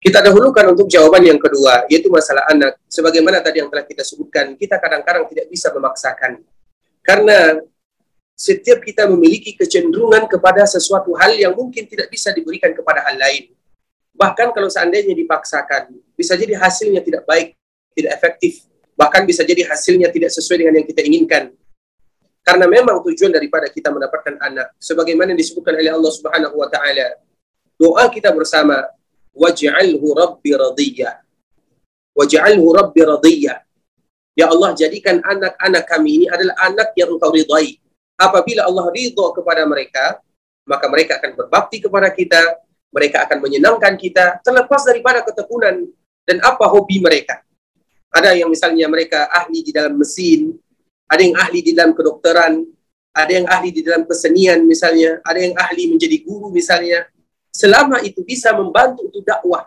Kita 0.00 0.24
dahulukan 0.24 0.64
untuk 0.72 0.88
jawaban 0.88 1.28
yang 1.28 1.36
kedua 1.36 1.84
yaitu 1.92 2.08
masalah 2.08 2.48
anak. 2.48 2.80
Sebagaimana 2.88 3.44
tadi 3.44 3.60
yang 3.60 3.68
telah 3.68 3.84
kita 3.84 4.00
sebutkan, 4.00 4.56
kita 4.56 4.80
kadang-kadang 4.80 5.28
tidak 5.28 5.52
bisa 5.52 5.68
memaksakan. 5.76 6.40
Karena 7.04 7.60
setiap 8.32 8.80
kita 8.80 9.04
memiliki 9.12 9.52
kecenderungan 9.52 10.24
kepada 10.24 10.64
sesuatu 10.64 11.12
hal 11.20 11.36
yang 11.36 11.52
mungkin 11.52 11.84
tidak 11.84 12.08
bisa 12.08 12.32
diberikan 12.32 12.72
kepada 12.72 13.04
hal 13.04 13.20
lain. 13.20 13.52
Bahkan 14.14 14.54
kalau 14.54 14.70
seandainya 14.70 15.12
dipaksakan, 15.12 15.90
bisa 16.14 16.38
jadi 16.38 16.54
hasilnya 16.54 17.02
tidak 17.02 17.26
baik, 17.26 17.58
tidak 17.94 18.14
efektif. 18.14 18.62
Bahkan 18.94 19.26
bisa 19.26 19.42
jadi 19.42 19.66
hasilnya 19.66 20.08
tidak 20.14 20.30
sesuai 20.30 20.62
dengan 20.62 20.74
yang 20.78 20.86
kita 20.86 21.02
inginkan. 21.02 21.50
Karena 22.44 22.70
memang 22.70 23.02
tujuan 23.02 23.34
daripada 23.34 23.66
kita 23.66 23.90
mendapatkan 23.90 24.38
anak, 24.38 24.76
sebagaimana 24.78 25.34
disebutkan 25.34 25.74
oleh 25.74 25.90
Allah 25.90 26.12
Subhanahu 26.12 26.54
wa 26.60 26.68
taala, 26.70 27.18
doa 27.74 28.06
kita 28.12 28.30
bersama, 28.30 28.86
waj'alhu 29.34 30.06
rabbi 30.14 30.52
radiyah. 30.54 31.24
Waj'alhu 32.14 32.66
rabbi 32.70 33.00
radiyah. 33.02 33.58
Ya 34.38 34.46
Allah, 34.50 34.76
jadikan 34.78 35.18
anak-anak 35.24 35.82
kami 35.90 36.22
ini 36.22 36.26
adalah 36.30 36.54
anak 36.68 36.94
yang 36.94 37.10
engkau 37.10 37.34
ridai 37.34 37.82
apabila 38.18 38.66
Allah 38.66 38.86
ridho 38.94 39.26
kepada 39.34 39.62
mereka, 39.66 40.22
maka 40.64 40.86
mereka 40.88 41.18
akan 41.20 41.32
berbakti 41.36 41.82
kepada 41.82 42.08
kita, 42.10 42.40
mereka 42.94 43.26
akan 43.26 43.42
menyenangkan 43.42 43.98
kita, 43.98 44.38
terlepas 44.46 44.86
daripada 44.86 45.26
ketekunan 45.26 45.82
dan 46.22 46.36
apa 46.46 46.70
hobi 46.70 47.02
mereka. 47.02 47.42
Ada 48.14 48.38
yang 48.38 48.46
misalnya 48.46 48.86
mereka 48.86 49.26
ahli 49.26 49.66
di 49.66 49.74
dalam 49.74 49.98
mesin, 49.98 50.54
ada 51.10 51.18
yang 51.18 51.34
ahli 51.34 51.58
di 51.66 51.74
dalam 51.74 51.90
kedokteran, 51.90 52.62
ada 53.10 53.32
yang 53.34 53.46
ahli 53.50 53.74
di 53.74 53.82
dalam 53.82 54.06
kesenian 54.06 54.62
misalnya, 54.62 55.18
ada 55.26 55.42
yang 55.42 55.54
ahli 55.58 55.90
menjadi 55.90 56.22
guru 56.22 56.54
misalnya. 56.54 57.10
Selama 57.50 58.02
itu 58.02 58.22
bisa 58.22 58.54
membantu 58.54 59.10
untuk 59.10 59.22
dakwah. 59.26 59.66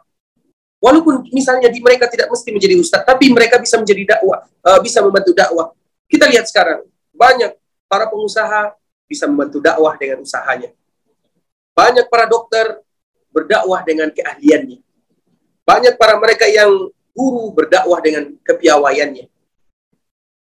Walaupun 0.80 1.28
misalnya 1.32 1.68
di 1.68 1.80
mereka 1.84 2.08
tidak 2.08 2.32
mesti 2.32 2.52
menjadi 2.52 2.76
ustaz, 2.80 3.04
tapi 3.04 3.32
mereka 3.32 3.60
bisa 3.60 3.80
menjadi 3.80 4.16
dakwah, 4.16 4.48
uh, 4.64 4.80
bisa 4.80 5.00
membantu 5.04 5.32
dakwah. 5.36 5.72
Kita 6.08 6.28
lihat 6.28 6.48
sekarang, 6.48 6.88
banyak 7.16 7.56
para 7.88 8.08
pengusaha 8.08 8.76
bisa 9.08 9.26
membantu 9.26 9.64
dakwah 9.64 9.96
dengan 9.96 10.24
usahanya. 10.24 10.72
Banyak 11.76 12.12
para 12.12 12.28
dokter 12.28 12.84
berdakwah 13.38 13.86
dengan 13.86 14.10
keahliannya. 14.10 14.82
Banyak 15.62 15.94
para 16.02 16.18
mereka 16.18 16.50
yang 16.50 16.90
guru 17.14 17.54
berdakwah 17.54 18.02
dengan 18.02 18.34
kepiawaiannya. 18.42 19.30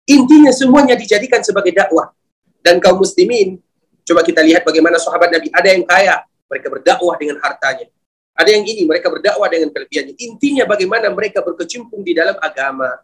Intinya 0.07 0.51
semuanya 0.55 0.95
dijadikan 0.95 1.43
sebagai 1.43 1.75
dakwah. 1.75 2.15
Dan 2.63 2.79
kaum 2.79 2.99
muslimin, 3.03 3.59
coba 4.07 4.23
kita 4.23 4.39
lihat 4.39 4.63
bagaimana 4.63 4.95
sahabat 4.95 5.35
Nabi. 5.35 5.51
Ada 5.51 5.67
yang 5.75 5.83
kaya, 5.83 6.15
mereka 6.47 6.67
berdakwah 6.71 7.15
dengan 7.19 7.43
hartanya. 7.43 7.91
Ada 8.37 8.49
yang 8.55 8.63
ini, 8.63 8.87
mereka 8.87 9.11
berdakwah 9.11 9.51
dengan 9.51 9.73
kelebihannya. 9.73 10.15
Intinya 10.15 10.63
bagaimana 10.63 11.11
mereka 11.11 11.43
berkecimpung 11.43 12.05
di 12.07 12.15
dalam 12.15 12.37
agama. 12.39 13.03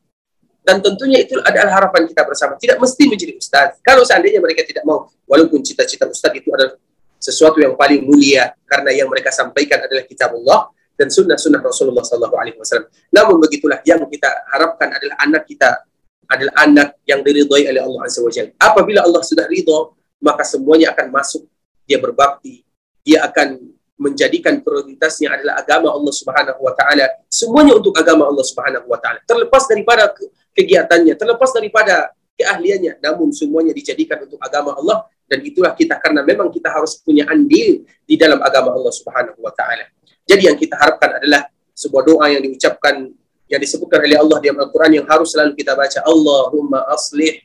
Dan 0.63 0.79
tentunya 0.79 1.19
itu 1.19 1.35
adalah 1.43 1.75
harapan 1.75 2.07
kita 2.07 2.23
bersama. 2.23 2.55
Tidak 2.55 2.79
mesti 2.79 3.03
menjadi 3.11 3.35
ustaz. 3.35 3.83
Kalau 3.83 4.07
seandainya 4.07 4.39
mereka 4.39 4.63
tidak 4.63 4.87
mau, 4.87 5.11
walaupun 5.27 5.59
cita-cita 5.59 6.07
ustaz 6.07 6.31
itu 6.31 6.47
adalah 6.55 6.79
sesuatu 7.23 7.63
yang 7.63 7.79
paling 7.79 8.03
mulia 8.03 8.51
karena 8.67 8.91
yang 8.91 9.07
mereka 9.07 9.31
sampaikan 9.31 9.79
adalah 9.79 10.03
kitab 10.03 10.35
Allah 10.35 10.75
dan 10.99 11.07
sunnah-sunnah 11.07 11.63
Rasulullah 11.63 12.03
Sallallahu 12.03 12.35
Alaihi 12.35 12.59
Wasallam. 12.59 12.91
Namun 13.15 13.39
begitulah 13.39 13.79
yang 13.87 14.03
kita 14.11 14.27
harapkan 14.51 14.91
adalah 14.91 15.15
anak 15.23 15.47
kita 15.47 15.87
adalah 16.27 16.53
anak 16.67 16.99
yang 17.07 17.23
diridhoi 17.23 17.63
oleh 17.71 17.79
Allah 17.79 18.01
Azza 18.03 18.19
wa 18.19 18.31
Apabila 18.59 18.99
Allah 19.05 19.21
sudah 19.23 19.47
ridho, 19.47 19.95
maka 20.19 20.43
semuanya 20.43 20.91
akan 20.91 21.11
masuk. 21.13 21.47
Dia 21.83 21.99
berbakti, 21.99 22.63
dia 23.03 23.27
akan 23.27 23.59
menjadikan 23.99 24.59
prioritasnya 24.63 25.35
adalah 25.35 25.63
agama 25.63 25.91
Allah 25.91 26.13
Subhanahu 26.15 26.59
wa 26.59 26.73
taala. 26.75 27.07
Semuanya 27.27 27.79
untuk 27.79 27.95
agama 27.95 28.27
Allah 28.27 28.43
Subhanahu 28.43 28.87
wa 28.87 28.99
taala. 28.99 29.19
Terlepas 29.23 29.67
daripada 29.67 30.11
kegiatannya, 30.55 31.13
terlepas 31.15 31.51
daripada 31.51 32.11
keahliannya, 32.39 33.03
namun 33.03 33.29
semuanya 33.35 33.75
dijadikan 33.75 34.23
untuk 34.25 34.41
agama 34.41 34.73
Allah 34.73 35.05
dan 35.33 35.41
itulah 35.41 35.73
kita 35.73 35.97
karena 35.97 36.21
memang 36.21 36.53
kita 36.53 36.69
harus 36.69 37.01
punya 37.01 37.25
andil 37.25 37.81
di 38.05 38.13
dalam 38.13 38.37
agama 38.37 38.69
Allah 38.69 38.93
Subhanahu 38.93 39.41
wa 39.41 39.49
taala. 39.49 39.89
Jadi 40.29 40.45
yang 40.45 40.53
kita 40.53 40.77
harapkan 40.77 41.17
adalah 41.17 41.49
sebuah 41.73 42.05
doa 42.05 42.25
yang 42.29 42.45
diucapkan 42.45 43.09
yang 43.49 43.57
disebutkan 43.57 44.05
oleh 44.05 44.13
Allah 44.21 44.37
di 44.37 44.47
Al-Qur'an 44.53 44.93
yang 44.93 45.09
harus 45.09 45.33
selalu 45.33 45.57
kita 45.57 45.73
baca 45.73 46.05
Allahumma 46.05 46.85
aslih 46.93 47.41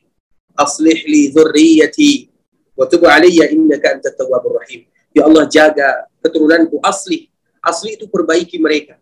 aslih 0.52 1.00
li 1.08 1.32
dzurriyyati 1.32 2.28
wa 2.76 2.84
tub 2.84 3.08
alayya 3.08 3.48
innaka 3.48 3.96
antat 3.96 4.12
tawwabur 4.20 4.60
rahim. 4.60 4.84
Ya 5.16 5.24
Allah 5.24 5.48
jaga 5.48 6.04
keturunanku 6.20 6.76
asli. 6.84 7.32
Asli 7.64 7.96
itu 7.96 8.04
perbaiki 8.06 8.60
mereka. 8.60 9.00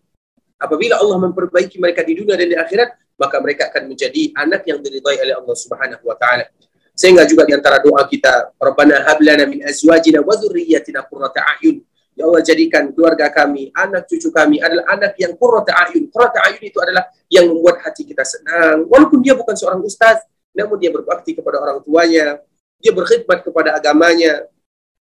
Apabila 0.57 0.97
Allah 0.97 1.21
memperbaiki 1.27 1.77
mereka 1.77 2.01
di 2.01 2.17
dunia 2.17 2.33
dan 2.33 2.49
di 2.49 2.57
akhirat, 2.57 2.89
maka 3.19 3.37
mereka 3.37 3.69
akan 3.69 3.93
menjadi 3.93 4.33
anak 4.33 4.65
yang 4.65 4.81
diridhai 4.81 5.21
oleh 5.21 5.35
Allah 5.37 5.55
Subhanahu 5.57 6.01
wa 6.05 6.17
taala. 6.17 6.49
Sehingga 6.97 7.29
juga 7.29 7.45
di 7.45 7.53
antara 7.53 7.77
doa 7.77 8.01
kita, 8.09 8.57
Rabbana 8.57 9.05
hab 9.05 9.21
lana 9.21 9.45
min 9.45 9.61
azwajina 9.61 10.25
wa 10.25 10.33
dzurriyyatina 10.33 11.05
qurrata 11.05 11.45
a'yun. 11.45 11.85
Ya 12.17 12.25
Allah 12.25 12.41
jadikan 12.41 12.89
keluarga 12.89 13.29
kami, 13.29 13.69
anak 13.77 14.09
cucu 14.09 14.33
kami 14.33 14.57
adalah 14.57 14.97
anak 14.97 15.13
yang 15.21 15.37
qurrata 15.37 15.77
a'yun. 15.77 16.09
Qurrata 16.09 16.41
a'yun 16.49 16.63
itu 16.65 16.81
adalah 16.81 17.05
yang 17.29 17.53
membuat 17.53 17.85
hati 17.85 18.01
kita 18.01 18.25
senang. 18.25 18.89
Walaupun 18.89 19.21
dia 19.21 19.37
bukan 19.37 19.53
seorang 19.53 19.85
ustaz, 19.85 20.25
namun 20.57 20.81
dia 20.81 20.89
berbakti 20.89 21.37
kepada 21.37 21.61
orang 21.61 21.85
tuanya, 21.85 22.41
dia 22.81 22.89
berkhidmat 22.89 23.45
kepada 23.45 23.77
agamanya, 23.77 24.49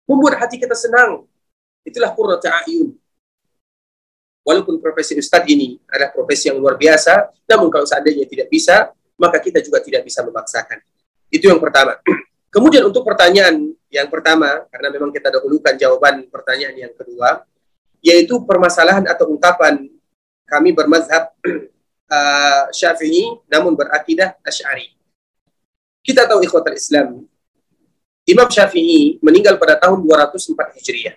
membuat 0.05 0.36
hati 0.36 0.60
kita 0.60 0.77
senang. 0.77 1.24
Itulah 1.81 2.12
qurrata 2.12 2.52
a'yun 2.60 2.93
walaupun 4.47 4.78
profesi 4.78 5.18
ustadz 5.18 5.51
ini 5.51 5.74
adalah 5.90 6.14
profesi 6.14 6.47
yang 6.47 6.62
luar 6.62 6.78
biasa, 6.78 7.35
namun 7.51 7.66
kalau 7.66 7.82
seandainya 7.82 8.31
tidak 8.31 8.47
bisa, 8.47 8.94
maka 9.18 9.43
kita 9.43 9.59
juga 9.59 9.82
tidak 9.82 10.06
bisa 10.06 10.23
memaksakan. 10.23 10.78
Itu 11.31 11.51
yang 11.51 11.61
pertama. 11.61 11.98
Kemudian 12.55 12.86
untuk 12.89 13.05
pertanyaan 13.05 13.74
yang 13.93 14.09
pertama, 14.09 14.65
karena 14.73 14.89
memang 14.90 15.11
kita 15.12 15.28
dahulukan 15.28 15.74
jawaban 15.77 16.24
pertanyaan 16.32 16.89
yang 16.89 16.93
kedua, 16.97 17.44
yaitu 18.01 18.39
permasalahan 18.44 19.05
atau 19.07 19.28
ungkapan 19.28 19.89
kami 20.47 20.70
bermazhab 20.70 21.32
uh, 22.11 22.65
syafi'i 22.78 23.35
namun 23.51 23.74
berakidah 23.74 24.39
asy'ari. 24.47 24.94
Kita 26.07 26.23
tahu 26.23 26.39
ikhwatal 26.47 26.78
Islam, 26.78 27.27
Imam 28.27 28.51
Syafi'i 28.51 29.23
meninggal 29.23 29.55
pada 29.55 29.78
tahun 29.78 30.03
204 30.03 30.78
Hijriah. 30.78 31.15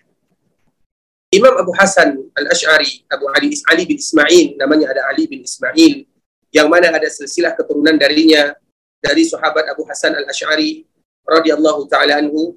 Imam 1.29 1.53
Abu 1.57 1.73
Hasan 1.77 2.25
Al-Ash'ari, 2.33 3.05
Abu 3.05 3.29
Ali, 3.33 3.53
Ali 3.69 3.85
bin 3.85 4.01
Ismail, 4.01 4.57
namanya 4.57 4.93
ada 4.93 5.13
Ali 5.13 5.29
bin 5.29 5.45
Ismail, 5.45 6.09
yang 6.49 6.69
mana 6.69 6.89
ada 6.89 7.05
silsilah 7.05 7.53
keturunan 7.53 7.97
darinya, 7.97 8.53
dari 8.99 9.23
sahabat 9.25 9.71
Abu 9.71 9.87
Hasan 9.87 10.15
Al-Ash'ari, 10.15 10.85
radhiyallahu 11.23 11.87
ta'ala 11.87 12.19
anhu, 12.19 12.55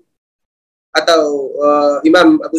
atau 0.93 1.23
uh, 1.57 1.97
Imam 2.05 2.43
Abu 2.43 2.59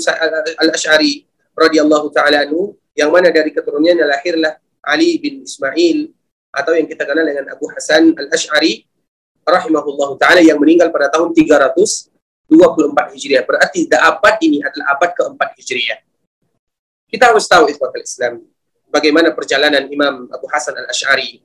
Al-Ash'ari, 0.60 1.28
radhiyallahu 1.54 2.10
ta'ala 2.12 2.48
anhu, 2.48 2.74
yang 2.98 3.12
mana 3.12 3.30
dari 3.30 3.52
keturunannya 3.52 4.08
lahirlah 4.08 4.58
Ali 4.84 5.20
bin 5.20 5.44
Ismail, 5.44 6.10
atau 6.54 6.72
yang 6.78 6.88
kita 6.88 7.04
kenal 7.04 7.26
dengan 7.28 7.52
Abu 7.52 7.68
Hasan 7.72 8.16
Al-Ash'ari, 8.16 8.88
rahimahullahu 9.44 10.16
ta'ala, 10.18 10.40
yang 10.40 10.58
meninggal 10.58 10.90
pada 10.90 11.12
tahun 11.12 11.36
300 11.36 12.14
24 12.54 13.16
Hijriah. 13.16 13.44
Berarti 13.48 13.88
abad 13.90 14.36
ini 14.44 14.60
adalah 14.62 14.94
abad 14.98 15.12
keempat 15.16 15.58
Hijriah. 15.58 16.00
Kita 17.10 17.30
harus 17.30 17.46
tahu 17.46 17.70
ikhwatul 17.70 18.04
Islam 18.04 18.42
bagaimana 18.90 19.34
perjalanan 19.34 19.86
Imam 19.90 20.30
Abu 20.30 20.46
Hasan 20.50 20.78
Al-Ash'ari. 20.78 21.42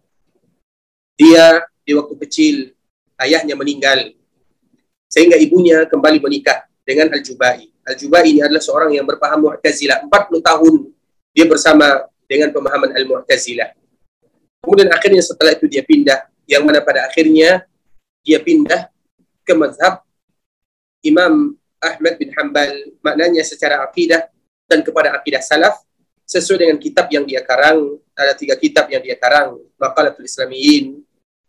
Dia 1.19 1.66
di 1.82 1.99
waktu 1.99 2.15
kecil 2.23 2.57
ayahnya 3.19 3.59
meninggal 3.59 4.15
sehingga 5.11 5.35
ibunya 5.35 5.82
kembali 5.90 6.23
menikah 6.23 6.69
dengan 6.86 7.11
Al-Jubai. 7.11 7.66
Al-Jubai 7.82 8.24
ini 8.31 8.40
adalah 8.45 8.62
seorang 8.62 8.95
yang 8.95 9.03
berpaham 9.03 9.51
Mu'tazilah. 9.51 10.07
40 10.07 10.39
tahun 10.39 10.74
dia 11.35 11.45
bersama 11.51 12.07
dengan 12.31 12.55
pemahaman 12.55 12.95
Al-Mu'tazilah. 12.95 13.74
Kemudian 14.62 14.93
akhirnya 14.95 15.24
setelah 15.24 15.59
itu 15.59 15.66
dia 15.66 15.82
pindah 15.82 16.28
yang 16.47 16.62
mana 16.62 16.85
pada 16.85 17.09
akhirnya 17.09 17.66
dia 18.23 18.39
pindah 18.39 18.89
ke 19.45 19.53
mazhab 19.57 20.05
Imam 21.01 21.57
Ahmad 21.81 22.15
bin 22.20 22.32
Hanbal 22.36 22.93
maknanya 23.01 23.40
secara 23.47 23.81
akidah 23.86 24.28
dan 24.69 24.85
kepada 24.85 25.16
akidah 25.16 25.40
salaf 25.40 25.81
sesuai 26.28 26.69
dengan 26.69 26.77
kitab 26.77 27.09
yang 27.09 27.24
dia 27.24 27.40
karang 27.40 27.97
ada 28.12 28.36
tiga 28.36 28.59
kitab 28.59 28.90
yang 28.93 29.01
dia 29.01 29.16
karang 29.16 29.57
Maqalatul 29.81 30.28
Islamiyin 30.28 31.01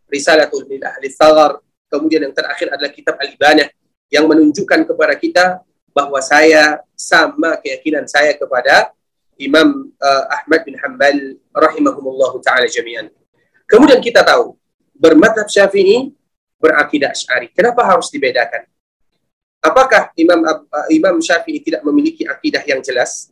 Risalatul 0.10 0.66
lil 0.66 0.82
Ahli 0.82 1.14
Thagar 1.14 1.62
kemudian 1.90 2.26
yang 2.26 2.34
terakhir 2.34 2.70
adalah 2.74 2.92
kitab 2.94 3.18
Al-Ibanah 3.18 3.70
yang 4.10 4.26
menunjukkan 4.30 4.90
kepada 4.90 5.14
kita 5.18 5.46
bahwa 5.94 6.22
saya 6.22 6.82
sama 6.94 7.58
keyakinan 7.62 8.06
saya 8.06 8.38
kepada 8.38 8.94
Imam 9.40 9.90
uh, 9.98 10.26
Ahmad 10.30 10.68
bin 10.68 10.76
Hanbal 10.78 11.40
rahimahumullah 11.56 12.34
taala 12.44 12.68
jami'an. 12.68 13.08
Kemudian 13.66 14.02
kita 14.04 14.26
tahu 14.26 14.58
bermadhab 14.98 15.48
Syafi'i 15.48 16.12
berakidah 16.60 17.16
Asy'ari. 17.16 17.48
Kenapa 17.56 17.88
harus 17.88 18.12
dibedakan? 18.12 18.68
Apakah 19.64 20.12
Imam 20.20 20.44
uh, 20.44 20.88
Imam 20.92 21.24
Syafi'i 21.24 21.64
tidak 21.64 21.86
memiliki 21.88 22.28
akidah 22.28 22.64
yang 22.68 22.84
jelas 22.84 23.32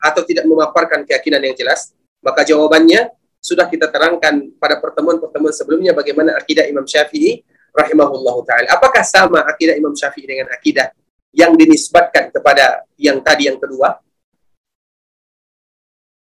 atau 0.00 0.24
tidak 0.24 0.48
memaparkan 0.48 1.04
keyakinan 1.04 1.44
yang 1.44 1.56
jelas? 1.56 1.92
Maka 2.24 2.40
jawabannya 2.40 3.12
sudah 3.44 3.68
kita 3.68 3.92
terangkan 3.92 4.56
pada 4.56 4.80
pertemuan-pertemuan 4.80 5.52
sebelumnya 5.52 5.92
bagaimana 5.92 6.32
akidah 6.40 6.64
Imam 6.64 6.88
Syafi'i 6.88 7.44
rahimahullahu 7.76 8.40
taala. 8.48 8.72
Apakah 8.72 9.04
sama 9.04 9.44
akidah 9.44 9.76
Imam 9.76 9.92
Syafi'i 9.92 10.24
dengan 10.24 10.48
akidah 10.48 10.96
yang 11.36 11.52
dinisbatkan 11.52 12.32
kepada 12.32 12.88
yang 12.96 13.20
tadi 13.20 13.52
yang 13.52 13.60
kedua? 13.60 14.00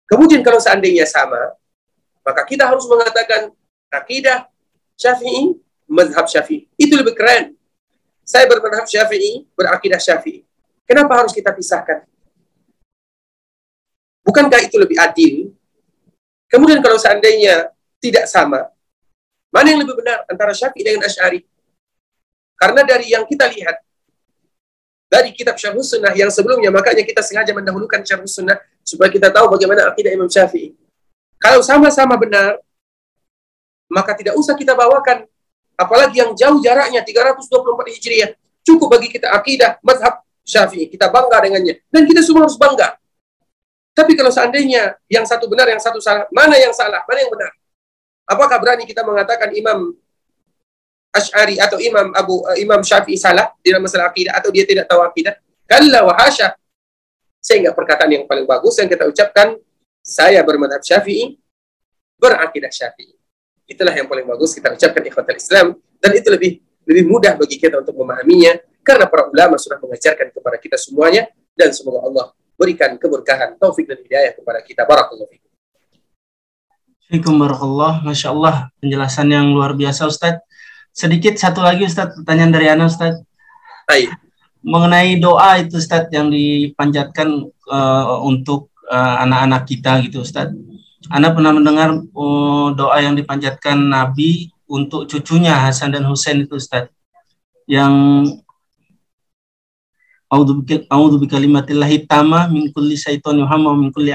Kemudian 0.06 0.46
kalau 0.46 0.62
seandainya 0.62 1.10
sama, 1.10 1.58
maka 2.22 2.46
kita 2.46 2.70
harus 2.70 2.86
mengatakan 2.86 3.50
akidah 3.90 4.46
Syafi'i, 4.94 5.58
mazhab 5.90 6.30
Syafi'i. 6.30 6.70
Itu 6.78 6.94
lebih 6.94 7.18
keren. 7.18 7.58
Saya 8.22 8.46
bermadhab 8.46 8.86
Syafi'i, 8.86 9.42
berakidah 9.58 9.98
Syafi'i. 9.98 10.46
Kenapa 10.86 11.18
harus 11.18 11.34
kita 11.34 11.50
pisahkan? 11.50 12.06
Bukankah 14.22 14.60
itu 14.62 14.78
lebih 14.78 14.96
adil? 15.02 15.57
Kemudian 16.48 16.80
kalau 16.80 16.96
seandainya 16.96 17.68
tidak 18.00 18.24
sama, 18.24 18.72
mana 19.52 19.66
yang 19.72 19.80
lebih 19.84 20.00
benar 20.00 20.24
antara 20.28 20.56
Syafi'i 20.56 20.84
dengan 20.84 21.04
Ash'ari? 21.04 21.44
Karena 22.58 22.82
dari 22.82 23.12
yang 23.12 23.28
kita 23.28 23.46
lihat, 23.46 23.76
dari 25.08 25.32
kitab 25.32 25.56
Syarh 25.56 25.78
Sunnah 25.80 26.12
yang 26.12 26.28
sebelumnya, 26.28 26.68
makanya 26.68 27.00
kita 27.04 27.24
sengaja 27.24 27.52
mendahulukan 27.56 28.04
Syarh 28.04 28.28
Sunnah 28.28 28.60
supaya 28.84 29.08
kita 29.08 29.32
tahu 29.32 29.48
bagaimana 29.52 29.88
akidah 29.88 30.12
Imam 30.12 30.28
Syafi'i. 30.28 30.76
Kalau 31.38 31.62
sama-sama 31.62 32.18
benar, 32.18 32.58
maka 33.88 34.12
tidak 34.12 34.36
usah 34.36 34.52
kita 34.52 34.76
bawakan 34.76 35.24
apalagi 35.78 36.20
yang 36.20 36.34
jauh 36.34 36.58
jaraknya 36.60 37.00
324 37.06 37.94
Hijriah. 37.94 38.30
Cukup 38.66 38.92
bagi 38.92 39.08
kita 39.08 39.32
akidah 39.32 39.80
mazhab 39.80 40.20
Syafi'i, 40.44 40.92
kita 40.92 41.08
bangga 41.08 41.40
dengannya 41.40 41.80
dan 41.88 42.02
kita 42.04 42.20
semua 42.20 42.44
harus 42.44 42.58
bangga. 42.60 43.00
Tapi 43.98 44.14
kalau 44.14 44.30
seandainya 44.30 44.94
yang 45.10 45.26
satu 45.26 45.50
benar, 45.50 45.66
yang 45.66 45.82
satu 45.82 45.98
salah, 45.98 46.30
mana 46.30 46.54
yang 46.54 46.70
salah, 46.70 47.02
mana 47.02 47.18
yang 47.18 47.34
benar? 47.34 47.50
Apakah 48.30 48.62
berani 48.62 48.86
kita 48.86 49.02
mengatakan 49.02 49.50
Imam 49.50 49.90
Ash'ari 51.10 51.58
atau 51.58 51.82
Imam 51.82 52.14
Abu 52.14 52.46
uh, 52.46 52.54
Imam 52.54 52.78
Syafi'i 52.78 53.18
salah 53.18 53.50
di 53.58 53.74
dalam 53.74 53.82
masalah 53.82 54.14
akidah 54.14 54.38
atau 54.38 54.54
dia 54.54 54.62
tidak 54.62 54.86
tahu 54.86 55.02
akidah? 55.02 55.34
Kalla 55.66 56.06
wa 56.06 56.14
hasya. 56.14 56.54
Sehingga 57.42 57.74
perkataan 57.74 58.06
yang 58.06 58.24
paling 58.30 58.46
bagus 58.46 58.78
yang 58.78 58.86
kita 58.86 59.02
ucapkan, 59.02 59.58
saya 59.98 60.46
bermadhab 60.46 60.78
Syafi'i, 60.78 61.34
berakidah 62.22 62.70
Syafi'i. 62.70 63.18
Itulah 63.66 63.98
yang 63.98 64.06
paling 64.06 64.30
bagus 64.30 64.54
kita 64.54 64.78
ucapkan 64.78 65.02
ikhwatal 65.10 65.34
Islam 65.34 65.66
dan 65.98 66.10
itu 66.14 66.30
lebih 66.30 66.62
lebih 66.86 67.04
mudah 67.10 67.34
bagi 67.34 67.58
kita 67.58 67.82
untuk 67.82 67.98
memahaminya 67.98 68.62
karena 68.86 69.10
para 69.10 69.26
ulama 69.26 69.58
sudah 69.58 69.82
mengajarkan 69.82 70.30
kepada 70.30 70.56
kita 70.62 70.78
semuanya 70.78 71.26
dan 71.58 71.74
semoga 71.74 72.06
Allah 72.06 72.30
berikan 72.58 72.98
keberkahan, 72.98 73.54
taufik 73.54 73.86
dan 73.86 74.02
hidayah 74.02 74.34
kepada 74.34 74.58
kita. 74.66 74.82
Barakallahu 74.82 75.30
fikum. 75.30 75.46
Assalamualaikum 77.08 77.34
warahmatullahi 77.40 77.98
Masya 78.04 78.28
Allah, 78.34 78.56
penjelasan 78.82 79.26
yang 79.30 79.46
luar 79.54 79.72
biasa 79.78 80.10
Ustaz. 80.10 80.42
Sedikit 80.90 81.38
satu 81.38 81.62
lagi 81.62 81.86
Ustaz, 81.86 82.12
pertanyaan 82.18 82.52
dari 82.52 82.66
Ana 82.68 82.90
Ustaz. 82.90 83.22
Baik. 83.86 84.12
Mengenai 84.60 85.16
doa 85.22 85.62
itu 85.62 85.78
Ustaz 85.78 86.10
yang 86.10 86.28
dipanjatkan 86.28 87.46
uh, 87.70 88.18
untuk 88.26 88.74
uh, 88.90 89.22
anak-anak 89.22 89.62
kita 89.64 90.02
gitu 90.04 90.26
Ustaz. 90.26 90.50
Ana 91.08 91.32
pernah 91.32 91.54
mendengar 91.54 91.94
uh, 91.94 92.68
doa 92.74 92.98
yang 93.00 93.14
dipanjatkan 93.14 93.78
Nabi 93.78 94.50
untuk 94.68 95.08
cucunya 95.08 95.56
Hasan 95.56 95.94
dan 95.94 96.04
Husain 96.04 96.42
itu 96.42 96.58
Ustaz. 96.58 96.90
Yang 97.64 97.94
A'udzu 100.28 101.16
bikalimatillahi 101.24 102.04
tamah 102.04 102.52
min 102.52 102.68
kulli 102.68 103.00
syaitani 103.00 103.48
hamma 103.48 103.72
min 103.72 103.88
kulli. 103.88 104.12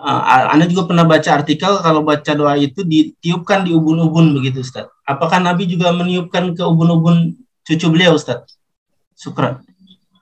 Uh, 0.00 0.48
Anda 0.48 0.64
juga 0.64 0.88
pernah 0.88 1.04
baca 1.04 1.28
artikel 1.28 1.76
kalau 1.84 2.00
baca 2.00 2.32
doa 2.32 2.56
itu 2.56 2.80
ditiupkan 2.80 3.68
di 3.68 3.76
ubun-ubun 3.76 4.32
begitu 4.32 4.64
Ustaz. 4.64 4.88
Apakah 5.04 5.44
Nabi 5.44 5.68
juga 5.68 5.92
meniupkan 5.92 6.56
ke 6.56 6.64
ubun-ubun 6.64 7.36
cucu 7.68 7.86
beliau 7.92 8.16
Ustaz? 8.16 8.48
Syukran. 9.12 9.60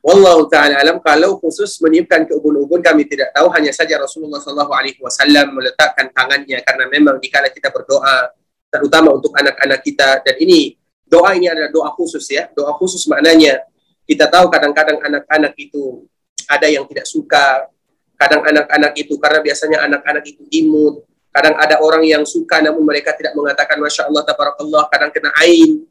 Wallahu 0.02 0.50
taala 0.50 0.82
alam 0.82 0.98
kalau 0.98 1.38
khusus 1.38 1.78
meniupkan 1.78 2.26
ke 2.26 2.34
ubun-ubun 2.34 2.82
kami 2.82 3.06
tidak 3.06 3.30
tahu 3.30 3.46
hanya 3.54 3.70
saja 3.70 4.02
Rasulullah 4.02 4.42
sallallahu 4.42 4.74
alaihi 4.74 4.98
wasallam 4.98 5.54
meletakkan 5.54 6.10
tangannya 6.10 6.58
karena 6.66 6.84
memang 6.90 7.22
dikala 7.22 7.46
kita 7.46 7.70
berdoa 7.70 8.34
terutama 8.74 9.14
untuk 9.14 9.30
anak-anak 9.38 9.78
kita 9.86 10.26
dan 10.26 10.34
ini 10.42 10.74
doa 11.06 11.38
ini 11.38 11.46
adalah 11.46 11.70
doa 11.70 11.94
khusus 11.94 12.26
ya. 12.26 12.50
Doa 12.50 12.74
khusus 12.74 13.06
maknanya 13.06 13.62
kita 14.08 14.24
tahu 14.32 14.48
kadang-kadang 14.48 14.96
anak-anak 15.04 15.52
itu 15.60 16.08
ada 16.48 16.64
yang 16.64 16.88
tidak 16.88 17.04
suka, 17.04 17.68
kadang 18.16 18.40
anak-anak 18.40 18.96
itu 18.96 19.20
karena 19.20 19.44
biasanya 19.44 19.78
anak-anak 19.84 20.24
itu 20.24 20.42
imut, 20.48 21.04
kadang 21.28 21.54
ada 21.60 21.76
orang 21.84 22.02
yang 22.08 22.24
suka 22.24 22.64
namun 22.64 22.88
mereka 22.88 23.12
tidak 23.12 23.36
mengatakan 23.36 23.76
masya 23.76 24.08
Allah 24.08 24.24
tabarakallah, 24.24 24.88
kadang 24.88 25.12
kena 25.12 25.30
ain. 25.44 25.84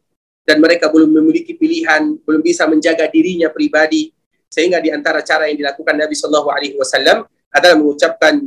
Dan 0.48 0.64
mereka 0.64 0.88
belum 0.88 1.12
memiliki 1.12 1.60
pilihan, 1.60 2.16
belum 2.24 2.40
bisa 2.40 2.64
menjaga 2.64 3.04
dirinya 3.12 3.52
pribadi. 3.52 4.16
Sehingga 4.48 4.80
di 4.80 4.88
antara 4.96 5.20
cara 5.20 5.52
yang 5.52 5.60
dilakukan 5.60 5.92
Nabi 5.92 6.16
Shallallahu 6.16 6.48
Alaihi 6.48 6.76
Wasallam 6.80 7.28
adalah 7.52 7.76
mengucapkan 7.76 8.40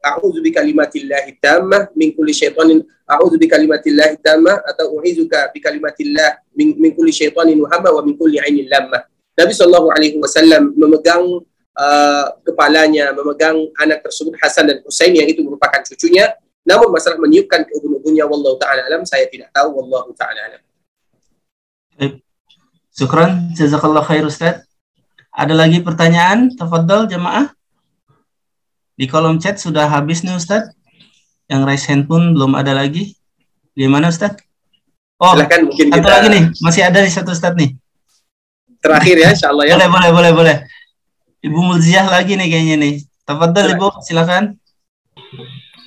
A'udzu 0.00 0.40
bikalimatillahi 0.40 1.36
tammah 1.44 1.92
min 1.92 2.16
kulli 2.16 2.32
syaitanin 2.32 2.80
a'udzu 3.04 3.36
bikalimatillahi 3.36 4.16
tammah 4.24 4.64
atau 4.64 4.96
u'izuka 4.96 5.52
bikalimatillah 5.52 6.40
min, 6.56 6.72
min 6.80 6.96
kulli 6.96 7.12
syaitanin 7.12 7.60
wahama 7.60 7.92
wa 7.92 8.00
min 8.00 8.16
kulli 8.16 8.40
ainin 8.40 8.64
lamma. 8.64 9.04
Nabi 9.36 9.52
sallallahu 9.52 9.92
alaihi 9.92 10.16
wasallam 10.16 10.72
memegang 10.72 11.44
uh, 11.76 12.26
kepalanya, 12.44 13.12
memegang 13.12 13.60
anak 13.76 14.00
tersebut 14.00 14.36
Hasan 14.40 14.72
dan 14.72 14.80
Husain 14.88 15.12
yang 15.12 15.28
itu 15.28 15.44
merupakan 15.44 15.84
cucunya. 15.84 16.32
Namun 16.64 16.92
masalah 16.92 17.16
meniupkan 17.16 17.64
ke 17.64 17.72
ubun-ubunnya 17.80 18.28
wallahu 18.28 18.60
taala 18.60 18.84
alam 18.84 19.04
saya 19.08 19.28
tidak 19.28 19.48
tahu 19.52 19.80
wallahu 19.80 20.12
taala 20.16 20.40
alam. 20.44 20.62
Baik. 21.96 22.24
Syukran, 22.92 23.52
jazakallah 23.56 24.04
khair 24.04 24.24
Ustaz. 24.28 24.64
Ada 25.32 25.56
lagi 25.56 25.80
pertanyaan? 25.80 26.52
Tafadhol 26.52 27.08
jemaah. 27.08 27.48
Di 29.00 29.08
kolom 29.08 29.40
chat 29.40 29.56
sudah 29.56 29.88
habis 29.88 30.20
nih 30.20 30.36
Ustaz. 30.36 30.76
Yang 31.48 31.60
raise 31.64 31.86
hand 31.88 32.04
pun 32.04 32.36
belum 32.36 32.52
ada 32.52 32.76
lagi. 32.76 33.16
Gimana 33.72 34.12
Ustaz? 34.12 34.36
Oh, 35.16 35.32
Silakan 35.32 35.72
mungkin 35.72 35.88
satu 35.88 35.96
kita 35.96 36.08
lagi 36.12 36.28
nih. 36.28 36.44
Masih 36.60 36.82
ada 36.84 36.98
nih 37.00 37.08
satu 37.08 37.32
Ustaz 37.32 37.56
nih. 37.56 37.80
terakhir 38.80 39.16
ya 39.16 39.32
insyaallah 39.32 39.64
ya. 39.64 39.76
Boleh, 39.80 39.88
boleh, 39.88 40.10
boleh, 40.12 40.32
boleh. 40.36 40.56
Ibu 41.40 41.58
Mulziah 41.64 42.04
lagi 42.12 42.36
nih 42.36 42.48
kayaknya 42.52 42.76
nih. 42.76 42.94
Tafadhol 43.24 43.72
Ibu, 43.72 43.88
silakan. 44.04 44.60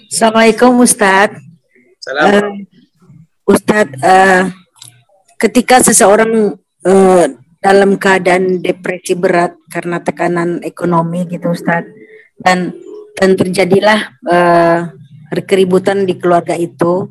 Assalamualaikum 0.09 0.81
Ustadz. 0.81 1.37
Salam. 2.01 2.25
Eh, 2.33 2.49
Ustadz, 3.45 3.93
eh, 4.01 4.43
ketika 5.37 5.85
seseorang 5.85 6.57
eh, 6.85 7.25
dalam 7.61 7.97
keadaan 8.01 8.57
depresi 8.61 9.13
berat 9.13 9.53
karena 9.69 10.01
tekanan 10.01 10.65
ekonomi 10.65 11.29
gitu 11.29 11.53
Ustadz, 11.53 11.93
dan 12.41 12.73
dan 13.17 13.37
terjadilah 13.37 13.99
eh, 14.29 14.79
keributan 15.45 16.05
di 16.05 16.17
keluarga 16.17 16.53
itu, 16.57 17.09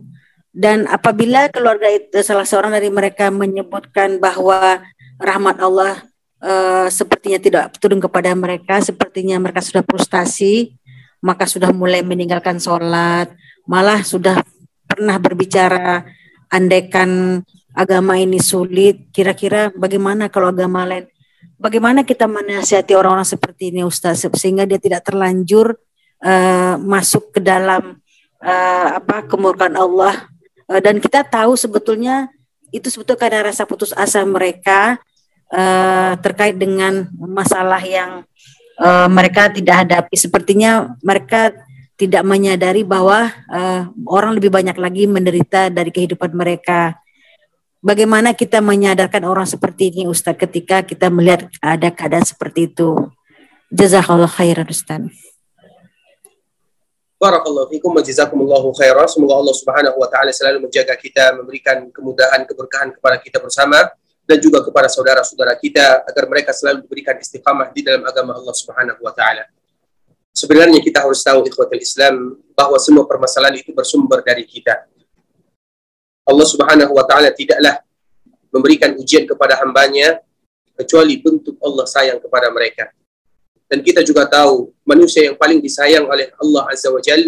dan 0.53 0.85
apabila 0.85 1.49
keluarga 1.49 1.89
itu 1.89 2.21
salah 2.21 2.45
seorang 2.45 2.77
dari 2.77 2.93
mereka 2.93 3.33
menyebutkan 3.33 4.21
bahwa 4.21 4.85
rahmat 5.17 5.57
Allah 5.63 6.05
eh, 6.43 6.89
sepertinya 6.93 7.39
tidak 7.41 7.65
turun 7.81 7.99
kepada 7.99 8.31
mereka, 8.37 8.79
sepertinya 8.85 9.41
mereka 9.41 9.65
sudah 9.65 9.81
frustasi, 9.81 10.77
maka 11.23 11.47
sudah 11.47 11.71
mulai 11.71 12.03
meninggalkan 12.03 12.59
sholat, 12.59 13.33
malah 13.65 14.03
sudah 14.03 14.43
pernah 14.85 15.17
berbicara 15.17 16.05
andaikan 16.53 17.41
agama 17.73 18.21
ini 18.21 18.37
sulit, 18.37 19.09
kira-kira 19.09 19.73
bagaimana 19.73 20.29
kalau 20.29 20.53
agama 20.53 20.85
lain? 20.85 21.09
Bagaimana 21.57 22.03
kita 22.03 22.27
menasihati 22.27 22.93
orang-orang 22.93 23.25
seperti 23.25 23.71
ini 23.71 23.87
Ustaz 23.87 24.27
sehingga 24.27 24.67
dia 24.67 24.83
tidak 24.83 25.07
terlanjur 25.07 25.79
eh, 26.23 26.75
masuk 26.79 27.35
ke 27.35 27.41
dalam 27.43 27.99
eh, 28.41 28.89
apa 28.97 29.27
kemurkaan 29.27 29.77
Allah 29.77 30.33
Eh, 30.73 30.81
dan 30.81 30.97
kita 31.03 31.21
tahu 31.27 31.59
sebetulnya 31.59 32.33
itu 32.73 32.89
sebetulnya 32.89 33.21
karena 33.21 33.41
rasa 33.53 33.69
putus 33.69 33.93
asa 33.93 34.25
mereka 34.25 34.97
eh, 35.53 36.13
terkait 36.25 36.57
dengan 36.57 37.13
masalah 37.13 37.83
yang 37.85 38.25
eh, 38.81 39.09
mereka 39.13 39.53
tidak 39.53 39.85
hadapi. 39.85 40.17
Sepertinya 40.17 40.97
mereka 41.05 41.53
tidak 42.01 42.25
menyadari 42.25 42.83
bahwa 42.87 43.29
eh, 43.29 43.83
orang 44.09 44.33
lebih 44.41 44.49
banyak 44.49 44.77
lagi 44.81 45.05
menderita 45.05 45.69
dari 45.69 45.93
kehidupan 45.93 46.33
mereka. 46.33 46.97
Bagaimana 47.83 48.31
kita 48.31 48.63
menyadarkan 48.63 49.27
orang 49.27 49.43
seperti 49.45 49.91
ini 49.91 50.07
Ustaz 50.07 50.39
ketika 50.39 50.87
kita 50.87 51.11
melihat 51.11 51.51
ada 51.59 51.91
keadaan 51.91 52.23
seperti 52.23 52.71
itu. 52.71 52.95
Jazakallah 53.75 54.31
khairan 54.31 54.71
Ustaz. 54.71 55.32
Barakallahu 57.23 57.71
fikum 57.71 57.95
wa 57.95 58.03
jazakumullahu 58.03 58.75
khairan. 58.75 59.07
Semoga 59.07 59.39
Allah 59.39 59.55
Subhanahu 59.55 59.95
wa 59.95 60.11
taala 60.11 60.35
selalu 60.35 60.67
menjaga 60.67 60.99
kita, 60.99 61.39
memberikan 61.39 61.87
kemudahan, 61.95 62.43
keberkahan 62.43 62.91
kepada 62.99 63.23
kita 63.23 63.39
bersama 63.39 63.79
dan 64.27 64.43
juga 64.43 64.59
kepada 64.59 64.91
saudara-saudara 64.91 65.55
kita 65.55 66.03
agar 66.03 66.27
mereka 66.27 66.51
selalu 66.51 66.83
diberikan 66.83 67.15
istiqamah 67.15 67.71
di 67.71 67.87
dalam 67.87 68.03
agama 68.03 68.35
Allah 68.35 68.51
Subhanahu 68.59 68.99
wa 69.07 69.15
taala. 69.15 69.47
Sebenarnya 70.35 70.83
kita 70.83 70.99
harus 70.99 71.23
tahu 71.23 71.47
ikhwatul 71.47 71.79
Islam 71.79 72.43
bahwa 72.59 72.75
semua 72.83 73.07
permasalahan 73.07 73.55
itu 73.55 73.71
bersumber 73.71 74.19
dari 74.27 74.43
kita. 74.43 74.83
Allah 76.27 76.47
Subhanahu 76.51 76.91
wa 76.91 77.07
taala 77.07 77.31
tidaklah 77.31 77.87
memberikan 78.51 78.99
ujian 78.99 79.31
kepada 79.31 79.63
hambanya 79.63 80.19
kecuali 80.75 81.23
bentuk 81.23 81.55
Allah 81.63 81.87
sayang 81.87 82.19
kepada 82.19 82.51
mereka. 82.51 82.91
Dan 83.73 83.81
kita 83.81 84.05
juga 84.05 84.29
tahu 84.29 84.69
manusia 84.85 85.33
yang 85.33 85.37
paling 85.41 85.57
disayang 85.57 86.05
oleh 86.05 86.29
Allah 86.37 86.69
Azza 86.69 86.93
wa 86.93 87.01
Jal 87.01 87.25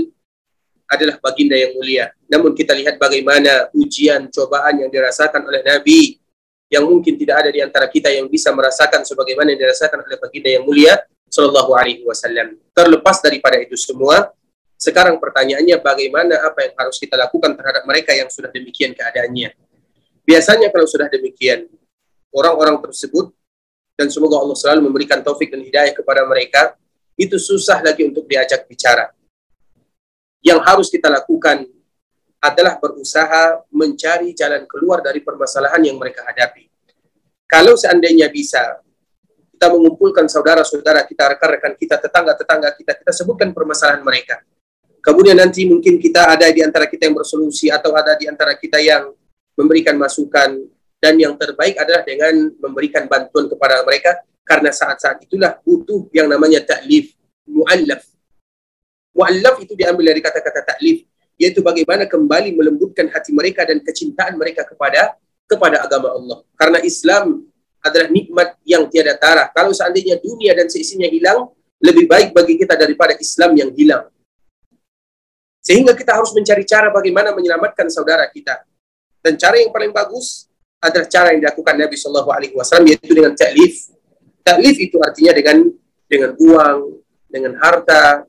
adalah 0.84 1.16
baginda 1.16 1.56
yang 1.56 1.72
mulia. 1.72 2.12
Namun 2.28 2.52
kita 2.52 2.76
lihat 2.76 3.00
bagaimana 3.00 3.72
ujian, 3.72 4.28
cobaan 4.28 4.84
yang 4.84 4.92
dirasakan 4.92 5.40
oleh 5.48 5.64
Nabi 5.64 6.20
yang 6.68 6.84
mungkin 6.84 7.16
tidak 7.16 7.36
ada 7.40 7.48
di 7.48 7.64
antara 7.64 7.88
kita 7.88 8.12
yang 8.12 8.28
bisa 8.28 8.52
merasakan 8.52 9.08
sebagaimana 9.08 9.56
yang 9.56 9.64
dirasakan 9.64 10.04
oleh 10.04 10.20
baginda 10.20 10.52
yang 10.52 10.68
mulia 10.68 11.00
Shallallahu 11.32 11.72
Alaihi 11.72 12.04
Wasallam. 12.04 12.60
Terlepas 12.76 13.24
daripada 13.24 13.56
itu 13.56 13.80
semua, 13.80 14.28
sekarang 14.76 15.16
pertanyaannya 15.16 15.80
bagaimana 15.80 16.44
apa 16.44 16.68
yang 16.68 16.74
harus 16.76 17.00
kita 17.00 17.16
lakukan 17.16 17.56
terhadap 17.56 17.88
mereka 17.88 18.12
yang 18.12 18.28
sudah 18.28 18.52
demikian 18.52 18.92
keadaannya. 18.92 19.56
Biasanya 20.28 20.68
kalau 20.68 20.84
sudah 20.84 21.08
demikian, 21.08 21.72
orang-orang 22.36 22.84
tersebut 22.84 23.32
dan 23.94 24.10
semoga 24.10 24.42
Allah 24.42 24.58
selalu 24.58 24.90
memberikan 24.90 25.22
taufik 25.22 25.54
dan 25.54 25.62
hidayah 25.62 25.94
kepada 25.94 26.26
mereka, 26.26 26.74
itu 27.14 27.38
susah 27.38 27.78
lagi 27.78 28.02
untuk 28.02 28.26
diajak 28.26 28.66
bicara. 28.66 29.14
Yang 30.42 30.60
harus 30.66 30.88
kita 30.90 31.08
lakukan 31.08 31.64
adalah 32.42 32.76
berusaha 32.76 33.64
mencari 33.72 34.36
jalan 34.36 34.68
keluar 34.68 35.00
dari 35.00 35.24
permasalahan 35.24 35.80
yang 35.80 35.96
mereka 35.96 36.26
hadapi. 36.26 36.68
Kalau 37.48 37.78
seandainya 37.78 38.28
bisa, 38.28 38.82
kita 39.54 39.70
mengumpulkan 39.70 40.26
saudara-saudara 40.26 41.06
kita, 41.06 41.38
rekan-rekan 41.38 41.72
kita, 41.78 41.96
tetangga-tetangga 42.02 42.74
kita, 42.76 42.92
kita 42.98 43.12
sebutkan 43.14 43.54
permasalahan 43.54 44.02
mereka. 44.02 44.42
Kemudian 45.00 45.38
nanti 45.38 45.64
mungkin 45.64 45.96
kita 46.02 46.34
ada 46.34 46.50
di 46.50 46.60
antara 46.60 46.90
kita 46.90 47.08
yang 47.08 47.16
bersolusi 47.16 47.70
atau 47.70 47.94
ada 47.94 48.18
di 48.18 48.26
antara 48.26 48.58
kita 48.58 48.82
yang 48.82 49.12
memberikan 49.54 49.94
masukan 49.94 50.58
dan 51.04 51.20
yang 51.20 51.36
terbaik 51.36 51.76
adalah 51.76 52.00
dengan 52.00 52.48
memberikan 52.64 53.04
bantuan 53.04 53.44
kepada 53.44 53.84
mereka 53.84 54.24
karena 54.40 54.72
saat-saat 54.72 55.20
itulah 55.28 55.60
butuh 55.60 56.08
yang 56.16 56.32
namanya 56.32 56.64
taklif 56.64 57.12
muallaf. 57.44 58.08
Muallaf 59.12 59.60
itu 59.60 59.76
diambil 59.76 60.16
dari 60.16 60.24
kata-kata 60.24 60.64
taklif 60.64 61.04
yaitu 61.36 61.60
bagaimana 61.60 62.08
kembali 62.08 62.56
melembutkan 62.56 63.12
hati 63.12 63.36
mereka 63.36 63.68
dan 63.68 63.84
kecintaan 63.84 64.40
mereka 64.40 64.64
kepada 64.64 65.12
kepada 65.44 65.84
agama 65.84 66.08
Allah. 66.16 66.38
Karena 66.56 66.80
Islam 66.80 67.44
adalah 67.84 68.08
nikmat 68.08 68.56
yang 68.64 68.88
tiada 68.88 69.12
tara 69.20 69.52
kalau 69.52 69.76
seandainya 69.76 70.16
dunia 70.24 70.56
dan 70.56 70.72
seisinya 70.72 71.04
hilang 71.04 71.52
lebih 71.84 72.08
baik 72.08 72.32
bagi 72.32 72.56
kita 72.56 72.80
daripada 72.80 73.12
Islam 73.20 73.52
yang 73.60 73.68
hilang. 73.76 74.08
Sehingga 75.60 75.92
kita 75.92 76.16
harus 76.16 76.32
mencari 76.32 76.64
cara 76.64 76.88
bagaimana 76.88 77.36
menyelamatkan 77.36 77.92
saudara 77.92 78.24
kita. 78.32 78.64
Dan 79.20 79.36
cara 79.36 79.60
yang 79.60 79.68
paling 79.68 79.92
bagus 79.92 80.48
adalah 80.84 81.08
cara 81.08 81.32
yang 81.32 81.40
dilakukan 81.40 81.74
Nabi 81.80 81.96
Shallallahu 81.96 82.30
Alaihi 82.30 82.54
Wasallam 82.54 82.92
yaitu 82.92 83.16
dengan 83.16 83.32
taklif. 83.32 83.88
Taklif 84.44 84.76
itu 84.76 85.00
artinya 85.00 85.32
dengan 85.32 85.56
dengan 86.04 86.30
uang, 86.36 86.78
dengan 87.24 87.52
harta. 87.56 88.28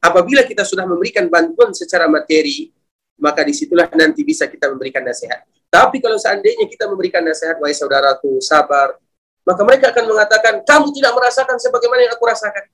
Apabila 0.00 0.40
kita 0.48 0.64
sudah 0.64 0.88
memberikan 0.88 1.28
bantuan 1.28 1.76
secara 1.76 2.08
materi, 2.08 2.72
maka 3.20 3.44
di 3.44 3.52
situlah 3.52 3.92
nanti 3.92 4.24
bisa 4.24 4.48
kita 4.48 4.72
memberikan 4.72 5.04
nasihat. 5.04 5.44
Tapi 5.68 6.00
kalau 6.00 6.16
seandainya 6.16 6.64
kita 6.64 6.88
memberikan 6.88 7.20
nasihat, 7.20 7.60
wahai 7.60 7.76
saudaraku, 7.76 8.40
sabar, 8.40 8.96
maka 9.44 9.60
mereka 9.60 9.92
akan 9.92 10.04
mengatakan, 10.08 10.54
kamu 10.64 10.88
tidak 10.96 11.12
merasakan 11.12 11.56
sebagaimana 11.60 12.08
yang 12.08 12.12
aku 12.16 12.24
rasakan. 12.24 12.64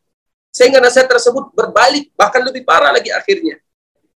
Sehingga 0.54 0.78
nasihat 0.78 1.10
tersebut 1.10 1.50
berbalik, 1.50 2.14
bahkan 2.14 2.40
lebih 2.46 2.62
parah 2.62 2.94
lagi 2.94 3.10
akhirnya. 3.10 3.58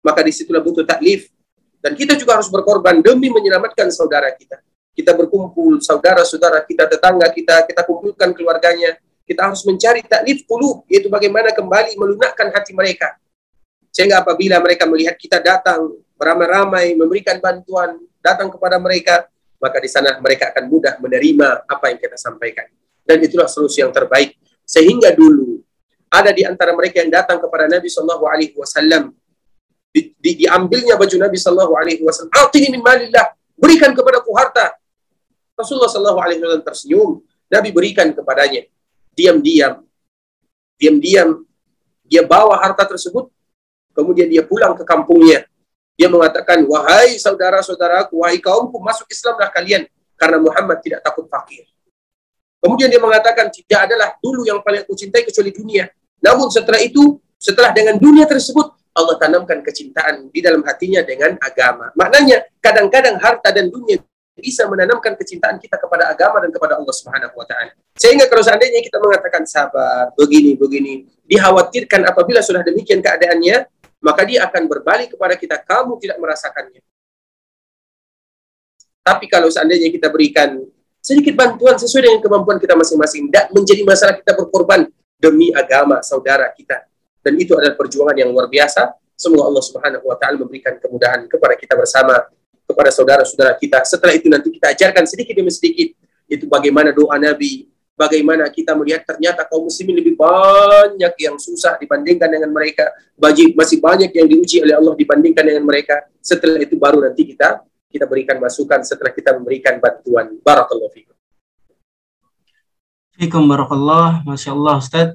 Maka 0.04 0.20
di 0.20 0.30
situlah 0.30 0.60
butuh 0.60 0.84
taklif. 0.84 1.32
Dan 1.80 1.96
kita 1.96 2.14
juga 2.14 2.38
harus 2.38 2.52
berkorban 2.52 3.00
demi 3.00 3.32
menyelamatkan 3.32 3.88
saudara 3.88 4.30
kita 4.36 4.60
kita 4.98 5.14
berkumpul, 5.14 5.78
saudara-saudara 5.78 6.66
kita, 6.66 6.90
tetangga 6.90 7.30
kita, 7.30 7.62
kita 7.70 7.86
kumpulkan 7.86 8.34
keluarganya. 8.34 8.98
Kita 9.22 9.46
harus 9.46 9.62
mencari 9.62 10.02
taklif 10.02 10.42
kulub, 10.42 10.82
yaitu 10.90 11.06
bagaimana 11.06 11.54
kembali 11.54 11.94
melunakkan 11.94 12.50
hati 12.50 12.74
mereka. 12.74 13.14
Sehingga 13.94 14.26
apabila 14.26 14.58
mereka 14.58 14.90
melihat 14.90 15.14
kita 15.14 15.38
datang 15.38 15.94
beramai-ramai, 16.18 16.98
memberikan 16.98 17.38
bantuan, 17.38 17.94
datang 18.18 18.50
kepada 18.50 18.82
mereka, 18.82 19.30
maka 19.62 19.78
di 19.78 19.86
sana 19.86 20.18
mereka 20.18 20.50
akan 20.50 20.64
mudah 20.66 20.98
menerima 20.98 21.70
apa 21.70 21.94
yang 21.94 21.98
kita 22.02 22.18
sampaikan. 22.18 22.66
Dan 23.06 23.22
itulah 23.22 23.46
solusi 23.46 23.78
yang 23.78 23.94
terbaik. 23.94 24.34
Sehingga 24.66 25.14
dulu 25.14 25.62
ada 26.10 26.34
di 26.34 26.42
antara 26.42 26.74
mereka 26.74 27.04
yang 27.04 27.12
datang 27.14 27.38
kepada 27.38 27.70
Nabi 27.70 27.86
Shallallahu 27.86 28.24
Alaihi 28.26 28.56
Wasallam 28.58 29.14
di, 29.94 30.12
di, 30.18 30.44
diambilnya 30.44 30.98
baju 30.98 31.16
Nabi 31.20 31.36
Shallallahu 31.38 31.72
Alaihi 31.78 32.02
Wasallam. 32.02 32.32
Min 32.74 32.82
malillah, 32.82 33.26
berikan 33.54 33.94
kepadaku 33.94 34.34
harta. 34.34 34.74
Rasulullah 35.58 35.90
Shallallahu 35.90 36.20
Alaihi 36.22 36.38
Wasallam 36.38 36.62
tersenyum. 36.62 37.10
Nabi 37.50 37.74
berikan 37.74 38.06
kepadanya. 38.14 38.70
Diam-diam, 39.18 39.82
diam-diam, 40.78 41.42
dia 42.06 42.22
bawa 42.22 42.54
harta 42.62 42.86
tersebut. 42.86 43.26
Kemudian 43.90 44.30
dia 44.30 44.46
pulang 44.46 44.78
ke 44.78 44.86
kampungnya. 44.86 45.42
Dia 45.98 46.06
mengatakan, 46.06 46.62
wahai 46.70 47.18
saudara-saudaraku, 47.18 48.22
wahai 48.22 48.38
kaumku, 48.38 48.78
masuk 48.78 49.10
Islamlah 49.10 49.50
kalian. 49.50 49.90
Karena 50.14 50.38
Muhammad 50.38 50.78
tidak 50.78 51.02
takut 51.02 51.26
fakir. 51.26 51.66
Kemudian 52.62 52.86
dia 52.86 53.02
mengatakan, 53.02 53.50
tidak 53.50 53.90
adalah 53.90 54.14
dulu 54.22 54.46
yang 54.46 54.62
paling 54.62 54.86
aku 54.86 54.94
cintai 54.94 55.26
kecuali 55.26 55.50
dunia. 55.50 55.90
Namun 56.22 56.46
setelah 56.54 56.78
itu, 56.78 57.18
setelah 57.34 57.74
dengan 57.74 57.98
dunia 57.98 58.30
tersebut, 58.30 58.78
Allah 58.94 59.18
tanamkan 59.18 59.58
kecintaan 59.66 60.30
di 60.30 60.38
dalam 60.38 60.62
hatinya 60.62 61.02
dengan 61.02 61.34
agama. 61.42 61.90
Maknanya, 61.98 62.46
kadang-kadang 62.62 63.18
harta 63.18 63.50
dan 63.50 63.66
dunia 63.66 63.98
bisa 64.38 64.64
menanamkan 64.70 65.18
kecintaan 65.18 65.58
kita 65.58 65.74
kepada 65.76 66.08
agama 66.08 66.38
dan 66.38 66.54
kepada 66.54 66.78
Allah 66.78 66.94
Subhanahu 66.94 67.34
wa 67.34 67.46
taala. 67.46 67.74
Sehingga 67.98 68.30
kalau 68.30 68.42
seandainya 68.46 68.80
kita 68.80 69.02
mengatakan 69.02 69.42
sabar, 69.44 70.14
begini 70.14 70.54
begini, 70.54 71.10
dikhawatirkan 71.26 72.06
apabila 72.06 72.38
sudah 72.38 72.62
demikian 72.62 73.02
keadaannya, 73.02 73.66
maka 73.98 74.22
dia 74.22 74.46
akan 74.46 74.70
berbalik 74.70 75.18
kepada 75.18 75.34
kita, 75.34 75.58
kamu 75.58 75.98
tidak 75.98 76.22
merasakannya. 76.22 76.80
Tapi 79.02 79.24
kalau 79.26 79.50
seandainya 79.50 79.90
kita 79.90 80.12
berikan 80.12 80.62
sedikit 81.02 81.34
bantuan 81.34 81.74
sesuai 81.80 82.02
dengan 82.04 82.20
kemampuan 82.20 82.58
kita 82.60 82.76
masing-masing, 82.76 83.32
tidak 83.32 83.50
menjadi 83.50 83.82
masalah 83.82 84.14
kita 84.14 84.32
berkorban 84.36 84.86
demi 85.18 85.50
agama 85.50 85.98
saudara 86.04 86.46
kita. 86.54 86.86
Dan 87.24 87.34
itu 87.40 87.56
adalah 87.58 87.74
perjuangan 87.74 88.14
yang 88.14 88.30
luar 88.30 88.46
biasa. 88.46 88.94
Semoga 89.18 89.50
Allah 89.50 89.64
Subhanahu 89.66 90.04
wa 90.06 90.14
taala 90.14 90.38
memberikan 90.38 90.78
kemudahan 90.78 91.26
kepada 91.26 91.58
kita 91.58 91.74
bersama 91.74 92.22
kepada 92.68 92.92
saudara-saudara 92.92 93.56
kita. 93.56 93.80
Setelah 93.88 94.12
itu 94.12 94.28
nanti 94.28 94.52
kita 94.52 94.76
ajarkan 94.76 95.08
sedikit 95.08 95.32
demi 95.32 95.48
sedikit 95.48 95.96
itu 96.28 96.44
bagaimana 96.44 96.92
doa 96.92 97.16
Nabi, 97.16 97.64
bagaimana 97.96 98.44
kita 98.52 98.76
melihat 98.76 99.08
ternyata 99.08 99.48
kaum 99.48 99.64
muslimin 99.64 99.96
lebih 99.96 100.14
banyak 100.20 101.14
yang 101.16 101.40
susah 101.40 101.80
dibandingkan 101.80 102.28
dengan 102.28 102.52
mereka, 102.52 102.92
masih 103.56 103.80
banyak 103.80 104.12
yang 104.12 104.28
diuji 104.28 104.60
oleh 104.60 104.76
Allah 104.76 104.92
dibandingkan 104.92 105.44
dengan 105.48 105.64
mereka. 105.64 106.04
Setelah 106.20 106.60
itu 106.60 106.76
baru 106.76 107.00
nanti 107.00 107.24
kita 107.24 107.64
kita 107.88 108.04
berikan 108.04 108.36
masukan 108.36 108.84
setelah 108.84 109.16
kita 109.16 109.32
memberikan 109.32 109.80
bantuan. 109.80 110.36
Barakallahu 110.44 110.92
fikum. 110.92 111.16
Fikum 113.18 113.48
barakallah, 113.48 114.22
Masya 114.22 114.52
Allah 114.54 114.76
Ustaz. 114.78 115.08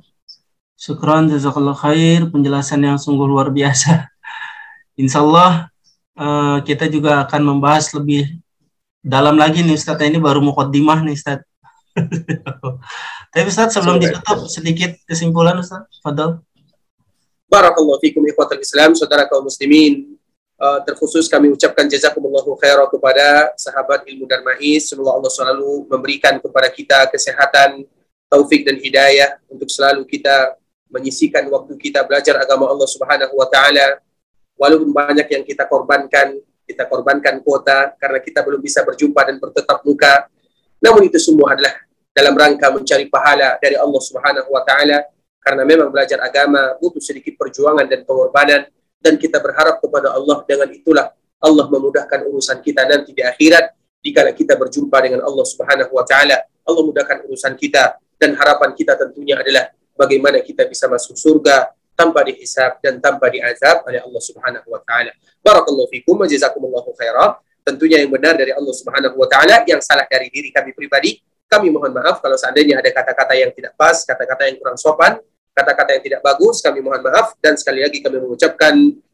Syukran, 0.75 1.31
jazakallah 1.31 1.77
khair, 1.77 2.27
penjelasan 2.27 2.83
yang 2.83 2.99
sungguh 2.99 3.23
luar 3.23 3.53
biasa. 3.53 4.11
Insya 4.99 5.23
Allah 5.23 5.72
uh, 6.17 6.57
kita 6.61 6.89
juga 6.89 7.25
akan 7.25 7.41
membahas 7.55 7.93
lebih 7.93 8.37
dalam 9.03 9.35
lagi 9.35 9.61
nih 9.61 9.75
Ustaz. 9.75 9.99
Ini 9.99 10.17
baru 10.17 10.39
mukaddimah 10.39 11.03
nih 11.03 11.15
Ustaz. 11.17 11.41
Tapi 13.33 13.47
Ustaz 13.49 13.75
sebelum 13.75 13.99
ditutup 14.01 14.47
sedikit 14.49 14.95
kesimpulan 15.05 15.57
Ustaz. 15.59 15.85
Fadal. 16.01 16.41
Barakallahu 17.51 18.01
fikum 18.01 18.25
ikhwatal 18.25 18.57
Islam, 18.57 18.97
saudara 18.97 19.29
kaum 19.29 19.45
muslimin. 19.45 20.17
Uh, 20.57 20.79
terkhusus 20.87 21.27
kami 21.27 21.51
ucapkan 21.51 21.89
jazakumullahu 21.91 22.55
khairan 22.61 22.87
kepada 22.87 23.51
sahabat 23.59 24.07
ilmu 24.07 24.25
Darmais. 24.29 24.87
Semoga 24.87 25.19
Allah 25.19 25.31
selalu 25.33 25.85
memberikan 25.91 26.39
kepada 26.39 26.71
kita 26.71 27.09
kesehatan, 27.11 27.83
taufik 28.31 28.63
dan 28.63 28.79
hidayah 28.79 29.37
untuk 29.51 29.67
selalu 29.67 30.07
kita 30.07 30.55
menyisikan 30.93 31.49
waktu 31.49 31.73
kita 31.77 32.05
belajar 32.05 32.37
agama 32.37 32.69
Allah 32.69 32.85
Subhanahu 32.85 33.33
wa 33.33 33.49
taala 33.49 33.97
walaupun 34.57 34.89
banyak 34.93 35.27
yang 35.29 35.43
kita 35.43 35.65
korbankan, 35.67 36.37
kita 36.63 36.87
korbankan 36.87 37.43
kuota 37.43 37.93
karena 37.99 38.19
kita 38.23 38.39
belum 38.41 38.59
bisa 38.63 38.81
berjumpa 38.87 39.21
dan 39.27 39.35
bertetap 39.37 39.83
muka. 39.83 40.27
Namun 40.79 41.07
itu 41.07 41.19
semua 41.19 41.55
adalah 41.55 41.75
dalam 42.13 42.33
rangka 42.37 42.69
mencari 42.69 43.09
pahala 43.09 43.57
dari 43.57 43.75
Allah 43.75 44.01
Subhanahu 44.01 44.49
wa 44.53 44.61
taala 44.61 45.01
karena 45.43 45.63
memang 45.67 45.89
belajar 45.91 46.21
agama 46.23 46.77
butuh 46.79 47.01
sedikit 47.03 47.35
perjuangan 47.35 47.83
dan 47.89 48.07
pengorbanan 48.07 48.69
dan 49.03 49.13
kita 49.19 49.43
berharap 49.43 49.83
kepada 49.83 50.15
Allah 50.15 50.39
dengan 50.47 50.71
itulah 50.71 51.11
Allah 51.43 51.65
memudahkan 51.67 52.23
urusan 52.31 52.63
kita 52.63 52.87
nanti 52.87 53.11
di 53.11 53.19
akhirat 53.19 53.75
jika 53.99 54.31
kita 54.31 54.55
berjumpa 54.55 54.95
dengan 55.03 55.27
Allah 55.27 55.43
Subhanahu 55.43 55.91
wa 55.91 56.07
taala. 56.07 56.39
Allah 56.63 56.83
mudahkan 56.87 57.27
urusan 57.27 57.59
kita 57.59 57.99
dan 58.15 58.39
harapan 58.39 58.71
kita 58.71 58.95
tentunya 58.95 59.35
adalah 59.35 59.67
bagaimana 59.99 60.39
kita 60.39 60.63
bisa 60.63 60.87
masuk 60.87 61.19
surga 61.19 61.75
tanpa 61.93 62.25
dihisab 62.25 62.81
dan 62.81 62.97
tanpa 62.99 63.29
diazab 63.29 63.85
oleh 63.85 64.01
Allah 64.01 64.21
Subhanahu 64.21 64.67
wa 64.69 64.81
taala. 64.81 65.13
Barakallahu 65.41 65.89
fikum 65.89 66.19
wa 66.19 66.27
jazakumullahu 66.27 66.93
khairan. 66.97 67.37
tentunya 67.63 68.03
yang 68.03 68.11
benar 68.11 68.35
dari 68.35 68.51
Allah 68.51 68.75
Subhanahu 68.75 69.15
wa 69.15 69.23
taala, 69.23 69.63
yang 69.63 69.79
salah 69.79 70.03
dari 70.03 70.27
diri 70.27 70.51
kami 70.51 70.75
pribadi. 70.75 71.23
Kami 71.47 71.71
mohon 71.71 71.95
maaf 71.95 72.19
kalau 72.19 72.35
seandainya 72.35 72.75
ada 72.83 72.91
kata-kata 72.91 73.39
yang 73.39 73.55
tidak 73.55 73.71
pas, 73.79 74.03
kata-kata 74.03 74.51
yang 74.51 74.59
kurang 74.59 74.75
sopan, 74.75 75.15
kata-kata 75.55 75.95
yang 75.95 76.03
tidak 76.03 76.21
bagus, 76.25 76.59
kami 76.59 76.83
mohon 76.83 76.99
maaf 76.99 77.39
dan 77.39 77.55
sekali 77.55 77.85
lagi 77.85 78.03
kami 78.03 78.19
mengucapkan 78.19 78.73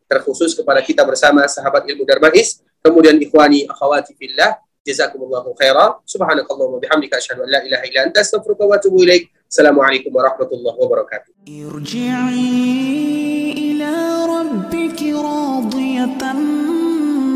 terkhusus 0.10 0.57
kepada 0.57 0.81
kita 0.81 1.06
bersama 1.06 1.45
sahabat 1.45 1.85
ilmu 1.85 2.07
Darmais, 2.07 2.65
kemudian 2.81 3.22
ikhwani 3.22 3.69
akhwati 3.69 4.18
fillah, 4.18 4.57
جزاكم 4.88 5.23
الله 5.23 5.56
خيرا. 5.60 5.99
سبحانك 6.06 6.51
اللهم 6.51 6.73
وبحمدك 6.73 7.14
أشهد 7.14 7.39
أن 7.39 7.49
لا 7.51 7.65
إله 7.65 7.84
إلا 7.84 8.06
أنت 8.07 8.18
أستغفرك 8.18 8.61
وأتوب 8.61 8.99
إليك. 8.99 9.30
السلام 9.49 9.80
عليكم 9.80 10.15
ورحمة 10.15 10.49
الله 10.53 10.76
وبركاته. 10.80 11.34
ارجعي 11.49 13.51
إلى 13.51 14.26
ربك 14.26 15.03
راضية 15.03 16.34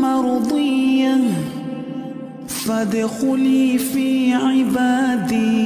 مرضية. 0.00 1.16
فادخلي 2.48 3.78
في 3.78 4.32
عبادي. 4.32 5.64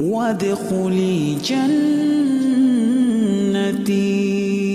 وادخلي 0.00 1.36
جنتي. 3.74 4.73